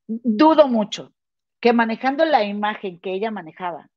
dudo 0.06 0.68
mucho 0.68 1.12
que 1.60 1.72
manejando 1.72 2.24
la 2.24 2.44
imagen 2.44 3.00
que 3.00 3.12
ella 3.12 3.30
manejaba 3.30 3.88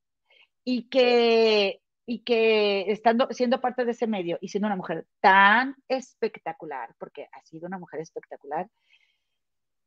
y 0.64 0.88
que, 0.88 1.80
y 2.06 2.22
que 2.22 2.90
estando, 2.90 3.28
siendo 3.30 3.60
parte 3.60 3.84
de 3.84 3.92
ese 3.92 4.06
medio 4.06 4.38
y 4.40 4.48
siendo 4.48 4.66
una 4.66 4.76
mujer 4.76 5.06
tan 5.20 5.76
espectacular, 5.88 6.94
porque 6.98 7.28
ha 7.32 7.40
sido 7.42 7.66
una 7.66 7.78
mujer 7.78 8.00
espectacular, 8.00 8.68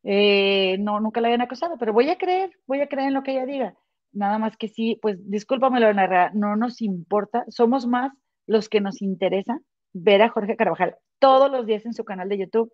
eh, 0.03 0.77
no, 0.79 0.99
nunca 0.99 1.21
la 1.21 1.27
habían 1.27 1.41
acosado, 1.41 1.77
pero 1.77 1.93
voy 1.93 2.09
a 2.09 2.17
creer, 2.17 2.51
voy 2.67 2.81
a 2.81 2.87
creer 2.87 3.07
en 3.07 3.13
lo 3.13 3.23
que 3.23 3.31
ella 3.31 3.45
diga. 3.45 3.75
Nada 4.13 4.37
más 4.37 4.57
que 4.57 4.67
sí, 4.67 4.99
pues 5.01 5.17
discúlpame, 5.29 5.79
Lorena 5.79 6.31
no 6.33 6.55
nos 6.55 6.81
importa, 6.81 7.45
somos 7.49 7.87
más 7.87 8.13
los 8.47 8.69
que 8.69 8.79
nos 8.79 9.01
interesa 9.01 9.59
ver 9.93 10.21
a 10.21 10.29
Jorge 10.29 10.55
Carvajal 10.55 10.95
todos 11.19 11.51
los 11.51 11.65
días 11.65 11.85
en 11.85 11.93
su 11.93 12.03
canal 12.03 12.29
de 12.29 12.37
YouTube 12.37 12.71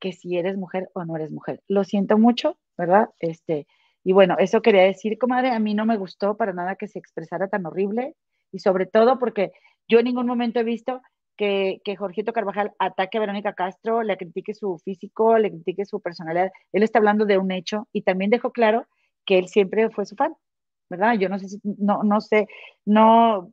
que 0.00 0.12
si 0.12 0.36
eres 0.36 0.56
mujer 0.56 0.90
o 0.94 1.04
no 1.04 1.16
eres 1.16 1.30
mujer. 1.30 1.62
Lo 1.68 1.84
siento 1.84 2.18
mucho, 2.18 2.58
¿verdad? 2.76 3.08
Este, 3.20 3.66
y 4.02 4.12
bueno, 4.12 4.36
eso 4.38 4.60
quería 4.60 4.82
decir, 4.82 5.16
comadre, 5.18 5.50
a 5.50 5.58
mí 5.58 5.74
no 5.74 5.86
me 5.86 5.96
gustó 5.96 6.36
para 6.36 6.52
nada 6.52 6.76
que 6.76 6.88
se 6.88 6.98
expresara 6.98 7.48
tan 7.48 7.64
horrible 7.64 8.14
y 8.52 8.58
sobre 8.58 8.86
todo 8.86 9.18
porque 9.18 9.52
yo 9.88 9.98
en 9.98 10.04
ningún 10.04 10.26
momento 10.26 10.60
he 10.60 10.64
visto 10.64 11.00
que, 11.36 11.80
que 11.84 11.96
Jorgito 11.96 12.32
Carvajal 12.32 12.72
ataque 12.78 13.18
a 13.18 13.20
Verónica 13.20 13.54
Castro, 13.54 14.02
le 14.02 14.16
critique 14.16 14.54
su 14.54 14.78
físico, 14.78 15.38
le 15.38 15.50
critique 15.50 15.84
su 15.84 16.00
personalidad. 16.00 16.50
Él 16.72 16.82
está 16.82 16.98
hablando 16.98 17.24
de 17.24 17.38
un 17.38 17.50
hecho 17.50 17.88
y 17.92 18.02
también 18.02 18.30
dejó 18.30 18.52
claro 18.52 18.86
que 19.24 19.38
él 19.38 19.48
siempre 19.48 19.90
fue 19.90 20.04
su 20.04 20.16
fan, 20.16 20.34
¿verdad? 20.96 21.14
Yo 21.18 21.28
no 21.28 21.38
sé 21.38 21.48
si, 21.48 21.60
no, 21.62 22.02
no 22.02 22.20
sé, 22.20 22.48
no, 22.84 23.52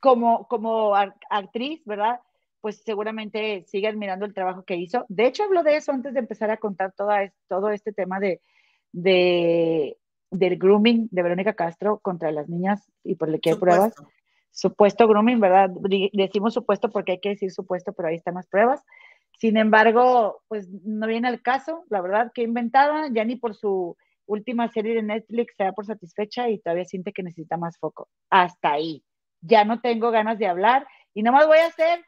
como, 0.00 0.46
como 0.48 0.94
actriz, 1.30 1.82
¿verdad? 1.84 2.20
pues 2.62 2.80
seguramente 2.84 3.64
sigue 3.66 3.88
admirando 3.88 4.24
el 4.24 4.34
trabajo 4.34 4.62
que 4.62 4.76
hizo. 4.76 5.04
De 5.08 5.26
hecho, 5.26 5.42
habló 5.42 5.64
de 5.64 5.76
eso 5.76 5.90
antes 5.90 6.14
de 6.14 6.20
empezar 6.20 6.48
a 6.50 6.58
contar 6.58 6.92
toda, 6.92 7.30
todo 7.48 7.70
este 7.70 7.92
tema 7.92 8.20
de, 8.20 8.40
de, 8.92 9.98
del 10.30 10.56
grooming 10.58 11.08
de 11.10 11.22
Verónica 11.22 11.54
Castro 11.54 11.98
contra 11.98 12.30
las 12.30 12.48
niñas 12.48 12.88
y 13.02 13.16
por 13.16 13.28
el 13.28 13.40
que 13.40 13.50
hay 13.50 13.56
pruebas. 13.56 13.94
Supuesto 14.52 15.08
grooming, 15.08 15.40
¿verdad? 15.40 15.70
Decimos 16.12 16.54
supuesto 16.54 16.88
porque 16.90 17.12
hay 17.12 17.20
que 17.20 17.30
decir 17.30 17.50
supuesto, 17.50 17.92
pero 17.94 18.08
ahí 18.08 18.14
están 18.14 18.34
las 18.34 18.46
pruebas. 18.46 18.80
Sin 19.38 19.56
embargo, 19.56 20.42
pues 20.46 20.68
no 20.84 21.08
viene 21.08 21.26
al 21.26 21.42
caso, 21.42 21.84
la 21.90 22.00
verdad 22.00 22.30
que 22.32 22.42
inventada, 22.42 23.08
ya 23.10 23.24
ni 23.24 23.34
por 23.34 23.56
su 23.56 23.96
última 24.26 24.68
serie 24.68 24.94
de 24.94 25.02
Netflix 25.02 25.54
se 25.56 25.64
da 25.64 25.72
por 25.72 25.86
satisfecha 25.86 26.48
y 26.48 26.58
todavía 26.58 26.84
siente 26.84 27.12
que 27.12 27.22
necesita 27.22 27.56
más 27.56 27.78
foco. 27.78 28.08
Hasta 28.30 28.72
ahí. 28.72 29.04
Ya 29.40 29.64
no 29.64 29.80
tengo 29.80 30.10
ganas 30.10 30.38
de 30.38 30.46
hablar 30.46 30.86
y 31.14 31.22
no 31.22 31.32
más 31.32 31.46
voy 31.46 31.58
a 31.58 31.66
hacer 31.66 32.04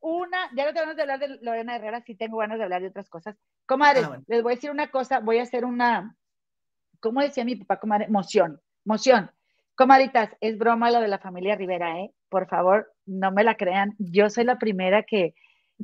una, 0.00 0.50
ya 0.54 0.66
no 0.66 0.72
tengo 0.72 0.82
ganas 0.82 0.96
de 0.96 1.02
hablar 1.02 1.18
de 1.18 1.38
Lorena 1.40 1.76
Herrera, 1.76 2.00
sí 2.02 2.14
tengo 2.14 2.38
ganas 2.38 2.58
de 2.58 2.64
hablar 2.64 2.82
de 2.82 2.88
otras 2.88 3.08
cosas. 3.08 3.36
Comadre, 3.66 4.02
ah, 4.04 4.20
les 4.28 4.42
voy 4.42 4.52
a 4.52 4.54
decir 4.56 4.70
una 4.70 4.90
cosa, 4.90 5.20
voy 5.20 5.38
a 5.38 5.42
hacer 5.42 5.64
una, 5.64 6.14
¿cómo 7.00 7.20
decía 7.20 7.44
mi 7.44 7.56
papá, 7.56 7.80
comadre? 7.80 8.08
Moción, 8.08 8.60
moción. 8.84 9.30
Comadritas, 9.74 10.30
es 10.40 10.56
broma 10.56 10.90
lo 10.90 11.00
de 11.00 11.08
la 11.08 11.18
familia 11.18 11.54
Rivera, 11.54 12.00
¿eh? 12.00 12.10
Por 12.30 12.48
favor, 12.48 12.92
no 13.04 13.30
me 13.30 13.44
la 13.44 13.56
crean. 13.56 13.94
Yo 13.98 14.30
soy 14.30 14.44
la 14.44 14.58
primera 14.58 15.02
que, 15.02 15.34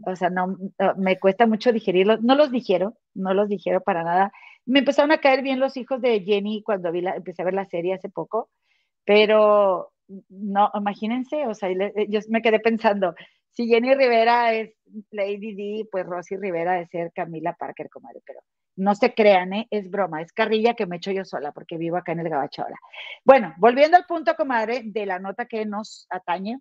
o 0.06 0.16
sea, 0.16 0.30
no, 0.30 0.56
me 0.96 1.18
cuesta 1.18 1.46
mucho 1.46 1.72
digerirlo. 1.72 2.16
No 2.16 2.34
los 2.34 2.50
dijeron, 2.50 2.94
no 3.12 3.34
los 3.34 3.50
dijeron 3.50 3.82
para 3.84 4.02
nada. 4.02 4.32
Me 4.66 4.80
empezaron 4.80 5.12
a 5.12 5.18
caer 5.18 5.42
bien 5.42 5.60
los 5.60 5.76
hijos 5.76 6.00
de 6.00 6.20
Jenny 6.20 6.62
cuando 6.62 6.92
vi 6.92 7.00
la, 7.00 7.16
empecé 7.16 7.42
a 7.42 7.44
ver 7.44 7.54
la 7.54 7.66
serie 7.66 7.94
hace 7.94 8.08
poco, 8.08 8.50
pero 9.04 9.92
no, 10.28 10.70
imagínense, 10.74 11.46
o 11.46 11.54
sea, 11.54 11.70
yo 11.70 12.20
me 12.28 12.42
quedé 12.42 12.60
pensando, 12.60 13.14
si 13.50 13.68
Jenny 13.68 13.94
Rivera 13.94 14.54
es 14.54 14.74
Lady 15.10 15.54
D, 15.54 15.88
pues 15.90 16.06
Rosy 16.06 16.36
Rivera 16.36 16.74
de 16.74 16.86
ser 16.86 17.12
Camila 17.12 17.54
Parker, 17.54 17.90
comadre, 17.90 18.20
pero 18.26 18.40
no 18.76 18.94
se 18.94 19.14
crean, 19.14 19.52
¿eh? 19.52 19.68
es 19.70 19.90
broma, 19.90 20.22
es 20.22 20.32
carrilla 20.32 20.74
que 20.74 20.86
me 20.86 20.96
echo 20.96 21.10
yo 21.10 21.24
sola 21.24 21.52
porque 21.52 21.76
vivo 21.76 21.98
acá 21.98 22.12
en 22.12 22.20
el 22.20 22.30
Gabacho 22.30 22.62
ahora. 22.62 22.78
Bueno, 23.24 23.54
volviendo 23.58 23.96
al 23.96 24.06
punto, 24.06 24.34
comadre, 24.36 24.82
de 24.84 25.06
la 25.06 25.18
nota 25.18 25.46
que 25.46 25.66
nos 25.66 26.06
atañe. 26.08 26.58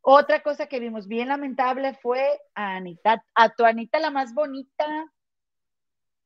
Otra 0.00 0.42
cosa 0.42 0.66
que 0.66 0.80
vimos 0.80 1.08
bien 1.08 1.28
lamentable 1.28 1.94
fue 1.94 2.38
a 2.54 2.76
Anita, 2.76 3.24
a 3.34 3.48
tu 3.50 3.64
Anita 3.64 3.98
la 3.98 4.10
más 4.10 4.34
bonita, 4.34 4.86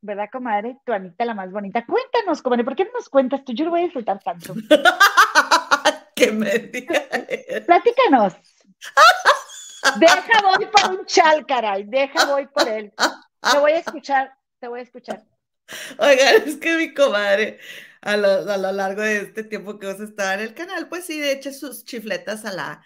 ¿verdad, 0.01 0.29
comadre? 0.31 0.79
Tu 0.85 0.93
Anita 0.93 1.25
la 1.25 1.35
más 1.35 1.51
bonita. 1.51 1.85
Cuéntanos, 1.87 2.43
comadre, 2.43 2.65
¿por 2.65 2.77
qué 2.77 2.85
no 2.85 2.93
nos 2.93 3.09
cuentas 3.09 3.45
tú? 3.45 3.53
Yo 3.53 3.65
lo 3.65 3.71
voy 3.71 3.81
a 3.81 3.85
disfrutar 3.85 4.21
tanto. 4.23 4.55
que 6.15 6.33
me 6.33 6.59
diga. 6.59 7.03
Platícanos. 7.67 8.35
Deja 9.99 10.43
voy 10.43 10.67
por 10.67 10.99
un 10.99 11.07
chal, 11.07 11.47
caray. 11.47 11.85
Deja 11.85 12.27
voy 12.27 12.47
por 12.47 12.69
él. 12.69 12.93
Te 13.41 13.59
voy 13.59 13.73
a 13.73 13.79
escuchar, 13.79 14.35
te 14.61 14.69
voy 14.69 14.81
a 14.81 14.83
escuchar. 14.83 15.23
Oigan, 15.99 16.43
es 16.47 16.57
que 16.57 16.77
mi 16.77 16.95
comadre, 16.95 17.59
a 18.01 18.17
lo, 18.17 18.73
largo 18.73 19.03
de 19.03 19.19
este 19.19 19.45
tiempo 19.45 19.79
que 19.79 19.87
vos 19.87 20.01
estar 20.01 20.39
en 20.39 20.47
el 20.47 20.55
canal, 20.55 20.89
pues 20.89 21.05
sí, 21.05 21.21
de 21.21 21.33
hecho 21.33 21.53
sus 21.53 21.85
chifletas 21.85 22.45
a 22.45 22.53
la, 22.53 22.85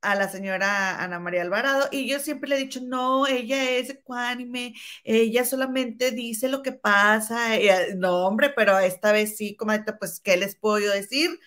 a 0.00 0.14
la 0.14 0.28
señora 0.28 1.02
Ana 1.02 1.18
María 1.20 1.42
Alvarado 1.42 1.88
y 1.90 2.08
yo 2.08 2.20
siempre 2.20 2.48
le 2.48 2.56
he 2.56 2.58
dicho, 2.58 2.80
no, 2.82 3.26
ella 3.26 3.70
es 3.72 3.90
ecuánime, 3.90 4.74
ella 5.04 5.44
solamente 5.44 6.12
dice 6.12 6.48
lo 6.48 6.62
que 6.62 6.72
pasa, 6.72 7.50
no, 7.96 8.26
hombre, 8.26 8.50
pero 8.54 8.78
esta 8.78 9.12
vez 9.12 9.36
sí, 9.36 9.56
comadre, 9.56 9.92
pues, 9.98 10.20
¿qué 10.20 10.36
les 10.36 10.56
puedo 10.56 10.90
decir? 10.92 11.38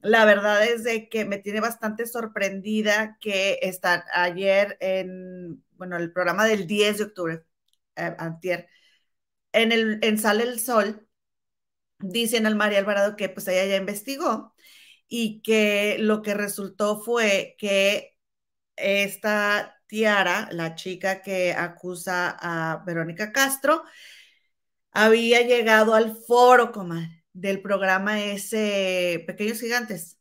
La 0.00 0.24
verdad 0.26 0.64
es 0.64 0.84
de 0.84 1.08
que 1.08 1.24
me 1.24 1.38
tiene 1.38 1.60
bastante 1.60 2.06
sorprendida 2.06 3.18
que 3.20 3.58
está 3.62 4.04
ayer 4.14 4.76
en, 4.80 5.64
bueno, 5.72 5.96
el 5.96 6.12
programa 6.12 6.46
del 6.46 6.66
10 6.66 6.98
de 6.98 7.04
octubre, 7.04 7.44
eh, 7.96 8.14
antier, 8.18 8.68
en, 9.52 9.72
el, 9.72 9.98
en 10.02 10.18
Sale 10.18 10.44
el 10.44 10.60
Sol, 10.60 11.08
dicen 11.98 12.46
al 12.46 12.56
María 12.56 12.78
Alvarado 12.78 13.16
que 13.16 13.28
pues 13.28 13.48
ella 13.48 13.66
ya 13.66 13.76
investigó 13.76 14.53
y 15.08 15.42
que 15.42 15.96
lo 15.98 16.22
que 16.22 16.34
resultó 16.34 17.00
fue 17.00 17.56
que 17.58 18.16
esta 18.76 19.80
Tiara, 19.86 20.48
la 20.50 20.74
chica 20.74 21.22
que 21.22 21.52
acusa 21.52 22.36
a 22.40 22.82
Verónica 22.84 23.32
Castro, 23.32 23.84
había 24.90 25.42
llegado 25.42 25.94
al 25.94 26.16
foro, 26.16 26.72
comadre 26.72 27.24
del 27.32 27.60
programa 27.60 28.22
ese 28.22 29.24
Pequeños 29.26 29.60
Gigantes. 29.60 30.18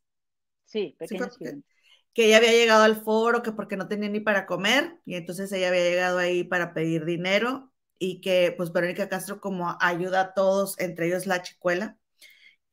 Sí, 0.66 0.96
Pequeños 0.98 1.38
Gigantes. 1.38 1.70
Que 2.14 2.26
ella 2.26 2.38
había 2.38 2.52
llegado 2.52 2.84
al 2.84 3.02
foro, 3.04 3.42
que 3.42 3.52
porque 3.52 3.78
no 3.78 3.88
tenía 3.88 4.10
ni 4.10 4.20
para 4.20 4.46
comer, 4.46 5.00
y 5.06 5.16
entonces 5.16 5.52
ella 5.52 5.70
había 5.70 5.84
llegado 5.84 6.20
ahí 6.20 6.44
para 6.44 6.74
pedir 6.74 7.06
dinero, 7.06 7.72
y 7.98 8.22
que 8.22 8.54
pues 8.56 8.72
Verónica 8.72 9.10
Castro 9.10 9.40
como 9.40 9.78
ayuda 9.80 10.22
a 10.22 10.34
todos, 10.34 10.78
entre 10.80 11.08
ellos 11.08 11.26
la 11.26 11.42
chicuela, 11.42 11.98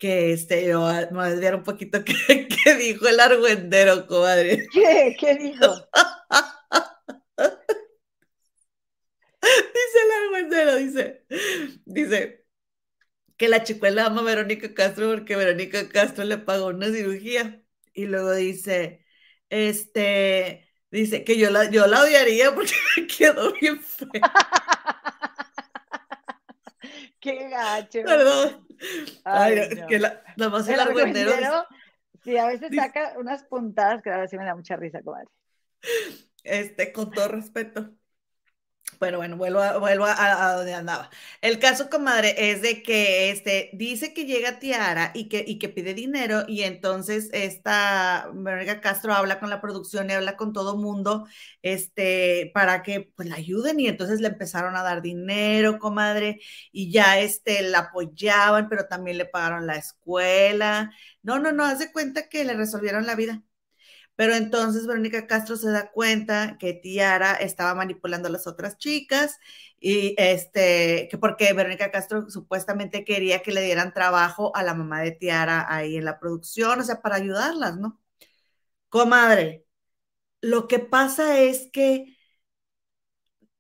que 0.01 0.33
este, 0.33 0.67
yo 0.67 0.81
me 0.81 1.07
voy 1.11 1.27
a 1.27 1.31
desviar 1.31 1.55
un 1.55 1.63
poquito, 1.63 2.03
que, 2.05 2.75
dijo 2.79 3.07
el 3.07 3.21
argüendero, 3.21 4.07
comadre. 4.07 4.67
¿Qué? 4.73 5.17
¿Qué 5.21 5.37
dijo? 5.37 5.89
dice 9.43 9.99
el 10.05 10.13
argüendero, 10.25 10.77
dice, 10.77 11.25
dice, 11.85 12.47
que 13.37 13.49
la 13.49 13.63
chicuela 13.63 14.07
ama 14.07 14.23
a 14.23 14.25
Verónica 14.25 14.75
Castro 14.75 15.11
porque 15.11 15.37
Verónica 15.37 15.89
Castro 15.89 16.25
le 16.25 16.39
pagó 16.39 16.69
una 16.69 16.91
cirugía. 16.91 17.63
Y 17.93 18.07
luego 18.07 18.33
dice, 18.35 19.05
este, 19.51 20.71
dice 20.91 21.25
que 21.25 21.37
yo 21.39 21.51
la, 21.51 21.71
yo 21.71 21.87
la 21.87 22.03
odiaría 22.03 22.55
porque 22.55 22.73
me 22.97 23.07
quedó 23.07 23.53
bien 23.61 23.81
fea. 23.83 24.33
Qué 27.21 27.49
gacho. 27.49 28.03
Perdón. 28.03 28.67
Ay, 29.25 29.69
que 29.89 29.99
la, 29.99 30.23
nada 30.37 30.51
más 30.51 30.69
el, 30.69 30.81
el 30.81 31.29
Sí, 32.25 32.37
a 32.37 32.47
veces 32.47 32.71
saca 32.75 33.15
unas 33.19 33.45
puntadas 33.45 34.03
que 34.03 34.11
a 34.11 34.19
veces 34.19 34.39
me 34.39 34.45
da 34.45 34.55
mucha 34.55 34.77
risa, 34.77 35.03
comadre. 35.03 35.29
Este, 36.43 36.93
con 36.93 37.11
todo 37.11 37.29
respeto. 37.29 37.91
Pero 39.01 39.17
bueno, 39.17 39.39
vuelvo, 39.39 39.61
a, 39.61 39.79
vuelvo 39.79 40.05
a, 40.07 40.57
donde 40.57 40.75
andaba. 40.75 41.09
El 41.41 41.59
caso, 41.59 41.89
comadre, 41.89 42.51
es 42.53 42.61
de 42.61 42.83
que 42.83 43.31
este, 43.31 43.71
dice 43.73 44.13
que 44.13 44.27
llega 44.27 44.59
Tiara 44.59 45.11
y 45.15 45.31
que, 45.31 45.43
y 45.47 45.59
que 45.59 45.71
pide 45.71 45.95
dinero 45.95 46.45
y 46.47 46.65
entonces 46.65 47.31
esta 47.33 48.29
Verónica 48.35 48.83
Castro 48.83 49.15
habla 49.15 49.41
con 49.41 49.49
la 49.49 49.63
producción 49.63 50.11
y 50.11 50.13
habla 50.13 50.37
con 50.37 50.53
todo 50.53 50.77
mundo 50.77 51.27
este, 51.63 52.51
para 52.53 52.83
que 52.83 53.11
pues 53.17 53.27
la 53.27 53.37
ayuden 53.37 53.81
y 53.81 53.89
entonces 53.89 54.21
le 54.21 54.29
empezaron 54.29 54.77
a 54.77 54.83
dar 54.83 55.01
dinero, 55.01 55.79
comadre, 55.79 56.39
y 56.71 56.93
ya 56.93 57.19
este, 57.21 57.63
la 57.63 57.79
apoyaban, 57.81 58.69
pero 58.69 58.87
también 58.87 59.17
le 59.17 59.25
pagaron 59.25 59.67
la 59.67 59.77
escuela. 59.77 60.93
No, 61.23 61.39
no, 61.39 61.53
no, 61.53 61.65
hace 61.65 61.91
cuenta 61.91 62.29
que 62.29 62.45
le 62.45 62.53
resolvieron 62.55 63.07
la 63.07 63.15
vida 63.15 63.43
Pero 64.21 64.35
entonces 64.35 64.87
Verónica 64.87 65.27
Castro 65.27 65.57
se 65.57 65.71
da 65.71 65.91
cuenta 65.93 66.59
que 66.59 66.75
Tiara 66.75 67.35
estaba 67.37 67.75
manipulando 67.75 68.29
a 68.29 68.31
las 68.31 68.47
otras 68.47 68.77
chicas 68.77 69.39
y 69.81 70.15
este, 70.19 71.09
que 71.11 71.17
porque 71.19 71.55
Verónica 71.55 71.91
Castro 71.91 72.29
supuestamente 72.29 73.03
quería 73.05 73.41
que 73.43 73.51
le 73.53 73.63
dieran 73.63 73.95
trabajo 73.95 74.55
a 74.55 74.63
la 74.63 74.75
mamá 74.75 75.01
de 75.01 75.13
Tiara 75.13 75.65
ahí 75.75 75.97
en 75.97 76.05
la 76.05 76.21
producción, 76.21 76.81
o 76.81 76.83
sea, 76.85 77.01
para 77.01 77.17
ayudarlas, 77.17 77.79
¿no? 77.79 77.99
Comadre, 78.91 79.67
lo 80.43 80.69
que 80.69 80.81
pasa 80.81 81.39
es 81.41 81.71
que, 81.73 82.17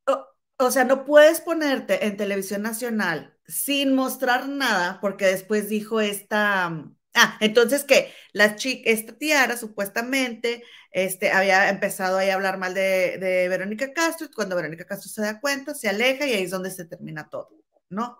o, 0.07 0.27
o 0.59 0.71
sea, 0.71 0.85
no 0.85 1.05
puedes 1.05 1.41
ponerte 1.41 2.07
en 2.07 2.17
televisión 2.17 2.63
nacional 2.63 3.37
sin 3.47 3.95
mostrar 3.95 4.49
nada, 4.49 4.99
porque 5.01 5.27
después 5.27 5.69
dijo 5.69 6.01
esta, 6.01 6.85
Ah, 7.15 7.37
entonces 7.41 7.85
que 7.85 8.13
la 8.33 8.55
chica, 8.57 8.89
esta 8.91 9.17
tiara 9.19 9.57
supuestamente 9.57 10.63
este, 10.93 11.33
había 11.33 11.69
empezado 11.69 12.19
ahí 12.19 12.31
a 12.31 12.35
hablar 12.35 12.59
mal 12.59 12.73
de, 12.75 13.19
de, 13.19 13.49
Verónica 13.49 13.93
Castro, 13.93 14.27
y 14.27 14.33
cuando 14.35 14.55
Verónica 14.57 14.85
Castro 14.87 15.11
se 15.11 15.23
da 15.23 15.41
cuenta, 15.41 15.75
se 15.75 15.89
aleja 15.89 16.27
y 16.27 16.33
ahí 16.35 16.45
es 16.45 16.51
donde 16.51 16.71
se 16.71 16.85
termina 16.85 17.29
todo, 17.29 17.51
¿no? 17.89 18.19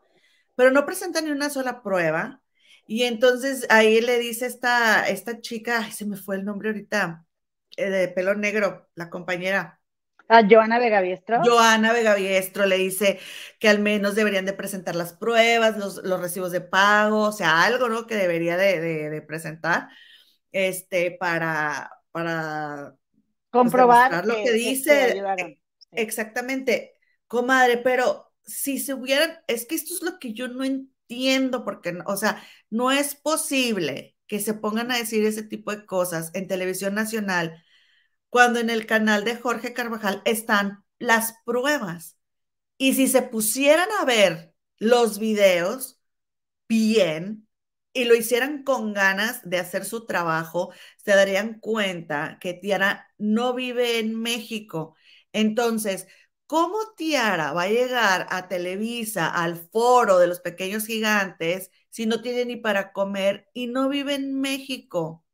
Pero 0.57 0.71
no 0.73 0.87
presenta 0.87 1.21
ni 1.23 1.31
una 1.31 1.51
sola 1.51 1.83
prueba. 1.83 2.43
Y 2.87 3.05
entonces 3.05 3.67
ahí 3.71 4.01
le 4.01 4.19
dice 4.19 4.47
esta, 4.47 5.09
esta 5.09 5.41
chica, 5.41 5.91
se 5.93 6.07
me 6.07 6.17
fue 6.17 6.37
el 6.37 6.45
nombre 6.45 6.71
ahorita, 6.71 7.25
eh, 7.77 7.91
de 7.91 8.09
pelo 8.09 8.35
negro, 8.35 8.89
la 8.95 9.11
compañera. 9.11 9.80
A 10.31 10.47
Joana 10.49 10.79
Vegaviestro. 10.79 11.43
Joana 11.45 11.93
Vegaviestro 11.93 12.65
le 12.65 12.79
dice 12.79 13.19
que 13.59 13.69
al 13.69 13.81
menos 13.81 14.15
deberían 14.15 14.47
de 14.47 14.53
presentar 14.53 14.95
las 14.95 15.13
pruebas, 15.13 15.77
los, 15.77 16.05
los 16.05 16.21
recibos 16.21 16.53
de 16.53 16.61
pago, 16.61 17.23
o 17.23 17.33
sea, 17.33 17.65
algo, 17.65 17.89
¿no? 17.89 18.07
Que 18.07 18.15
debería 18.15 18.57
de, 18.57 18.81
de, 18.81 19.11
de 19.11 19.23
presentar, 19.23 19.89
este, 20.53 21.11
para, 21.11 21.91
para 22.13 22.95
pues, 23.51 23.51
comprobar 23.51 24.11
pues, 24.11 24.27
lo 24.27 24.37
que, 24.37 24.45
que 24.45 24.53
dice. 24.53 25.23
Que 25.37 25.61
Exactamente, 25.93 26.93
comadre, 27.27 27.79
pero 27.79 28.33
si 28.45 28.79
se 28.79 28.95
hubieran, 28.95 29.39
es 29.49 29.67
que 29.67 29.75
esto 29.75 29.95
es 29.95 30.03
lo 30.03 30.21
que 30.21 30.33
yo 30.33 30.47
no 30.47 30.63
entiendo, 30.63 31.65
porque, 31.65 31.99
o 32.07 32.17
sea, 32.17 32.41
no 32.71 32.93
es 32.93 33.17
posible 33.17 34.17
que 34.29 34.39
se 34.39 34.55
pongan 34.55 34.93
a 34.93 34.97
decir 34.97 35.25
ese 35.25 35.43
tipo 35.43 35.75
de 35.75 35.85
cosas 35.85 36.31
en 36.35 36.47
televisión 36.47 36.95
nacional 36.95 37.61
cuando 38.31 38.61
en 38.61 38.71
el 38.71 38.87
canal 38.87 39.25
de 39.25 39.37
Jorge 39.37 39.75
Carvajal 39.75 40.23
están 40.25 40.85
las 40.99 41.35
pruebas. 41.45 42.17
Y 42.79 42.95
si 42.95 43.09
se 43.09 43.23
pusieran 43.23 43.89
a 44.01 44.05
ver 44.05 44.55
los 44.79 45.19
videos 45.19 46.01
bien 46.69 47.49
y 47.93 48.05
lo 48.05 48.15
hicieran 48.15 48.63
con 48.65 48.93
ganas 48.93 49.41
de 49.49 49.59
hacer 49.59 49.85
su 49.85 50.07
trabajo, 50.07 50.73
se 51.05 51.13
darían 51.13 51.59
cuenta 51.61 52.39
que 52.41 52.55
Tiara 52.55 53.09
no 53.19 53.55
vive 53.55 53.99
en 53.99 54.15
México. 54.21 54.95
Entonces, 55.33 56.07
¿cómo 56.47 56.79
Tiara 56.97 57.53
va 57.53 57.63
a 57.65 57.69
llegar 57.69 58.27
a 58.31 58.49
Televisa, 58.49 59.29
al 59.29 59.57
foro 59.57 60.19
de 60.19 60.29
los 60.29 60.41
pequeños 60.41 60.87
gigantes, 60.87 61.71
si 61.91 62.07
no 62.07 62.23
tiene 62.23 62.45
ni 62.45 62.57
para 62.57 62.93
comer 62.93 63.49
y 63.55 63.67
no 63.67 63.89
vive 63.89 64.15
en 64.15 64.41
México? 64.41 65.25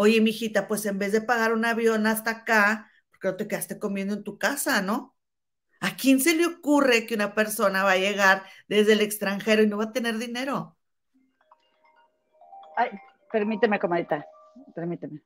Oye, 0.00 0.20
mijita, 0.20 0.68
pues 0.68 0.86
en 0.86 0.96
vez 0.98 1.10
de 1.10 1.20
pagar 1.20 1.52
un 1.52 1.64
avión 1.64 2.06
hasta 2.06 2.30
acá, 2.30 2.88
¿por 3.10 3.18
qué 3.18 3.28
no 3.28 3.36
te 3.36 3.48
quedaste 3.48 3.80
comiendo 3.80 4.14
en 4.14 4.22
tu 4.22 4.38
casa, 4.38 4.80
no? 4.80 5.16
¿A 5.80 5.96
quién 5.96 6.20
se 6.20 6.36
le 6.36 6.46
ocurre 6.46 7.04
que 7.04 7.16
una 7.16 7.34
persona 7.34 7.82
va 7.82 7.92
a 7.92 7.96
llegar 7.96 8.44
desde 8.68 8.92
el 8.92 9.00
extranjero 9.00 9.60
y 9.62 9.66
no 9.66 9.76
va 9.76 9.86
a 9.86 9.92
tener 9.92 10.16
dinero? 10.18 10.78
Ay, 12.76 12.90
permíteme, 13.32 13.80
comadita, 13.80 14.24
permíteme. 14.72 15.20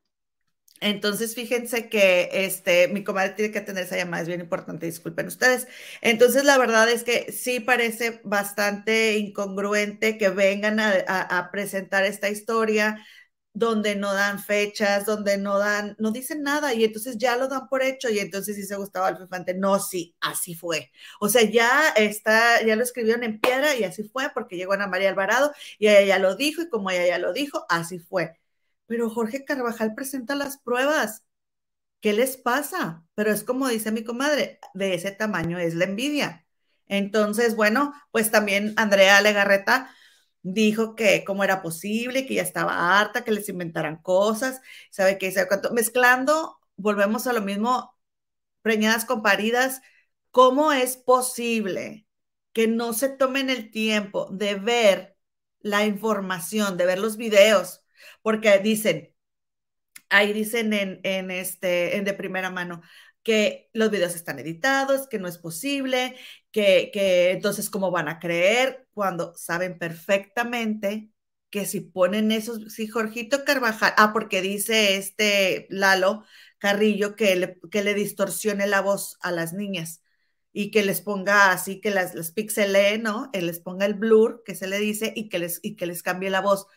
Entonces, 0.81 1.35
fíjense 1.35 1.87
que 1.87 2.29
este, 2.33 2.87
mi 2.87 3.03
comadre 3.03 3.33
tiene 3.35 3.51
que 3.51 3.59
atender 3.59 3.83
esa 3.83 3.95
llamada, 3.95 4.23
es 4.23 4.27
bien 4.27 4.41
importante, 4.41 4.87
disculpen 4.87 5.27
ustedes. 5.27 5.67
Entonces, 6.01 6.45
la 6.45 6.57
verdad 6.57 6.89
es 6.89 7.03
que 7.03 7.31
sí 7.31 7.59
parece 7.59 8.21
bastante 8.23 9.17
incongruente 9.17 10.17
que 10.17 10.29
vengan 10.29 10.79
a, 10.79 10.93
a, 11.07 11.37
a 11.37 11.51
presentar 11.51 12.05
esta 12.05 12.29
historia 12.29 13.05
donde 13.53 13.95
no 13.95 14.13
dan 14.13 14.39
fechas, 14.39 15.05
donde 15.05 15.37
no 15.37 15.59
dan, 15.59 15.95
no 15.99 16.11
dicen 16.11 16.41
nada 16.43 16.73
y 16.73 16.83
entonces 16.83 17.17
ya 17.17 17.37
lo 17.37 17.47
dan 17.47 17.67
por 17.69 17.83
hecho 17.83 18.09
y 18.09 18.19
entonces 18.19 18.55
dice 18.55 18.75
Gustavo 18.75 19.05
Alfifante, 19.05 19.53
no, 19.53 19.79
sí, 19.79 20.15
así 20.21 20.55
fue. 20.55 20.91
O 21.19 21.29
sea, 21.29 21.43
ya 21.43 21.89
está, 21.95 22.63
ya 22.65 22.75
lo 22.75 22.83
escribieron 22.83 23.23
en 23.23 23.39
piedra 23.39 23.75
y 23.75 23.83
así 23.83 24.03
fue 24.03 24.31
porque 24.33 24.57
llegó 24.57 24.73
Ana 24.73 24.87
María 24.87 25.09
Alvarado 25.09 25.53
y 25.77 25.87
ella 25.87 26.01
ya 26.03 26.19
lo 26.19 26.35
dijo 26.35 26.63
y 26.63 26.69
como 26.69 26.89
ella 26.91 27.05
ya 27.07 27.19
lo 27.19 27.31
dijo, 27.33 27.65
así 27.69 27.99
fue. 27.99 28.39
Pero 28.87 29.09
Jorge 29.09 29.45
Carvajal 29.45 29.93
presenta 29.95 30.35
las 30.35 30.57
pruebas. 30.57 31.23
¿Qué 32.01 32.13
les 32.13 32.37
pasa? 32.37 33.03
Pero 33.15 33.31
es 33.31 33.43
como 33.43 33.67
dice 33.69 33.91
mi 33.91 34.03
comadre, 34.03 34.59
de 34.73 34.95
ese 34.95 35.11
tamaño 35.11 35.59
es 35.59 35.73
la 35.75 35.85
envidia. 35.85 36.45
Entonces, 36.87 37.55
bueno, 37.55 37.93
pues 38.11 38.31
también 38.31 38.73
Andrea 38.77 39.21
Legarreta 39.21 39.89
dijo 40.43 40.95
que 40.95 41.23
cómo 41.25 41.43
era 41.43 41.61
posible, 41.63 42.25
que 42.27 42.35
ya 42.35 42.43
estaba 42.43 42.99
harta, 42.99 43.23
que 43.23 43.31
les 43.31 43.49
inventaran 43.49 44.01
cosas, 44.01 44.61
sabe 44.91 45.17
qué, 45.17 45.31
sabe 45.31 45.47
cuánto, 45.47 45.73
mezclando, 45.73 46.59
volvemos 46.77 47.27
a 47.27 47.33
lo 47.33 47.41
mismo, 47.41 47.97
preñadas 48.61 49.05
con 49.05 49.21
paridas, 49.21 49.81
¿cómo 50.31 50.71
es 50.73 50.97
posible 50.97 52.07
que 52.53 52.67
no 52.67 52.93
se 52.93 53.09
tomen 53.09 53.49
el 53.49 53.71
tiempo 53.71 54.29
de 54.31 54.55
ver 54.55 55.17
la 55.61 55.85
información, 55.85 56.77
de 56.77 56.85
ver 56.85 56.99
los 56.99 57.17
videos? 57.17 57.83
Porque 58.21 58.59
dicen, 58.59 59.13
ahí 60.09 60.33
dicen 60.33 60.73
en, 60.73 60.99
en 61.03 61.31
este, 61.31 61.97
en 61.97 62.05
de 62.05 62.13
primera 62.13 62.49
mano, 62.49 62.81
que 63.23 63.69
los 63.73 63.89
videos 63.91 64.15
están 64.15 64.39
editados, 64.39 65.07
que 65.07 65.19
no 65.19 65.27
es 65.27 65.37
posible, 65.37 66.15
que, 66.51 66.91
que 66.93 67.31
entonces 67.31 67.69
cómo 67.69 67.91
van 67.91 68.09
a 68.09 68.19
creer 68.19 68.87
cuando 68.93 69.33
saben 69.35 69.77
perfectamente 69.79 71.09
que 71.49 71.65
si 71.65 71.81
ponen 71.81 72.31
esos, 72.31 72.73
si 72.73 72.87
Jorgito 72.87 73.45
Carvajal, 73.45 73.93
ah, 73.97 74.11
porque 74.11 74.41
dice 74.41 74.97
este 74.97 75.67
Lalo 75.69 76.25
Carrillo 76.57 77.15
que 77.15 77.35
le, 77.35 77.59
que 77.71 77.83
le 77.83 77.93
distorsione 77.93 78.67
la 78.67 78.81
voz 78.81 79.17
a 79.21 79.31
las 79.31 79.53
niñas 79.53 80.01
y 80.51 80.71
que 80.71 80.83
les 80.83 81.01
ponga 81.01 81.51
así, 81.51 81.81
que 81.81 81.91
las, 81.91 82.15
las 82.15 82.31
pixelee, 82.31 82.97
¿no? 82.99 83.29
Les 83.33 83.59
ponga 83.59 83.85
el 83.85 83.95
blur, 83.95 84.43
que 84.45 84.55
se 84.55 84.67
le 84.67 84.79
dice, 84.79 85.13
y 85.15 85.29
que 85.29 85.39
les, 85.39 85.59
y 85.63 85.75
que 85.75 85.85
les 85.87 86.03
cambie 86.03 86.29
la 86.29 86.41
voz. 86.41 86.67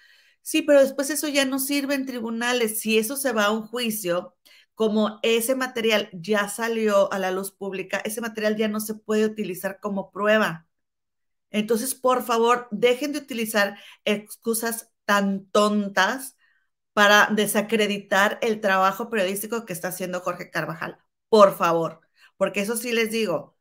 Sí, 0.43 0.63
pero 0.63 0.81
después 0.81 1.11
eso 1.11 1.29
ya 1.29 1.45
no 1.45 1.59
sirve 1.59 1.95
en 1.95 2.07
tribunales. 2.07 2.81
Si 2.81 2.99
eso 2.99 3.17
se 3.17 3.33
va 3.33 3.47
a 3.47 3.51
un 3.53 3.67
juicio, 3.67 4.36
como 4.77 5.21
ese 5.23 5.57
material 5.57 6.11
ya 6.13 6.49
salió 6.49 7.13
a 7.13 7.19
la 7.19 7.33
luz 7.33 7.51
pública, 7.53 7.99
ese 8.05 8.21
material 8.21 8.57
ya 8.57 8.69
no 8.69 8.81
se 8.81 8.95
puede 8.95 9.27
utilizar 9.27 9.81
como 9.81 10.13
prueba. 10.13 10.69
Entonces, 11.51 11.95
por 11.95 12.25
favor, 12.25 12.69
dejen 12.71 13.13
de 13.13 13.21
utilizar 13.21 13.79
excusas 14.05 14.91
tan 15.07 15.47
tontas 15.51 16.37
para 16.93 17.29
desacreditar 17.33 18.39
el 18.43 18.61
trabajo 18.61 19.11
periodístico 19.11 19.67
que 19.67 19.73
está 19.73 19.89
haciendo 19.89 20.21
Jorge 20.21 20.51
Carvajal. 20.51 20.99
Por 21.29 21.57
favor, 21.57 22.01
porque 22.37 22.61
eso 22.63 22.77
sí 22.77 22.93
les 22.93 23.11
digo. 23.11 23.57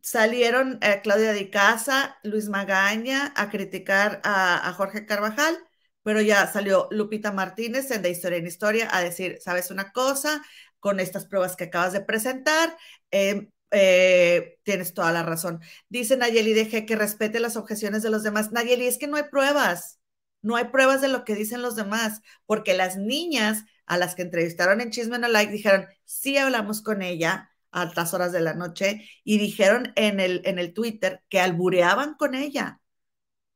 Salieron 0.00 0.78
eh, 0.82 1.00
Claudia 1.02 1.32
de 1.32 1.50
Casa, 1.50 2.18
Luis 2.24 2.48
Magaña 2.48 3.32
a 3.36 3.50
criticar 3.50 4.20
a 4.24 4.72
Jorge 4.76 5.06
Carvajal 5.06 5.58
pero 6.06 6.20
ya 6.20 6.46
salió 6.46 6.86
Lupita 6.92 7.32
Martínez 7.32 7.90
en 7.90 8.00
De 8.00 8.10
Historia 8.10 8.38
en 8.38 8.46
Historia 8.46 8.88
a 8.92 9.02
decir, 9.02 9.38
¿sabes 9.40 9.72
una 9.72 9.90
cosa? 9.90 10.40
Con 10.78 11.00
estas 11.00 11.26
pruebas 11.26 11.56
que 11.56 11.64
acabas 11.64 11.92
de 11.92 12.00
presentar, 12.00 12.76
eh, 13.10 13.48
eh, 13.72 14.60
tienes 14.62 14.94
toda 14.94 15.10
la 15.10 15.24
razón. 15.24 15.60
Dice 15.88 16.16
Nayeli, 16.16 16.52
deje 16.52 16.86
que 16.86 16.94
respete 16.94 17.40
las 17.40 17.56
objeciones 17.56 18.04
de 18.04 18.10
los 18.10 18.22
demás. 18.22 18.52
Nayeli, 18.52 18.86
es 18.86 18.98
que 18.98 19.08
no 19.08 19.16
hay 19.16 19.24
pruebas, 19.24 19.98
no 20.42 20.54
hay 20.54 20.66
pruebas 20.66 21.00
de 21.00 21.08
lo 21.08 21.24
que 21.24 21.34
dicen 21.34 21.60
los 21.60 21.74
demás, 21.74 22.20
porque 22.46 22.74
las 22.74 22.96
niñas 22.96 23.64
a 23.84 23.98
las 23.98 24.14
que 24.14 24.22
entrevistaron 24.22 24.80
en 24.80 24.92
Chisme 24.92 25.18
No 25.18 25.26
Like 25.26 25.50
dijeron, 25.50 25.86
sí 26.04 26.38
hablamos 26.38 26.82
con 26.82 27.02
ella 27.02 27.50
a 27.72 27.82
altas 27.82 28.14
horas 28.14 28.30
de 28.30 28.42
la 28.42 28.54
noche 28.54 29.08
y 29.24 29.38
dijeron 29.38 29.92
en 29.96 30.20
el, 30.20 30.42
en 30.44 30.60
el 30.60 30.72
Twitter 30.72 31.24
que 31.28 31.40
albureaban 31.40 32.14
con 32.14 32.36
ella. 32.36 32.80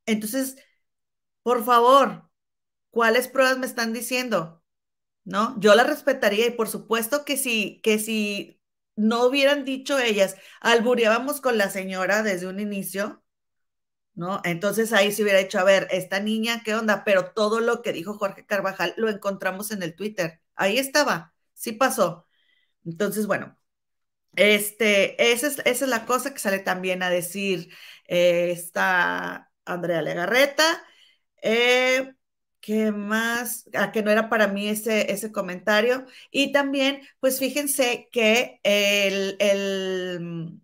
Entonces, 0.06 0.56
por 1.42 1.64
favor, 1.64 2.29
¿cuáles 2.90 3.28
pruebas 3.28 3.58
me 3.58 3.66
están 3.66 3.92
diciendo? 3.92 4.62
¿No? 5.24 5.58
Yo 5.60 5.74
la 5.74 5.84
respetaría 5.84 6.46
y 6.46 6.50
por 6.52 6.68
supuesto 6.68 7.24
que 7.24 7.36
si, 7.36 7.80
que 7.82 7.98
si 7.98 8.60
no 8.96 9.26
hubieran 9.26 9.64
dicho 9.64 9.98
ellas, 9.98 10.36
albureábamos 10.60 11.40
con 11.40 11.58
la 11.58 11.70
señora 11.70 12.22
desde 12.22 12.48
un 12.48 12.60
inicio, 12.60 13.22
¿no? 14.14 14.40
Entonces 14.44 14.92
ahí 14.92 15.12
se 15.12 15.22
hubiera 15.22 15.38
dicho, 15.38 15.58
a 15.58 15.64
ver, 15.64 15.88
esta 15.90 16.20
niña, 16.20 16.62
¿qué 16.64 16.74
onda? 16.74 17.04
Pero 17.04 17.32
todo 17.32 17.60
lo 17.60 17.82
que 17.82 17.92
dijo 17.92 18.14
Jorge 18.18 18.44
Carvajal 18.46 18.94
lo 18.96 19.08
encontramos 19.08 19.70
en 19.70 19.82
el 19.82 19.94
Twitter. 19.96 20.40
Ahí 20.54 20.78
estaba, 20.78 21.34
sí 21.54 21.72
pasó. 21.72 22.26
Entonces, 22.84 23.26
bueno, 23.26 23.58
este, 24.36 25.32
esa 25.32 25.48
es, 25.48 25.58
esa 25.60 25.84
es 25.84 25.90
la 25.90 26.06
cosa 26.06 26.32
que 26.32 26.38
sale 26.38 26.60
también 26.60 27.02
a 27.02 27.10
decir 27.10 27.72
eh, 28.08 28.52
esta 28.52 29.52
Andrea 29.64 30.02
Legarreta. 30.02 30.64
Eh, 31.42 32.14
¿Qué 32.60 32.92
más? 32.92 33.68
A 33.74 33.90
que 33.92 34.02
no 34.02 34.10
era 34.10 34.28
para 34.28 34.48
mí 34.48 34.68
ese, 34.68 35.10
ese 35.12 35.32
comentario. 35.32 36.04
Y 36.30 36.52
también, 36.52 37.00
pues 37.20 37.38
fíjense 37.38 38.08
que 38.12 38.60
el, 38.64 39.36
el, 39.40 40.60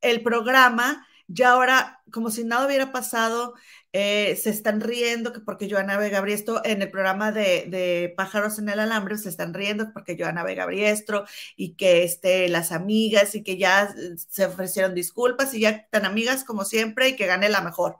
el 0.00 0.22
programa 0.22 1.06
ya 1.26 1.52
ahora, 1.52 2.02
como 2.12 2.30
si 2.30 2.44
nada 2.44 2.66
hubiera 2.66 2.92
pasado, 2.92 3.54
eh, 3.92 4.36
se 4.36 4.50
están 4.50 4.80
riendo 4.80 5.32
porque 5.44 5.70
Joana 5.70 5.96
Vega 5.96 6.20
Briestro 6.20 6.60
en 6.64 6.82
el 6.82 6.90
programa 6.90 7.32
de, 7.32 7.66
de, 7.68 8.12
Pájaros 8.16 8.58
en 8.58 8.68
el 8.68 8.80
Alambre 8.80 9.16
se 9.18 9.28
están 9.30 9.54
riendo 9.54 9.92
porque 9.92 10.16
Joana 10.18 10.42
Vega 10.44 10.66
Briestro 10.66 11.24
y 11.56 11.76
que 11.76 12.02
este, 12.04 12.48
las 12.48 12.72
amigas 12.72 13.34
y 13.34 13.42
que 13.42 13.56
ya 13.56 13.94
se 14.28 14.46
ofrecieron 14.46 14.94
disculpas 14.94 15.54
y 15.54 15.60
ya 15.60 15.86
tan 15.88 16.04
amigas 16.04 16.44
como 16.44 16.64
siempre 16.64 17.08
y 17.10 17.16
que 17.16 17.26
gane 17.26 17.48
la 17.48 17.60
mejor, 17.62 17.98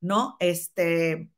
¿no? 0.00 0.36
Este, 0.40 1.30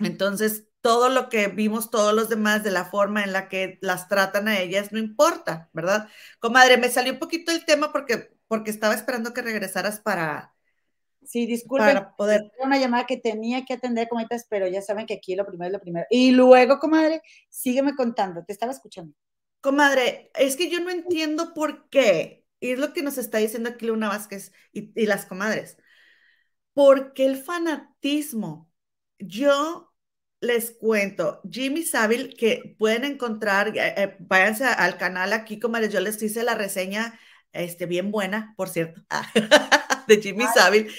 entonces, 0.00 0.66
todo 0.82 1.08
lo 1.08 1.28
que 1.28 1.46
vimos 1.46 1.90
todos 1.90 2.12
los 2.12 2.28
demás 2.28 2.64
de 2.64 2.72
la 2.72 2.84
forma 2.84 3.22
en 3.22 3.32
la 3.32 3.48
que 3.48 3.78
las 3.80 4.08
tratan 4.08 4.48
a 4.48 4.58
ellas 4.58 4.92
no 4.92 4.98
importa, 4.98 5.70
¿verdad? 5.72 6.08
Comadre, 6.40 6.76
me 6.76 6.90
salió 6.90 7.12
un 7.12 7.18
poquito 7.20 7.52
el 7.52 7.64
tema 7.64 7.92
porque, 7.92 8.36
porque 8.48 8.70
estaba 8.70 8.94
esperando 8.94 9.32
que 9.32 9.42
regresaras 9.42 10.00
para... 10.00 10.54
Sí, 11.24 11.46
disculpen, 11.46 11.86
para 11.86 12.16
poder... 12.16 12.50
una 12.58 12.78
llamada 12.78 13.06
que 13.06 13.16
tenía 13.16 13.64
que 13.64 13.74
atender, 13.74 14.08
comadres, 14.08 14.44
pero 14.50 14.66
ya 14.66 14.82
saben 14.82 15.06
que 15.06 15.14
aquí 15.14 15.36
lo 15.36 15.46
primero 15.46 15.68
es 15.68 15.72
lo 15.72 15.80
primero. 15.80 16.04
Y 16.10 16.32
luego, 16.32 16.80
comadre, 16.80 17.22
sígueme 17.48 17.94
contando, 17.94 18.44
te 18.44 18.52
estaba 18.52 18.72
escuchando. 18.72 19.14
Comadre, 19.60 20.32
es 20.34 20.56
que 20.56 20.68
yo 20.68 20.80
no 20.80 20.90
entiendo 20.90 21.54
por 21.54 21.88
qué, 21.90 22.44
y 22.58 22.72
es 22.72 22.80
lo 22.80 22.92
que 22.92 23.04
nos 23.04 23.18
está 23.18 23.38
diciendo 23.38 23.70
aquí 23.70 23.86
Luna 23.86 24.08
Vázquez 24.08 24.52
y, 24.72 24.90
y 25.00 25.06
las 25.06 25.26
comadres, 25.26 25.78
¿por 26.74 27.12
qué 27.12 27.26
el 27.26 27.36
fanatismo? 27.36 28.71
Yo 29.26 29.92
les 30.40 30.72
cuento, 30.72 31.40
Jimmy 31.50 31.84
Savile, 31.84 32.34
que 32.34 32.74
pueden 32.78 33.04
encontrar, 33.04 33.68
eh, 33.76 33.94
eh, 33.96 34.16
váyanse 34.20 34.64
al 34.64 34.98
canal 34.98 35.32
aquí, 35.32 35.60
como 35.60 35.78
yo 35.80 36.00
les 36.00 36.20
hice 36.22 36.42
la 36.42 36.54
reseña, 36.54 37.18
este, 37.52 37.86
bien 37.86 38.10
buena, 38.10 38.54
por 38.56 38.68
cierto, 38.68 39.02
de 40.08 40.20
Jimmy 40.20 40.44
Savile. 40.54 40.90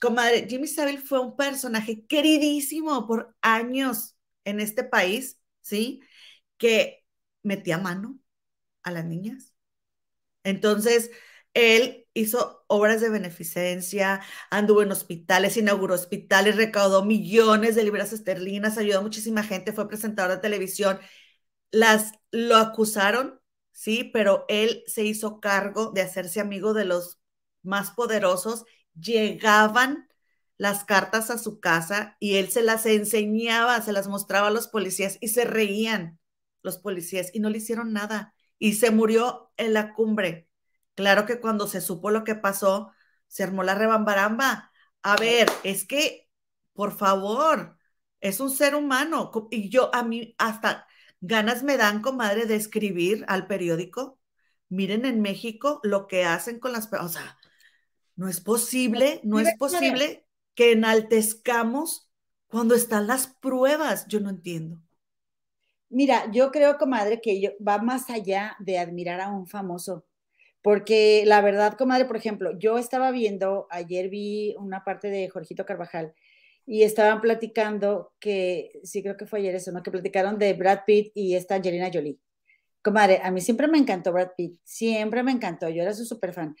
Comadre, 0.00 0.46
Jimmy 0.48 0.66
Savile 0.68 0.98
fue 0.98 1.20
un 1.20 1.36
personaje 1.36 2.06
queridísimo 2.06 3.06
por 3.06 3.34
años 3.42 4.16
en 4.44 4.60
este 4.60 4.84
país, 4.84 5.38
¿sí? 5.60 6.00
Que 6.56 7.04
metía 7.42 7.78
mano 7.78 8.18
a 8.82 8.90
las 8.90 9.04
niñas. 9.04 9.52
Entonces, 10.44 11.10
él 11.54 12.06
hizo 12.14 12.64
obras 12.68 13.00
de 13.00 13.10
beneficencia, 13.10 14.20
anduvo 14.50 14.82
en 14.82 14.92
hospitales, 14.92 15.56
inauguró 15.56 15.94
hospitales, 15.94 16.56
recaudó 16.56 17.04
millones 17.04 17.74
de 17.74 17.84
libras 17.84 18.12
esterlinas, 18.12 18.78
ayudó 18.78 18.98
a 18.98 19.02
muchísima 19.02 19.42
gente, 19.42 19.72
fue 19.72 19.88
presentador 19.88 20.36
de 20.36 20.42
televisión. 20.42 20.98
Las 21.70 22.12
lo 22.30 22.56
acusaron, 22.56 23.40
sí, 23.72 24.04
pero 24.04 24.44
él 24.48 24.82
se 24.86 25.04
hizo 25.04 25.40
cargo 25.40 25.92
de 25.92 26.02
hacerse 26.02 26.40
amigo 26.40 26.74
de 26.74 26.84
los 26.86 27.18
más 27.62 27.90
poderosos. 27.92 28.64
Llegaban 28.94 30.08
las 30.56 30.84
cartas 30.84 31.30
a 31.30 31.38
su 31.38 31.60
casa 31.60 32.16
y 32.20 32.36
él 32.36 32.50
se 32.50 32.62
las 32.62 32.86
enseñaba, 32.86 33.80
se 33.82 33.92
las 33.92 34.08
mostraba 34.08 34.48
a 34.48 34.50
los 34.50 34.68
policías 34.68 35.18
y 35.20 35.28
se 35.28 35.44
reían 35.44 36.18
los 36.62 36.78
policías 36.78 37.30
y 37.32 37.40
no 37.40 37.50
le 37.50 37.58
hicieron 37.58 37.92
nada 37.92 38.34
y 38.58 38.74
se 38.74 38.90
murió 38.90 39.52
en 39.56 39.72
la 39.74 39.94
cumbre 39.94 40.47
Claro 40.98 41.26
que 41.26 41.38
cuando 41.38 41.68
se 41.68 41.80
supo 41.80 42.10
lo 42.10 42.24
que 42.24 42.34
pasó, 42.34 42.90
se 43.28 43.44
armó 43.44 43.62
la 43.62 43.76
rebambaramba. 43.76 44.72
A 45.04 45.14
ver, 45.14 45.48
es 45.62 45.86
que, 45.86 46.28
por 46.72 46.90
favor, 46.90 47.78
es 48.20 48.40
un 48.40 48.50
ser 48.50 48.74
humano. 48.74 49.30
Y 49.52 49.68
yo, 49.68 49.94
a 49.94 50.02
mí, 50.02 50.34
hasta 50.38 50.88
ganas 51.20 51.62
me 51.62 51.76
dan, 51.76 52.02
comadre, 52.02 52.46
de 52.46 52.56
escribir 52.56 53.24
al 53.28 53.46
periódico. 53.46 54.18
Miren 54.68 55.04
en 55.04 55.20
México 55.20 55.78
lo 55.84 56.08
que 56.08 56.24
hacen 56.24 56.58
con 56.58 56.72
las... 56.72 56.92
O 56.92 57.08
sea, 57.08 57.38
no 58.16 58.28
es 58.28 58.40
posible, 58.40 59.20
no 59.22 59.38
es 59.38 59.56
posible 59.56 60.26
que 60.56 60.72
enaltezcamos 60.72 62.10
cuando 62.48 62.74
están 62.74 63.06
las 63.06 63.28
pruebas. 63.28 64.08
Yo 64.08 64.18
no 64.18 64.30
entiendo. 64.30 64.82
Mira, 65.90 66.28
yo 66.32 66.50
creo, 66.50 66.76
comadre, 66.76 67.20
que 67.20 67.56
va 67.64 67.78
más 67.78 68.10
allá 68.10 68.56
de 68.58 68.80
admirar 68.80 69.20
a 69.20 69.28
un 69.28 69.46
famoso. 69.46 70.07
Porque 70.62 71.24
la 71.26 71.40
verdad, 71.40 71.74
comadre, 71.74 72.04
por 72.04 72.16
ejemplo, 72.16 72.58
yo 72.58 72.78
estaba 72.78 73.10
viendo, 73.10 73.66
ayer 73.70 74.08
vi 74.08 74.54
una 74.58 74.84
parte 74.84 75.08
de 75.08 75.28
Jorgito 75.28 75.64
Carvajal 75.64 76.14
y 76.66 76.82
estaban 76.82 77.20
platicando 77.20 78.12
que, 78.20 78.72
sí 78.82 79.02
creo 79.02 79.16
que 79.16 79.26
fue 79.26 79.38
ayer 79.40 79.54
eso, 79.54 79.72
¿no? 79.72 79.82
Que 79.82 79.90
platicaron 79.90 80.38
de 80.38 80.52
Brad 80.54 80.80
Pitt 80.86 81.12
y 81.14 81.34
esta 81.34 81.54
Angelina 81.54 81.90
Jolie. 81.92 82.18
Comadre, 82.82 83.20
a 83.22 83.30
mí 83.30 83.40
siempre 83.40 83.68
me 83.68 83.78
encantó 83.78 84.12
Brad 84.12 84.32
Pitt, 84.36 84.58
siempre 84.64 85.22
me 85.22 85.32
encantó, 85.32 85.68
yo 85.68 85.82
era 85.82 85.94
su 85.94 86.04
super 86.04 86.32
fan. 86.32 86.56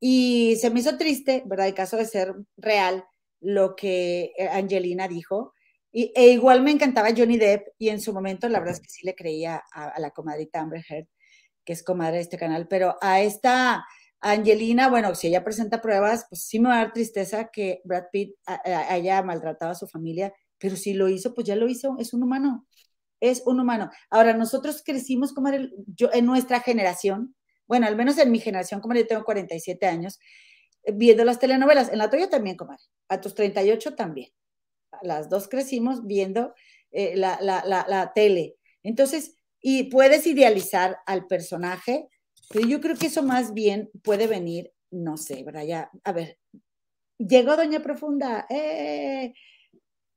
Y 0.00 0.56
se 0.60 0.70
me 0.70 0.80
hizo 0.80 0.96
triste, 0.96 1.42
¿verdad? 1.46 1.68
El 1.68 1.74
caso 1.74 1.96
de 1.96 2.04
ser 2.04 2.34
real, 2.56 3.04
lo 3.40 3.74
que 3.76 4.32
eh, 4.38 4.48
Angelina 4.48 5.08
dijo. 5.08 5.54
Y, 5.90 6.12
e 6.14 6.28
igual 6.28 6.62
me 6.62 6.70
encantaba 6.70 7.10
Johnny 7.16 7.38
Depp 7.38 7.68
y 7.78 7.88
en 7.88 8.00
su 8.00 8.12
momento 8.12 8.48
la 8.48 8.60
verdad 8.60 8.74
es 8.74 8.80
que 8.80 8.90
sí 8.90 9.06
le 9.06 9.14
creía 9.14 9.62
a, 9.72 9.88
a 9.88 9.98
la 10.00 10.10
comadrita 10.10 10.60
Amber 10.60 10.84
Heard 10.88 11.08
que 11.68 11.74
es 11.74 11.82
comadre 11.82 12.16
de 12.16 12.22
este 12.22 12.38
canal, 12.38 12.66
pero 12.66 12.96
a 13.02 13.20
esta 13.20 13.84
Angelina, 14.22 14.88
bueno, 14.88 15.14
si 15.14 15.26
ella 15.26 15.44
presenta 15.44 15.82
pruebas, 15.82 16.24
pues 16.30 16.44
sí 16.44 16.58
me 16.58 16.70
va 16.70 16.76
a 16.76 16.78
dar 16.78 16.94
tristeza 16.94 17.50
que 17.52 17.82
Brad 17.84 18.04
Pitt 18.10 18.36
haya 18.46 19.22
maltratado 19.22 19.72
a 19.72 19.74
su 19.74 19.86
familia, 19.86 20.32
pero 20.56 20.76
si 20.76 20.94
lo 20.94 21.10
hizo, 21.10 21.34
pues 21.34 21.46
ya 21.46 21.56
lo 21.56 21.68
hizo, 21.68 21.94
es 21.98 22.14
un 22.14 22.22
humano, 22.22 22.66
es 23.20 23.42
un 23.44 23.60
humano. 23.60 23.90
Ahora, 24.08 24.32
nosotros 24.32 24.82
crecimos, 24.82 25.34
como 25.34 25.50
yo, 25.94 26.08
en 26.14 26.24
nuestra 26.24 26.60
generación, 26.60 27.36
bueno, 27.66 27.86
al 27.86 27.96
menos 27.96 28.16
en 28.16 28.32
mi 28.32 28.38
generación, 28.38 28.80
como 28.80 28.94
yo 28.94 29.06
tengo 29.06 29.24
47 29.24 29.84
años, 29.84 30.18
viendo 30.94 31.22
las 31.26 31.38
telenovelas, 31.38 31.92
en 31.92 31.98
la 31.98 32.08
tuya 32.08 32.30
también, 32.30 32.56
comadre, 32.56 32.82
a 33.08 33.20
tus 33.20 33.34
38 33.34 33.94
también. 33.94 34.30
Las 35.02 35.28
dos 35.28 35.48
crecimos 35.48 36.06
viendo 36.06 36.54
eh, 36.92 37.14
la 37.14 38.12
tele. 38.14 38.56
Entonces, 38.82 39.37
y 39.60 39.84
puedes 39.84 40.26
idealizar 40.26 40.98
al 41.06 41.26
personaje, 41.26 42.08
pero 42.50 42.66
yo 42.66 42.80
creo 42.80 42.96
que 42.96 43.06
eso 43.06 43.22
más 43.22 43.54
bien 43.54 43.90
puede 44.02 44.26
venir, 44.26 44.72
no 44.90 45.16
sé, 45.16 45.42
¿verdad? 45.42 45.64
Ya, 45.64 45.90
a 46.04 46.12
ver, 46.12 46.38
llegó 47.18 47.56
Doña 47.56 47.80
Profunda, 47.80 48.46
eh, 48.48 49.34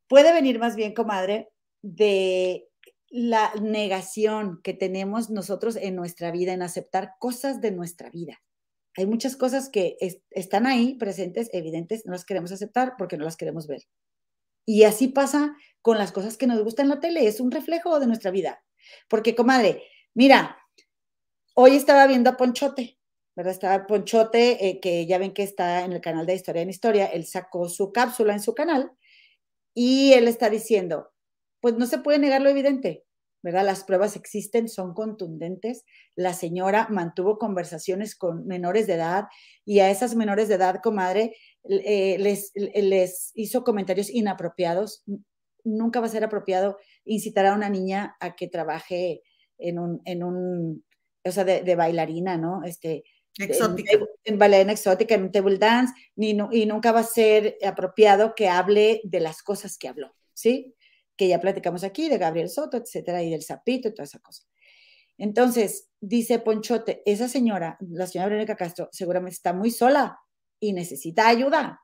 puede 0.07 0.34
venir 0.34 0.59
más 0.59 0.76
bien, 0.76 0.93
comadre, 0.93 1.49
de 1.81 2.68
la 3.09 3.53
negación 3.61 4.61
que 4.63 4.73
tenemos 4.73 5.30
nosotros 5.30 5.76
en 5.76 5.95
nuestra 5.95 6.31
vida, 6.31 6.53
en 6.53 6.61
aceptar 6.61 7.15
cosas 7.19 7.59
de 7.59 7.72
nuestra 7.72 8.09
vida. 8.09 8.41
Hay 8.97 9.05
muchas 9.05 9.35
cosas 9.35 9.69
que 9.69 9.97
están 10.30 10.68
ahí 10.68 10.95
presentes, 10.95 11.49
evidentes, 11.53 12.05
no 12.05 12.11
las 12.11 12.26
queremos 12.26 12.51
aceptar 12.51 12.95
porque 12.97 13.18
no 13.18 13.26
las 13.26 13.38
queremos 13.38 13.68
ver. 13.68 13.81
Y 14.65 14.84
así 14.84 15.07
pasa 15.07 15.55
con 15.81 15.97
las 15.97 16.11
cosas 16.11 16.38
que 16.38 16.47
nos 16.47 16.63
gustan 16.63 16.85
en 16.85 16.89
la 16.91 16.99
tele, 16.99 17.27
es 17.27 17.39
un 17.39 17.51
reflejo 17.51 17.99
de 17.99 18.07
nuestra 18.07 18.31
vida. 18.31 18.63
Porque, 19.08 19.36
comadre, 19.36 19.84
mira, 20.14 20.58
hoy 21.53 21.76
estaba 21.76 22.08
viendo 22.08 22.30
a 22.30 22.38
Ponchote, 22.38 22.99
¿verdad? 23.36 23.53
Estaba 23.53 23.88
Ponchote, 23.88 24.68
eh, 24.68 24.80
que 24.80 25.06
ya 25.06 25.18
ven 25.18 25.34
que 25.34 25.44
está 25.44 25.84
en 25.86 25.94
el 25.94 26.02
canal 26.02 26.26
de 26.26 26.36
Historia 26.36 26.62
en 26.62 26.70
Historia, 26.70 27.06
él 27.08 27.26
sacó 27.26 27.70
su 27.70 27.91
cápsula 27.91 28.34
en 28.34 28.41
su 28.41 28.53
canal 28.53 28.91
y 29.74 30.14
él 30.14 30.28
está 30.28 30.49
diciendo, 30.49 31.12
pues 31.62 31.76
no 31.76 31.86
se 31.86 31.99
puede 31.99 32.20
negar 32.20 32.41
lo 32.41 32.49
evidente, 32.49 33.06
¿verdad? 33.44 33.66
Las 33.66 33.84
pruebas 33.84 34.16
existen, 34.16 34.68
son 34.68 34.94
contundentes. 34.94 35.86
La 36.16 36.34
señora 36.34 36.88
mantuvo 36.90 37.38
conversaciones 37.38 38.16
con 38.16 38.45
menores 38.45 38.88
de 38.88 38.94
edad 38.94 39.26
y 39.66 39.80
a 39.80 39.90
esas 39.90 40.16
menores 40.16 40.48
de 40.48 40.56
edad, 40.56 40.82
comadre, 40.82 41.36
eh, 41.64 42.18
les, 42.20 42.52
les 42.56 43.32
hizo 43.36 43.64
comentarios 43.64 44.10
inapropiados, 44.10 45.03
nunca 45.64 45.99
va 45.99 46.08
a 46.08 46.10
ser 46.10 46.24
apropiado 46.24 46.78
incitar 47.06 47.45
a 47.45 47.56
una 47.56 47.69
niña 47.69 48.15
a 48.19 48.36
que 48.36 48.48
trabaje 48.48 49.22
en 49.57 49.80
un, 49.80 50.02
en 50.06 50.23
un 50.23 50.86
o 51.23 51.32
sea, 51.32 51.44
de, 51.44 51.76
bailarina, 51.76 52.38
¿no? 52.38 52.64
Este, 52.64 53.03
exótica. 53.38 53.94
En, 53.94 54.06
en, 54.26 54.40
bailarina 54.40 54.72
exótica, 54.72 55.15
en 55.15 55.23
un 55.23 55.32
table 55.32 55.57
dance, 55.57 55.94
ni, 56.15 56.32
y 56.52 56.65
nunca 56.65 56.91
va 56.91 57.02
a 57.02 57.03
ser 57.03 57.57
apropiado 57.65 58.34
que 58.36 58.49
hable 58.49 59.02
de 59.03 59.19
las 59.19 59.44
cosas 59.44 59.78
que 59.78 59.88
habló, 59.88 60.15
¿sí? 60.34 60.76
Que 61.15 61.28
ya 61.28 61.40
platicamos 61.40 61.84
aquí, 61.84 62.10
de 62.10 62.18
Gabriel 62.18 62.49
Soto, 62.49 62.78
etcétera, 62.78 63.22
y 63.23 63.30
del 63.30 63.44
sapito 63.44 63.88
y 63.88 63.94
toda 63.94 64.06
esa 64.06 64.19
cosa. 64.19 64.44
Entonces, 65.18 65.90
dice 65.99 66.40
Ponchote, 66.40 67.03
esa 67.06 67.28
señora, 67.28 67.78
la 67.80 68.07
señora 68.07 68.30
Verónica 68.30 68.56
Castro, 68.56 68.90
seguramente 68.91 69.36
está 69.36 69.53
muy 69.53 69.69
sola 69.69 70.18
y 70.60 70.73
necesita 70.73 71.28
ayuda 71.28 71.80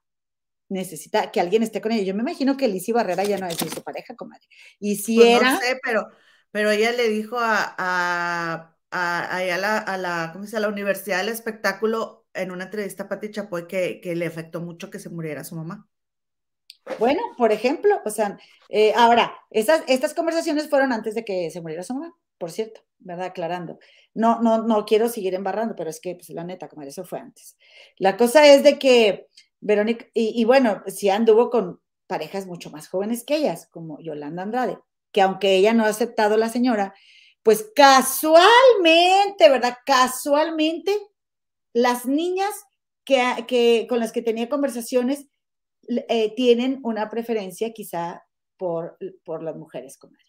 necesita 0.70 1.32
que 1.32 1.40
alguien 1.40 1.64
esté 1.64 1.82
con 1.82 1.92
ella. 1.92 2.04
Yo 2.04 2.14
me 2.14 2.22
imagino 2.22 2.58
que 2.58 2.68
Lizzie 2.68 2.94
Barrera 2.94 3.24
ya 3.24 3.38
no 3.38 3.48
es 3.48 3.58
su 3.58 3.84
pareja, 3.84 4.16
comadre. 4.16 4.48
Y 4.80 4.96
si 4.98 5.16
pues 5.16 5.28
era. 5.28 5.54
No 5.54 5.60
sé, 5.60 5.80
pero, 5.84 6.08
pero 6.52 6.72
ella 6.72 6.92
le 6.92 7.10
dijo 7.10 7.38
a, 7.40 7.76
a, 7.78 8.76
a, 8.92 9.38
a, 9.38 9.58
la, 9.58 9.78
a 9.78 9.98
la, 9.98 10.30
¿cómo 10.34 10.46
se 10.46 10.60
la 10.60 10.68
Universidad 10.68 11.20
del 11.20 11.30
Espectáculo 11.30 12.28
en 12.38 12.52
una 12.52 12.66
entrevista 12.66 13.04
a 13.04 13.10
Pati 13.10 13.32
Chapoy 13.32 13.68
que, 13.68 14.00
que 14.00 14.16
le 14.16 14.28
afectó 14.28 14.62
mucho 14.62 14.90
que 14.90 15.00
se 15.00 15.10
muriera 15.10 15.44
su 15.44 15.56
mamá. 15.56 15.88
Bueno, 17.00 17.22
por 17.38 17.52
ejemplo, 17.52 18.00
o 18.06 18.10
sea, 18.10 18.38
eh, 18.70 18.94
ahora, 18.96 19.34
estas, 19.50 19.84
estas 19.88 20.14
conversaciones 20.14 20.70
fueron 20.70 20.94
antes 20.94 21.16
de 21.16 21.26
que 21.26 21.52
se 21.52 21.60
muriera 21.60 21.84
su 21.84 21.94
mamá, 21.94 22.16
por 22.38 22.50
cierto, 22.50 22.82
¿verdad? 23.00 23.28
Aclarando. 23.28 23.80
No, 24.14 24.42
no, 24.42 24.64
no 24.64 24.86
quiero 24.86 25.10
seguir 25.10 25.36
embarrando, 25.36 25.76
pero 25.76 25.90
es 25.90 26.00
que, 26.00 26.16
pues, 26.16 26.30
la 26.30 26.46
neta, 26.46 26.70
como 26.70 26.84
eso 26.84 27.04
fue 27.04 27.20
antes. 27.20 27.58
La 27.98 28.16
cosa 28.16 28.48
es 28.48 28.64
de 28.64 28.80
que 28.80 29.28
Verónica, 29.60 30.06
y, 30.14 30.44
bueno, 30.46 30.84
sí 30.88 31.10
anduvo 31.10 31.50
con 31.50 31.82
parejas 32.08 32.46
mucho 32.46 32.70
más 32.70 32.88
jóvenes 32.88 33.24
que 33.26 33.36
ellas, 33.36 33.68
como 33.72 34.00
Yolanda 34.00 34.44
Andrade, 34.44 34.78
que 35.12 35.22
aunque 35.22 35.56
ella 35.56 35.74
no 35.74 35.86
ha 35.86 35.90
aceptado 35.90 36.38
la 36.38 36.50
señora, 36.50 36.94
pues 37.44 37.72
casualmente, 37.76 39.50
¿verdad? 39.50 39.78
Casualmente, 39.86 40.96
las 41.74 42.06
niñas 42.06 42.54
que, 43.04 43.22
que 43.48 43.88
con 43.90 44.00
las 44.00 44.12
que 44.12 44.22
tenía 44.22 44.50
conversaciones 44.50 45.28
eh, 45.88 46.36
tienen 46.36 46.80
una 46.84 47.10
preferencia 47.10 47.72
quizá 47.72 48.26
por, 48.58 48.98
por 49.24 49.44
las 49.44 49.56
mujeres, 49.56 49.98
comadre. 49.98 50.24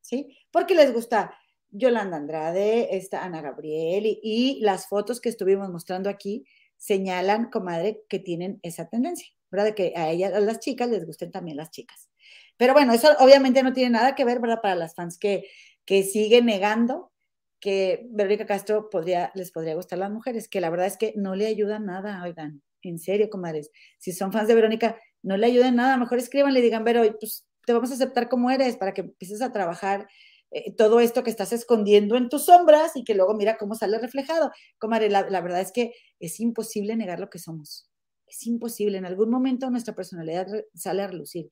¿Sí? 0.00 0.36
Porque 0.50 0.74
les 0.74 0.92
gusta 0.92 1.36
Yolanda 1.70 2.16
Andrade, 2.16 2.96
esta 2.96 3.24
Ana 3.24 3.42
Gabriel 3.42 4.04
y, 4.22 4.60
las 4.60 4.86
fotos 4.88 5.20
que 5.20 5.28
estuvimos 5.28 5.70
mostrando 5.70 6.08
aquí 6.08 6.46
señalan, 6.84 7.48
comadre, 7.48 8.02
que 8.10 8.18
tienen 8.18 8.60
esa 8.62 8.90
tendencia, 8.90 9.28
¿verdad? 9.50 9.66
De 9.68 9.74
que 9.74 9.94
a 9.96 10.10
ellas, 10.10 10.34
a 10.34 10.40
las 10.40 10.60
chicas 10.60 10.90
les 10.90 11.06
gusten 11.06 11.30
también 11.30 11.56
las 11.56 11.70
chicas. 11.70 12.10
Pero 12.58 12.74
bueno, 12.74 12.92
eso 12.92 13.08
obviamente 13.20 13.62
no 13.62 13.72
tiene 13.72 13.88
nada 13.88 14.14
que 14.14 14.26
ver, 14.26 14.38
¿verdad? 14.38 14.60
Para 14.60 14.74
las 14.74 14.94
fans 14.94 15.18
que, 15.18 15.48
que 15.86 16.02
siguen 16.02 16.44
negando 16.44 17.10
que 17.58 18.06
Verónica 18.10 18.44
Castro 18.44 18.90
podría, 18.90 19.32
les 19.34 19.50
podría 19.50 19.74
gustar 19.74 19.98
las 19.98 20.10
mujeres, 20.10 20.46
que 20.46 20.60
la 20.60 20.68
verdad 20.68 20.86
es 20.86 20.98
que 20.98 21.14
no 21.16 21.34
le 21.34 21.46
ayuda 21.46 21.78
nada, 21.78 22.22
oigan, 22.22 22.62
en 22.82 22.98
serio, 22.98 23.30
comadres. 23.30 23.70
Si 23.96 24.12
son 24.12 24.30
fans 24.30 24.48
de 24.48 24.54
Verónica, 24.54 24.98
no 25.22 25.38
le 25.38 25.46
ayuden 25.46 25.76
nada, 25.76 25.96
mejor 25.96 26.18
escriban, 26.18 26.52
le 26.52 26.60
digan, 26.60 26.84
Vero, 26.84 27.02
pues 27.18 27.46
te 27.64 27.72
vamos 27.72 27.90
a 27.92 27.94
aceptar 27.94 28.28
como 28.28 28.50
eres 28.50 28.76
para 28.76 28.92
que 28.92 29.00
empieces 29.00 29.40
a 29.40 29.52
trabajar 29.52 30.06
eh, 30.54 30.72
todo 30.74 31.00
esto 31.00 31.22
que 31.22 31.30
estás 31.30 31.52
escondiendo 31.52 32.16
en 32.16 32.28
tus 32.28 32.46
sombras 32.46 32.96
y 32.96 33.04
que 33.04 33.14
luego 33.14 33.34
mira 33.34 33.56
cómo 33.56 33.74
sale 33.74 33.98
reflejado. 33.98 34.50
Comadre, 34.78 35.10
la, 35.10 35.22
verdad 35.40 35.60
es 35.60 35.72
que 35.72 35.92
es 36.20 36.40
imposible 36.40 36.96
negar 36.96 37.20
lo 37.20 37.28
que 37.28 37.38
somos. 37.38 37.90
Es 38.26 38.46
imposible. 38.46 38.98
En 38.98 39.06
algún 39.06 39.30
momento 39.30 39.70
nuestra 39.70 39.94
personalidad 39.94 40.46
sale 40.74 41.02
a 41.02 41.08
relucir. 41.08 41.50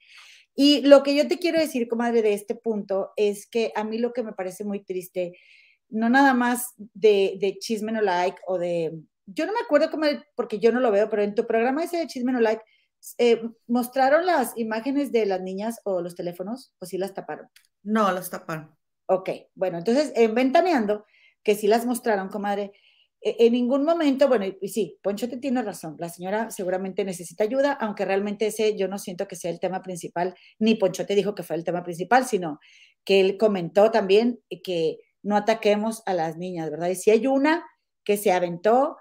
Y 0.55 0.83
lo 0.83 1.03
que 1.03 1.15
yo 1.15 1.29
te 1.29 1.39
quiero 1.39 1.59
decir, 1.59 1.89
comadre, 1.89 2.23
de 2.23 2.35
este 2.35 2.55
punto 2.55 3.11
es 3.17 3.47
que 3.47 3.73
a 3.75 3.85
mí 3.85 3.99
lo 3.99 4.13
que 4.13 4.23
me 4.23 4.33
parece 4.33 4.65
muy 4.65 4.85
triste, 4.85 5.33
no 5.89 6.09
nada 6.09 6.35
más 6.35 6.75
de, 6.77 7.37
de 7.41 7.59
chisme 7.59 7.93
no 7.93 8.01
like 8.01 8.39
o 8.47 8.59
de 8.59 9.03
yo 9.27 9.47
no 9.47 9.53
me 9.53 9.61
acuerdo 9.61 9.91
cómo, 9.91 10.07
porque 10.35 10.59
yo 10.59 10.73
no 10.73 10.81
lo 10.81 10.91
veo, 10.91 11.09
pero 11.09 11.23
en 11.23 11.35
tu 11.35 11.47
programa 11.47 11.85
ese 11.85 11.99
de 11.99 12.07
Chisme 12.07 12.33
No 12.33 12.41
Like, 12.41 12.63
eh, 13.19 13.43
¿mostraron 13.67 14.27
las 14.27 14.57
imágenes 14.57 15.13
de 15.13 15.27
las 15.27 15.41
niñas 15.41 15.81
o 15.85 16.01
los 16.01 16.15
teléfonos 16.15 16.75
o 16.79 16.87
sí 16.87 16.99
las 16.99 17.15
taparon? 17.15 17.49
No, 17.83 18.11
las 18.13 18.31
taparon. 18.31 18.77
Ok, 19.15 19.29
bueno, 19.55 19.77
entonces 19.77 20.11
en 20.17 20.35
Ventaneando, 20.35 21.05
que 21.43 21.55
sí 21.55 21.67
las 21.67 21.85
mostraron, 21.85 22.29
comadre, 22.31 22.73
e, 23.21 23.37
en 23.41 23.53
ningún 23.53 23.85
momento, 23.85 24.27
bueno, 24.27 24.47
y, 24.47 24.69
sí, 24.69 24.99
Poncho 25.03 25.29
te 25.29 25.37
tiene 25.37 25.63
razón, 25.63 25.97
la 25.99 26.09
señora 26.09 26.51
seguramente 26.51 27.05
necesita 27.05 27.45
ayuda, 27.45 27.73
aunque 27.75 28.07
realmente 28.07 28.47
ese 28.47 28.75
yo 28.75 28.89
no 28.89 28.99
siento 28.99 29.29
que 29.29 29.37
sea 29.37 29.51
el 29.51 29.61
tema 29.61 29.83
principal, 29.83 30.35
ni 30.59 30.77
Poncho 30.77 31.05
te 31.05 31.15
dijo 31.15 31.35
que 31.35 31.43
fue 31.43 31.57
el 31.57 31.65
tema 31.65 31.83
principal, 31.83 32.25
sino 32.25 32.59
que 33.05 33.21
él 33.21 33.37
comentó 33.37 33.91
también 33.91 34.41
que 34.65 34.97
no 35.23 35.37
ataquemos 35.37 36.03
a 36.07 36.15
las 36.15 36.39
niñas, 36.39 36.71
¿verdad? 36.71 36.89
Y 36.89 36.95
si 36.95 37.11
hay 37.11 37.27
una 37.27 37.67
que 38.05 38.17
se 38.17 38.33
aventó 38.33 38.97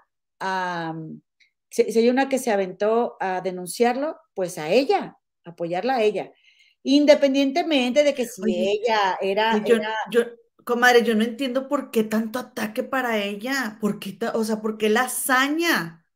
si, 1.70 1.98
hay 1.98 2.10
una 2.10 2.28
que 2.28 2.38
se 2.38 2.50
aventó 2.50 3.16
a 3.18 3.40
denunciarlo, 3.40 4.18
pues 4.34 4.58
a 4.58 4.70
ella, 4.70 5.16
apoyarla 5.44 5.96
a 5.96 6.02
ella. 6.02 6.32
Independientemente 6.84 8.02
de 8.02 8.14
que 8.14 8.26
si 8.26 8.42
Oye, 8.42 8.72
ella 8.72 9.18
era, 9.20 9.62
yo, 9.64 9.76
era... 9.76 9.94
yo, 10.10 10.22
comadre, 10.64 11.04
yo 11.04 11.14
no 11.14 11.22
entiendo 11.24 11.68
por 11.68 11.90
qué 11.90 12.04
tanto 12.04 12.38
ataque 12.38 12.82
para 12.82 13.22
ella, 13.22 13.78
por 13.80 13.98
qué, 13.98 14.18
o 14.34 14.44
sea, 14.44 14.60
por 14.60 14.78
qué 14.78 14.90
la 14.90 15.02
hazaña. 15.02 16.06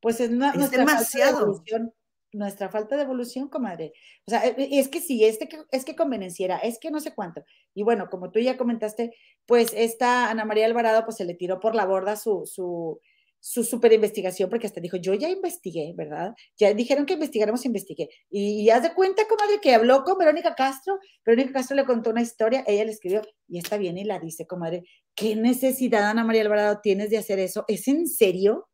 Pues 0.00 0.20
es, 0.20 0.30
una, 0.30 0.50
es 0.50 0.70
demasiado. 0.70 1.54
Falta 1.54 1.78
de 1.78 1.92
nuestra 2.34 2.68
falta 2.68 2.96
de 2.96 3.02
evolución, 3.02 3.48
comadre. 3.48 3.92
O 4.26 4.30
sea, 4.30 4.44
e, 4.46 4.54
e, 4.58 4.80
es 4.80 4.88
que 4.88 5.00
sí, 5.00 5.24
es 5.24 5.38
que, 5.38 5.48
es 5.70 5.84
que 5.84 5.96
convenenciera, 5.96 6.58
es 6.58 6.78
que 6.78 6.90
no 6.90 7.00
sé 7.00 7.14
cuánto. 7.14 7.44
Y 7.74 7.82
bueno, 7.82 8.08
como 8.10 8.30
tú 8.30 8.40
ya 8.40 8.56
comentaste, 8.56 9.14
pues 9.46 9.72
esta 9.74 10.30
Ana 10.30 10.44
María 10.44 10.66
Alvarado, 10.66 11.04
pues 11.04 11.16
se 11.16 11.24
le 11.24 11.34
tiró 11.34 11.60
por 11.60 11.74
la 11.74 11.86
borda 11.86 12.16
su, 12.16 12.44
su, 12.44 13.00
su 13.46 13.62
super 13.62 13.92
investigación, 13.92 14.48
porque 14.48 14.66
hasta 14.66 14.80
dijo, 14.80 14.96
yo 14.96 15.12
ya 15.12 15.28
investigué, 15.28 15.92
¿verdad? 15.94 16.32
Ya 16.56 16.72
dijeron 16.72 17.04
que 17.04 17.12
investigáramos, 17.12 17.66
investigué. 17.66 18.08
Y, 18.30 18.62
y 18.62 18.70
haz 18.70 18.82
de 18.82 18.94
cuenta, 18.94 19.28
comadre, 19.28 19.60
que 19.60 19.74
habló 19.74 20.02
con 20.02 20.16
Verónica 20.16 20.54
Castro, 20.54 20.98
Verónica 21.26 21.52
Castro 21.52 21.76
le 21.76 21.84
contó 21.84 22.08
una 22.08 22.22
historia, 22.22 22.64
ella 22.66 22.86
le 22.86 22.92
escribió, 22.92 23.20
y 23.46 23.58
está 23.58 23.76
bien, 23.76 23.98
y 23.98 24.04
la 24.04 24.18
dice, 24.18 24.46
comadre, 24.46 24.84
¿qué 25.14 25.36
necesidad, 25.36 26.08
Ana 26.08 26.24
María 26.24 26.40
Alvarado, 26.40 26.80
tienes 26.82 27.10
de 27.10 27.18
hacer 27.18 27.38
eso? 27.38 27.66
¿Es 27.68 27.86
en 27.86 28.08
serio? 28.08 28.70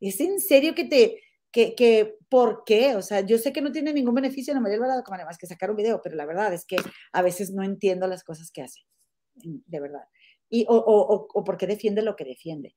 ¿Es 0.00 0.18
en 0.20 0.40
serio 0.40 0.74
que 0.74 0.86
te, 0.86 1.20
que, 1.52 1.74
que, 1.74 2.16
¿por 2.30 2.62
qué? 2.64 2.96
O 2.96 3.02
sea, 3.02 3.20
yo 3.20 3.36
sé 3.36 3.52
que 3.52 3.60
no 3.60 3.72
tiene 3.72 3.92
ningún 3.92 4.14
beneficio 4.14 4.54
Ana 4.54 4.62
María 4.62 4.76
Alvarado, 4.76 5.02
comadre, 5.04 5.26
más 5.26 5.36
que 5.36 5.46
sacar 5.46 5.70
un 5.70 5.76
video, 5.76 6.00
pero 6.02 6.16
la 6.16 6.24
verdad 6.24 6.54
es 6.54 6.64
que 6.64 6.76
a 7.12 7.20
veces 7.20 7.50
no 7.50 7.62
entiendo 7.62 8.06
las 8.06 8.24
cosas 8.24 8.50
que 8.50 8.62
hace, 8.62 8.80
de 9.34 9.80
verdad. 9.80 10.04
Y, 10.48 10.64
o, 10.66 10.76
o, 10.76 11.26
o 11.30 11.44
por 11.44 11.58
qué 11.58 11.66
defiende 11.66 12.00
lo 12.00 12.16
que 12.16 12.24
defiende. 12.24 12.74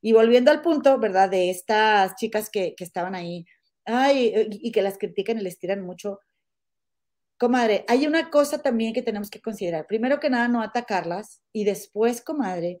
Y 0.00 0.12
volviendo 0.12 0.50
al 0.50 0.62
punto, 0.62 0.98
¿verdad? 0.98 1.28
De 1.28 1.50
estas 1.50 2.16
chicas 2.16 2.48
que, 2.50 2.74
que 2.74 2.84
estaban 2.84 3.14
ahí, 3.14 3.44
ay, 3.84 4.48
y 4.50 4.72
que 4.72 4.82
las 4.82 4.98
critican 4.98 5.38
y 5.38 5.42
les 5.42 5.58
tiran 5.58 5.82
mucho. 5.82 6.20
Comadre, 7.38 7.84
hay 7.88 8.06
una 8.06 8.30
cosa 8.30 8.62
también 8.62 8.92
que 8.92 9.02
tenemos 9.02 9.30
que 9.30 9.40
considerar. 9.40 9.86
Primero 9.86 10.20
que 10.20 10.30
nada, 10.30 10.48
no 10.48 10.62
atacarlas 10.62 11.40
y 11.52 11.64
después, 11.64 12.22
comadre, 12.22 12.78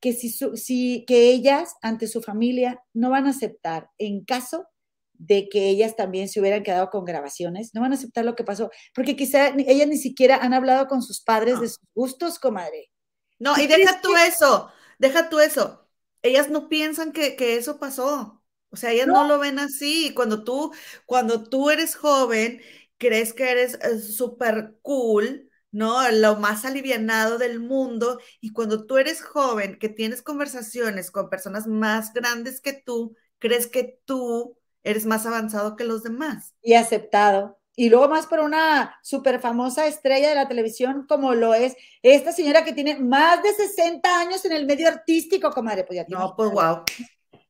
que 0.00 0.12
si, 0.12 0.30
su, 0.30 0.56
si 0.56 1.04
que 1.06 1.30
ellas 1.30 1.74
ante 1.80 2.06
su 2.06 2.22
familia 2.22 2.82
no 2.92 3.10
van 3.10 3.26
a 3.26 3.30
aceptar 3.30 3.88
en 3.98 4.24
caso 4.24 4.66
de 5.14 5.48
que 5.48 5.68
ellas 5.68 5.94
también 5.94 6.28
se 6.28 6.40
hubieran 6.40 6.64
quedado 6.64 6.90
con 6.90 7.04
grabaciones, 7.04 7.70
no 7.74 7.80
van 7.80 7.92
a 7.92 7.94
aceptar 7.94 8.24
lo 8.24 8.34
que 8.34 8.44
pasó, 8.44 8.70
porque 8.94 9.14
quizá 9.14 9.54
ellas 9.56 9.86
ni 9.86 9.96
siquiera 9.96 10.36
han 10.36 10.52
hablado 10.52 10.88
con 10.88 11.00
sus 11.02 11.22
padres 11.22 11.60
de 11.60 11.68
sus 11.68 11.78
gustos, 11.94 12.38
comadre. 12.38 12.90
No, 13.38 13.56
y 13.56 13.66
deja 13.66 14.00
tú 14.00 14.10
que... 14.12 14.26
eso, 14.26 14.68
deja 14.98 15.28
tú 15.28 15.38
eso 15.38 15.81
ellas 16.22 16.50
no 16.50 16.68
piensan 16.68 17.12
que, 17.12 17.36
que 17.36 17.56
eso 17.56 17.78
pasó. 17.78 18.42
O 18.70 18.76
sea, 18.76 18.90
ellas 18.92 19.06
no. 19.06 19.22
no. 19.22 19.28
lo 19.28 19.38
ven 19.38 19.58
así. 19.58 20.12
Cuando 20.14 20.44
tú, 20.44 20.72
cuando 21.06 21.44
tú 21.44 21.70
eres 21.70 21.94
joven, 21.94 22.62
crees 22.98 23.32
que 23.32 23.50
eres 23.50 23.74
eh, 23.82 23.98
súper 23.98 24.76
cool, 24.82 25.50
¿no? 25.70 26.10
Lo 26.10 26.36
más 26.36 26.64
alivianado 26.64 27.38
del 27.38 27.60
mundo. 27.60 28.18
Y 28.40 28.52
cuando 28.52 28.86
tú 28.86 28.96
eres 28.96 29.22
joven, 29.22 29.78
que 29.78 29.88
tienes 29.88 30.22
conversaciones 30.22 31.10
con 31.10 31.28
personas 31.28 31.66
más 31.66 32.12
grandes 32.12 32.60
que 32.60 32.72
tú, 32.72 33.16
crees 33.38 33.66
que 33.66 33.98
tú 34.04 34.56
eres 34.82 35.04
más 35.06 35.26
avanzado 35.26 35.76
que 35.76 35.84
los 35.84 36.02
demás. 36.02 36.54
Y 36.62 36.74
aceptado 36.74 37.58
y 37.74 37.88
luego 37.88 38.08
más 38.08 38.26
por 38.26 38.40
una 38.40 38.98
súper 39.02 39.40
famosa 39.40 39.86
estrella 39.86 40.28
de 40.28 40.34
la 40.34 40.48
televisión 40.48 41.06
como 41.08 41.34
lo 41.34 41.54
es 41.54 41.74
esta 42.02 42.32
señora 42.32 42.64
que 42.64 42.74
tiene 42.74 42.98
más 42.98 43.42
de 43.42 43.52
60 43.52 44.20
años 44.20 44.44
en 44.44 44.52
el 44.52 44.66
medio 44.66 44.88
artístico, 44.88 45.50
comadre. 45.50 45.84
Pues 45.84 45.96
ya 45.96 46.06
no, 46.08 46.34
pues 46.36 46.50
wow. 46.50 46.84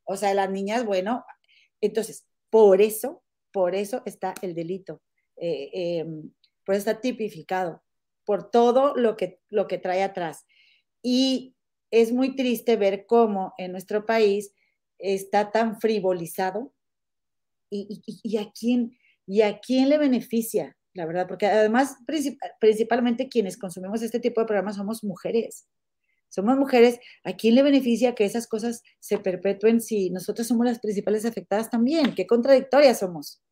O 0.04 0.16
sea, 0.16 0.32
las 0.34 0.48
niñas, 0.48 0.84
bueno, 0.84 1.24
entonces, 1.80 2.26
por 2.50 2.80
eso, 2.80 3.22
por 3.50 3.74
eso 3.74 4.02
está 4.04 4.34
el 4.42 4.54
delito, 4.54 5.02
eh, 5.36 5.70
eh, 5.72 6.06
por 6.64 6.76
eso 6.76 6.90
está 6.90 7.00
tipificado, 7.00 7.82
por 8.24 8.50
todo 8.50 8.94
lo 8.94 9.16
que, 9.16 9.40
lo 9.48 9.66
que 9.66 9.78
trae 9.78 10.02
atrás. 10.02 10.44
Y 11.02 11.56
es 11.90 12.12
muy 12.12 12.36
triste 12.36 12.76
ver 12.76 13.06
cómo 13.06 13.54
en 13.58 13.72
nuestro 13.72 14.06
país 14.06 14.54
está 14.98 15.50
tan 15.50 15.80
frivolizado 15.80 16.72
y, 17.68 18.02
y, 18.06 18.20
y 18.22 18.36
a 18.36 18.52
quién 18.52 18.96
y 19.32 19.40
a 19.40 19.60
quién 19.60 19.88
le 19.88 19.96
beneficia, 19.96 20.76
la 20.92 21.06
verdad, 21.06 21.26
porque 21.26 21.46
además 21.46 21.96
principalmente 22.60 23.30
quienes 23.30 23.56
consumimos 23.56 24.02
este 24.02 24.20
tipo 24.20 24.42
de 24.42 24.46
programas 24.46 24.76
somos 24.76 25.02
mujeres. 25.02 25.66
Somos 26.28 26.58
mujeres, 26.58 27.00
¿a 27.24 27.32
quién 27.32 27.54
le 27.54 27.62
beneficia 27.62 28.14
que 28.14 28.26
esas 28.26 28.46
cosas 28.46 28.82
se 29.00 29.16
perpetúen 29.16 29.80
si 29.80 30.10
nosotros 30.10 30.46
somos 30.46 30.66
las 30.66 30.80
principales 30.80 31.24
afectadas 31.24 31.70
también? 31.70 32.14
Qué 32.14 32.26
contradictorias 32.26 32.98
somos. 32.98 33.42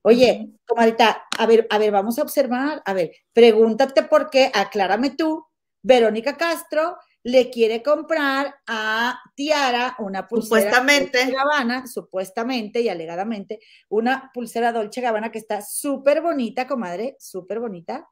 Oye, 0.00 0.54
comadita, 0.64 1.24
a 1.38 1.46
ver, 1.46 1.66
a 1.68 1.76
ver, 1.76 1.90
vamos 1.90 2.18
a 2.18 2.22
observar, 2.22 2.80
a 2.86 2.94
ver, 2.94 3.12
pregúntate 3.34 4.04
por 4.04 4.30
qué, 4.30 4.50
aclárame 4.54 5.10
tú, 5.10 5.44
Verónica 5.82 6.38
Castro 6.38 6.96
le 7.24 7.50
quiere 7.50 7.82
comprar 7.82 8.54
a 8.66 9.18
Tiara 9.34 9.96
una 9.98 10.28
pulsera 10.28 10.60
supuestamente. 10.60 11.18
Dolce 11.18 11.32
Gabbana, 11.32 11.86
supuestamente 11.86 12.82
y 12.82 12.90
alegadamente, 12.90 13.60
una 13.88 14.30
pulsera 14.32 14.72
Dolce 14.72 15.00
Gabbana 15.00 15.32
que 15.32 15.38
está 15.38 15.62
súper 15.62 16.20
bonita, 16.20 16.66
comadre, 16.66 17.16
súper 17.18 17.60
bonita, 17.60 18.06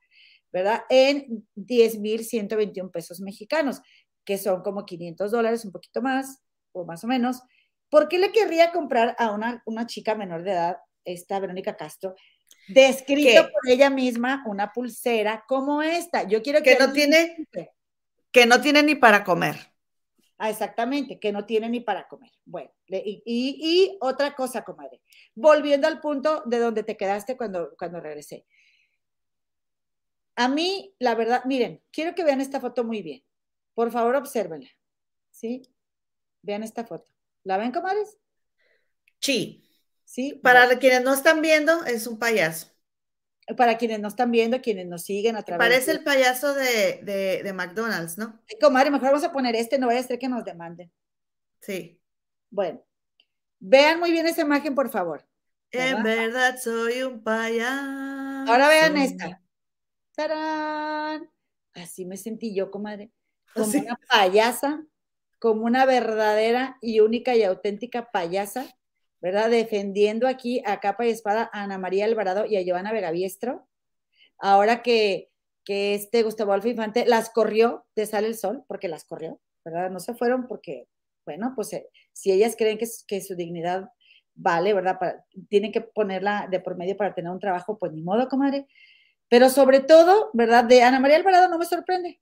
¿verdad? 0.50 0.84
En 0.88 1.46
10,121 1.54 2.90
pesos 2.90 3.20
mexicanos, 3.20 3.82
que 4.24 4.38
son 4.38 4.62
como 4.62 4.86
500 4.86 5.30
dólares, 5.30 5.64
un 5.66 5.72
poquito 5.72 6.00
más, 6.00 6.42
o 6.72 6.86
más 6.86 7.04
o 7.04 7.06
menos. 7.06 7.42
¿Por 7.90 8.08
qué 8.08 8.18
le 8.18 8.32
querría 8.32 8.72
comprar 8.72 9.14
a 9.18 9.30
una, 9.32 9.62
una 9.66 9.86
chica 9.86 10.14
menor 10.14 10.42
de 10.42 10.52
edad, 10.52 10.78
esta 11.04 11.38
Verónica 11.38 11.76
Castro, 11.76 12.14
Descrito 12.68 13.42
¿Qué? 13.44 13.50
por 13.52 13.68
ella 13.68 13.90
misma 13.90 14.44
una 14.46 14.72
pulsera 14.72 15.44
como 15.48 15.82
esta. 15.82 16.22
Yo 16.28 16.42
quiero 16.42 16.62
que, 16.62 16.76
Que 16.76 16.86
no 16.86 16.92
tiene-. 16.92 17.36
Que 18.32 18.46
no 18.46 18.60
tiene 18.60 18.82
ni 18.82 18.94
para 18.94 19.24
comer. 19.24 19.56
Ah, 20.38 20.50
exactamente, 20.50 21.20
que 21.20 21.30
no 21.30 21.46
tiene 21.46 21.68
ni 21.68 21.80
para 21.80 22.08
comer. 22.08 22.32
Bueno, 22.44 22.72
le- 22.86 23.02
y, 23.04 23.22
y- 23.24 23.58
y 23.60 23.98
otra 24.00 24.34
cosa, 24.34 24.64
comadre. 24.64 25.00
Volviendo 25.34 25.86
al 25.86 26.00
punto 26.00 26.42
de 26.46 26.58
donde 26.58 26.82
te 26.82 26.96
quedaste 26.96 27.36
cuando, 27.36 27.76
cuando 27.78 28.00
regresé. 28.00 28.44
A 30.34 30.48
mí, 30.48 30.94
la 30.98 31.14
verdad, 31.14 31.44
miren, 31.44 31.80
quiero 31.92 32.14
que 32.14 32.24
vean 32.24 32.40
esta 32.40 32.58
foto 32.60 32.82
muy 32.82 33.02
bien. 33.02 33.22
Por 33.74 33.92
favor, 33.92 34.16
obsérvenla. 34.16 34.68
¿Sí? 35.30 35.62
Vean 36.42 36.62
esta 36.64 36.84
foto. 36.84 37.06
¿La 37.44 37.56
ven, 37.58 37.70
comadres? 37.70 38.18
Sí. 39.20 39.68
Sí. 40.04 40.40
Para 40.42 40.78
quienes 40.78 41.02
no 41.04 41.14
están 41.14 41.40
viendo, 41.40 41.84
es 41.84 42.06
un 42.06 42.18
payaso. 42.18 42.71
Para 43.56 43.76
quienes 43.76 44.00
nos 44.00 44.12
están 44.12 44.30
viendo, 44.30 44.60
quienes 44.60 44.86
nos 44.86 45.02
siguen 45.02 45.36
a 45.36 45.42
través 45.42 45.66
Parece 45.66 45.90
de... 45.92 45.98
el 45.98 46.04
payaso 46.04 46.54
de, 46.54 47.00
de, 47.02 47.42
de 47.42 47.52
McDonald's, 47.52 48.16
¿no? 48.16 48.40
Ay, 48.48 48.56
Comadre, 48.60 48.90
mejor 48.90 49.08
vamos 49.08 49.24
a 49.24 49.32
poner 49.32 49.56
este, 49.56 49.78
no 49.78 49.88
vaya 49.88 50.00
a 50.00 50.04
ser 50.04 50.18
que 50.18 50.28
nos 50.28 50.44
demanden. 50.44 50.92
Sí. 51.60 52.00
Bueno, 52.50 52.84
vean 53.58 53.98
muy 53.98 54.12
bien 54.12 54.26
esa 54.26 54.42
imagen, 54.42 54.74
por 54.74 54.90
favor. 54.90 55.26
En 55.70 56.02
¿Verdad? 56.02 56.58
soy 56.60 57.02
un 57.02 57.22
payaso. 57.22 58.52
Ahora 58.52 58.68
vean 58.68 58.96
esta. 58.98 59.42
¡Tarán! 60.14 61.30
Así 61.74 62.04
me 62.04 62.16
sentí 62.16 62.54
yo, 62.54 62.70
comadre. 62.70 63.10
Como 63.54 63.66
Así. 63.66 63.78
una 63.78 63.98
payasa, 64.08 64.84
como 65.38 65.64
una 65.64 65.86
verdadera 65.86 66.76
y 66.82 67.00
única 67.00 67.34
y 67.34 67.42
auténtica 67.42 68.10
payasa, 68.10 68.66
¿verdad? 69.22 69.50
Defendiendo 69.50 70.26
aquí 70.26 70.60
a 70.66 70.80
capa 70.80 71.06
y 71.06 71.10
espada 71.10 71.48
a 71.52 71.62
Ana 71.62 71.78
María 71.78 72.04
Alvarado 72.04 72.44
y 72.44 72.56
a 72.56 72.62
Giovanna 72.62 72.92
Vegaviestro. 72.92 73.68
Ahora 74.38 74.82
que, 74.82 75.30
que 75.64 75.94
este 75.94 76.24
Gustavo 76.24 76.50
Adolfo 76.50 76.68
Infante 76.68 77.06
las 77.06 77.30
corrió 77.30 77.86
de 77.94 78.04
Sale 78.04 78.26
el 78.26 78.36
Sol, 78.36 78.64
porque 78.66 78.88
las 78.88 79.04
corrió, 79.04 79.40
¿verdad? 79.64 79.90
No 79.90 80.00
se 80.00 80.14
fueron 80.14 80.48
porque, 80.48 80.88
bueno, 81.24 81.52
pues 81.54 81.72
eh, 81.72 81.88
si 82.12 82.32
ellas 82.32 82.56
creen 82.58 82.78
que, 82.78 82.86
que 83.06 83.20
su 83.20 83.36
dignidad 83.36 83.88
vale, 84.34 84.74
¿verdad? 84.74 84.98
Para, 84.98 85.24
tienen 85.48 85.70
que 85.70 85.82
ponerla 85.82 86.48
de 86.50 86.58
por 86.58 86.76
medio 86.76 86.96
para 86.96 87.14
tener 87.14 87.30
un 87.30 87.38
trabajo, 87.38 87.78
pues 87.78 87.92
ni 87.92 88.02
modo, 88.02 88.28
comadre. 88.28 88.66
Pero 89.28 89.48
sobre 89.50 89.80
todo, 89.80 90.30
¿verdad? 90.32 90.64
De 90.64 90.82
Ana 90.82 90.98
María 90.98 91.16
Alvarado 91.16 91.48
no 91.48 91.58
me 91.58 91.64
sorprende, 91.64 92.20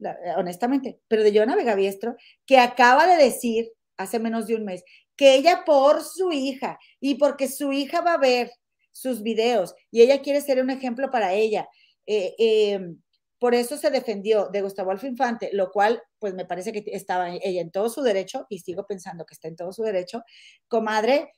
eh, 0.00 0.34
honestamente, 0.36 1.00
pero 1.08 1.22
de 1.22 1.34
Joana 1.34 1.56
Vegaviestro, 1.56 2.14
que 2.44 2.58
acaba 2.58 3.06
de 3.06 3.16
decir 3.16 3.72
hace 3.96 4.18
menos 4.18 4.46
de 4.46 4.54
un 4.56 4.64
mes 4.64 4.84
que 5.16 5.34
ella 5.34 5.62
por 5.64 6.02
su 6.02 6.32
hija 6.32 6.78
y 7.00 7.14
porque 7.16 7.48
su 7.48 7.72
hija 7.72 8.00
va 8.00 8.14
a 8.14 8.18
ver 8.18 8.50
sus 8.92 9.22
videos 9.22 9.74
y 9.90 10.02
ella 10.02 10.22
quiere 10.22 10.40
ser 10.40 10.60
un 10.62 10.70
ejemplo 10.70 11.10
para 11.10 11.34
ella. 11.34 11.68
Eh, 12.06 12.34
eh, 12.38 12.94
por 13.38 13.54
eso 13.54 13.76
se 13.76 13.90
defendió 13.90 14.48
de 14.48 14.62
Gustavo 14.62 14.90
Adolfo 14.90 15.06
Infante, 15.06 15.50
lo 15.52 15.70
cual, 15.70 16.02
pues 16.18 16.34
me 16.34 16.46
parece 16.46 16.72
que 16.72 16.82
estaba 16.86 17.30
ella 17.30 17.60
en 17.60 17.70
todo 17.70 17.90
su 17.90 18.02
derecho 18.02 18.46
y 18.48 18.60
sigo 18.60 18.86
pensando 18.86 19.26
que 19.26 19.34
está 19.34 19.48
en 19.48 19.56
todo 19.56 19.72
su 19.72 19.82
derecho. 19.82 20.22
Comadre, 20.68 21.32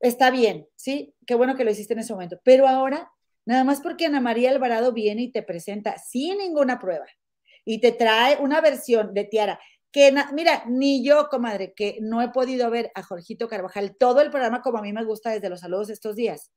está 0.00 0.30
bien, 0.30 0.66
¿sí? 0.74 1.14
Qué 1.26 1.34
bueno 1.34 1.56
que 1.56 1.64
lo 1.64 1.70
hiciste 1.70 1.92
en 1.92 2.00
ese 2.00 2.14
momento. 2.14 2.40
Pero 2.42 2.66
ahora, 2.66 3.10
nada 3.44 3.64
más 3.64 3.80
porque 3.80 4.06
Ana 4.06 4.20
María 4.20 4.50
Alvarado 4.50 4.92
viene 4.92 5.22
y 5.22 5.30
te 5.30 5.42
presenta 5.42 5.98
sin 5.98 6.38
ninguna 6.38 6.78
prueba 6.78 7.06
y 7.64 7.80
te 7.80 7.92
trae 7.92 8.38
una 8.40 8.60
versión 8.60 9.12
de 9.12 9.24
Tiara 9.24 9.60
que, 9.92 10.12
mira, 10.32 10.64
ni 10.66 11.04
yo, 11.04 11.28
comadre, 11.28 11.74
que 11.74 11.98
no 12.00 12.22
he 12.22 12.30
podido 12.30 12.70
ver 12.70 12.90
a 12.94 13.02
Jorgito 13.02 13.46
Carvajal 13.46 13.96
todo 13.96 14.20
el 14.22 14.30
programa 14.30 14.62
como 14.62 14.78
a 14.78 14.82
mí 14.82 14.92
me 14.92 15.04
gusta 15.04 15.30
desde 15.30 15.50
los 15.50 15.60
saludos 15.60 15.90
estos 15.90 16.16
días, 16.16 16.50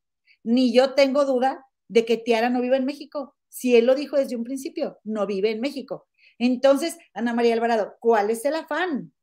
ni 0.43 0.73
yo 0.73 0.93
tengo 0.93 1.25
duda 1.25 1.65
de 1.87 2.05
que 2.05 2.17
Tiara 2.17 2.49
no 2.49 2.61
vive 2.61 2.77
en 2.77 2.85
México. 2.85 3.35
Si 3.49 3.75
él 3.75 3.85
lo 3.85 3.95
dijo 3.95 4.15
desde 4.15 4.35
un 4.35 4.43
principio, 4.43 4.99
no 5.03 5.25
vive 5.25 5.51
en 5.51 5.61
México. 5.61 6.07
Entonces, 6.39 6.97
Ana 7.13 7.33
María 7.33 7.53
Alvarado, 7.53 7.95
¿cuál 7.99 8.29
es 8.29 8.43
el 8.45 8.55
afán? 8.55 9.13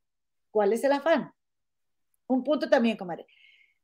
¿Cuál 0.51 0.73
es 0.73 0.83
el 0.83 0.91
afán? 0.91 1.31
Un 2.27 2.43
punto 2.43 2.69
también, 2.69 2.97
comadre. 2.97 3.25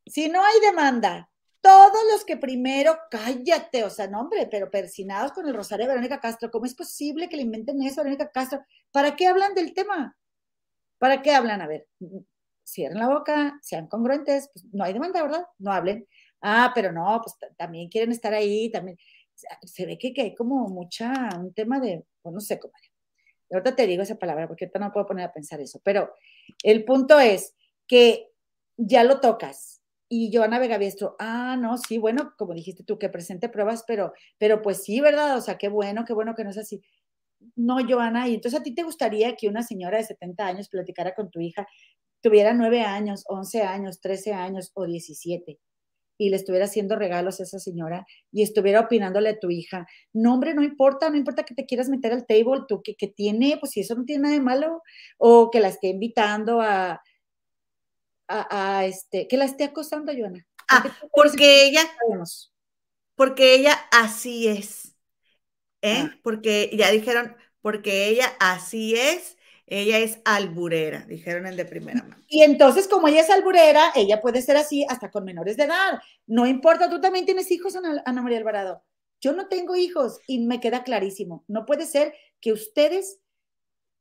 Si 0.06 0.30
no 0.30 0.44
hay 0.44 0.60
demanda, 0.62 1.30
todos 1.62 2.00
los 2.12 2.26
que 2.26 2.38
primero, 2.38 2.98
cállate, 3.12 3.84
o 3.84 3.90
sea, 3.90 4.08
no, 4.08 4.22
hombre, 4.22 4.48
pero 4.50 4.72
persinados 4.72 5.32
con 5.32 5.48
el 5.48 5.54
rosario 5.54 5.86
de 5.86 5.94
Verónica 5.94 6.20
Castro, 6.20 6.50
¿cómo 6.52 6.66
es 6.66 6.76
posible 6.76 7.28
que 7.28 7.36
le 7.36 7.44
inventen 7.44 7.82
eso 7.82 8.02
a 8.02 8.04
Verónica 8.04 8.32
Castro? 8.32 8.64
¿Para 8.92 9.16
qué 9.16 9.28
hablan 9.28 9.54
del 9.54 9.74
tema? 9.74 10.18
¿Para 10.98 11.22
qué 11.22 11.34
hablan? 11.34 11.62
A 11.62 11.68
ver, 11.68 11.88
cierren 12.64 13.00
la 13.00 13.08
boca, 13.10 13.60
sean 13.62 13.88
congruentes, 13.88 14.50
pues 14.54 14.66
no 14.72 14.84
hay 14.84 14.94
demanda, 14.94 15.22
¿verdad? 15.22 15.46
No 15.58 15.72
hablen. 15.72 16.08
Ah, 16.42 16.72
pero 16.74 16.92
no, 16.92 17.22
pues 17.24 17.36
también 17.58 17.90
quieren 17.90 18.12
estar 18.12 18.34
ahí, 18.34 18.72
también. 18.72 18.98
Se 19.64 19.86
ve 19.86 19.98
que, 19.98 20.14
que 20.14 20.22
hay 20.22 20.36
como 20.36 20.68
mucha, 20.68 21.30
un 21.38 21.54
tema 21.54 21.80
de, 21.80 22.06
pues 22.22 22.34
no 22.34 22.40
sé, 22.42 22.60
comadre. 22.60 22.90
Ahorita 23.52 23.76
te 23.76 23.88
digo 23.88 24.04
esa 24.04 24.18
palabra 24.18 24.48
porque 24.48 24.66
ahorita 24.66 24.80
no 24.80 24.92
puedo 24.92 25.08
poner 25.08 25.26
a 25.26 25.34
pensar 25.34 25.60
eso, 25.60 25.82
pero 25.84 26.14
el 26.64 26.86
punto 26.86 27.20
es 27.20 27.56
que 27.88 28.30
ya 28.78 29.04
lo 29.04 29.20
tocas. 29.20 29.79
Y 30.10 30.36
Joana 30.36 30.58
Vegaviestro, 30.58 31.16
ah, 31.20 31.56
no, 31.56 31.78
sí, 31.78 32.00
bueno, 32.00 32.34
como 32.38 32.56
dijiste 32.56 32.84
tú, 32.84 32.98
que 32.98 33.10
presente 33.10 33.48
pruebas, 33.48 33.84
pero, 33.88 34.14
pero 34.40 34.62
pues 34.64 34.84
sí, 34.84 35.00
¿verdad? 35.02 35.38
O 35.38 35.42
sea, 35.42 35.58
qué 35.60 35.70
bueno, 35.70 36.04
qué 36.04 36.14
bueno 36.14 36.34
que 36.36 36.44
no 36.44 36.50
es 36.50 36.58
así. 36.58 36.82
No, 37.56 37.78
Joana, 37.88 38.28
y 38.28 38.36
entonces 38.36 38.60
a 38.60 38.64
ti 38.64 38.74
te 38.74 38.84
gustaría 38.84 39.36
que 39.36 39.48
una 39.48 39.64
señora 39.64 39.98
de 39.98 40.06
70 40.06 40.48
años 40.48 40.70
platicara 40.70 41.14
con 41.16 41.30
tu 41.30 41.40
hija, 41.40 41.68
tuviera 42.22 42.54
9 42.54 42.82
años, 42.82 43.24
11 43.28 43.62
años, 43.62 44.02
13 44.02 44.34
años 44.34 44.72
o 44.74 44.86
17 44.86 45.60
y 46.20 46.30
le 46.30 46.36
estuviera 46.36 46.66
haciendo 46.66 46.98
regalos 46.98 47.40
a 47.40 47.44
esa 47.44 47.60
señora 47.60 48.06
y 48.32 48.44
estuviera 48.44 48.82
opinándole 48.82 49.30
a 49.30 49.40
tu 49.40 49.50
hija, 49.50 49.88
no, 50.12 50.34
hombre, 50.34 50.54
no 50.54 50.64
importa, 50.64 51.10
no 51.10 51.16
importa 51.16 51.44
que 51.44 51.56
te 51.56 51.66
quieras 51.66 51.88
meter 51.88 52.12
al 52.12 52.28
table, 52.28 52.66
tú 52.68 52.82
que, 52.84 52.96
que 52.96 53.08
tiene, 53.08 53.58
pues 53.58 53.72
si 53.72 53.80
eso 53.80 53.96
no 53.96 54.04
tiene 54.04 54.24
nada 54.24 54.36
de 54.36 54.42
malo, 54.42 54.84
o 55.18 55.50
que 55.50 55.62
la 55.62 55.70
esté 55.70 55.88
invitando 55.88 56.62
a, 56.62 57.02
a, 58.30 58.78
a 58.78 58.86
este, 58.86 59.28
que 59.28 59.38
la 59.38 59.46
esté 59.46 59.66
acosando, 59.66 60.14
Joana. 60.16 60.46
Ah, 60.70 60.86
porque 61.12 61.66
ella, 61.66 61.82
sabemos. 62.00 62.54
porque 63.16 63.56
ella 63.56 63.78
así 63.92 64.48
es. 64.48 64.96
¿Eh? 65.82 66.04
Ah. 66.06 66.20
Porque 66.24 66.70
ya 66.74 66.92
dijeron, 66.92 67.36
porque 67.62 68.08
ella 68.08 68.32
así 68.40 68.96
es, 68.96 69.38
ella 69.66 69.98
es 70.00 70.20
alburera, 70.26 71.06
dijeron 71.08 71.48
en 71.48 71.56
de 71.56 71.66
primera 71.66 72.04
mano. 72.04 72.24
Y 72.28 72.44
entonces, 72.44 72.88
como 72.88 73.08
ella 73.08 73.22
es 73.22 73.30
alburera, 73.30 73.92
ella 73.96 74.22
puede 74.22 74.42
ser 74.42 74.58
así 74.58 74.86
hasta 74.88 75.12
con 75.12 75.26
menores 75.26 75.58
de 75.58 75.64
edad. 75.64 76.00
No 76.28 76.46
importa, 76.48 76.90
tú 76.90 77.02
también 77.02 77.26
tienes 77.26 77.52
hijos, 77.52 77.76
Ana, 77.76 78.02
Ana 78.06 78.22
María 78.22 78.38
Alvarado. 78.38 78.84
Yo 79.22 79.34
no 79.34 79.48
tengo 79.48 79.76
hijos 79.76 80.20
y 80.28 80.40
me 80.40 80.60
queda 80.60 80.84
clarísimo. 80.84 81.44
No 81.48 81.66
puede 81.66 81.86
ser 81.86 82.14
que 82.40 82.54
ustedes 82.54 83.20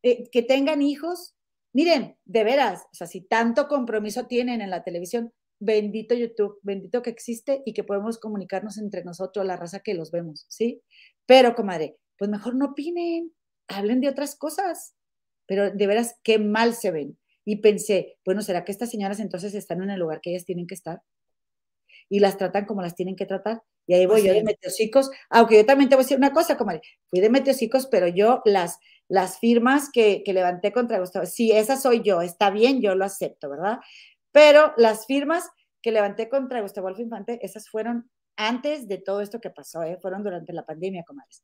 eh, 0.02 0.28
que 0.30 0.42
tengan 0.42 0.80
hijos, 0.80 1.34
miren, 1.78 2.16
de 2.24 2.42
veras, 2.42 2.82
o 2.92 2.94
sea, 2.96 3.06
si 3.06 3.20
tanto 3.20 3.68
compromiso 3.68 4.26
tienen 4.26 4.62
en 4.62 4.70
la 4.70 4.82
televisión, 4.82 5.32
bendito 5.60 6.12
YouTube, 6.12 6.58
bendito 6.62 7.02
que 7.02 7.10
existe 7.10 7.62
y 7.64 7.72
que 7.72 7.84
podemos 7.84 8.18
comunicarnos 8.18 8.78
entre 8.78 9.04
nosotros, 9.04 9.46
la 9.46 9.54
raza 9.54 9.78
que 9.78 9.94
los 9.94 10.10
vemos, 10.10 10.44
¿sí? 10.48 10.82
Pero, 11.24 11.54
comadre, 11.54 11.96
pues 12.16 12.28
mejor 12.32 12.56
no 12.56 12.70
opinen, 12.70 13.32
hablen 13.68 14.00
de 14.00 14.08
otras 14.08 14.34
cosas. 14.34 14.96
Pero 15.46 15.70
de 15.70 15.86
veras, 15.86 16.16
qué 16.24 16.40
mal 16.40 16.74
se 16.74 16.90
ven. 16.90 17.16
Y 17.44 17.60
pensé, 17.60 18.18
bueno, 18.24 18.42
¿será 18.42 18.64
que 18.64 18.72
estas 18.72 18.90
señoras 18.90 19.20
entonces 19.20 19.54
están 19.54 19.80
en 19.80 19.90
el 19.90 20.00
lugar 20.00 20.20
que 20.20 20.30
ellas 20.30 20.44
tienen 20.44 20.66
que 20.66 20.74
estar? 20.74 21.00
Y 22.08 22.18
las 22.18 22.38
tratan 22.38 22.66
como 22.66 22.82
las 22.82 22.96
tienen 22.96 23.14
que 23.14 23.24
tratar. 23.24 23.62
Y 23.88 23.94
ahí 23.94 24.06
voy 24.06 24.20
Pues 24.20 24.24
yo 24.24 24.32
sí. 24.32 24.38
de 24.38 24.44
meteosicos, 24.44 25.10
aunque 25.30 25.56
yo 25.56 25.66
también 25.66 25.88
te 25.88 25.96
voy 25.96 26.02
a 26.02 26.04
decir 26.04 26.18
una 26.18 26.32
cosa, 26.32 26.58
comadre, 26.58 26.82
fui 27.06 27.20
de 27.20 27.30
meteosicos, 27.30 27.86
pero 27.86 28.06
yo 28.06 28.42
las, 28.44 28.78
las 29.08 29.38
firmas 29.38 29.88
que, 29.90 30.22
que 30.24 30.34
levanté 30.34 30.72
contra 30.72 31.00
Gustavo, 31.00 31.24
sí, 31.24 31.52
esa 31.52 31.76
soy 31.76 32.02
yo, 32.02 32.20
está 32.20 32.50
bien, 32.50 32.82
yo 32.82 32.94
lo 32.94 33.06
acepto, 33.06 33.48
¿verdad? 33.48 33.78
Pero 34.30 34.74
las 34.76 35.06
firmas 35.06 35.48
que 35.80 35.90
levanté 35.90 36.28
contra 36.28 36.60
Gustavo 36.60 36.88
Adolfo 36.88 37.02
Infante, 37.02 37.38
esas 37.42 37.70
fueron 37.70 38.10
antes 38.36 38.88
de 38.88 38.98
todo 38.98 39.22
esto 39.22 39.40
que 39.40 39.50
pasó, 39.50 39.82
¿eh? 39.82 39.98
fueron 40.02 40.22
durante 40.22 40.52
la 40.52 40.66
pandemia, 40.66 41.04
comadres. 41.06 41.42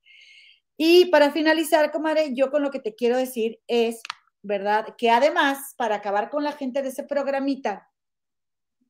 Y 0.76 1.06
para 1.06 1.30
finalizar, 1.30 1.90
comadre, 1.90 2.34
yo 2.34 2.50
con 2.50 2.62
lo 2.62 2.70
que 2.70 2.80
te 2.80 2.94
quiero 2.94 3.16
decir 3.16 3.58
es, 3.68 4.02
¿verdad? 4.42 4.94
Que 4.98 5.10
además, 5.10 5.74
para 5.78 5.96
acabar 5.96 6.28
con 6.28 6.44
la 6.44 6.52
gente 6.52 6.82
de 6.82 6.90
ese 6.90 7.04
programita, 7.04 7.88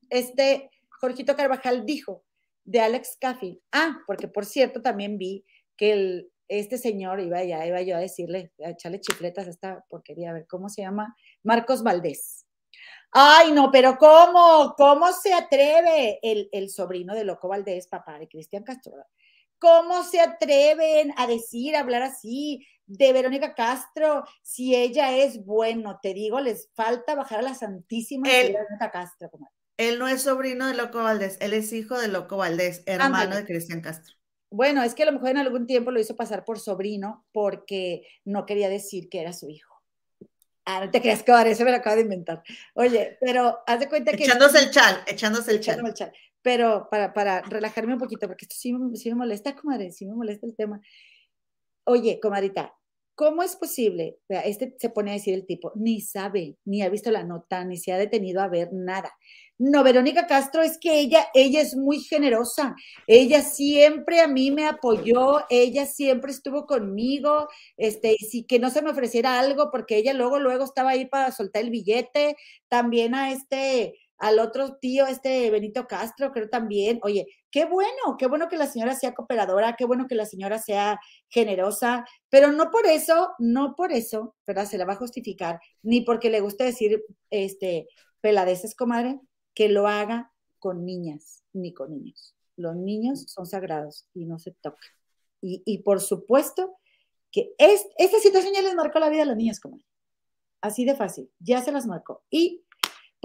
este 0.09 0.69
Jorgito 0.99 1.35
Carvajal 1.37 1.85
dijo 1.85 2.25
de 2.65 2.81
Alex 2.81 3.17
Caffey, 3.19 3.61
ah, 3.71 3.99
porque 4.05 4.27
por 4.27 4.45
cierto 4.45 4.81
también 4.81 5.17
vi 5.17 5.45
que 5.77 5.93
el, 5.93 6.31
este 6.47 6.77
señor, 6.77 7.19
iba, 7.19 7.43
ya, 7.43 7.65
iba 7.65 7.81
yo 7.81 7.95
a 7.95 7.99
decirle, 7.99 8.51
a 8.63 8.71
echarle 8.71 8.99
chifletas 8.99 9.47
a 9.47 9.49
esta 9.51 9.85
porquería, 9.89 10.31
a 10.31 10.33
ver 10.33 10.47
cómo 10.47 10.67
se 10.69 10.81
llama, 10.81 11.15
Marcos 11.43 11.83
Valdés. 11.83 12.45
Ay, 13.11 13.51
no, 13.51 13.71
pero 13.71 13.97
¿cómo? 13.97 14.73
¿Cómo 14.75 15.11
se 15.13 15.33
atreve 15.33 16.19
el, 16.21 16.49
el 16.51 16.69
sobrino 16.69 17.15
de 17.15 17.23
Loco 17.23 17.47
Valdés, 17.47 17.87
papá 17.87 18.19
de 18.19 18.27
Cristian 18.27 18.63
Castro? 18.63 18.93
¿Cómo 19.57 20.03
se 20.03 20.19
atreven 20.19 21.13
a 21.15 21.25
decir, 21.25 21.75
a 21.75 21.79
hablar 21.79 22.01
así 22.01 22.67
de 22.85 23.13
Verónica 23.13 23.55
Castro 23.55 24.25
si 24.41 24.75
ella 24.75 25.15
es 25.15 25.45
bueno? 25.45 25.99
Te 26.01 26.13
digo, 26.13 26.41
les 26.41 26.69
falta 26.73 27.15
bajar 27.15 27.39
a 27.39 27.43
la 27.43 27.53
Santísima 27.55 28.29
El- 28.29 28.47
de 28.47 28.53
Verónica 28.53 28.91
Castro, 28.91 29.29
comadre. 29.29 29.54
Él 29.77 29.99
no 29.99 30.07
es 30.07 30.23
sobrino 30.23 30.67
de 30.67 30.75
Loco 30.75 31.03
Valdés, 31.03 31.37
él 31.41 31.53
es 31.53 31.71
hijo 31.73 31.99
de 31.99 32.07
Loco 32.07 32.37
Valdés, 32.37 32.83
hermano 32.85 33.15
Ándale. 33.17 33.35
de 33.41 33.45
Cristian 33.45 33.81
Castro. 33.81 34.15
Bueno, 34.49 34.83
es 34.83 34.95
que 34.95 35.03
a 35.03 35.07
lo 35.07 35.11
mejor 35.11 35.29
en 35.29 35.37
algún 35.37 35.67
tiempo 35.67 35.91
lo 35.91 35.99
hizo 35.99 36.15
pasar 36.15 36.45
por 36.45 36.59
sobrino 36.59 37.25
porque 37.33 38.07
no 38.23 38.45
quería 38.45 38.69
decir 38.69 39.09
que 39.09 39.19
era 39.21 39.33
su 39.33 39.49
hijo. 39.49 39.75
Ah, 40.65 40.85
no 40.85 40.91
te 40.91 41.01
creas 41.01 41.21
que 41.23 41.31
ahora 41.31 41.49
eso 41.49 41.63
me 41.63 41.71
lo 41.71 41.77
acabo 41.77 41.95
de 41.97 42.03
inventar. 42.03 42.41
Oye, 42.73 43.17
pero 43.21 43.59
haz 43.67 43.79
de 43.79 43.89
cuenta 43.89 44.11
que. 44.13 44.23
Echándose 44.23 44.59
el 44.59 44.71
chal, 44.71 45.03
echándose 45.05 45.51
el 45.51 45.59
chal. 45.59 45.85
el 45.85 45.93
chal. 45.93 46.11
Pero 46.41 46.87
para, 46.89 47.13
para 47.13 47.41
relajarme 47.41 47.93
un 47.93 47.99
poquito, 47.99 48.27
porque 48.27 48.45
esto 48.45 48.55
sí, 48.57 48.73
me- 48.73 48.95
sí 48.95 49.09
me 49.09 49.15
molesta, 49.15 49.55
comadre, 49.55 49.91
sí 49.91 50.05
me 50.05 50.15
molesta 50.15 50.45
el 50.47 50.55
tema. 50.55 50.79
Oye, 51.83 52.19
comadrita, 52.19 52.73
¿cómo 53.15 53.43
es 53.43 53.55
posible? 53.55 54.17
Este 54.29 54.75
se 54.77 54.89
pone 54.89 55.11
a 55.11 55.13
decir 55.15 55.33
el 55.33 55.45
tipo, 55.45 55.71
ni 55.75 56.01
sabe, 56.01 56.57
ni 56.65 56.81
ha 56.81 56.89
visto 56.89 57.11
la 57.11 57.23
nota, 57.23 57.63
ni 57.65 57.77
se 57.77 57.91
ha 57.91 57.97
detenido 57.97 58.41
a 58.41 58.49
ver 58.49 58.69
nada. 58.73 59.11
No, 59.57 59.83
Verónica 59.83 60.27
Castro 60.27 60.61
es 60.61 60.77
que 60.77 60.99
ella, 60.99 61.27
ella 61.33 61.61
es 61.61 61.77
muy 61.77 62.01
generosa. 62.01 62.75
Ella 63.07 63.41
siempre 63.41 64.19
a 64.19 64.27
mí 64.27 64.51
me 64.51 64.67
apoyó, 64.67 65.45
ella 65.49 65.85
siempre 65.85 66.31
estuvo 66.31 66.65
conmigo, 66.65 67.47
este, 67.77 68.17
y 68.19 68.25
sí 68.25 68.43
que 68.43 68.59
no 68.59 68.69
se 68.69 68.81
me 68.81 68.91
ofreciera 68.91 69.39
algo, 69.39 69.71
porque 69.71 69.95
ella 69.97 70.13
luego, 70.13 70.39
luego 70.39 70.65
estaba 70.65 70.89
ahí 70.91 71.05
para 71.05 71.31
soltar 71.31 71.63
el 71.63 71.69
billete. 71.69 72.35
También 72.67 73.15
a 73.15 73.31
este, 73.31 73.93
al 74.17 74.39
otro 74.39 74.77
tío, 74.77 75.05
este 75.07 75.49
Benito 75.51 75.87
Castro, 75.87 76.31
creo 76.31 76.49
también. 76.49 76.99
Oye, 77.03 77.27
qué 77.51 77.65
bueno, 77.65 78.17
qué 78.17 78.27
bueno 78.27 78.47
que 78.47 78.57
la 78.57 78.67
señora 78.67 78.95
sea 78.95 79.13
cooperadora, 79.13 79.75
qué 79.77 79.85
bueno 79.85 80.07
que 80.07 80.15
la 80.15 80.25
señora 80.25 80.59
sea 80.59 80.99
generosa, 81.29 82.05
pero 82.29 82.51
no 82.51 82.71
por 82.71 82.85
eso, 82.85 83.33
no 83.39 83.75
por 83.75 83.91
eso, 83.91 84.35
¿verdad? 84.47 84.65
Se 84.65 84.77
la 84.77 84.85
va 84.85 84.93
a 84.93 84.97
justificar, 84.97 85.59
ni 85.83 86.01
porque 86.01 86.29
le 86.29 86.41
guste 86.41 86.63
decir, 86.63 87.03
este, 87.29 87.87
peladeces, 88.21 88.75
comadre, 88.75 89.19
que 89.53 89.69
lo 89.69 89.87
haga 89.87 90.31
con 90.59 90.85
niñas 90.85 91.43
ni 91.53 91.73
con 91.73 91.91
niños. 91.91 92.35
Los 92.57 92.75
niños 92.75 93.25
son 93.27 93.45
sagrados 93.45 94.07
y 94.13 94.25
no 94.25 94.39
se 94.39 94.51
tocan. 94.51 94.89
Y, 95.41 95.61
y 95.65 95.79
por 95.79 96.01
supuesto 96.01 96.77
que 97.31 97.53
es, 97.57 97.85
esta 97.97 98.19
situación 98.19 98.53
ya 98.53 98.61
les 98.61 98.75
marcó 98.75 98.99
la 98.99 99.09
vida 99.09 99.23
a 99.23 99.25
las 99.25 99.35
niñas, 99.37 99.59
comadre. 99.59 99.85
Así 100.61 100.85
de 100.85 100.95
fácil, 100.95 101.29
ya 101.39 101.61
se 101.61 101.71
las 101.71 101.85
marcó. 101.85 102.23
Y 102.31 102.64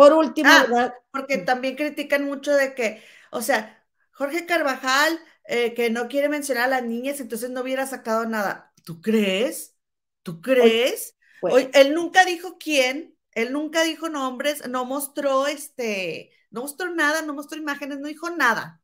por 0.01 0.15
último, 0.15 0.49
Ah. 0.49 0.95
Porque 1.11 1.37
también 1.39 1.77
critican 1.77 2.25
mucho 2.25 2.55
de 2.55 2.75
que, 2.75 3.03
o 3.31 3.43
sea, 3.43 3.85
Jorge 4.13 4.47
Carvajal, 4.47 5.21
eh, 5.45 5.75
que 5.75 5.91
no 5.91 6.09
quiere 6.09 6.31
mencionar 6.31 6.65
a 6.65 6.69
las 6.69 6.85
niñas, 6.85 7.21
entonces 7.21 7.51
no 7.51 7.61
hubiera 7.61 7.87
sacado 7.87 8.25
nada. 8.25 8.73
¿Tú 8.83 9.03
crees? 9.03 9.77
¿Tú 10.23 10.41
crees? 10.41 11.17
Pues, 11.39 11.55
Oye, 11.55 11.71
él 11.75 11.93
nunca 11.93 12.25
dijo 12.25 12.57
quién, 12.59 13.15
él 13.33 13.53
nunca 13.53 13.83
dijo 13.83 14.09
nombres, 14.09 14.67
no 14.71 14.87
mostró 14.87 15.47
este, 15.47 16.33
no 16.51 16.63
mostró 16.63 16.95
nada, 16.95 17.21
no 17.21 17.35
mostró 17.35 17.59
imágenes, 17.59 17.99
no 17.99 18.09
dijo 18.09 18.31
nada. 18.31 18.83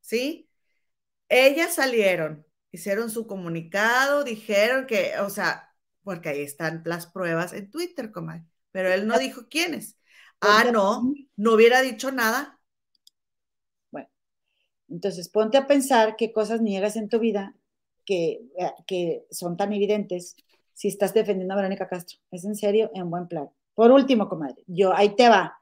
¿Sí? 0.00 0.48
Ellas 1.28 1.74
salieron, 1.74 2.46
hicieron 2.70 3.10
su 3.10 3.26
comunicado, 3.26 4.24
dijeron 4.24 4.86
que, 4.86 5.18
o 5.20 5.28
sea, 5.30 5.74
porque 6.02 6.30
ahí 6.30 6.40
están 6.42 6.82
las 6.86 7.06
pruebas 7.06 7.52
en 7.52 7.70
Twitter, 7.70 8.10
comadre, 8.12 8.44
pero 8.70 8.90
él 8.92 9.06
no 9.06 9.18
dijo 9.18 9.48
quiénes. 9.48 9.96
Ah, 10.46 10.70
no, 10.72 11.12
no 11.36 11.52
hubiera 11.52 11.82
dicho 11.82 12.12
nada. 12.12 12.56
Entonces, 14.88 15.28
ponte 15.28 15.58
a 15.58 15.66
pensar 15.66 16.16
qué 16.16 16.32
cosas 16.32 16.60
niegas 16.60 16.96
en 16.96 17.08
tu 17.08 17.18
vida 17.18 17.54
que, 18.04 18.42
eh, 18.56 18.72
que 18.86 19.26
son 19.30 19.56
tan 19.56 19.72
evidentes 19.72 20.36
si 20.74 20.88
estás 20.88 21.12
defendiendo 21.12 21.54
a 21.54 21.56
Verónica 21.56 21.88
Castro. 21.88 22.18
Es 22.30 22.44
en 22.44 22.54
serio, 22.54 22.90
en 22.94 23.10
buen 23.10 23.26
plan. 23.26 23.50
Por 23.74 23.90
último, 23.90 24.28
comadre, 24.28 24.62
yo, 24.66 24.94
ahí 24.94 25.10
te 25.16 25.28
va. 25.28 25.58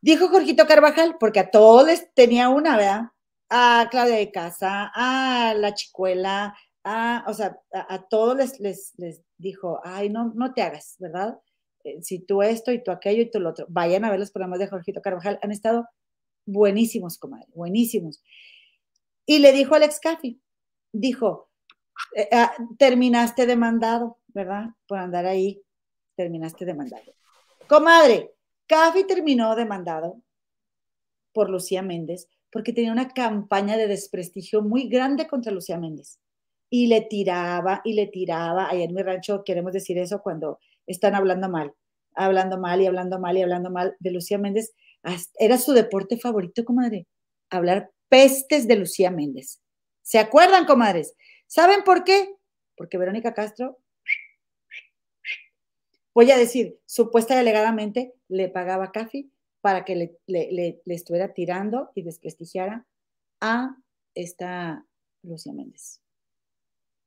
Dijo 0.00 0.28
Jorgito 0.28 0.66
Carvajal, 0.66 1.16
porque 1.18 1.40
a 1.40 1.50
todos 1.50 1.86
les 1.86 2.12
tenía 2.14 2.48
una, 2.48 2.76
¿verdad? 2.76 3.02
A 3.48 3.88
Claudia 3.90 4.16
de 4.16 4.30
Casa, 4.30 4.90
a 4.94 5.54
la 5.54 5.74
Chicuela, 5.74 6.54
a, 6.84 7.24
o 7.26 7.34
sea, 7.34 7.58
a, 7.72 7.94
a 7.94 8.08
todos 8.08 8.36
les, 8.36 8.60
les, 8.60 8.92
les 8.96 9.22
dijo, 9.38 9.80
ay, 9.82 10.08
no, 10.08 10.32
no 10.34 10.52
te 10.54 10.62
hagas, 10.62 10.96
¿verdad? 10.98 11.38
Eh, 11.84 12.02
si 12.02 12.20
tú 12.20 12.42
esto 12.42 12.72
y 12.72 12.82
tú 12.82 12.90
aquello 12.90 13.22
y 13.22 13.30
tú 13.30 13.40
lo 13.40 13.50
otro. 13.50 13.66
Vayan 13.68 14.04
a 14.04 14.10
ver 14.10 14.20
los 14.20 14.30
programas 14.30 14.58
de 14.58 14.68
Jorgito 14.68 15.00
Carvajal, 15.00 15.38
han 15.42 15.52
estado 15.52 15.86
buenísimos, 16.46 17.18
comadre, 17.18 17.48
buenísimos. 17.54 18.22
Y 19.26 19.38
le 19.38 19.52
dijo 19.52 19.74
a 19.74 19.78
Alex 19.78 20.00
Caffi, 20.00 20.40
dijo, 20.92 21.50
eh, 22.16 22.28
ah, 22.32 22.52
terminaste 22.78 23.46
demandado, 23.46 24.18
¿verdad? 24.28 24.70
Por 24.86 24.98
andar 24.98 25.26
ahí, 25.26 25.62
terminaste 26.16 26.64
demandado. 26.64 27.02
Comadre, 27.68 28.34
Caffi 28.66 29.04
terminó 29.04 29.54
demandado 29.54 30.20
por 31.32 31.50
Lucía 31.50 31.82
Méndez 31.82 32.28
porque 32.50 32.72
tenía 32.72 32.92
una 32.92 33.08
campaña 33.08 33.76
de 33.76 33.86
desprestigio 33.86 34.62
muy 34.62 34.88
grande 34.88 35.26
contra 35.28 35.52
Lucía 35.52 35.78
Méndez. 35.78 36.18
Y 36.68 36.86
le 36.86 37.02
tiraba 37.02 37.80
y 37.84 37.94
le 37.94 38.06
tiraba. 38.06 38.68
Allá 38.68 38.84
en 38.84 38.94
mi 38.94 39.02
rancho 39.02 39.42
queremos 39.44 39.72
decir 39.72 39.98
eso 39.98 40.20
cuando 40.22 40.58
están 40.90 41.14
hablando 41.14 41.48
mal, 41.48 41.74
hablando 42.14 42.58
mal 42.58 42.80
y 42.80 42.86
hablando 42.86 43.18
mal 43.18 43.36
y 43.36 43.42
hablando 43.42 43.70
mal 43.70 43.96
de 43.98 44.10
Lucía 44.10 44.38
Méndez. 44.38 44.72
Era 45.38 45.56
su 45.58 45.72
deporte 45.72 46.18
favorito, 46.18 46.64
comadre, 46.64 47.06
hablar 47.48 47.90
pestes 48.08 48.66
de 48.68 48.76
Lucía 48.76 49.10
Méndez. 49.10 49.60
¿Se 50.02 50.18
acuerdan, 50.18 50.66
comadres? 50.66 51.14
¿Saben 51.46 51.82
por 51.84 52.04
qué? 52.04 52.34
Porque 52.76 52.98
Verónica 52.98 53.32
Castro, 53.34 53.78
voy 56.14 56.30
a 56.30 56.36
decir, 56.38 56.78
supuesta 56.86 57.34
y 57.34 57.38
alegadamente 57.38 58.14
le 58.28 58.48
pagaba 58.48 58.86
a 58.86 58.92
Caffi 58.92 59.30
para 59.60 59.84
que 59.84 59.94
le, 59.96 60.18
le- 60.26 60.80
estuviera 60.86 61.32
tirando 61.34 61.90
y 61.94 62.02
desprestigiara 62.02 62.86
a 63.40 63.76
esta 64.14 64.84
Lucía 65.22 65.52
Méndez. 65.52 66.00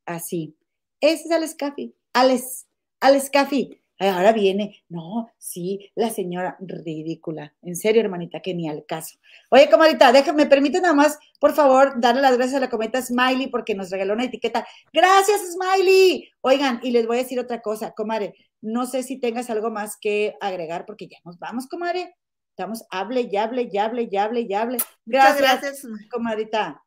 Así. 0.05 0.55
Ese 1.01 1.25
es 1.25 1.31
Alex 1.31 1.55
Caffi. 1.55 1.95
Alex, 2.13 2.67
Alex 3.03 3.29
Caffi. 3.29 3.79
Ay, 3.99 4.09
Ahora 4.09 4.31
viene, 4.31 4.83
no, 4.89 5.29
sí, 5.37 5.91
la 5.95 6.09
señora 6.09 6.57
ridícula. 6.59 7.53
En 7.61 7.75
serio, 7.75 8.01
hermanita, 8.01 8.39
que 8.41 8.53
ni 8.53 8.67
al 8.67 8.85
caso. 8.85 9.17
Oye, 9.49 9.69
comadita, 9.69 10.11
déjame, 10.11 10.45
permite 10.45 10.81
nada 10.81 10.93
más, 10.93 11.19
por 11.39 11.53
favor, 11.53 11.99
darle 11.99 12.21
las 12.21 12.37
gracias 12.37 12.57
a 12.57 12.59
la 12.61 12.69
cometa 12.69 13.01
Smiley 13.01 13.47
porque 13.47 13.75
nos 13.75 13.91
regaló 13.91 14.13
una 14.13 14.23
etiqueta. 14.25 14.65
Gracias, 14.91 15.41
Smiley. 15.53 16.29
Oigan, 16.41 16.79
y 16.81 16.91
les 16.91 17.05
voy 17.05 17.17
a 17.17 17.23
decir 17.23 17.39
otra 17.39 17.61
cosa, 17.61 17.91
comadre. 17.91 18.33
No 18.61 18.85
sé 18.85 19.03
si 19.03 19.19
tengas 19.19 19.49
algo 19.49 19.69
más 19.69 19.97
que 19.97 20.35
agregar 20.39 20.85
porque 20.85 21.07
ya 21.07 21.17
nos 21.25 21.37
vamos, 21.37 21.67
comadre. 21.67 22.15
Estamos, 22.51 22.85
hable 22.89 23.27
y 23.29 23.35
hable 23.35 23.69
y 23.71 23.77
hable 23.77 24.07
y 24.09 24.17
hable 24.17 24.41
y 24.41 24.53
hable. 24.53 24.77
Muchas 25.05 25.37
Gracias, 25.37 25.83
gracias. 25.83 25.87
comadrita. 26.09 26.81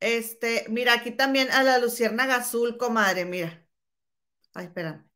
Este, 0.00 0.66
mira, 0.68 0.94
aquí 0.94 1.10
también 1.10 1.50
a 1.50 1.62
la 1.64 1.78
luciérnaga 1.78 2.36
azul, 2.36 2.76
comadre, 2.78 3.24
mira. 3.24 3.66
Ay, 4.54 4.66
espera. 4.66 5.07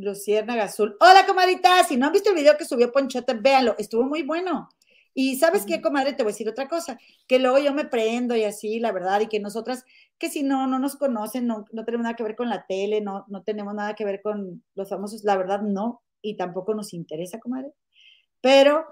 Luciérnaga 0.00 0.64
Azul. 0.64 0.96
Hola, 1.00 1.26
comadrita. 1.26 1.82
Si 1.84 1.96
no 1.96 2.06
han 2.06 2.12
visto 2.12 2.30
el 2.30 2.36
video 2.36 2.56
que 2.56 2.64
subió 2.64 2.92
Ponchote, 2.92 3.34
véanlo. 3.34 3.74
Estuvo 3.78 4.04
muy 4.04 4.22
bueno. 4.22 4.68
Y 5.18 5.36
sabes 5.36 5.64
qué, 5.64 5.80
comadre, 5.80 6.12
te 6.12 6.22
voy 6.22 6.30
a 6.30 6.34
decir 6.34 6.46
otra 6.46 6.68
cosa, 6.68 6.98
que 7.26 7.38
luego 7.38 7.56
yo 7.56 7.72
me 7.72 7.86
prendo 7.86 8.36
y 8.36 8.44
así, 8.44 8.80
la 8.80 8.92
verdad, 8.92 9.18
y 9.22 9.28
que 9.28 9.40
nosotras, 9.40 9.82
que 10.18 10.28
si 10.28 10.42
no, 10.42 10.66
no 10.66 10.78
nos 10.78 10.96
conocen, 10.96 11.46
no, 11.46 11.64
no 11.72 11.84
tenemos 11.86 12.04
nada 12.04 12.16
que 12.16 12.22
ver 12.22 12.36
con 12.36 12.50
la 12.50 12.66
tele, 12.66 13.00
no, 13.00 13.24
no 13.28 13.42
tenemos 13.42 13.72
nada 13.74 13.94
que 13.94 14.04
ver 14.04 14.20
con 14.20 14.62
los 14.74 14.90
famosos, 14.90 15.24
la 15.24 15.38
verdad, 15.38 15.62
no, 15.62 16.02
y 16.20 16.36
tampoco 16.36 16.74
nos 16.74 16.92
interesa, 16.92 17.40
comadre. 17.40 17.72
Pero, 18.42 18.84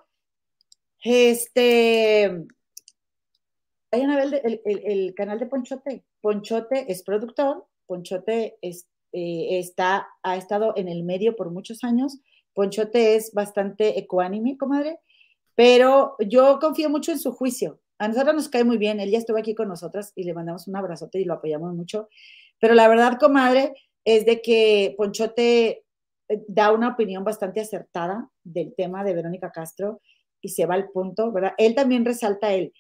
este, 1.03 2.47
vayan 3.93 4.11
a 4.11 4.17
ver 4.17 4.41
el- 4.45 4.63
el 4.65 5.15
canal 5.15 5.39
de 5.39 5.45
Ponchote. 5.47 6.05
Ponchote 6.23 6.91
es 6.91 7.03
productor, 7.03 7.67
Ponchote 7.87 8.57
es, 8.63 8.87
eh, 9.15 9.59
está, 9.61 10.09
ha 10.25 10.37
estado 10.37 10.73
en 10.77 10.89
el 10.89 11.05
medio 11.05 11.37
por 11.37 11.51
muchos 11.51 11.85
años. 11.85 12.19
Ponchote 12.53 13.15
es 13.15 13.33
bastante 13.33 13.99
ecuánime, 13.99 14.59
comadre, 14.59 14.99
pero 15.55 16.17
yo 16.19 16.59
confío 16.61 16.91
mucho 16.91 17.13
en 17.13 17.21
su 17.21 17.33
juicio. 17.33 17.81
A 17.99 18.09
nosotros 18.09 18.35
nos 18.35 18.49
cae 18.49 18.65
muy 18.65 18.77
bien, 18.77 18.99
él 18.99 19.11
ya 19.11 19.19
estuvo 19.19 19.39
aquí 19.39 19.55
con 19.55 19.69
nosotras 19.69 20.13
y 20.17 20.25
le 20.25 20.35
mandamos 20.35 20.67
un 20.67 20.77
abrazote 20.77 21.21
y 21.21 21.25
lo 21.25 21.35
apoyamos 21.35 21.75
mucho. 21.75 22.09
Pero 22.61 22.75
la 22.75 22.89
verdad, 22.89 23.19
comadre, 23.19 23.75
es 24.05 24.27
de 24.27 24.43
que 24.43 24.95
Ponchote 24.97 25.85
eh, 26.29 26.45
da 26.49 26.73
una 26.73 26.89
opinión 26.89 27.23
bastante 27.23 27.61
acertada 27.61 28.29
del 28.43 28.75
tema 28.75 29.05
de 29.05 29.15
Verónica 29.15 29.53
Castro 29.53 30.01
y 30.41 30.49
se 30.49 30.67
va 30.67 30.75
al 30.75 30.91
punto, 30.91 31.31
¿verdad? 31.33 31.53
Él 31.57 31.75
también 31.75 32.05
resalta 32.05 32.53
el 32.53 32.73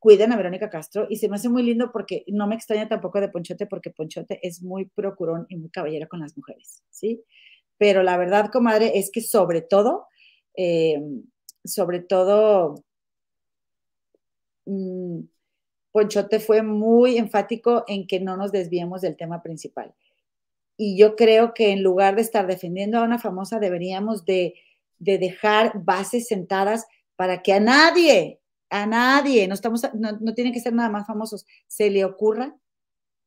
cuiden 0.00 0.32
a 0.32 0.36
Verónica 0.36 0.70
Castro 0.70 1.06
y 1.08 1.16
se 1.16 1.28
me 1.28 1.36
hace 1.36 1.50
muy 1.50 1.62
lindo 1.62 1.92
porque 1.92 2.24
no 2.26 2.46
me 2.46 2.56
extraña 2.56 2.88
tampoco 2.88 3.20
de 3.20 3.28
Ponchote 3.28 3.66
porque 3.66 3.90
Ponchote 3.90 4.40
es 4.42 4.62
muy 4.62 4.86
procurón 4.86 5.46
y 5.50 5.56
muy 5.56 5.70
caballero 5.70 6.08
con 6.08 6.20
las 6.20 6.36
mujeres, 6.36 6.82
¿sí? 6.88 7.22
Pero 7.76 8.02
la 8.02 8.16
verdad, 8.16 8.50
comadre, 8.50 8.98
es 8.98 9.10
que 9.12 9.20
sobre 9.20 9.60
todo, 9.60 10.06
eh, 10.56 11.00
sobre 11.64 12.00
todo, 12.00 12.82
mm, 14.64 15.20
Ponchote 15.92 16.40
fue 16.40 16.62
muy 16.62 17.18
enfático 17.18 17.84
en 17.86 18.06
que 18.06 18.20
no 18.20 18.36
nos 18.36 18.52
desviemos 18.52 19.02
del 19.02 19.16
tema 19.16 19.42
principal. 19.42 19.94
Y 20.78 20.96
yo 20.96 21.14
creo 21.14 21.52
que 21.52 21.72
en 21.72 21.82
lugar 21.82 22.16
de 22.16 22.22
estar 22.22 22.46
defendiendo 22.46 22.98
a 22.98 23.02
una 23.04 23.18
famosa, 23.18 23.58
deberíamos 23.58 24.24
de, 24.24 24.54
de 24.98 25.18
dejar 25.18 25.72
bases 25.84 26.26
sentadas 26.26 26.86
para 27.16 27.42
que 27.42 27.52
a 27.52 27.60
nadie, 27.60 28.39
a 28.70 28.86
nadie, 28.86 29.46
no, 29.48 29.54
estamos, 29.54 29.82
no, 29.94 30.12
no 30.20 30.34
tienen 30.34 30.52
que 30.52 30.60
ser 30.60 30.72
nada 30.72 30.88
más 30.88 31.06
famosos, 31.06 31.46
se 31.66 31.90
le 31.90 32.04
ocurra 32.04 32.56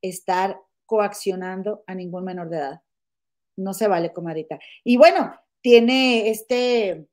estar 0.02 0.60
coaccionando 0.86 1.84
a 1.88 1.95
ningún 1.95 2.24
menor 2.24 2.49
de 2.49 2.57
edad. 2.57 2.82
No 3.56 3.74
se 3.74 3.88
vale, 3.88 4.14
comadita. 4.14 4.60
Y 4.84 4.98
bueno, 4.98 5.34
tiene 5.61 6.30
este 6.30 7.07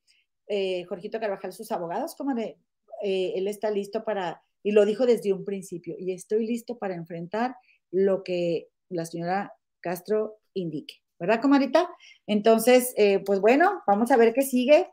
eh, 0.49 0.85
Jorgito 0.85 1.21
Carvajal 1.21 1.53
sus 1.53 1.71
abogados, 1.71 2.17
como 2.17 2.35
de, 2.35 2.59
eh, 3.03 3.33
él 3.37 3.47
está 3.47 3.71
listo 3.71 4.05
para, 4.05 4.43
y 4.63 4.73
lo 4.73 4.85
dijo 4.85 5.07
desde 5.07 5.33
un 5.33 5.45
principio, 5.45 5.95
y 5.99 6.13
estoy 6.13 6.47
listo 6.47 6.77
para 6.77 6.95
enfrentar 6.95 7.57
lo 7.93 8.25
que 8.25 8.69
la 8.89 9.07
señora 9.07 9.53
Castro 9.81 10.41
indique. 10.55 10.97
¿Verdad, 11.21 11.41
comadita? 11.41 11.89
Entonces, 12.27 12.95
eh, 12.97 13.21
pues 13.21 13.41
bueno, 13.41 13.83
vamos 13.87 14.11
a 14.11 14.17
ver 14.17 14.33
qué 14.33 14.43
sigue. 14.43 14.89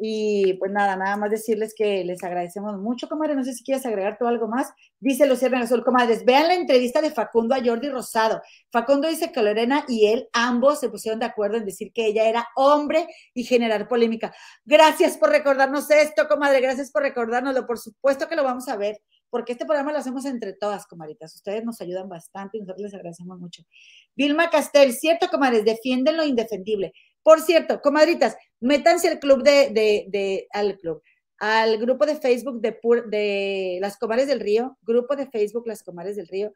Y 0.00 0.54
pues 0.54 0.72
nada, 0.72 0.96
nada 0.96 1.16
más 1.16 1.30
decirles 1.30 1.72
que 1.76 2.02
les 2.04 2.22
agradecemos 2.24 2.76
mucho, 2.78 3.08
comadre. 3.08 3.36
No 3.36 3.44
sé 3.44 3.54
si 3.54 3.62
quieres 3.62 3.86
agregar 3.86 4.18
tú 4.18 4.26
algo 4.26 4.48
más. 4.48 4.72
Dice 4.98 5.26
Lucía 5.26 5.48
Azul, 5.54 5.84
comadres, 5.84 6.24
vean 6.24 6.48
la 6.48 6.54
entrevista 6.54 7.00
de 7.00 7.12
Facundo 7.12 7.54
a 7.54 7.62
Jordi 7.64 7.88
Rosado. 7.88 8.42
Facundo 8.72 9.08
dice 9.08 9.30
que 9.30 9.42
Lorena 9.42 9.84
y 9.86 10.06
él 10.06 10.28
ambos 10.32 10.80
se 10.80 10.88
pusieron 10.88 11.20
de 11.20 11.26
acuerdo 11.26 11.58
en 11.58 11.64
decir 11.64 11.92
que 11.92 12.06
ella 12.06 12.28
era 12.28 12.48
hombre 12.56 13.06
y 13.34 13.44
generar 13.44 13.86
polémica. 13.86 14.34
Gracias 14.64 15.16
por 15.16 15.30
recordarnos 15.30 15.88
esto, 15.90 16.26
comadre. 16.28 16.60
Gracias 16.60 16.90
por 16.90 17.02
recordárnoslo. 17.02 17.66
Por 17.66 17.78
supuesto 17.78 18.26
que 18.28 18.36
lo 18.36 18.42
vamos 18.42 18.68
a 18.68 18.76
ver, 18.76 19.00
porque 19.30 19.52
este 19.52 19.64
programa 19.64 19.92
lo 19.92 19.98
hacemos 19.98 20.24
entre 20.24 20.54
todas, 20.54 20.86
comadritas. 20.86 21.34
Ustedes 21.36 21.64
nos 21.64 21.80
ayudan 21.80 22.08
bastante 22.08 22.58
y 22.58 22.60
nosotros 22.60 22.82
les 22.82 22.94
agradecemos 22.94 23.38
mucho. 23.38 23.62
Vilma 24.16 24.50
Castel, 24.50 24.92
cierto, 24.92 25.28
comadres, 25.28 25.64
defienden 25.64 26.16
lo 26.16 26.24
indefendible. 26.24 26.92
Por 27.24 27.40
cierto, 27.40 27.80
comadritas, 27.80 28.36
métanse 28.60 29.08
al 29.08 29.18
club 29.18 29.42
de, 29.42 29.70
de, 29.72 30.46
al 30.52 30.78
club, 30.78 31.02
al 31.38 31.78
grupo 31.78 32.06
de 32.06 32.16
Facebook 32.16 32.60
de, 32.60 32.78
de 33.08 33.78
Las 33.80 33.96
Comares 33.96 34.28
del 34.28 34.40
Río, 34.40 34.76
grupo 34.82 35.16
de 35.16 35.26
Facebook 35.26 35.66
Las 35.66 35.82
Comares 35.82 36.14
del 36.14 36.28
Río, 36.28 36.52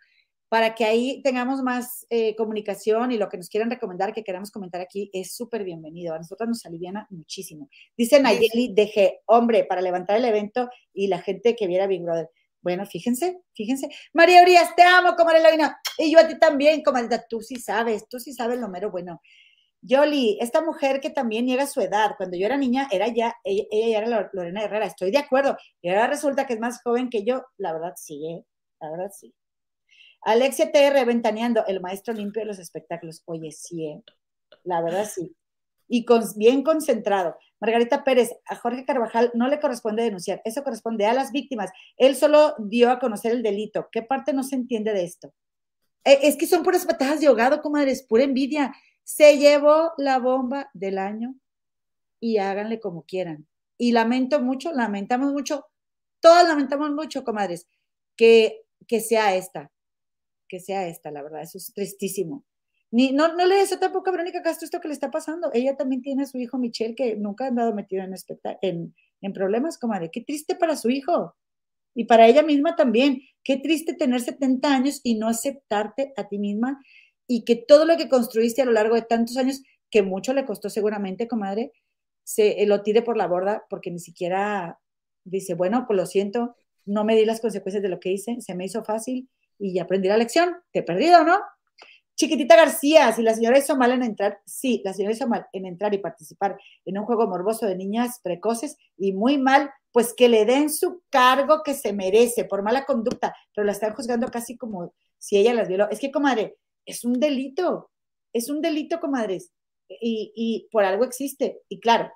para 0.51 0.75
que 0.75 0.85
ahí 0.85 1.23
tengamos 1.23 1.63
más 1.63 2.07
eh, 2.11 2.37
comunicación 2.37 3.13
y 3.13 3.19
lo 3.19 3.29
que 3.29 3.39
nos 3.39 3.49
quieran 3.49 3.71
recomendar, 3.71 4.13
que 4.13 4.25
queramos 4.25 4.51
comentar 4.51 4.81
aquí, 4.81 5.11
es 5.13 5.35
súper 5.35 5.65
bienvenido. 5.65 6.15
A 6.15 6.19
nosotros 6.19 6.49
nos 6.49 6.67
aliviana 6.67 7.07
muchísimo. 7.11 7.69
Dice 7.97 8.21
Nayeli, 8.21 8.73
dejé, 8.75 9.21
hombre, 9.27 9.65
para 9.65 9.81
levantar 9.81 10.17
el 10.17 10.25
evento 10.25 10.69
y 10.93 11.09
la 11.09 11.19
gente 11.19 11.57
que 11.57 11.67
viera 11.67 11.87
Big 11.87 12.03
Brother. 12.03 12.31
Bueno, 12.61 12.85
fíjense, 12.87 13.41
fíjense. 13.55 13.89
María 14.13 14.43
Urias, 14.43 14.75
te 14.75 14.83
amo, 14.83 15.17
comadre 15.17 15.41
Lavina. 15.41 15.81
Y 15.97 16.13
yo 16.13 16.19
a 16.19 16.27
ti 16.27 16.39
también, 16.39 16.83
comadre. 16.83 17.21
Tú 17.29 17.41
sí 17.41 17.57
sabes, 17.57 18.09
tú 18.09 18.19
sí 18.19 18.33
sabes 18.33 18.59
lo 18.59 18.69
mero 18.69 18.91
bueno. 18.91 19.21
Yoli, 19.89 20.37
esta 20.39 20.61
mujer 20.61 21.01
que 21.01 21.09
también 21.09 21.47
niega 21.47 21.67
su 21.67 21.81
edad, 21.81 22.15
cuando 22.19 22.37
yo 22.37 22.45
era 22.45 22.59
niña, 22.59 22.89
era 22.93 23.09
ya, 23.09 23.35
ella, 23.43 23.65
ya 23.73 23.99
era 23.99 24.31
Lorena 24.35 24.63
Herrera, 24.63 24.85
estoy 24.85 25.11
de 25.11 25.17
acuerdo, 25.17 25.57
y 25.81 25.89
ahora 25.89 26.07
resulta 26.07 26.47
que 26.47 26.53
es 26.53 26.61
más 26.61 26.83
joven 26.83 27.09
que 27.09 27.25
yo, 27.25 27.43
la 27.57 27.73
verdad 27.73 27.95
sí, 27.97 28.23
¿eh? 28.27 28.45
la 28.81 28.91
verdad 28.91 29.11
sí. 29.19 29.35
Alexia 30.21 30.71
TR 30.71 31.07
ventaneando, 31.07 31.65
el 31.67 31.81
maestro 31.81 32.13
limpio 32.13 32.43
de 32.43 32.47
los 32.47 32.59
espectáculos, 32.59 33.23
oye, 33.25 33.51
sí, 33.51 33.87
¿eh? 33.87 34.03
la 34.65 34.83
verdad 34.83 35.09
sí. 35.11 35.35
Y 35.91 36.05
con, 36.05 36.23
bien 36.37 36.63
concentrado. 36.63 37.39
Margarita 37.59 38.05
Pérez, 38.05 38.31
a 38.45 38.57
Jorge 38.57 38.85
Carvajal 38.85 39.31
no 39.33 39.49
le 39.49 39.59
corresponde 39.59 40.03
denunciar, 40.03 40.43
eso 40.45 40.63
corresponde 40.63 41.07
a 41.07 41.15
las 41.15 41.33
víctimas. 41.33 41.71
Él 41.97 42.15
solo 42.15 42.55
dio 42.59 42.91
a 42.91 42.99
conocer 42.99 43.33
el 43.33 43.43
delito. 43.43 43.89
¿Qué 43.91 44.03
parte 44.03 44.35
no 44.35 44.43
se 44.43 44.57
entiende 44.57 44.93
de 44.93 45.05
esto? 45.05 45.33
Eh, 46.05 46.19
es 46.25 46.37
que 46.37 46.47
son 46.47 46.63
puras 46.63 46.85
patadas 46.85 47.21
de 47.21 47.27
ahogado, 47.29 47.63
comadre, 47.63 47.93
es 47.93 48.03
pura 48.03 48.25
envidia 48.25 48.75
se 49.09 49.39
llevó 49.39 49.93
la 49.97 50.19
bomba 50.19 50.69
del 50.75 50.99
año 50.99 51.35
y 52.21 52.37
háganle 52.37 52.79
como 52.79 53.07
quieran. 53.07 53.49
Y 53.79 53.93
lamento 53.93 54.43
mucho, 54.43 54.71
lamentamos 54.71 55.33
mucho, 55.33 55.65
todos 56.21 56.47
lamentamos 56.47 56.91
mucho, 56.91 57.25
comadres, 57.25 57.67
que, 58.19 58.67
que 58.87 59.01
sea 59.01 59.35
esta, 59.35 59.73
que 60.47 60.61
sea 60.61 60.87
esta, 60.89 61.11
la 61.11 61.23
verdad, 61.23 61.41
eso 61.41 61.57
es 61.57 61.73
tristísimo. 61.73 62.45
Ni, 62.91 63.13
no, 63.13 63.35
no 63.35 63.47
le 63.47 63.55
deseo 63.55 63.79
tampoco 63.79 64.11
a 64.11 64.13
Verónica 64.13 64.43
Castro 64.43 64.67
esto 64.67 64.79
que 64.79 64.89
le 64.89 64.95
está 64.95 65.11
pasando. 65.11 65.51
Ella 65.55 65.75
también 65.75 66.03
tiene 66.03 66.25
a 66.25 66.27
su 66.27 66.37
hijo 66.37 66.59
Michelle, 66.59 66.95
que 66.95 67.17
nunca 67.17 67.47
ha 67.47 67.49
andado 67.49 67.75
metido 67.75 68.05
en, 68.05 68.15
en, 68.61 68.95
en 69.23 69.33
problemas, 69.33 69.79
comadre. 69.79 70.11
Qué 70.11 70.21
triste 70.21 70.55
para 70.55 70.77
su 70.77 70.91
hijo. 70.91 71.35
Y 71.95 72.05
para 72.05 72.27
ella 72.27 72.43
misma 72.43 72.77
también. 72.77 73.23
Qué 73.43 73.57
triste 73.57 73.95
tener 73.95 74.21
70 74.21 74.71
años 74.71 75.01
y 75.03 75.15
no 75.15 75.29
aceptarte 75.29 76.13
a 76.15 76.29
ti 76.29 76.39
misma 76.39 76.79
y 77.29 77.45
que 77.45 77.55
todo 77.55 77.85
lo 77.85 77.97
que 77.97 78.09
construiste 78.09 78.63
a 78.63 78.65
lo 78.65 78.73
largo 78.73 78.97
de 78.97 79.03
tantos 79.03 79.37
años, 79.37 79.63
que 79.91 80.03
mucho 80.03 80.33
le 80.33 80.45
costó 80.45 80.71
seguramente, 80.71 81.29
comadre, 81.29 81.73
se 82.25 82.63
eh, 82.63 82.67
lo 82.67 82.83
tire 82.83 83.03
por 83.03 83.17
la 83.17 83.29
borda 83.29 83.65
porque 83.71 83.91
ni 83.91 84.01
siquiera 84.01 84.81
dice, 85.25 85.55
bueno, 85.55 85.85
pues 85.87 85.97
lo 85.97 86.07
siento, 86.07 86.57
no 86.87 87.05
me 87.05 87.15
di 87.15 87.25
las 87.25 87.41
consecuencias 87.41 87.83
de 87.83 87.91
lo 87.91 88.01
que 88.01 88.11
hice, 88.11 88.41
se 88.41 88.55
me 88.55 88.65
hizo 88.65 88.83
fácil 88.83 89.29
y 89.59 89.75
ya 89.75 89.83
aprendí 89.83 90.09
la 90.09 90.17
lección, 90.17 90.57
te 90.73 90.81
he 90.81 90.83
perdido, 90.83 91.23
¿no? 91.23 91.39
Chiquitita 92.17 92.57
García, 92.57 93.13
si 93.13 93.23
la 93.23 93.35
señora 93.35 93.59
hizo 93.59 93.77
mal 93.77 93.93
en 93.93 94.03
entrar, 94.03 94.41
sí, 94.45 94.83
la 94.85 94.93
señora 94.93 95.15
hizo 95.15 95.29
mal 95.29 95.47
en 95.53 95.67
entrar 95.67 95.95
y 95.95 95.99
participar 95.99 96.59
en 96.85 96.99
un 96.99 97.05
juego 97.05 97.29
morboso 97.29 97.67
de 97.67 97.77
niñas 97.77 98.21
precoces 98.25 98.77
y 98.97 99.13
muy 99.13 99.39
mal, 99.39 99.71
pues 99.93 100.15
que 100.15 100.29
le 100.29 100.45
den 100.45 100.71
su 100.71 101.03
cargo 101.11 101.63
que 101.63 101.75
se 101.75 101.93
merece 101.93 102.45
por 102.45 102.63
mala 102.63 102.85
conducta, 102.87 103.37
pero 103.55 103.65
la 103.65 103.73
están 103.73 103.95
juzgando 103.95 104.27
casi 104.29 104.57
como 104.57 104.93
si 105.19 105.37
ella 105.37 105.55
las 105.55 105.69
violó. 105.69 105.89
Es 105.91 106.01
que, 106.01 106.11
comadre, 106.11 106.57
es 106.89 107.05
un 107.05 107.21
delito, 107.21 107.91
es 108.33 108.49
un 108.49 108.63
delito, 108.63 108.99
comadres, 108.99 109.53
y, 109.89 110.33
y 110.35 110.69
por 110.73 110.85
algo 110.85 111.05
existe. 111.05 111.61
Y 111.69 111.81
claro, 111.81 112.11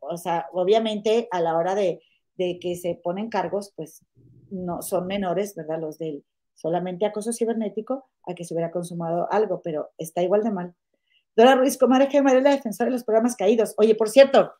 o 0.00 0.16
sea, 0.16 0.46
obviamente 0.52 1.28
a 1.30 1.40
la 1.40 1.56
hora 1.56 1.74
de, 1.74 2.00
de 2.36 2.58
que 2.58 2.74
se 2.76 2.98
ponen 3.02 3.28
cargos, 3.28 3.72
pues 3.76 4.04
no 4.50 4.80
son 4.80 5.06
menores, 5.06 5.54
¿verdad? 5.54 5.80
Los 5.80 5.98
del 5.98 6.24
solamente 6.54 7.04
acoso 7.04 7.32
cibernético 7.32 8.06
a 8.26 8.34
que 8.34 8.44
se 8.44 8.54
hubiera 8.54 8.70
consumado 8.70 9.30
algo, 9.30 9.60
pero 9.62 9.90
está 9.98 10.22
igual 10.22 10.42
de 10.42 10.50
mal. 10.50 10.74
Dora 11.36 11.56
Ruiz, 11.56 11.76
comadre 11.76 12.08
Gemma, 12.10 12.32
es 12.32 12.42
la 12.42 12.50
defensora 12.50 12.86
de 12.86 12.92
los 12.92 13.04
programas 13.04 13.36
caídos. 13.36 13.74
Oye, 13.76 13.94
por 13.94 14.08
cierto, 14.08 14.52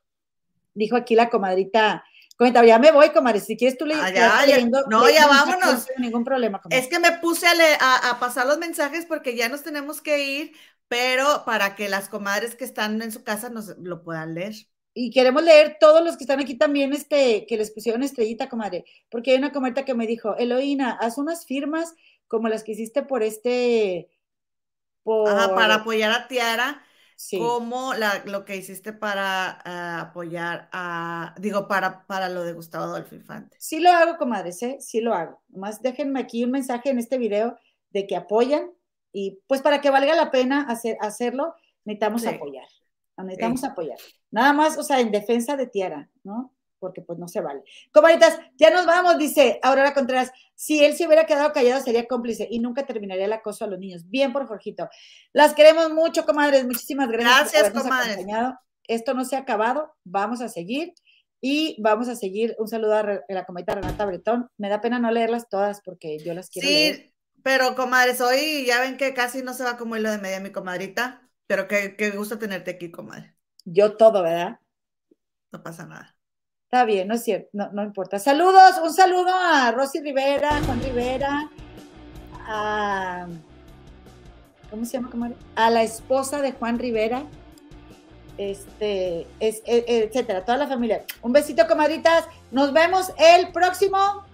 dijo 0.74 0.97
aquí 0.97 1.15
la 1.15 1.31
comadrita 1.31 2.05
Comenta, 2.36 2.65
ya 2.65 2.78
me 2.78 2.90
voy, 2.90 3.11
comadre. 3.11 3.40
Si 3.40 3.56
quieres 3.56 3.78
tú 3.78 3.86
le 3.86 3.94
ah, 3.94 4.11
ya, 4.11 4.59
No, 4.89 5.09
ya 5.09 5.28
vámonos. 5.28 5.86
No 5.97 6.02
ningún 6.02 6.24
problema. 6.24 6.61
Es 6.70 6.89
que 6.89 6.98
me 6.98 7.12
puse 7.19 7.47
a, 7.47 8.11
a, 8.11 8.19
pasar 8.19 8.47
los 8.47 8.59
mensajes 8.59 9.06
porque 9.06 9.36
ya 9.36 9.48
nos 9.48 9.62
tenemos 9.62 10.01
que 10.01 10.24
ir, 10.24 10.52
pero 10.89 11.44
para 11.44 11.77
que 11.77 11.89
las 11.89 12.09
comadres 12.09 12.56
que 12.56 12.65
están 12.65 13.01
en 13.02 13.12
su 13.12 13.23
casa 13.23 13.51
nos 13.51 13.78
lo 13.78 14.02
puedan 14.02 14.35
leer. 14.35 14.55
Y 14.94 15.11
queremos 15.11 15.43
leer 15.43 15.77
todos 15.78 16.05
los 16.05 16.16
que 16.16 16.24
están 16.24 16.40
aquí 16.40 16.56
también, 16.56 16.93
este, 16.93 17.47
que 17.47 17.56
les 17.56 17.70
pusieron 17.70 18.02
estrellita, 18.02 18.48
comadre. 18.48 18.85
Porque 19.11 19.32
hay 19.32 19.39
una 19.39 19.52
comadre 19.52 19.85
que 19.85 19.94
me 19.94 20.06
dijo, 20.06 20.36
Eloína, 20.36 20.98
haz 21.01 21.19
unas 21.19 21.47
firmas 21.47 21.94
como 22.27 22.48
las 22.48 22.65
que 22.65 22.73
hiciste 22.73 23.02
por 23.02 23.23
este. 23.23 24.09
Por... 25.05 25.28
para 25.55 25.77
apoyar 25.77 26.11
a 26.11 26.27
Tiara 26.27 26.82
como 27.39 27.93
lo 28.24 28.45
que 28.45 28.57
hiciste 28.57 28.93
para 28.93 29.59
ah, 29.65 30.01
apoyar 30.01 30.69
a, 30.73 31.35
digo, 31.39 31.69
para, 31.69 32.07
para 32.07 32.28
lo 32.28 32.45
de 32.45 32.53
Gustavo 32.53 32.85
Adolfo 32.85 33.15
Infante. 33.15 33.57
Sí 33.61 33.81
lo 33.81 33.91
hago, 33.91 34.16
comadres, 34.16 34.62
¿eh? 34.62 34.77
sí 34.81 35.01
lo 35.01 35.15
hago. 35.15 35.43
Más 35.49 35.82
déjenme 35.82 36.20
aquí 36.20 36.45
un 36.45 36.51
mensaje 36.51 36.91
en 36.91 36.99
este 36.99 37.19
video 37.19 37.59
de 37.91 38.07
que 38.07 38.16
apoyan 38.16 38.70
y 39.12 39.41
pues 39.47 39.62
para 39.62 39.81
que 39.81 39.91
valga 39.91 40.15
la 40.15 40.31
pena 40.31 40.66
hacer, 40.69 40.97
hacerlo, 41.01 41.55
necesitamos 41.85 42.27
apoyar. 42.27 42.66
Necesitamos 43.16 43.65
apoyar. 43.65 43.99
Nada 44.31 44.53
más, 44.53 44.77
o 44.78 44.82
sea, 44.82 45.01
en 45.01 45.12
defensa 45.12 45.57
de 45.57 45.66
Tiara, 45.66 46.11
¿no? 46.24 46.54
Porque 46.85 47.01
pues 47.01 47.19
no 47.19 47.28
se 47.28 47.40
vale. 47.40 47.62
Comadritas, 47.93 48.39
ya 48.59 48.69
nos 48.69 48.85
vamos, 48.85 49.16
dice 49.16 49.59
Aurora 49.62 49.94
Contreras. 49.94 50.31
Si 50.55 50.85
él 50.85 50.94
se 50.94 51.06
hubiera 51.06 51.24
quedado 51.24 51.51
callado, 51.55 51.82
sería 51.82 52.06
cómplice 52.06 52.47
y 52.51 52.59
nunca 52.59 52.85
terminaría 52.85 53.24
el 53.24 53.32
acoso 53.32 53.65
a 53.65 53.69
los 53.69 53.78
niños. 53.78 54.11
Bien 54.11 54.35
por 54.35 54.47
Jorgito. 54.47 54.90
Las 55.32 55.55
queremos 55.55 55.90
mucho, 55.90 56.27
comadres. 56.27 56.66
Muchísimas 56.66 57.09
gracias. 57.09 57.62
Gracias, 57.62 57.82
comadres. 57.82 58.27
Esto 58.86 59.15
no 59.15 59.24
se 59.24 59.36
ha 59.36 59.39
acabado. 59.39 59.94
Vamos 60.05 60.43
a 60.43 60.51
seguir. 60.51 60.93
Y 61.40 61.81
vamos 61.81 62.09
a 62.09 62.16
seguir. 62.16 62.55
Un 62.59 62.69
saludo 62.69 62.97
a 62.97 63.20
la 63.27 63.47
comadita 63.47 63.77
Renata 63.77 64.05
Bretón. 64.05 64.51
Me 64.59 64.69
da 64.69 64.82
pena 64.82 64.98
no 64.98 65.11
leerlas 65.11 65.48
todas 65.48 65.81
porque 65.82 66.19
yo 66.19 66.35
las 66.35 66.51
quiero 66.51 66.69
sí, 66.69 67.15
pero 67.43 67.74
comadres, 67.74 68.20
hoy 68.20 68.66
ya 68.66 68.78
ven 68.81 68.98
que 68.98 69.15
casi 69.15 69.43
no 69.43 69.55
se 69.55 69.65
va 69.65 69.78
como 69.78 69.97
hilo 69.97 70.11
de 70.11 70.19
media 70.19 70.39
mi 70.39 70.52
comadrita. 70.52 71.31
Pero 71.47 71.66
qué, 71.66 71.97
qué 71.97 72.11
gusto 72.11 72.39
tenerte 72.39 72.73
aquí, 72.73 72.90
comadre. 72.90 73.35
Yo 73.65 73.97
todo, 73.97 74.23
¿verdad? 74.23 74.61
No 75.55 75.62
pasa 75.62 75.86
nada. 75.86 76.14
Está 76.75 76.87
bien, 76.87 77.07
no 77.07 77.15
es 77.15 77.23
cierto, 77.23 77.51
no, 77.53 77.85
importa. 77.85 78.19
Saludos, 78.19 78.81
un 78.83 78.93
saludo 78.93 79.31
a 79.33 79.71
Rosy 79.71 80.01
Rivera, 80.01 80.61
Juan 80.67 80.83
Rivera, 80.83 81.49
a. 82.49 83.29
¿Cómo 84.69 84.85
se 84.85 84.95
llama, 84.95 85.09
comadre? 85.09 85.37
A 85.55 85.71
la 85.71 85.85
esposa 85.85 86.43
de 86.43 86.51
Juan 86.51 86.81
Rivera, 86.81 87.23
este, 88.39 89.29
es, 89.39 89.63
e, 89.67 89.85
etcétera, 89.87 90.45
toda 90.45 90.59
la 90.59 90.67
familia. 90.67 91.05
Un 91.23 91.33
besito, 91.33 91.65
comadritas. 91.69 92.25
Nos 92.51 92.73
vemos 92.73 93.13
el 93.19 93.53
próximo 93.53 94.25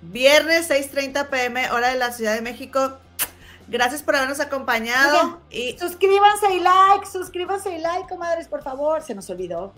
viernes 0.00 0.70
6:30 0.70 1.28
pm, 1.28 1.70
hora 1.70 1.88
de 1.90 1.98
la 1.98 2.12
Ciudad 2.12 2.34
de 2.34 2.40
México. 2.40 2.96
Gracias 3.66 4.02
por 4.02 4.16
habernos 4.16 4.40
acompañado. 4.40 5.42
y 5.50 5.76
Suscríbanse 5.78 6.54
y 6.54 6.60
like, 6.60 7.04
suscríbanse 7.12 7.76
y 7.76 7.78
like, 7.78 8.08
comadres, 8.08 8.48
por 8.48 8.62
favor. 8.62 9.02
Se 9.02 9.14
nos 9.14 9.28
olvidó. 9.28 9.74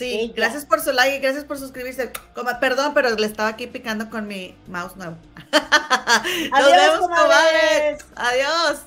Sí, 0.00 0.18
Ella. 0.20 0.32
gracias 0.36 0.64
por 0.66 0.80
su 0.80 0.92
like 0.92 1.16
y 1.16 1.20
gracias 1.20 1.44
por 1.44 1.58
suscribirse. 1.58 2.10
Coma- 2.34 2.58
perdón, 2.58 2.92
pero 2.94 3.10
le 3.10 3.26
estaba 3.26 3.48
aquí 3.50 3.66
picando 3.66 4.10
con 4.10 4.26
mi 4.26 4.56
mouse 4.66 4.96
nuevo. 4.96 5.16
Nos 5.52 6.60
Adiós, 6.60 6.72
vemos, 6.76 6.98
comadres. 7.00 8.02
comadres. 8.02 8.04
Adiós. 8.16 8.78